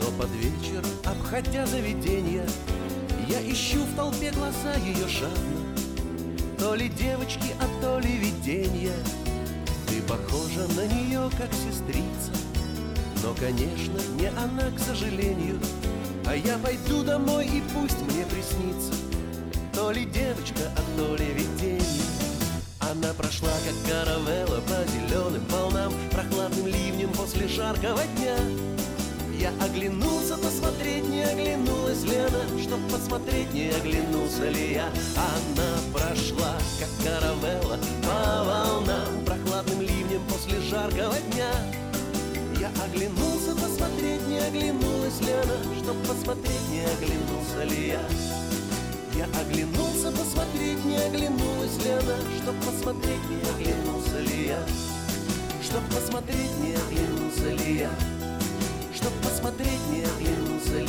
Но 0.00 0.06
под 0.18 0.30
вечер, 0.30 0.82
обходя 1.04 1.66
заведенья 1.66 2.46
Я 3.30 3.40
ищу 3.48 3.78
в 3.84 3.94
толпе 3.94 4.32
глаза 4.32 4.74
ее 4.84 5.06
жадно 5.06 5.60
То 6.58 6.74
ли 6.74 6.88
девочки, 6.88 7.54
а 7.60 7.80
то 7.80 8.00
ли 8.00 8.16
виденья. 8.16 8.92
Ты 9.86 10.02
похожа 10.02 10.66
на 10.74 10.84
нее, 10.86 11.30
как 11.38 11.48
сестрица. 11.52 12.32
Но, 13.22 13.32
конечно, 13.34 14.00
не 14.18 14.26
она, 14.26 14.76
к 14.76 14.80
сожалению. 14.80 15.60
А 16.26 16.34
я 16.34 16.58
пойду 16.58 17.04
домой 17.04 17.46
и 17.46 17.62
пусть 17.72 18.00
мне 18.02 18.26
приснится. 18.26 18.94
То 19.74 19.92
ли 19.92 20.06
девочка, 20.06 20.68
а 20.76 20.98
то 20.98 21.14
ли 21.14 21.26
виденье 21.26 21.80
она 22.80 23.14
прошла, 23.14 23.52
как 23.64 23.88
каравелла 23.88 24.60
по 24.62 24.90
зеленым 24.90 25.44
волнам 25.48 25.92
Прохладным 26.10 26.66
ливнем 26.66 27.12
после 27.12 27.46
жаркого 27.46 28.02
дня 28.16 28.36
Я 29.40 29.48
оглянулся 29.64 30.36
посмотреть, 30.36 31.08
не 31.08 31.22
оглянулась 31.22 32.02
ли 32.02 32.16
она 32.16 32.60
Чтоб 32.62 32.78
посмотреть, 32.92 33.50
не 33.54 33.70
оглянулся 33.70 34.50
ли 34.50 34.74
я. 34.74 34.92
Она 35.16 35.80
прошла, 35.94 36.58
как 36.78 36.90
каравелла 37.02 37.78
по 38.02 38.44
волнам. 38.44 39.24
Прохладным 39.24 39.80
ливнем 39.80 40.20
после 40.28 40.60
жаркого 40.60 41.16
дня. 41.32 41.50
Я 42.60 42.68
оглянулся 42.84 43.56
посмотреть, 43.56 44.28
не 44.28 44.40
оглянулась 44.40 45.20
ли 45.22 45.32
она 45.32 45.56
Чтоб 45.82 45.96
посмотреть, 46.06 46.68
не 46.68 46.84
оглянулся 46.84 47.64
ли 47.64 47.88
я. 47.88 48.02
Я 49.16 49.24
оглянулся 49.40 50.12
посмотреть, 50.12 50.84
не 50.84 50.98
оглянулась 50.98 51.82
ли 51.82 51.90
она 51.92 52.18
Чтоб 52.42 52.54
посмотреть, 52.66 53.24
не 53.30 53.40
оглянулся 53.48 54.20
ли 54.20 54.48
я. 54.48 54.62
Чтоб 55.62 55.82
посмотреть, 55.94 56.58
не 56.60 56.74
оглянулся 56.74 57.64
ли 57.64 57.78
я 57.78 58.19
Чтоб 59.00 59.12
посмотреть, 59.22 59.80
не 59.92 60.02
оглянулся 60.02 60.84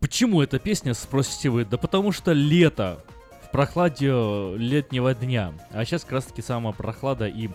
Почему 0.00 0.40
эта 0.42 0.58
песня, 0.58 0.94
спросите 0.94 1.50
вы? 1.50 1.64
Да 1.64 1.76
потому 1.76 2.12
что 2.12 2.32
лето. 2.32 3.04
В 3.42 3.50
прохладе 3.50 4.08
э, 4.12 4.56
летнего 4.58 5.14
дня. 5.14 5.52
А 5.70 5.84
сейчас 5.84 6.02
как 6.02 6.12
раз 6.12 6.26
таки 6.26 6.42
самая 6.42 6.72
прохлада 6.74 7.26
и 7.26 7.48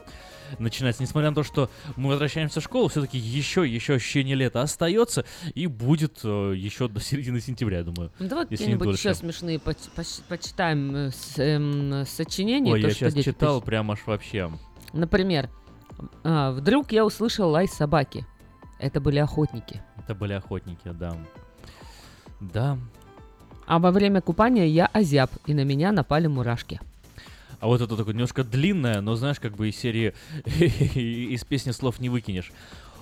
начинается. 0.59 1.03
Несмотря 1.03 1.29
на 1.29 1.35
то, 1.35 1.43
что 1.43 1.69
мы 1.95 2.09
возвращаемся 2.09 2.59
в 2.59 2.63
школу, 2.63 2.87
все-таки 2.89 3.17
еще, 3.17 3.65
еще 3.67 3.93
ощущение 3.93 4.35
лета 4.35 4.61
остается 4.61 5.23
и 5.53 5.67
будет 5.67 6.19
э, 6.23 6.53
еще 6.57 6.87
до 6.87 6.99
середины 6.99 7.39
сентября, 7.39 7.77
я 7.79 7.83
думаю. 7.83 8.11
Ну, 8.19 8.27
давай 8.27 8.47
какие-нибудь 8.47 8.97
еще 8.97 9.13
смешные 9.13 9.59
поч- 9.59 9.89
поч- 9.95 10.21
почитаем 10.27 10.95
э, 10.95 11.11
с- 11.11 11.37
эм, 11.39 12.05
сочинения. 12.07 12.73
Ой, 12.73 12.81
то, 12.81 12.87
я 12.87 12.93
что 12.93 13.09
сейчас 13.11 13.23
читал 13.23 13.57
пишут. 13.57 13.65
прям 13.65 13.91
аж 13.91 13.99
вообще. 14.05 14.51
Например, 14.93 15.49
а, 16.23 16.51
вдруг 16.51 16.91
я 16.91 17.05
услышал 17.05 17.49
лай 17.49 17.67
собаки. 17.67 18.25
Это 18.79 18.99
были 18.99 19.19
охотники. 19.19 19.81
Это 19.97 20.15
были 20.15 20.33
охотники, 20.33 20.89
да. 20.91 21.15
Да. 22.39 22.77
А 23.65 23.79
во 23.79 23.91
время 23.91 24.21
купания 24.21 24.65
я 24.65 24.87
озяб, 24.87 25.31
и 25.45 25.53
на 25.53 25.63
меня 25.63 25.91
напали 25.91 26.27
мурашки. 26.27 26.81
А 27.59 27.67
вот 27.67 27.79
это 27.79 27.95
такое 27.95 28.13
немножко 28.13 28.43
длинное, 28.43 28.99
но 28.99 29.15
знаешь, 29.15 29.39
как 29.39 29.55
бы 29.55 29.69
из 29.69 29.77
серии 29.77 30.13
из 30.45 31.43
песни 31.45 31.71
слов 31.71 31.99
не 31.99 32.09
выкинешь. 32.09 32.51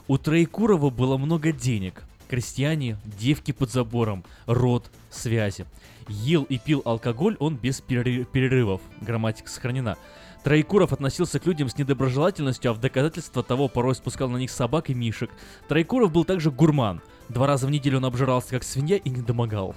У 0.07 0.18
Троекурова 0.19 0.89
было 0.91 1.18
много 1.18 1.51
денег. 1.51 2.03
Крестьяне, 2.30 2.97
девки 3.19 3.51
под 3.51 3.72
забором, 3.72 4.23
род, 4.45 4.91
связи. 5.09 5.65
Ел 6.07 6.43
и 6.43 6.57
пил 6.59 6.81
алкоголь 6.85 7.35
он 7.39 7.55
без 7.57 7.81
переры- 7.81 8.23
перерывов. 8.26 8.81
Грамматика 9.01 9.49
сохранена. 9.49 9.97
Троекуров 10.43 10.91
относился 10.91 11.39
к 11.39 11.45
людям 11.45 11.69
с 11.69 11.77
недоброжелательностью, 11.77 12.72
а 12.72 12.73
в 12.73 12.80
доказательство 12.80 13.43
того 13.43 13.68
порой 13.68 13.93
спускал 13.95 14.30
на 14.30 14.38
них 14.38 14.49
собак 14.49 14.89
и 14.89 14.93
мишек. 14.93 15.30
Троекуров 15.68 16.11
был 16.11 16.26
также 16.26 16.49
гурман. 16.49 17.01
Два 17.31 17.47
раза 17.47 17.65
в 17.65 17.71
неделю 17.71 17.97
он 17.97 18.05
обжирался 18.05 18.49
как 18.49 18.63
свинья 18.63 18.97
и 18.97 19.09
не 19.09 19.21
домогал. 19.21 19.73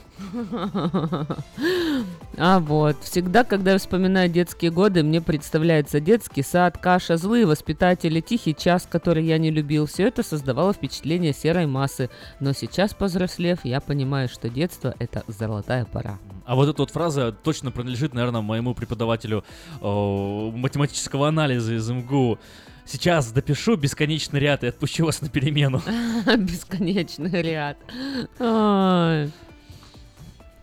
А 2.36 2.58
вот, 2.58 2.96
всегда, 3.02 3.44
когда 3.44 3.72
я 3.72 3.78
вспоминаю 3.78 4.28
детские 4.28 4.72
годы, 4.72 5.04
мне 5.04 5.20
представляется 5.20 6.00
детский 6.00 6.42
сад, 6.42 6.78
каша, 6.78 7.16
злые 7.16 7.46
воспитатели, 7.46 8.20
тихий 8.20 8.56
час, 8.56 8.88
который 8.90 9.24
я 9.24 9.38
не 9.38 9.52
любил. 9.52 9.86
Все 9.86 10.08
это 10.08 10.24
создавало 10.24 10.72
впечатление 10.72 11.32
серой 11.32 11.66
массы. 11.66 12.10
Но 12.40 12.52
сейчас, 12.52 12.92
повзрослев, 12.92 13.60
я 13.64 13.80
понимаю, 13.80 14.28
что 14.28 14.48
детство— 14.48 14.92
это 14.98 15.22
золотая 15.28 15.84
пора. 15.84 16.18
А 16.46 16.56
вот 16.56 16.68
эта 16.68 16.82
вот 16.82 16.90
фраза 16.90 17.30
точно 17.30 17.70
принадлежит, 17.70 18.14
наверное, 18.14 18.40
моему 18.40 18.74
преподавателю 18.74 19.44
э, 19.80 19.86
математического 19.86 21.28
анализа 21.28 21.74
из 21.74 21.88
МГУ. 21.88 22.38
Сейчас 22.86 23.32
допишу 23.32 23.76
бесконечный 23.76 24.40
ряд 24.40 24.62
и 24.62 24.66
отпущу 24.66 25.06
вас 25.06 25.22
на 25.22 25.28
перемену. 25.28 25.80
Бесконечный 26.36 27.42
ряд. 27.42 27.78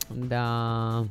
Да. 0.09 1.05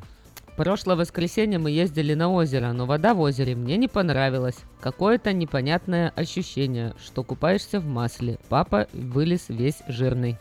Прошлое 0.57 0.97
воскресенье 0.97 1.59
мы 1.59 1.70
ездили 1.70 2.12
на 2.15 2.31
озеро, 2.31 2.73
но 2.73 2.85
вода 2.85 3.15
в 3.15 3.20
озере 3.20 3.55
мне 3.57 3.77
не 3.78 3.89
понравилась. 3.89 4.57
Какое-то 4.81 5.32
непонятное 5.32 6.12
ощущение, 6.16 6.95
что 7.03 7.23
купаешься 7.24 7.81
в 7.81 7.87
масле. 7.87 8.39
Папа 8.49 8.87
вылез 8.93 9.47
весь 9.49 9.78
жирный. 9.89 10.37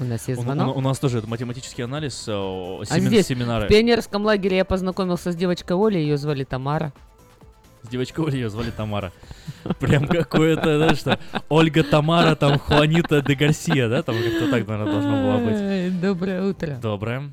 У 0.00 0.04
нас 0.04 0.28
есть 0.28 0.40
У, 0.40 0.42
звонок. 0.44 0.76
у- 0.76 0.78
у 0.78 0.82
нас 0.82 0.98
тоже 0.98 1.18
это 1.18 1.28
математический 1.28 1.84
анализ, 1.84 2.24
э, 2.28 2.32
А 2.32 2.82
семин- 2.84 3.06
здесь, 3.08 3.28
семинары. 3.28 3.66
в 3.66 3.68
пионерском 3.68 4.24
лагере 4.24 4.58
я 4.58 4.64
познакомился 4.64 5.30
с 5.32 5.36
девочкой 5.36 5.76
Олей, 5.78 6.02
ее 6.02 6.16
звали 6.18 6.44
Тамара. 6.44 6.92
С 7.84 7.88
девочкой 7.88 8.24
Олей 8.26 8.40
ее 8.40 8.48
звали 8.48 8.70
Тамара. 8.70 9.12
Прям 9.78 10.06
какое-то, 10.06 10.78
знаешь, 10.78 10.98
что 10.98 11.18
Ольга 11.50 11.84
Тамара, 11.84 12.34
там 12.34 12.58
Хуанита 12.58 13.20
де 13.20 13.34
Гарсия, 13.34 13.88
да? 13.88 14.02
Там 14.02 14.16
как-то 14.16 14.50
так, 14.50 14.66
наверное, 14.66 14.92
должно 14.92 15.22
было 15.22 15.38
быть. 15.44 16.00
Доброе 16.00 16.44
утро. 16.44 16.78
Доброе. 16.80 17.30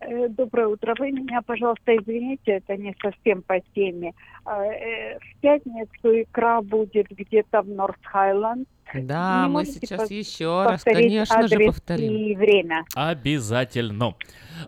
Э, 0.00 0.28
Доброе 0.28 0.68
утро. 0.68 0.94
Вы 0.98 1.10
меня, 1.10 1.42
пожалуйста, 1.42 1.94
извините, 1.96 2.52
это 2.52 2.76
не 2.76 2.94
совсем 3.02 3.42
по 3.42 3.60
теме. 3.74 4.12
А, 4.44 4.64
э, 4.64 5.18
В 5.18 5.40
пятницу 5.40 6.22
икра 6.22 6.62
будет 6.62 7.08
где-то 7.10 7.62
в 7.62 7.68
Норth 7.68 7.96
Хайленд. 8.04 8.68
Да, 8.94 9.44
Не 9.46 9.52
мы 9.52 9.64
сейчас 9.66 10.10
еще 10.10 10.64
раз, 10.64 10.82
конечно 10.84 11.48
же, 11.48 11.58
повторим. 11.66 12.12
И 12.12 12.34
время. 12.36 12.84
Обязательно. 12.94 14.14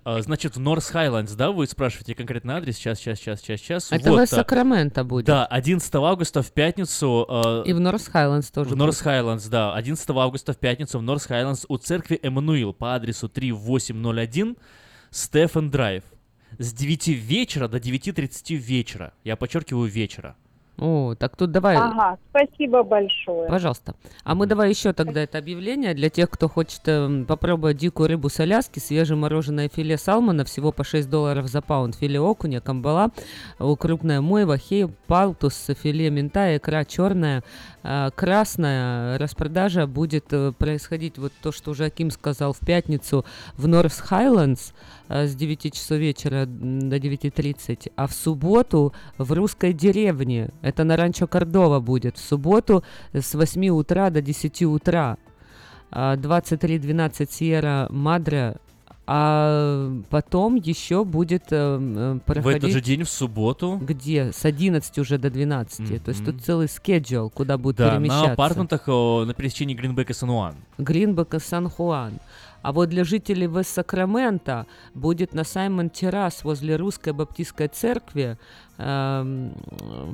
А, 0.05 0.21
Значит, 0.23 0.57
в 0.57 0.61
North 0.61 0.89
Highlands, 0.89 1.33
да, 1.35 1.51
вы 1.51 1.67
спрашиваете 1.67 2.15
конкретный 2.15 2.55
адрес? 2.55 2.77
Сейчас, 2.77 2.99
сейчас, 2.99 3.19
сейчас, 3.19 3.41
сейчас, 3.41 3.61
сейчас. 3.61 3.93
Это 3.93 4.11
Вот, 4.11 4.19
в 4.19 4.23
а, 4.23 4.27
Сакраменто 4.27 5.05
будет. 5.05 5.27
Да, 5.27 5.47
11 5.47 5.95
августа 5.97 6.43
в 6.43 6.53
пятницу. 6.53 7.27
э, 7.29 7.63
И 7.67 7.73
в 7.73 7.81
North 7.81 8.07
Highlands 8.09 8.51
тоже. 8.51 8.71
В 8.71 8.77
North 8.77 9.01
Highlands, 9.01 9.47
да. 9.47 9.75
11 9.75 10.11
августа 10.11 10.53
в 10.53 10.59
пятницу 10.59 10.99
в 10.99 11.03
North 11.03 11.27
Highlands 11.27 11.65
у 11.69 11.77
церкви 11.79 12.19
Эммануил 12.23 12.73
по 12.73 12.95
адресу 12.95 13.29
3801 13.29 14.57
Стефан 15.11 15.71
Драйв. 15.71 16.03
С 16.59 16.73
9 16.73 17.09
вечера 17.09 17.69
до 17.69 17.79
9.30 17.79 18.55
вечера. 18.57 19.13
Я 19.25 19.37
подчеркиваю 19.37 19.91
вечера. 19.91 20.37
О, 20.79 21.15
так 21.15 21.37
тут 21.37 21.53
давай, 21.53 21.77
Ага, 21.77 22.19
спасибо 22.31 22.83
большое. 22.83 23.49
пожалуйста. 23.49 23.95
А 24.25 24.35
мы 24.35 24.47
давай 24.47 24.71
еще 24.71 24.93
тогда 24.93 25.23
это 25.23 25.39
объявление 25.39 25.93
для 25.95 26.09
тех, 26.09 26.31
кто 26.31 26.49
хочет 26.49 26.81
эм, 26.87 27.27
попробовать 27.27 27.77
дикую 27.77 28.09
рыбу 28.09 28.31
с 28.31 28.41
Аляски, 28.41 28.79
свежемороженое 28.79 29.69
филе 29.69 29.99
салмона, 29.99 30.45
всего 30.45 30.73
по 30.73 30.83
6 30.83 31.11
долларов 31.11 31.47
за 31.49 31.61
паунд, 31.61 31.95
филе 31.97 32.19
окуня, 32.19 32.61
камбала, 32.61 33.11
э, 33.59 33.75
крупная 33.79 34.23
мойва, 34.23 34.57
хей, 34.57 34.87
палтус, 35.07 35.69
филе 35.83 36.09
мента, 36.11 36.57
икра 36.57 36.85
черная, 36.87 37.41
э, 37.41 37.43
красная. 38.15 39.19
Распродажа 39.19 39.87
будет 39.87 40.33
э, 40.33 40.53
происходить, 40.53 41.19
вот 41.19 41.33
то, 41.43 41.53
что 41.53 41.73
уже 41.73 41.87
Аким 41.87 42.11
сказал, 42.11 42.53
в 42.53 42.61
пятницу 42.61 43.25
в 43.57 43.67
Норс 43.67 43.99
Хайлендс 43.99 44.73
с 45.09 45.35
9 45.35 45.75
часов 45.75 45.99
вечера 45.99 46.47
до 46.47 46.97
9.30, 46.97 47.93
а 47.97 48.07
в 48.07 48.13
субботу 48.13 48.95
в 49.19 49.33
русской 49.33 49.73
деревне, 49.73 50.51
это 50.63 50.85
на 50.85 50.97
Ранчо 50.97 51.27
Кордова 51.27 51.81
будет, 51.81 52.17
в 52.17 52.25
субботу 52.25 52.85
с 53.13 53.35
8 53.35 53.69
утра 53.69 54.11
до 54.11 54.23
10 54.23 54.63
утра, 54.63 55.19
А, 55.91 56.17
23.12 56.17 57.31
Сьерра 57.31 57.87
Мадре, 57.91 58.57
а 59.07 59.91
потом 60.11 60.55
еще 60.55 61.05
будет 61.05 61.45
э, 61.51 61.57
э, 61.57 62.15
В 62.15 62.19
проходить... 62.21 62.59
этот 62.59 62.71
же 62.71 62.81
день, 62.81 63.03
в 63.03 63.11
субботу. 63.11 63.79
Где? 63.83 64.33
С 64.33 64.45
11 64.45 64.99
уже 64.99 65.19
до 65.19 65.29
12. 65.29 66.03
То 66.03 66.11
есть 66.11 66.25
тут 66.25 66.41
целый 66.43 66.69
скеджул, 66.69 67.29
куда 67.31 67.59
будут 67.59 67.79
Да, 67.79 67.91
перемещаться. 67.91 68.27
на 68.27 68.33
апартментах 68.33 68.89
о, 68.89 69.25
на 69.27 69.35
пересечении 69.35 69.75
Гринбека 69.75 70.13
и 70.13 70.15
Сан-Уан. 70.15 70.55
Гринбек 70.79 71.35
и 71.35 71.41
Сан-Хуан. 71.41 72.15
А 72.63 72.73
вот 72.73 72.89
для 72.89 73.05
жителей 73.05 73.47
Вест-Сакрамента 73.47 74.67
будет 74.95 75.35
на 75.35 75.45
Саймон 75.45 75.91
Террас 75.91 76.45
возле 76.45 76.77
Русской 76.77 77.13
Баптистской 77.13 77.69
церкви 77.69 78.39
эм, 78.79 79.55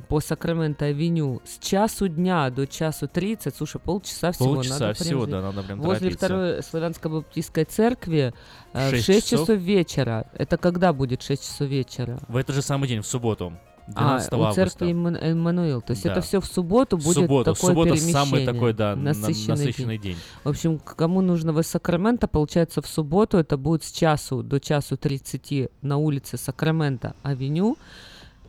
по 0.09 0.21
Сакраменто-авеню 0.21 1.41
с 1.45 1.59
часу 1.59 2.09
дня 2.09 2.51
до 2.51 2.67
часу 2.67 3.07
30, 3.09 3.55
слушай, 3.55 3.81
полчаса 3.81 4.33
всего. 4.33 4.55
Полчаса 4.55 4.75
надо 4.75 4.95
прям 4.95 5.07
всего, 5.07 5.21
взять. 5.21 5.31
да, 5.31 5.43
надо 5.43 5.63
прям 5.63 5.81
Возле 5.81 5.99
торопиться. 5.99 6.27
второй 6.27 6.63
Славянской 6.63 7.11
Баптистской 7.11 7.65
церкви 7.65 8.33
э, 8.73 8.89
в 8.89 8.91
Шесть 8.91 9.07
6 9.07 9.29
часов. 9.29 9.41
часов 9.47 9.59
вечера. 9.59 10.27
Это 10.35 10.57
когда 10.57 10.93
будет 10.93 11.23
6 11.23 11.43
часов 11.43 11.69
вечера? 11.69 12.19
В 12.29 12.37
этот 12.37 12.55
же 12.55 12.63
самый 12.63 12.89
день, 12.89 13.01
в 13.01 13.07
субботу. 13.07 13.53
А, 13.95 14.19
12 14.19 14.33
у 14.33 14.37
августа. 14.43 14.55
церкви 14.55 14.93
Эмман- 14.93 15.17
Эммануил. 15.17 15.81
То 15.81 15.93
есть 15.93 16.05
Да. 16.05 16.13
это 16.13 16.21
все 16.21 16.41
в 16.41 16.47
субботу 16.47 16.97
будет 16.97 17.15
субботу. 17.15 17.55
Такое 17.55 17.71
субботу 17.71 17.89
перемещение. 17.95 18.13
самый 18.13 18.45
такой, 18.47 18.73
да, 18.75 18.95
на- 18.97 19.03
насыщенный, 19.15 19.49
насыщенный 19.57 19.99
день. 19.99 20.17
В 20.45 20.49
общем, 20.49 20.79
кому 20.79 21.21
нужно 21.21 21.53
в 21.53 21.63
Сакраменто, 21.63 22.29
получается, 22.29 22.83
в 22.83 22.87
субботу 22.87 23.39
это 23.39 23.57
будет 23.57 23.85
с 23.85 23.91
часу 23.91 24.43
до 24.43 24.61
часу 24.61 24.97
30 24.97 25.71
на 25.83 25.97
улице 25.97 26.37
Сакраменто 26.37 27.15
Авеню 27.23 27.77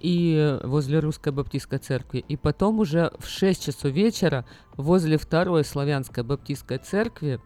и 0.01 0.35
э, 0.61 0.65
возле 0.67 0.99
Русской 0.99 1.31
Баптистской 1.33 1.79
церкви. 1.79 2.23
И 2.27 2.37
потом 2.37 2.79
уже 2.79 3.11
в 3.19 3.27
6 3.27 3.65
часов 3.65 3.91
вечера 3.91 4.45
возле 4.77 5.17
второй 5.17 5.63
Славянской 5.65 6.23
Баптистской 6.23 6.77
церкви 6.77 7.39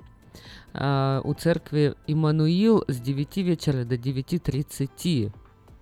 а, 0.73 1.21
у 1.23 1.33
церкви 1.35 1.93
Иммануил 2.07 2.83
с 2.87 2.97
9 2.99 3.37
вечера 3.43 3.83
до 3.85 3.95
9.30. 3.97 5.31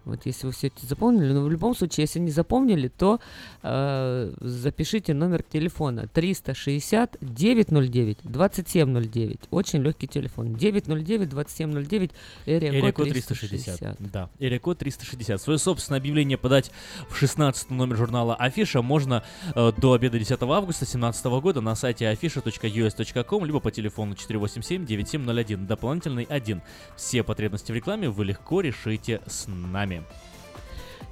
Вот 0.05 0.25
если 0.25 0.47
вы 0.47 0.53
все 0.53 0.67
это 0.67 0.85
запомнили, 0.85 1.31
но 1.31 1.43
в 1.43 1.49
любом 1.49 1.75
случае, 1.75 2.03
если 2.03 2.19
не 2.19 2.31
запомнили, 2.31 2.87
то 2.87 3.19
э, 3.63 4.33
запишите 4.39 5.13
номер 5.13 5.43
телефона 5.43 6.07
360 6.13 7.17
909 7.21 8.17
2709. 8.23 9.39
Очень 9.51 9.83
легкий 9.83 10.07
телефон. 10.07 10.55
909 10.55 11.29
2709 11.29 12.11
Эрия 12.45 12.91
код 12.91 13.09
360. 13.09 13.97
Да, 13.99 14.29
Эрия 14.39 14.59
код 14.59 14.79
360. 14.79 15.41
Свое 15.41 15.59
собственное 15.59 15.99
объявление 15.99 16.37
подать 16.37 16.71
в 17.09 17.15
16 17.15 17.69
номер 17.69 17.97
журнала 17.97 18.35
Афиша 18.35 18.81
можно 18.81 19.23
э, 19.55 19.71
до 19.77 19.93
обеда 19.93 20.19
10 20.19 20.41
августа 20.41 20.85
2017 20.85 21.25
года 21.41 21.61
на 21.61 21.75
сайте 21.75 22.05
afisha.us.com 22.05 23.45
либо 23.45 23.59
по 23.59 23.71
телефону 23.71 24.13
487-9701, 24.13 25.65
дополнительный 25.65 26.23
1. 26.23 26.61
Все 26.95 27.23
потребности 27.23 27.71
в 27.71 27.75
рекламе 27.75 28.09
вы 28.09 28.25
легко 28.25 28.61
решите 28.61 29.21
с 29.27 29.47
нами. 29.47 29.90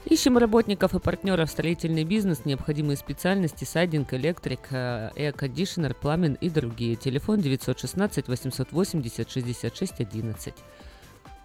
Ищем 0.06 0.38
работников 0.38 0.96
и 0.96 1.00
партнеров 1.00 1.50
в 1.50 1.52
строительный 1.52 2.04
бизнес, 2.04 2.46
необходимые 2.46 2.98
специальности, 2.98 3.64
сайдинг, 3.64 4.14
электрик, 4.14 4.62
э, 4.72 5.12
эйр-кондишнер, 5.16 5.94
пламен 5.94 6.34
и 6.34 6.50
другие. 6.50 6.96
Телефон 6.96 7.42
916 7.42 8.28
880 8.28 9.30
66 9.30 10.00
11. 10.00 10.54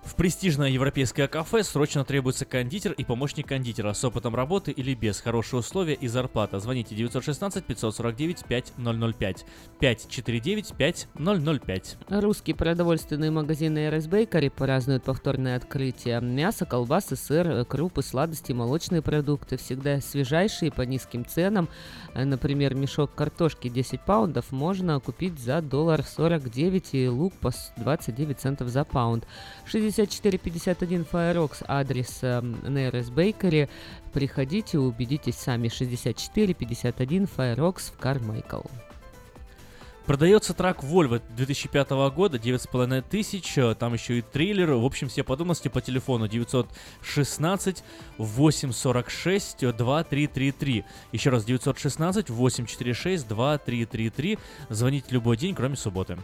В 0.04 0.16
престижное 0.16 0.68
европейское 0.68 1.26
кафе 1.26 1.64
срочно 1.64 2.04
требуется 2.04 2.44
кондитер 2.44 2.92
и 2.92 3.04
помощник 3.04 3.48
кондитера 3.48 3.92
с 3.94 4.04
опытом 4.04 4.34
работы 4.36 4.70
или 4.70 4.94
без, 4.94 5.18
хорошие 5.20 5.60
условия 5.60 5.94
и 5.94 6.06
зарплата. 6.08 6.60
Звоните 6.60 6.94
916 6.94 7.64
549 7.64 8.44
5005 8.46 9.46
549 9.80 10.74
5005. 10.76 11.96
Русские 12.10 12.54
продовольственные 12.54 13.30
магазины 13.32 13.88
RS 13.88 14.08
Bakery 14.08 14.50
празднуют 14.50 15.04
повторное 15.04 15.56
открытие. 15.56 16.20
Мясо, 16.20 16.64
колбасы, 16.66 17.16
сыр, 17.16 17.64
крупы, 17.64 18.02
сладости, 18.02 18.52
молочные 18.52 19.02
продукты 19.02 19.56
всегда 19.56 20.00
свежайшие 20.00 20.70
по 20.70 20.82
низким 20.82 21.24
ценам. 21.24 21.68
Например, 22.14 22.74
мешок 22.74 23.14
картошки 23.14 23.68
10 23.68 24.02
паундов 24.02 24.52
можно 24.52 25.00
купить 25.00 25.40
за 25.40 25.60
доллар 25.60 26.04
49 26.04 26.90
и 26.94 27.08
лук 27.08 27.32
по 27.40 27.50
с- 27.50 27.72
29 27.78 28.38
центов 28.38 28.68
за 28.68 28.84
паунд. 28.84 29.26
6451 29.94 31.06
Firefox 31.10 31.64
адрес 31.66 32.18
э, 32.22 32.40
RS 32.40 33.12
Bakery. 33.14 33.68
Приходите, 34.12 34.78
убедитесь 34.78 35.36
сами. 35.36 35.68
6451 35.68 37.26
Firefox 37.26 37.92
в 37.92 37.98
Кармайкл. 37.98 38.62
Продается 40.06 40.52
трак 40.52 40.84
Volvo 40.84 41.22
2005 41.34 41.90
года, 42.14 42.36
9,5 42.36 43.04
тысяч, 43.08 43.54
там 43.78 43.94
еще 43.94 44.18
и 44.18 44.20
трейлер, 44.20 44.72
в 44.72 44.84
общем, 44.84 45.08
все 45.08 45.24
подробности 45.24 45.68
по 45.68 45.80
телефону 45.80 46.28
916 46.28 47.82
846 48.18 49.60
2333. 49.60 50.84
Еще 51.12 51.30
раз, 51.30 51.46
916 51.46 52.28
846 52.28 53.26
2333. 53.26 54.38
Звоните 54.68 55.06
любой 55.08 55.38
день, 55.38 55.54
кроме 55.54 55.76
субботы. 55.76 56.18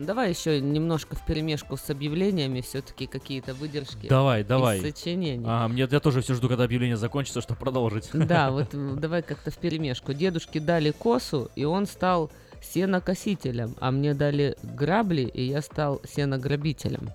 Давай 0.00 0.30
еще 0.30 0.60
немножко 0.60 1.14
в 1.14 1.24
перемешку 1.26 1.76
с 1.76 1.90
объявлениями, 1.90 2.62
все-таки 2.62 3.06
какие-то 3.06 3.52
выдержки. 3.52 4.08
Давай, 4.08 4.40
из 4.40 4.46
давай. 4.46 4.80
сочинений. 4.80 5.44
А, 5.46 5.68
мне, 5.68 5.86
я 5.90 6.00
тоже 6.00 6.22
все 6.22 6.34
жду, 6.34 6.48
когда 6.48 6.64
объявление 6.64 6.96
закончится, 6.96 7.42
чтобы 7.42 7.60
продолжить. 7.60 8.08
Да, 8.14 8.50
вот 8.50 8.68
давай 8.98 9.22
как-то 9.22 9.50
в 9.50 9.58
перемешку. 9.58 10.14
Дедушке 10.14 10.58
дали 10.58 10.90
косу, 10.90 11.50
и 11.54 11.64
он 11.64 11.84
стал 11.86 12.30
сенокосителем, 12.62 13.76
а 13.78 13.90
мне 13.90 14.14
дали 14.14 14.56
грабли, 14.62 15.22
и 15.22 15.42
я 15.44 15.60
стал 15.60 16.00
сенограбителем. 16.08 17.10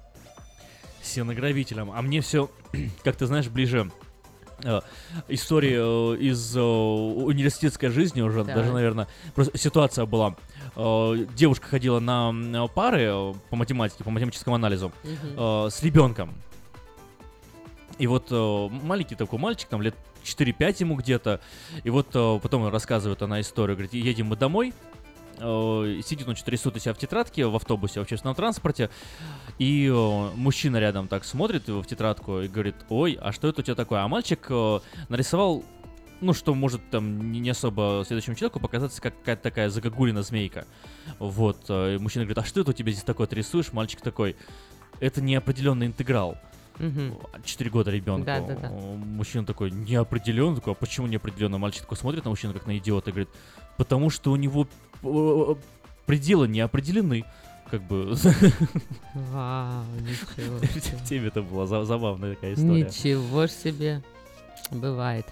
сенограбителем. 1.01 1.91
А 1.91 2.01
мне 2.03 2.21
все, 2.21 2.51
как 3.03 3.15
ты 3.15 3.25
знаешь, 3.25 3.47
ближе 3.47 3.89
э, 4.63 4.81
истории 5.27 6.13
э, 6.13 6.17
из 6.17 6.55
э, 6.55 6.61
университетской 6.61 7.89
жизни 7.89 8.21
уже, 8.21 8.45
Так. 8.45 8.55
даже, 8.55 8.71
наверное, 8.71 9.07
просто 9.33 9.57
ситуация 9.57 10.05
была. 10.05 10.35
Э, 10.75 11.25
девушка 11.35 11.67
ходила 11.67 11.99
на 11.99 12.29
м, 12.29 12.69
пары 12.69 13.03
э, 13.03 13.33
по 13.49 13.55
математике, 13.55 14.03
по 14.03 14.09
математическому 14.09 14.55
анализу 14.55 14.91
э, 15.03 15.67
с 15.71 15.81
ребенком. 15.83 16.33
И 17.97 18.07
вот 18.07 18.27
э, 18.29 18.69
маленький 18.83 19.15
такой 19.15 19.39
мальчик, 19.39 19.69
там 19.69 19.81
лет 19.81 19.95
4-5 20.23 20.75
ему 20.79 20.95
где-то. 20.95 21.39
И 21.83 21.89
вот 21.89 22.07
э, 22.13 22.39
потом 22.41 22.67
рассказывает 22.67 23.21
она 23.21 23.39
историю, 23.39 23.77
говорит, 23.77 23.93
едем 23.93 24.27
мы 24.27 24.35
домой, 24.35 24.73
э, 25.37 26.01
сидит 26.05 26.27
он 26.27 26.35
что-то 26.35 26.51
рисует 26.51 26.75
у 26.75 26.79
себя 26.79 26.93
в 26.93 26.97
тетрадке 26.97 27.45
в 27.45 27.55
автобусе, 27.55 27.99
в 27.99 28.03
общественном 28.03 28.35
транспорте, 28.35 28.89
и 29.59 29.87
э, 29.87 30.29
мужчина 30.35 30.77
рядом 30.77 31.07
так 31.07 31.23
смотрит 31.23 31.67
в 31.67 31.85
тетрадку 31.85 32.41
и 32.41 32.47
говорит, 32.49 32.75
ой, 32.89 33.17
а 33.21 33.31
что 33.31 33.47
это 33.47 33.61
у 33.61 33.63
тебя 33.63 33.75
такое? 33.75 34.01
А 34.01 34.07
мальчик 34.09 34.45
э, 34.49 34.79
нарисовал, 35.07 35.63
ну, 36.21 36.33
что 36.33 36.53
может 36.55 36.89
там 36.89 37.31
не 37.31 37.49
особо 37.49 38.03
следующему 38.05 38.35
человеку 38.35 38.59
показаться, 38.59 39.01
как 39.01 39.17
какая-то 39.19 39.43
такая 39.43 39.69
загогулина 39.69 40.23
змейка. 40.23 40.65
Вот, 41.19 41.65
э, 41.69 41.95
и 41.95 41.97
мужчина 41.97 42.25
говорит, 42.25 42.37
а 42.37 42.45
что 42.45 42.61
это 42.61 42.71
у 42.71 42.73
тебя 42.73 42.91
здесь 42.91 43.03
такое, 43.03 43.27
рисуешь? 43.31 43.73
Мальчик 43.73 44.01
такой, 44.01 44.35
это 44.99 45.21
неопределенный 45.21 45.87
интеграл. 45.87 46.37
Мгм. 46.79 47.17
4 47.43 47.69
года 47.69 47.91
ребенку. 47.91 48.25
Да-да-да. 48.25 48.69
Мужчина 48.69 49.45
такой, 49.45 49.71
неопределенный, 49.71 50.55
такой, 50.57 50.73
а 50.73 50.75
почему 50.75 51.07
неопределенный? 51.07 51.57
Мальчик 51.57 51.83
такой 51.83 51.97
смотрит 51.97 52.23
на 52.25 52.29
мужчину 52.31 52.53
как 52.53 52.67
на 52.67 52.77
идиота 52.77 53.11
и 53.11 53.13
говорит, 53.13 53.29
потому 53.77 54.09
что 54.09 54.31
у 54.31 54.35
него 54.35 54.67
э, 55.03 55.55
пределы 56.05 56.47
не 56.47 56.59
определены. 56.59 57.25
Как 57.71 57.81
бы 57.81 58.13
Вау, 59.13 59.85
ничего 60.01 60.57
в 60.97 61.03
теме 61.09 61.27
это 61.27 61.41
была 61.41 61.65
за- 61.65 61.83
забавная 61.83 62.35
такая 62.35 62.53
история. 62.53 62.85
Ничего 62.85 63.47
себе. 63.47 64.03
Бывает. 64.71 65.25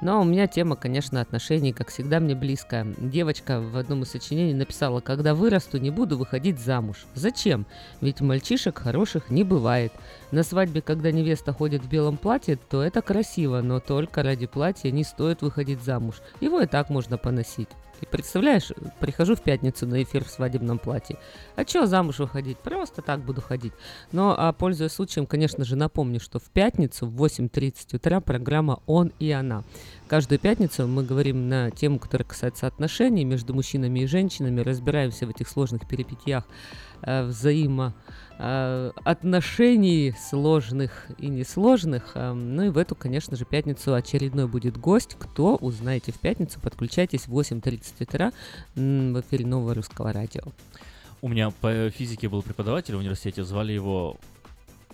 Но 0.00 0.20
у 0.20 0.24
меня 0.24 0.46
тема, 0.46 0.76
конечно, 0.76 1.20
отношений, 1.20 1.72
как 1.72 1.88
всегда, 1.88 2.20
мне 2.20 2.34
близкая. 2.34 2.86
Девочка 2.96 3.60
в 3.60 3.76
одном 3.76 4.02
из 4.02 4.10
сочинений 4.10 4.54
написала, 4.54 5.00
когда 5.00 5.34
вырасту, 5.34 5.78
не 5.78 5.90
буду 5.90 6.16
выходить 6.16 6.60
замуж. 6.60 7.06
Зачем? 7.14 7.66
Ведь 8.00 8.20
мальчишек 8.20 8.78
хороших 8.78 9.30
не 9.30 9.44
бывает. 9.44 9.92
На 10.30 10.42
свадьбе, 10.42 10.80
когда 10.80 11.10
невеста 11.10 11.52
ходит 11.52 11.82
в 11.82 11.88
белом 11.88 12.16
платье, 12.16 12.56
то 12.56 12.82
это 12.82 13.02
красиво, 13.02 13.60
но 13.60 13.80
только 13.80 14.22
ради 14.22 14.46
платья 14.46 14.90
не 14.90 15.04
стоит 15.04 15.42
выходить 15.42 15.82
замуж. 15.82 16.16
Его 16.40 16.60
и 16.60 16.66
так 16.66 16.88
можно 16.90 17.18
поносить. 17.18 17.68
И 18.00 18.06
представляешь, 18.06 18.72
прихожу 19.00 19.34
в 19.34 19.42
пятницу 19.42 19.86
на 19.86 20.02
эфир 20.02 20.24
в 20.24 20.30
свадебном 20.30 20.78
платье. 20.78 21.18
А 21.56 21.64
чё 21.64 21.86
замуж 21.86 22.18
выходить? 22.18 22.58
Просто 22.58 23.02
так 23.02 23.20
буду 23.20 23.40
ходить. 23.40 23.72
Но, 24.12 24.34
а 24.36 24.52
пользуясь 24.52 24.92
случаем, 24.92 25.26
конечно 25.26 25.64
же, 25.64 25.76
напомню, 25.76 26.20
что 26.20 26.38
в 26.38 26.44
пятницу 26.44 27.06
в 27.06 27.24
8.30 27.24 27.96
утра 27.96 28.20
программа 28.20 28.80
«Он 28.86 29.12
и 29.18 29.30
она». 29.30 29.64
Каждую 30.06 30.38
пятницу 30.38 30.86
мы 30.86 31.04
говорим 31.04 31.48
на 31.48 31.70
тему, 31.70 31.98
которая 31.98 32.26
касается 32.26 32.66
отношений 32.66 33.24
между 33.24 33.52
мужчинами 33.52 34.00
и 34.00 34.06
женщинами, 34.06 34.60
разбираемся 34.60 35.26
в 35.26 35.30
этих 35.30 35.48
сложных 35.48 35.86
перипетиях 35.86 36.44
э, 37.02 37.24
взаимо 37.24 37.94
отношений 38.38 40.14
сложных 40.30 41.06
и 41.18 41.28
несложных. 41.28 42.12
Э, 42.14 42.32
Ну 42.32 42.62
и 42.64 42.68
в 42.68 42.78
эту, 42.78 42.94
конечно 42.94 43.36
же, 43.36 43.44
пятницу 43.44 43.94
очередной 43.94 44.46
будет 44.46 44.76
гость. 44.76 45.16
Кто, 45.18 45.56
узнаете 45.56 46.12
в 46.12 46.18
пятницу. 46.20 46.60
Подключайтесь 46.60 47.26
в 47.26 47.36
8.30 47.38 48.02
утра 48.02 48.32
в 48.74 49.20
эфире 49.20 49.46
Нового 49.46 49.74
Русского 49.74 50.12
Радио. 50.12 50.42
У 51.20 51.28
меня 51.28 51.50
по 51.50 51.90
физике 51.90 52.28
был 52.28 52.42
преподаватель 52.42 52.94
в 52.94 52.98
университете, 52.98 53.42
звали 53.44 53.72
его... 53.72 54.16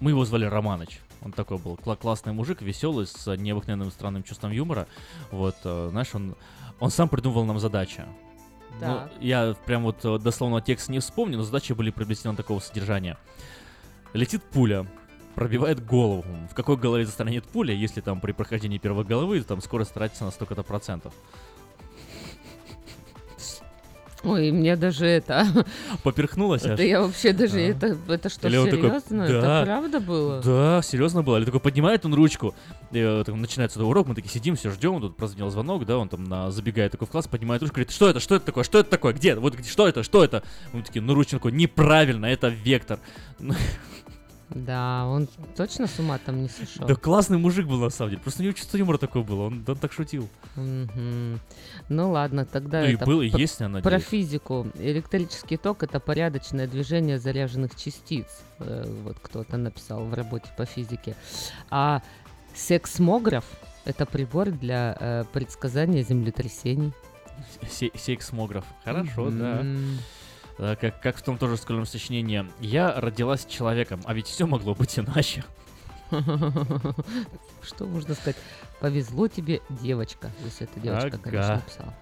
Мы 0.01 0.11
его 0.13 0.25
звали 0.25 0.47
Романыч. 0.47 1.01
Он 1.23 1.33
такой 1.33 1.59
был 1.59 1.75
кла- 1.83 1.97
классный 1.97 2.33
мужик, 2.33 2.63
веселый, 2.63 3.07
с 3.07 3.37
необыкновенным 3.37 3.91
странным 3.91 4.23
чувством 4.23 4.51
юмора. 4.53 4.87
Вот, 5.31 5.57
э, 5.65 5.89
знаешь, 5.91 6.15
он, 6.15 6.35
он 6.81 6.91
сам 6.91 7.09
придумывал 7.09 7.45
нам 7.45 7.59
задачи. 7.59 8.05
Ну, 8.81 9.01
я 9.21 9.55
прям 9.67 9.85
вот 9.85 10.05
э, 10.05 10.19
дословно 10.19 10.61
текст 10.61 10.89
не 10.89 10.99
вспомню, 10.99 11.39
но 11.39 11.45
задачи 11.45 11.73
были 11.73 11.91
приблизительно 11.91 12.37
такого 12.37 12.61
содержания. 12.61 13.17
Летит 14.13 14.43
пуля, 14.43 14.87
пробивает 15.35 15.85
голову. 15.85 16.25
В 16.51 16.55
какой 16.55 16.77
голове 16.77 17.07
застрянет 17.07 17.45
пуля, 17.45 17.75
если 17.75 18.01
там 18.01 18.21
при 18.21 18.33
прохождении 18.33 18.79
первой 18.79 19.05
головы 19.05 19.43
там 19.43 19.61
скорость 19.61 19.95
тратится 19.95 20.25
на 20.25 20.31
столько-то 20.31 20.63
процентов? 20.63 21.13
Ой, 24.25 24.51
мне 24.51 24.77
даже 24.77 25.07
это... 25.07 25.47
Поперхнулась 26.03 26.65
аж? 26.65 26.77
Да 26.77 26.83
я 26.83 27.03
вообще 27.03 27.33
даже... 27.33 27.59
А. 27.59 27.61
Это, 27.61 27.97
это 28.09 28.29
что, 28.29 28.49
Или 28.49 28.57
он 28.57 28.71
такой, 28.71 28.89
серьезно? 28.89 29.23
Это 29.23 29.41
«Да, 29.41 29.63
правда 29.65 30.01
было? 30.01 30.41
Да, 30.43 30.83
серьезно 30.83 31.23
было. 31.23 31.37
Или 31.37 31.45
такой 31.45 31.61
поднимает 31.61 32.05
он 32.07 32.15
ручку, 32.15 32.55
и, 32.91 32.99
э, 32.99 33.23
там 33.27 33.41
начинается 33.41 33.79
этот 33.79 33.89
урок, 33.89 34.09
мы 34.09 34.15
такие 34.15 34.31
сидим, 34.31 34.57
все 34.57 34.71
ждем, 34.71 35.01
тут 35.01 35.17
прозвенел 35.17 35.51
звонок, 35.51 35.85
да, 35.85 35.99
он 35.99 36.09
там 36.09 36.25
на, 36.25 36.51
забегает 36.51 36.93
такой 36.93 37.07
в 37.07 37.11
класс, 37.11 37.29
поднимает 37.29 37.63
ручку, 37.63 37.77
говорит, 37.77 37.93
что 37.93 38.09
это, 38.09 38.21
что 38.21 38.37
это 38.37 38.47
такое, 38.47 38.65
что 38.65 38.79
это 38.79 38.91
такое, 38.91 39.13
где, 39.13 39.35
вот 39.35 39.55
где, 39.55 39.69
что 39.69 39.87
это, 39.87 40.03
что 40.03 40.25
это? 40.25 40.43
Мы 40.73 40.83
такие, 40.83 41.03
ну 41.03 41.23
такой, 41.25 41.53
неправильно, 41.53 42.27
это 42.27 42.49
вектор. 42.49 42.99
Да, 44.51 45.07
он 45.07 45.29
точно 45.57 45.87
с 45.87 45.99
ума 45.99 46.19
там 46.19 46.43
не 46.43 46.49
сошел. 46.49 46.87
Да 46.87 46.95
классный 46.95 47.39
мужик 47.39 47.67
был 47.67 47.79
на 47.79 47.91
самом 47.91 48.11
деле, 48.11 48.23
просто 48.23 48.43
у 48.43 48.45
него 48.45 48.53
чувство 48.55 48.77
юмора 48.77 48.99
такое 48.99 49.23
было, 49.23 49.43
он, 49.47 49.65
он 49.67 49.77
так 49.77 49.93
шутил. 49.93 50.29
Мгм. 50.57 51.41
Ну 51.89 52.11
ладно, 52.11 52.45
тогда 52.45 52.81
Ну 52.83 52.87
и 52.89 52.95
это 52.95 53.07
был, 53.07 53.23
и 53.23 53.29
есть, 53.29 53.61
я 53.61 53.67
про 53.69 53.81
надеюсь. 53.81 54.05
физику. 54.05 54.67
Электрический 54.79 55.57
ток 55.57 55.83
это 55.83 55.99
порядочное 55.99 56.67
движение 56.69 57.19
заряженных 57.19 57.75
частиц. 57.75 58.27
Э, 58.61 58.85
Вот 59.05 59.17
кто-то 59.21 59.57
написал 59.57 60.05
в 60.05 60.15
работе 60.15 60.47
по 60.57 60.65
физике. 60.67 61.17
А 61.71 62.03
сексмограф 62.55 63.45
это 63.85 64.07
прибор 64.07 64.51
для 64.51 64.97
э, 65.01 65.25
предсказания 65.33 66.03
землетрясений. 66.03 66.93
Се- 67.69 67.91
Сейксмограф. 67.97 68.65
Хорошо. 68.85 69.25
Мгм. 69.25 69.39
Да, 69.39 69.63
Как, 70.57 71.01
как 71.01 71.17
в 71.17 71.23
том 71.23 71.37
тоже 71.39 71.57
школьном 71.57 71.85
сочинении. 71.87 72.47
Я 72.61 73.01
родилась 73.01 73.45
человеком, 73.47 74.01
а 74.05 74.15
ведь 74.15 74.27
все 74.27 74.47
могло 74.47 74.75
быть 74.75 74.99
иначе. 74.99 75.45
Что 77.63 77.87
можно 77.87 78.15
сказать? 78.15 78.37
Повезло 78.81 79.27
тебе, 79.29 79.61
девочка, 79.69 80.31
если 80.45 80.69
это 80.69 80.81
девочка, 80.81 81.19
конечно, 81.19 81.55
Ага. 81.55 81.63
написала. 81.67 81.95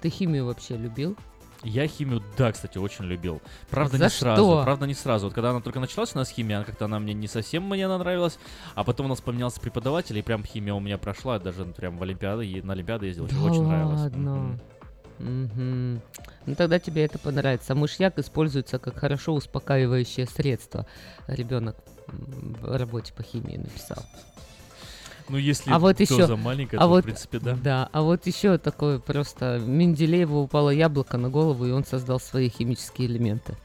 Ты 0.00 0.10
химию 0.10 0.46
вообще 0.46 0.76
любил? 0.76 1.16
Я 1.62 1.86
химию, 1.86 2.22
да, 2.36 2.52
кстати, 2.52 2.76
очень 2.76 3.06
любил. 3.06 3.40
Правда, 3.70 3.96
За 3.96 4.04
не 4.04 4.10
сразу. 4.10 4.42
что? 4.42 4.62
Правда, 4.64 4.86
не 4.86 4.92
сразу. 4.92 5.26
Вот 5.26 5.34
когда 5.34 5.50
она 5.50 5.62
только 5.62 5.80
началась 5.80 6.14
у 6.14 6.18
нас 6.18 6.28
химия, 6.28 6.58
она 6.58 6.66
как-то 6.66 6.84
она 6.84 6.98
мне 6.98 7.14
не 7.14 7.26
совсем 7.26 7.66
мне 7.66 7.86
она 7.86 7.96
нравилась. 7.96 8.38
А 8.74 8.84
потом 8.84 9.06
у 9.06 9.08
нас 9.08 9.22
поменялся 9.22 9.60
преподаватель, 9.60 10.18
и 10.18 10.22
прям 10.22 10.44
химия 10.44 10.74
у 10.74 10.80
меня 10.80 10.98
прошла. 10.98 11.38
Даже 11.38 11.64
прям 11.64 11.96
в 11.96 12.02
Олимпиады, 12.02 12.60
на 12.62 12.74
Олимпиады 12.74 13.06
ездил. 13.06 13.26
Да 13.28 13.40
очень 13.40 13.62
нравилось. 13.62 14.12
Мгм. 15.18 16.00
Ну 16.46 16.54
тогда 16.54 16.78
тебе 16.78 17.04
это 17.04 17.18
понравится. 17.18 17.74
Мышьяк 17.74 18.18
используется 18.18 18.78
как 18.78 18.96
хорошо 18.98 19.32
успокаивающее 19.34 20.26
средство. 20.26 20.86
Ребенок 21.26 21.76
в 22.06 22.76
работе 22.76 23.12
по 23.12 23.22
химии 23.22 23.56
написал. 23.56 24.04
Ну, 25.28 25.38
если 25.38 25.70
а 25.70 25.78
вот 25.78 26.00
еще, 26.00 26.36
маленькая, 26.36 26.76
а 26.76 26.80
то, 26.80 26.86
в 26.86 26.90
вот, 26.90 27.04
принципе, 27.04 27.38
да. 27.38 27.56
Да, 27.56 27.88
а 27.92 28.02
вот 28.02 28.26
еще 28.26 28.58
такое 28.58 28.98
просто 28.98 29.58
Менделееву 29.58 30.42
упало 30.42 30.68
яблоко 30.68 31.16
на 31.16 31.30
голову, 31.30 31.64
и 31.64 31.70
он 31.70 31.84
создал 31.84 32.20
свои 32.20 32.50
химические 32.50 33.08
элементы. 33.08 33.56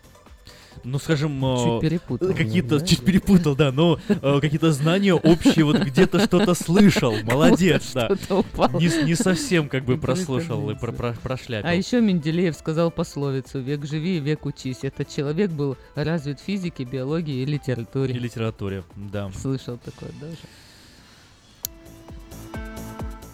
Ну, 0.83 0.99
скажем, 0.99 1.39
Чуть 1.41 1.83
э, 1.83 1.89
перепутал, 1.89 2.33
Какие-то, 2.33 2.79
да? 2.79 2.85
чуть 2.85 3.03
перепутал, 3.03 3.55
да, 3.55 3.71
но 3.71 3.99
э, 4.07 4.39
какие-то 4.39 4.71
знания 4.71 5.13
общие, 5.13 5.65
вот 5.65 5.77
где-то 5.77 6.19
что-то 6.19 6.53
слышал. 6.53 7.13
Молодец, 7.23 7.91
да. 7.93 8.09
Не, 8.09 9.05
не 9.05 9.15
совсем 9.15 9.67
как 9.69 9.85
бы 9.85 9.97
прослушал 9.97 10.69
и 10.69 10.75
про, 10.75 10.91
про- 10.91 11.13
прошляпил. 11.13 11.67
А 11.67 11.73
еще 11.73 12.01
Менделеев 12.01 12.55
сказал 12.55 12.91
пословицу 12.91 13.59
«Век 13.59 13.85
живи, 13.85 14.19
век 14.19 14.45
учись». 14.45 14.79
Этот 14.83 15.09
человек 15.09 15.51
был 15.51 15.77
развит 15.95 16.39
в 16.39 16.43
физике, 16.43 16.83
биологии 16.85 17.41
и 17.41 17.45
литературе. 17.45 18.13
И 18.15 18.19
литературе, 18.19 18.83
да. 18.95 19.29
Слышал 19.31 19.77
такое 19.77 20.11
даже. 20.21 20.37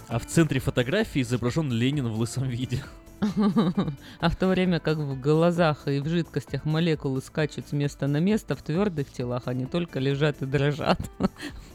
А 0.07 0.19
в 0.19 0.25
центре 0.25 0.59
фотографии 0.59 1.21
изображен 1.21 1.71
Ленин 1.71 2.07
в 2.07 2.19
лысом 2.19 2.47
виде. 2.47 2.81
А 4.19 4.29
в 4.29 4.35
то 4.35 4.47
время 4.47 4.79
как 4.79 4.97
в 4.97 5.19
глазах 5.19 5.87
и 5.87 5.99
в 5.99 6.07
жидкостях 6.07 6.65
молекулы 6.65 7.21
скачут 7.21 7.67
с 7.67 7.71
места 7.71 8.07
на 8.07 8.17
место, 8.17 8.55
в 8.55 8.61
твердых 8.61 9.11
телах 9.11 9.43
они 9.47 9.65
только 9.65 9.99
лежат 9.99 10.41
и 10.41 10.45
дрожат. 10.45 10.99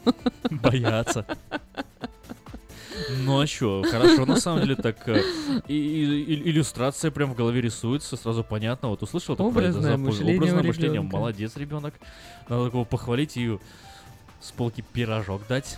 Боятся. 0.49 1.25
Ну 3.23 3.39
а 3.41 3.47
что, 3.47 3.83
хорошо, 3.89 4.25
на 4.25 4.37
самом 4.37 4.61
деле 4.61 4.75
так 4.75 5.07
э, 5.07 5.21
и, 5.67 5.73
и- 5.75 6.49
иллюстрация 6.49 7.09
прям 7.11 7.31
в 7.31 7.35
голове 7.35 7.59
рисуется, 7.61 8.15
сразу 8.15 8.43
понятно. 8.43 8.89
Вот 8.89 9.01
услышал 9.03 9.35
такое 9.35 9.51
Образное 9.51 9.93
запу- 9.95 9.97
мышление 9.97 10.37
образное 10.37 10.63
мышление, 10.63 11.01
молодец, 11.01 11.57
ребенок. 11.57 11.93
Надо 12.47 12.65
такого 12.65 12.85
похвалить 12.85 13.37
и 13.37 13.57
с 14.39 14.51
полки 14.51 14.83
пирожок 14.93 15.41
дать. 15.47 15.77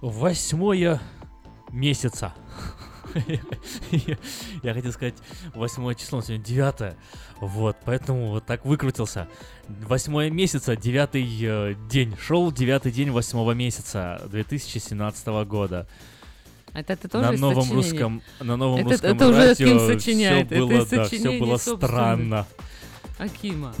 Восьмое 0.00 1.00
месяца. 1.70 2.34
Я 4.62 4.74
хотел 4.74 4.92
сказать 4.92 5.14
восьмое 5.54 5.94
число, 5.94 6.20
сегодня 6.20 6.44
девятое. 6.44 6.96
Вот, 7.40 7.76
поэтому 7.84 8.28
вот 8.30 8.44
так 8.44 8.64
выкрутился. 8.66 9.28
Восьмое 9.68 10.28
месяца, 10.30 10.76
девятый 10.76 11.26
э, 11.40 11.74
день. 11.88 12.14
Шел 12.20 12.52
девятый 12.52 12.92
день 12.92 13.10
восьмого 13.10 13.52
месяца 13.52 14.20
2017 14.30 15.26
года. 15.46 15.88
Это 16.74 16.94
ты 16.94 17.08
тоже 17.08 17.30
на 17.30 17.38
новом 17.38 17.72
русском, 17.72 18.22
на 18.38 18.56
новом 18.56 18.80
Это- 18.80 18.90
русском 18.90 19.16
это 19.16 19.28
уже 19.28 19.38
радио 19.38 19.78
сочиняет, 19.86 20.48
все 20.48 20.56
это 20.56 20.66
было, 20.66 20.82
из 20.82 20.88
да, 20.88 21.04
все 21.04 21.38
было 21.38 21.56
странно. 21.56 22.46
Акима. 23.18 23.74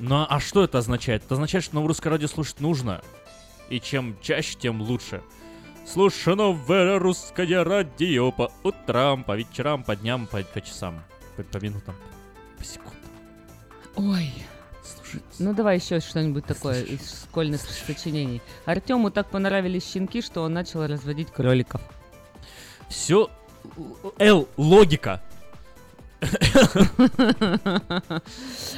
Ну 0.00 0.26
а 0.28 0.40
что 0.40 0.64
это 0.64 0.78
означает? 0.78 1.24
Это 1.24 1.34
означает, 1.34 1.62
что 1.62 1.76
новое 1.76 1.88
русское 1.88 2.10
радио 2.10 2.26
слушать 2.26 2.58
нужно. 2.58 3.00
И 3.70 3.78
чем 3.78 4.16
чаще, 4.20 4.56
тем 4.58 4.82
лучше. 4.82 5.22
Слушай 5.86 6.36
новое 6.36 6.98
русское 6.98 7.62
радио 7.64 8.32
по 8.32 8.50
утрам, 8.62 9.24
по 9.24 9.36
вечерам, 9.36 9.82
по 9.82 9.96
дням, 9.96 10.26
по, 10.26 10.42
по 10.42 10.60
часам, 10.60 11.02
по, 11.36 11.42
по 11.42 11.58
минутам, 11.62 11.94
по 12.58 12.64
секундам. 12.64 12.98
Ой. 13.96 14.32
Ну 15.38 15.52
давай 15.52 15.76
еще 15.76 16.00
что-нибудь 16.00 16.46
такое 16.46 16.82
из 16.82 17.24
школьных 17.24 17.60
сочинений. 17.60 18.40
Артему 18.64 19.10
так 19.10 19.28
понравились 19.28 19.90
щенки, 19.90 20.22
что 20.22 20.42
он 20.42 20.54
начал 20.54 20.86
разводить 20.86 21.30
кроликов. 21.30 21.82
Все, 22.88 23.28
Л, 24.18 24.48
логика. 24.56 25.22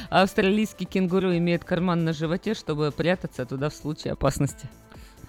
Австралийский 0.09 0.85
кенгуру 0.85 1.35
имеет 1.37 1.63
карман 1.63 2.03
на 2.03 2.11
животе, 2.13 2.53
чтобы 2.53 2.91
прятаться 2.91 3.45
туда 3.45 3.69
в 3.69 3.75
случае 3.75 4.13
опасности. 4.13 4.67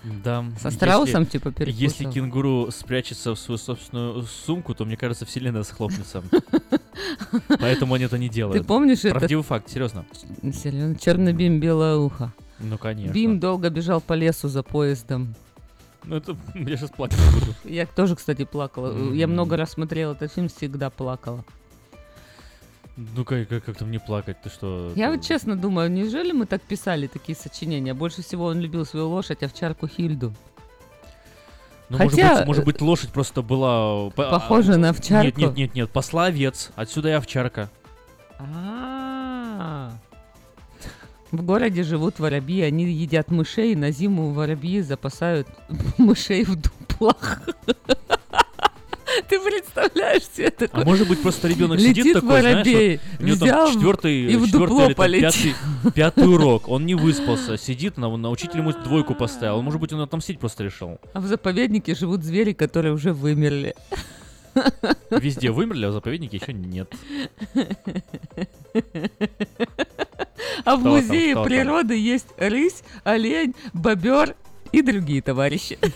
Да. 0.05 0.45
Со 0.61 0.71
страусом 0.71 1.23
если- 1.23 1.39
типа 1.39 1.53
перепутал. 1.53 1.81
Если 1.81 2.11
кенгуру 2.11 2.69
спрячется 2.71 3.35
в 3.35 3.39
свою 3.39 3.59
собственную 3.59 4.23
сумку, 4.23 4.75
то, 4.75 4.85
мне 4.85 4.97
кажется, 4.97 5.25
вселенная 5.27 5.63
схлопнется. 5.63 6.23
Поэтому 7.61 7.95
они 7.95 8.05
это 8.05 8.19
не 8.19 8.29
делают. 8.29 8.63
Ты 8.63 8.67
помнишь 8.67 9.05
это? 9.05 9.19
Правдивый 9.19 9.45
факт, 9.45 9.69
серьезно. 9.71 10.05
Серьезно, 10.43 10.97
черный 10.97 11.33
бим, 11.33 11.61
белое 11.61 11.97
ухо. 11.97 12.33
Ну, 12.59 12.79
конечно. 12.79 13.13
Бим 13.13 13.39
долго 13.41 13.69
бежал 13.71 14.01
по 14.01 14.15
лесу 14.15 14.49
за 14.49 14.63
поездом. 14.63 15.35
Ну, 16.05 16.17
это 16.17 16.37
я 16.55 16.77
сейчас 16.77 16.91
плакать 16.91 17.19
буду. 17.35 17.55
Я 17.65 17.87
тоже, 17.87 18.17
кстати, 18.17 18.45
плакала. 18.45 19.13
Я 19.13 19.27
много 19.27 19.57
раз 19.57 19.73
смотрела 19.73 20.13
этот 20.13 20.33
фильм, 20.33 20.49
всегда 20.49 20.91
плакала. 20.91 21.45
Ну, 22.97 23.25
как, 23.27 23.47
как, 23.49 23.65
как 23.65 23.77
там 23.77 23.91
не 23.91 23.99
плакать? 23.99 24.41
Ты 24.43 24.49
что? 24.49 24.93
Я 24.97 25.07
это- 25.09 25.17
вот 25.17 25.27
честно 25.27 25.55
думаю, 25.57 25.91
неужели 25.91 26.33
мы 26.33 26.47
так 26.47 26.63
писали 26.63 27.07
такие 27.07 27.37
сочинения? 27.37 27.93
Больше 27.93 28.23
всего 28.23 28.47
он 28.47 28.59
любил 28.61 28.87
свою 28.87 29.09
лошадь, 29.09 29.43
овчарку 29.43 29.87
Хильду. 29.87 30.33
Ну, 31.89 31.99
Хотя, 31.99 32.29
может, 32.29 32.39
быть, 32.39 32.47
может 32.47 32.65
быть, 32.65 32.81
лошадь 32.81 33.11
просто 33.11 33.43
была... 33.43 34.11
по- 34.11 34.31
Похожа 34.31 34.75
а, 34.75 34.77
на 34.77 34.87
Нет, 34.87 34.97
овчарку? 34.99 35.41
нет, 35.41 35.57
нет, 35.57 35.75
нет, 35.75 35.91
посла 35.91 36.25
овец, 36.27 36.71
отсюда 36.75 37.11
и 37.11 37.13
овчарка. 37.13 37.71
А. 38.39 39.93
В 41.31 41.43
городе 41.43 41.83
живут 41.83 42.19
воробьи, 42.19 42.63
они 42.63 42.91
едят 42.91 43.31
мышей, 43.31 43.75
на 43.77 43.91
зиму 43.91 44.31
воробьи 44.31 44.81
запасают 44.81 45.47
мышей 45.99 46.45
в 46.45 46.57
дуплах. 46.57 47.43
Ты 49.29 49.41
представляешь 49.41 50.23
себе 50.25 50.47
это? 50.47 50.69
А 50.73 50.85
может 50.85 51.09
быть, 51.09 51.23
просто 51.23 51.49
ребенок 51.49 51.81
сидит 51.81 51.97
Летит 51.99 52.15
такой, 52.15 52.43
воробей, 52.43 52.73
знаешь, 52.73 53.01
вот, 53.01 53.21
у 53.21 53.25
него 53.25 53.37
взял 53.37 53.67
там 53.67 53.75
четвертый, 53.75 54.33
и 54.33 54.37
в 54.37 54.47
четвертый 54.47 54.69
дупло 54.69 54.87
или 54.87 55.21
там 55.21 55.33
пятый, 55.33 55.55
пятый 55.95 56.29
урок, 56.29 56.69
он 56.69 56.87
не 56.87 56.95
выспался, 56.95 57.57
сидит, 57.57 57.97
на, 57.97 58.15
на 58.17 58.31
учитель 58.31 58.59
ему 58.59 58.73
двойку 58.73 59.15
поставил, 59.15 59.63
может 59.63 59.81
быть, 59.81 59.93
он 59.93 60.01
отомстить 60.01 60.39
просто 60.39 60.65
решил. 60.65 60.99
А 61.13 61.21
в 61.21 61.27
заповеднике 61.27 61.95
живут 61.95 62.23
звери, 62.23 62.53
которые 62.53 62.93
уже 62.93 63.13
вымерли. 63.13 63.75
Везде 65.11 65.51
вымерли, 65.51 65.87
а 65.87 65.91
в 65.91 65.93
заповеднике 65.93 66.39
еще 66.39 66.53
нет. 66.53 66.93
А 70.65 70.77
в 70.77 70.83
музее 70.83 71.43
природы 71.45 71.97
есть 71.97 72.29
рысь, 72.39 72.83
олень, 73.05 73.55
бобер 73.75 74.35
и 74.77 74.83
другие 74.83 75.23
товарищи. 75.23 75.79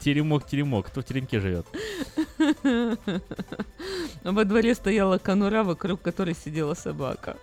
Теремок, 0.00 0.46
теремок, 0.46 0.86
кто 0.86 1.00
в 1.00 1.04
теремке 1.04 1.40
живет? 1.40 1.66
Во 4.22 4.44
дворе 4.44 4.74
стояла 4.74 5.18
конура, 5.18 5.64
вокруг 5.64 6.00
которой 6.00 6.34
сидела 6.34 6.74
собака. 6.74 7.36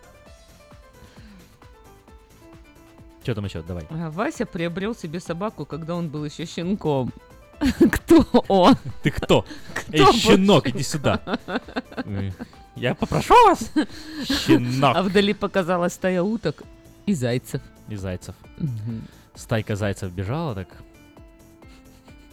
Что 3.22 3.36
там 3.36 3.46
еще? 3.46 3.62
Давай. 3.62 3.86
А 3.90 4.10
Вася 4.12 4.46
приобрел 4.46 4.96
себе 4.96 5.20
собаку, 5.20 5.66
когда 5.66 5.96
он 5.96 6.10
был 6.10 6.24
еще 6.24 6.46
щенком. 6.46 7.12
Кто 7.92 8.26
он? 8.48 8.76
Ты 9.04 9.12
кто? 9.12 9.46
Эй, 9.92 10.00
был 10.00 10.14
щенок, 10.14 10.68
иди 10.68 10.84
сюда. 10.84 11.22
Я 12.76 12.96
попрошу 12.96 13.34
вас, 13.46 13.72
щенок. 14.26 14.96
А 14.98 15.04
вдали 15.04 15.34
показалась 15.34 15.94
стая 15.94 16.22
уток 16.22 16.64
и 17.06 17.14
зайцев. 17.14 17.62
И 17.88 17.96
зайцев. 17.96 18.36
Мгм. 18.58 19.04
Стайка 19.36 19.76
зайцев 19.76 20.12
бежала 20.12 20.56
так 20.56 20.68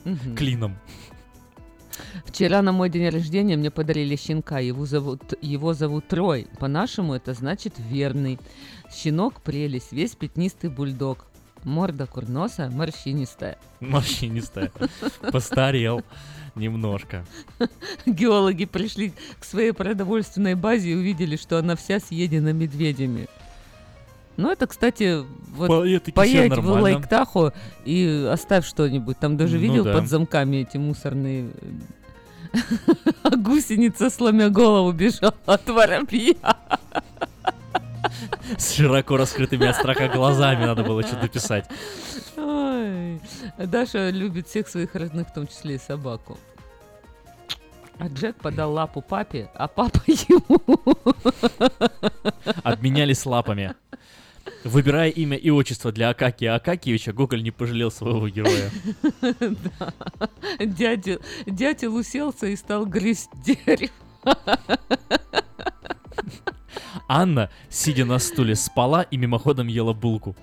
Мгм. 0.05 0.35
клином. 0.37 0.77
Вчера 2.25 2.63
на 2.63 2.73
мой 2.73 2.89
день 2.89 3.09
рождения 3.11 3.57
мне 3.57 3.71
подарили 3.71 4.17
щенка. 4.17 4.59
Его 4.59 4.87
зовут, 4.87 5.35
его 5.43 5.75
зовут 5.75 6.09
Трой. 6.09 6.47
По-нашему 6.59 7.15
это 7.15 7.35
значит 7.35 7.75
верный. 7.79 8.39
Щенок 8.91 9.43
прелесть, 9.43 9.93
весь 9.93 10.15
пятнистый 10.15 10.71
бульдог. 10.71 11.27
Морда 11.65 12.07
курносая, 12.07 12.71
морщинистая. 12.71 13.59
Морщинистая. 13.81 14.73
Постарел 15.31 16.03
немножко. 16.55 17.27
Геологи 18.07 18.65
пришли 18.65 19.13
к 19.39 19.45
своей 19.45 19.73
продовольственной 19.73 20.55
базе 20.55 20.93
и 20.93 20.95
увидели, 20.95 21.37
что 21.37 21.59
она 21.59 21.77
вся 21.77 22.01
съедена 22.01 22.55
медведями. 22.55 23.29
Ну, 24.37 24.51
это, 24.51 24.67
кстати, 24.67 25.25
вот 25.55 25.69
По- 25.69 26.13
поедь 26.13 26.57
в. 26.57 26.81
Лейк 26.83 27.07
Тахо 27.07 27.53
и 27.85 28.29
оставь 28.33 28.67
что-нибудь. 28.67 29.19
Там 29.19 29.37
даже 29.37 29.57
Ну 29.57 29.63
видел 29.63 29.85
да. 29.85 29.93
под 29.95 30.09
замками 30.09 30.59
эти 30.59 30.77
мусорные... 30.77 31.51
А 33.23 33.37
гусеница, 33.37 34.11
сломя 34.11 34.49
голову, 34.49 34.93
бежала 34.93 35.35
от 35.47 35.69
воробья. 35.69 36.35
С 38.57 38.73
широко 38.75 39.17
раскрытыми 39.17 39.67
от 39.67 39.77
страха 39.77 40.09
глазами 40.09 40.65
надо 40.65 40.83
было 40.83 41.03
что-то 41.03 41.29
писать. 41.29 41.67
Ой. 42.37 43.21
Даша 43.59 44.11
любит 44.11 44.49
всех 44.49 44.69
своих 44.69 44.95
родных, 44.95 45.29
в 45.29 45.35
том 45.35 45.47
числе 45.47 45.77
и 45.77 45.79
собаку. 45.79 46.39
А 47.99 48.09
Джек 48.09 48.37
подал 48.37 48.73
лапу 48.73 49.03
папе, 49.03 49.51
а 49.55 49.69
папа 49.69 50.01
ему. 50.07 50.61
Обменялись 52.63 53.27
лапами. 53.27 53.75
Выбирая 54.65 55.11
имя 55.11 55.37
и 55.37 55.51
отчество 55.51 55.93
для 55.93 56.11
Акакия 56.11 56.55
Акакиевича, 56.55 57.13
Гоголь 57.13 57.43
не 57.43 57.51
пожалел 57.51 57.91
своего 57.91 58.29
героя. 58.29 58.71
Дятел 61.47 61.95
уселся 61.95 62.47
и 62.47 62.57
стал 62.57 62.87
грызть 62.87 63.31
дерево. 63.45 63.91
Анна, 67.09 67.51
сидя 67.69 68.05
на 68.05 68.19
стуле, 68.19 68.55
спала 68.55 69.03
и 69.03 69.17
мимоходом 69.17 69.67
ела 69.67 69.93
булку. 69.93 70.37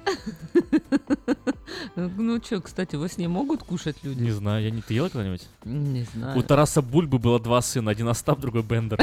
Ну 1.96 2.42
что, 2.44 2.62
кстати, 2.62 2.96
во 2.96 3.10
сне 3.10 3.28
могут 3.28 3.64
кушать 3.64 3.98
люди? 4.04 4.22
Не 4.22 4.32
знаю, 4.32 4.64
я 4.64 4.72
не... 4.72 4.82
Ты 4.82 4.94
ела 4.94 5.10
когда-нибудь? 5.10 5.48
Не 5.66 6.04
знаю. 6.04 6.38
У 6.38 6.44
Тараса 6.44 6.82
Бульбы 6.82 7.20
было 7.20 7.40
два 7.40 7.62
сына, 7.62 7.92
один 7.92 8.08
Остап, 8.08 8.40
другой 8.40 8.64
Бендер. 8.64 9.00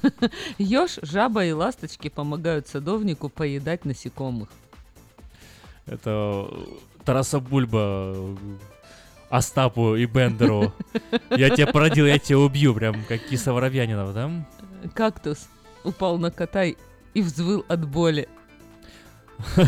Ёж, 0.58 0.98
жаба 1.02 1.44
и 1.44 1.52
ласточки 1.52 2.08
помогают 2.08 2.68
садовнику 2.68 3.28
поедать 3.28 3.84
насекомых. 3.84 4.48
Это 5.86 6.48
Тараса 7.04 7.40
Бульба 7.40 8.36
Остапу 9.28 9.96
и 9.96 10.06
Бендеру. 10.06 10.72
Я 11.30 11.50
тебя 11.50 11.66
породил, 11.66 12.06
я 12.06 12.18
тебя 12.18 12.38
убью, 12.38 12.74
прям 12.74 13.04
как 13.08 13.20
Киса 13.22 13.52
Воробьянинов, 13.52 14.14
да? 14.14 14.30
Кактус 14.94 15.48
упал 15.82 16.18
на 16.18 16.30
кота 16.30 16.64
и 16.64 16.76
взвыл 17.22 17.64
от 17.68 17.86
боли. 17.86 18.28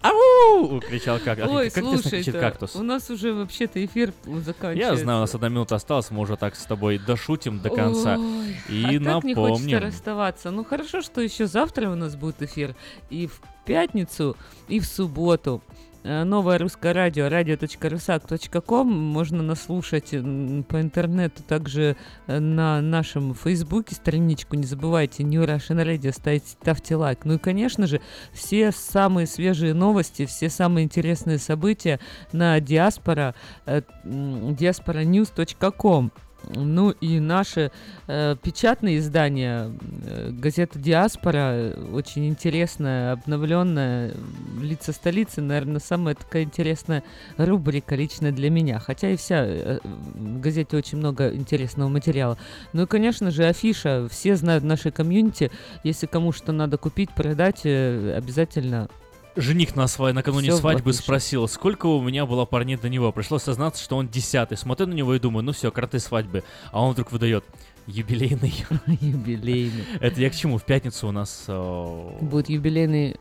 Ау! 0.00 0.80
кричал 0.80 1.18
как. 1.18 1.38
Ой, 1.48 1.70
как 1.70 1.84
слушай, 1.84 2.10
кричит 2.10 2.34
кактус. 2.38 2.74
у 2.76 2.82
нас 2.82 3.08
уже 3.10 3.32
вообще-то 3.32 3.84
эфир 3.84 4.12
заканчивается. 4.24 4.94
Я 4.94 4.96
знаю, 4.96 5.18
у 5.18 5.20
нас 5.22 5.34
одна 5.34 5.48
минута 5.48 5.76
осталась, 5.76 6.10
мы 6.10 6.20
уже 6.20 6.36
так 6.36 6.56
с 6.56 6.64
тобой 6.64 6.98
дошутим 6.98 7.60
до 7.60 7.70
конца. 7.70 8.16
Ой, 8.18 8.56
И 8.68 8.96
а 8.96 9.04
так 9.04 9.24
не 9.24 9.34
хочется 9.34 9.62
напомним. 9.62 9.78
расставаться. 9.78 10.50
Ну 10.50 10.64
хорошо, 10.64 11.02
что 11.02 11.20
еще 11.20 11.46
завтра 11.46 11.88
у 11.90 11.94
нас 11.94 12.16
будет 12.16 12.42
эфир. 12.42 12.74
И 13.10 13.26
в 13.26 13.40
пятницу, 13.64 14.36
и 14.68 14.80
в 14.80 14.86
субботу. 14.86 15.62
Э, 16.04 16.24
Новое 16.24 16.58
русское 16.58 16.92
радио, 16.92 17.26
radio.rusak.com. 17.26 18.88
Можно 18.88 19.42
нас 19.42 19.62
слушать 19.62 20.12
м, 20.12 20.64
по 20.64 20.80
интернету, 20.80 21.44
также 21.44 21.96
э, 22.26 22.40
на 22.40 22.80
нашем 22.80 23.34
фейсбуке 23.34 23.94
страничку. 23.94 24.56
Не 24.56 24.64
забывайте, 24.64 25.22
New 25.22 25.44
Russian 25.44 25.84
Radio, 25.84 26.12
ставьте, 26.12 26.56
ставьте 26.60 26.96
лайк. 26.96 27.20
Ну 27.24 27.34
и, 27.34 27.38
конечно 27.38 27.86
же, 27.86 28.00
все 28.32 28.72
самые 28.72 29.28
свежие 29.28 29.74
новости, 29.74 30.26
все 30.26 30.48
самые 30.48 30.84
интересные 30.84 31.38
события 31.38 32.00
на 32.32 32.58
диаспора, 32.58 33.36
э, 33.66 33.82
diasporanews.com. 34.04 36.10
Ну 36.48 36.90
и 36.90 37.20
наши 37.20 37.70
э, 38.06 38.36
печатные 38.42 38.98
издания, 38.98 39.70
э, 40.04 40.30
газета 40.30 40.78
«Диаспора», 40.78 41.74
очень 41.92 42.28
интересная, 42.28 43.12
обновленная, 43.12 44.12
«Лица 44.60 44.92
столицы», 44.92 45.40
наверное, 45.40 45.80
самая 45.80 46.14
такая 46.14 46.42
интересная 46.42 47.02
рубрика 47.36 47.94
лично 47.94 48.32
для 48.32 48.50
меня. 48.50 48.78
Хотя 48.78 49.10
и 49.10 49.16
вся, 49.16 49.44
э, 49.44 49.78
в 49.84 50.40
газете 50.40 50.76
очень 50.76 50.98
много 50.98 51.34
интересного 51.34 51.88
материала. 51.88 52.38
Ну 52.72 52.82
и, 52.82 52.86
конечно 52.86 53.30
же, 53.30 53.44
афиша. 53.44 54.08
Все 54.10 54.36
знают 54.36 54.64
нашей 54.64 54.92
комьюнити. 54.92 55.50
Если 55.84 56.06
кому 56.06 56.32
что 56.32 56.52
надо 56.52 56.78
купить, 56.78 57.10
продать, 57.14 57.60
э, 57.64 58.14
обязательно 58.16 58.88
Жених 59.34 59.76
на 59.76 59.86
своей 59.88 60.14
накануне 60.14 60.48
Всё 60.48 60.56
в 60.56 60.60
свадьбы 60.60 60.92
спросил, 60.92 61.48
сколько 61.48 61.86
у 61.86 62.02
меня 62.02 62.26
было 62.26 62.44
парней 62.44 62.76
до 62.76 62.88
него. 62.88 63.12
Пришлось 63.12 63.42
сознаться, 63.42 63.82
что 63.82 63.96
он 63.96 64.08
десятый. 64.08 64.58
Смотрю 64.58 64.86
на 64.86 64.92
него 64.92 65.14
и 65.14 65.18
думаю, 65.18 65.42
ну 65.42 65.52
все, 65.52 65.70
карты 65.70 65.98
свадьбы. 66.00 66.44
А 66.70 66.82
он 66.82 66.92
вдруг 66.92 67.12
выдает 67.12 67.44
юбилейный. 67.86 68.52
Юбилейный. 69.00 69.84
Это 70.00 70.20
я 70.20 70.28
к 70.28 70.34
чему? 70.34 70.58
В 70.58 70.64
пятницу 70.64 71.08
у 71.08 71.12
нас... 71.12 71.44
э, 71.48 72.18
будет 72.20 72.50
юбилейный 72.50 73.16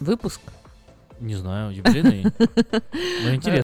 выпуск. 0.00 0.40
Не 1.20 1.36
знаю, 1.36 1.72
юбилейный? 1.72 2.24
Ну, 3.24 3.34
интересно. 3.34 3.60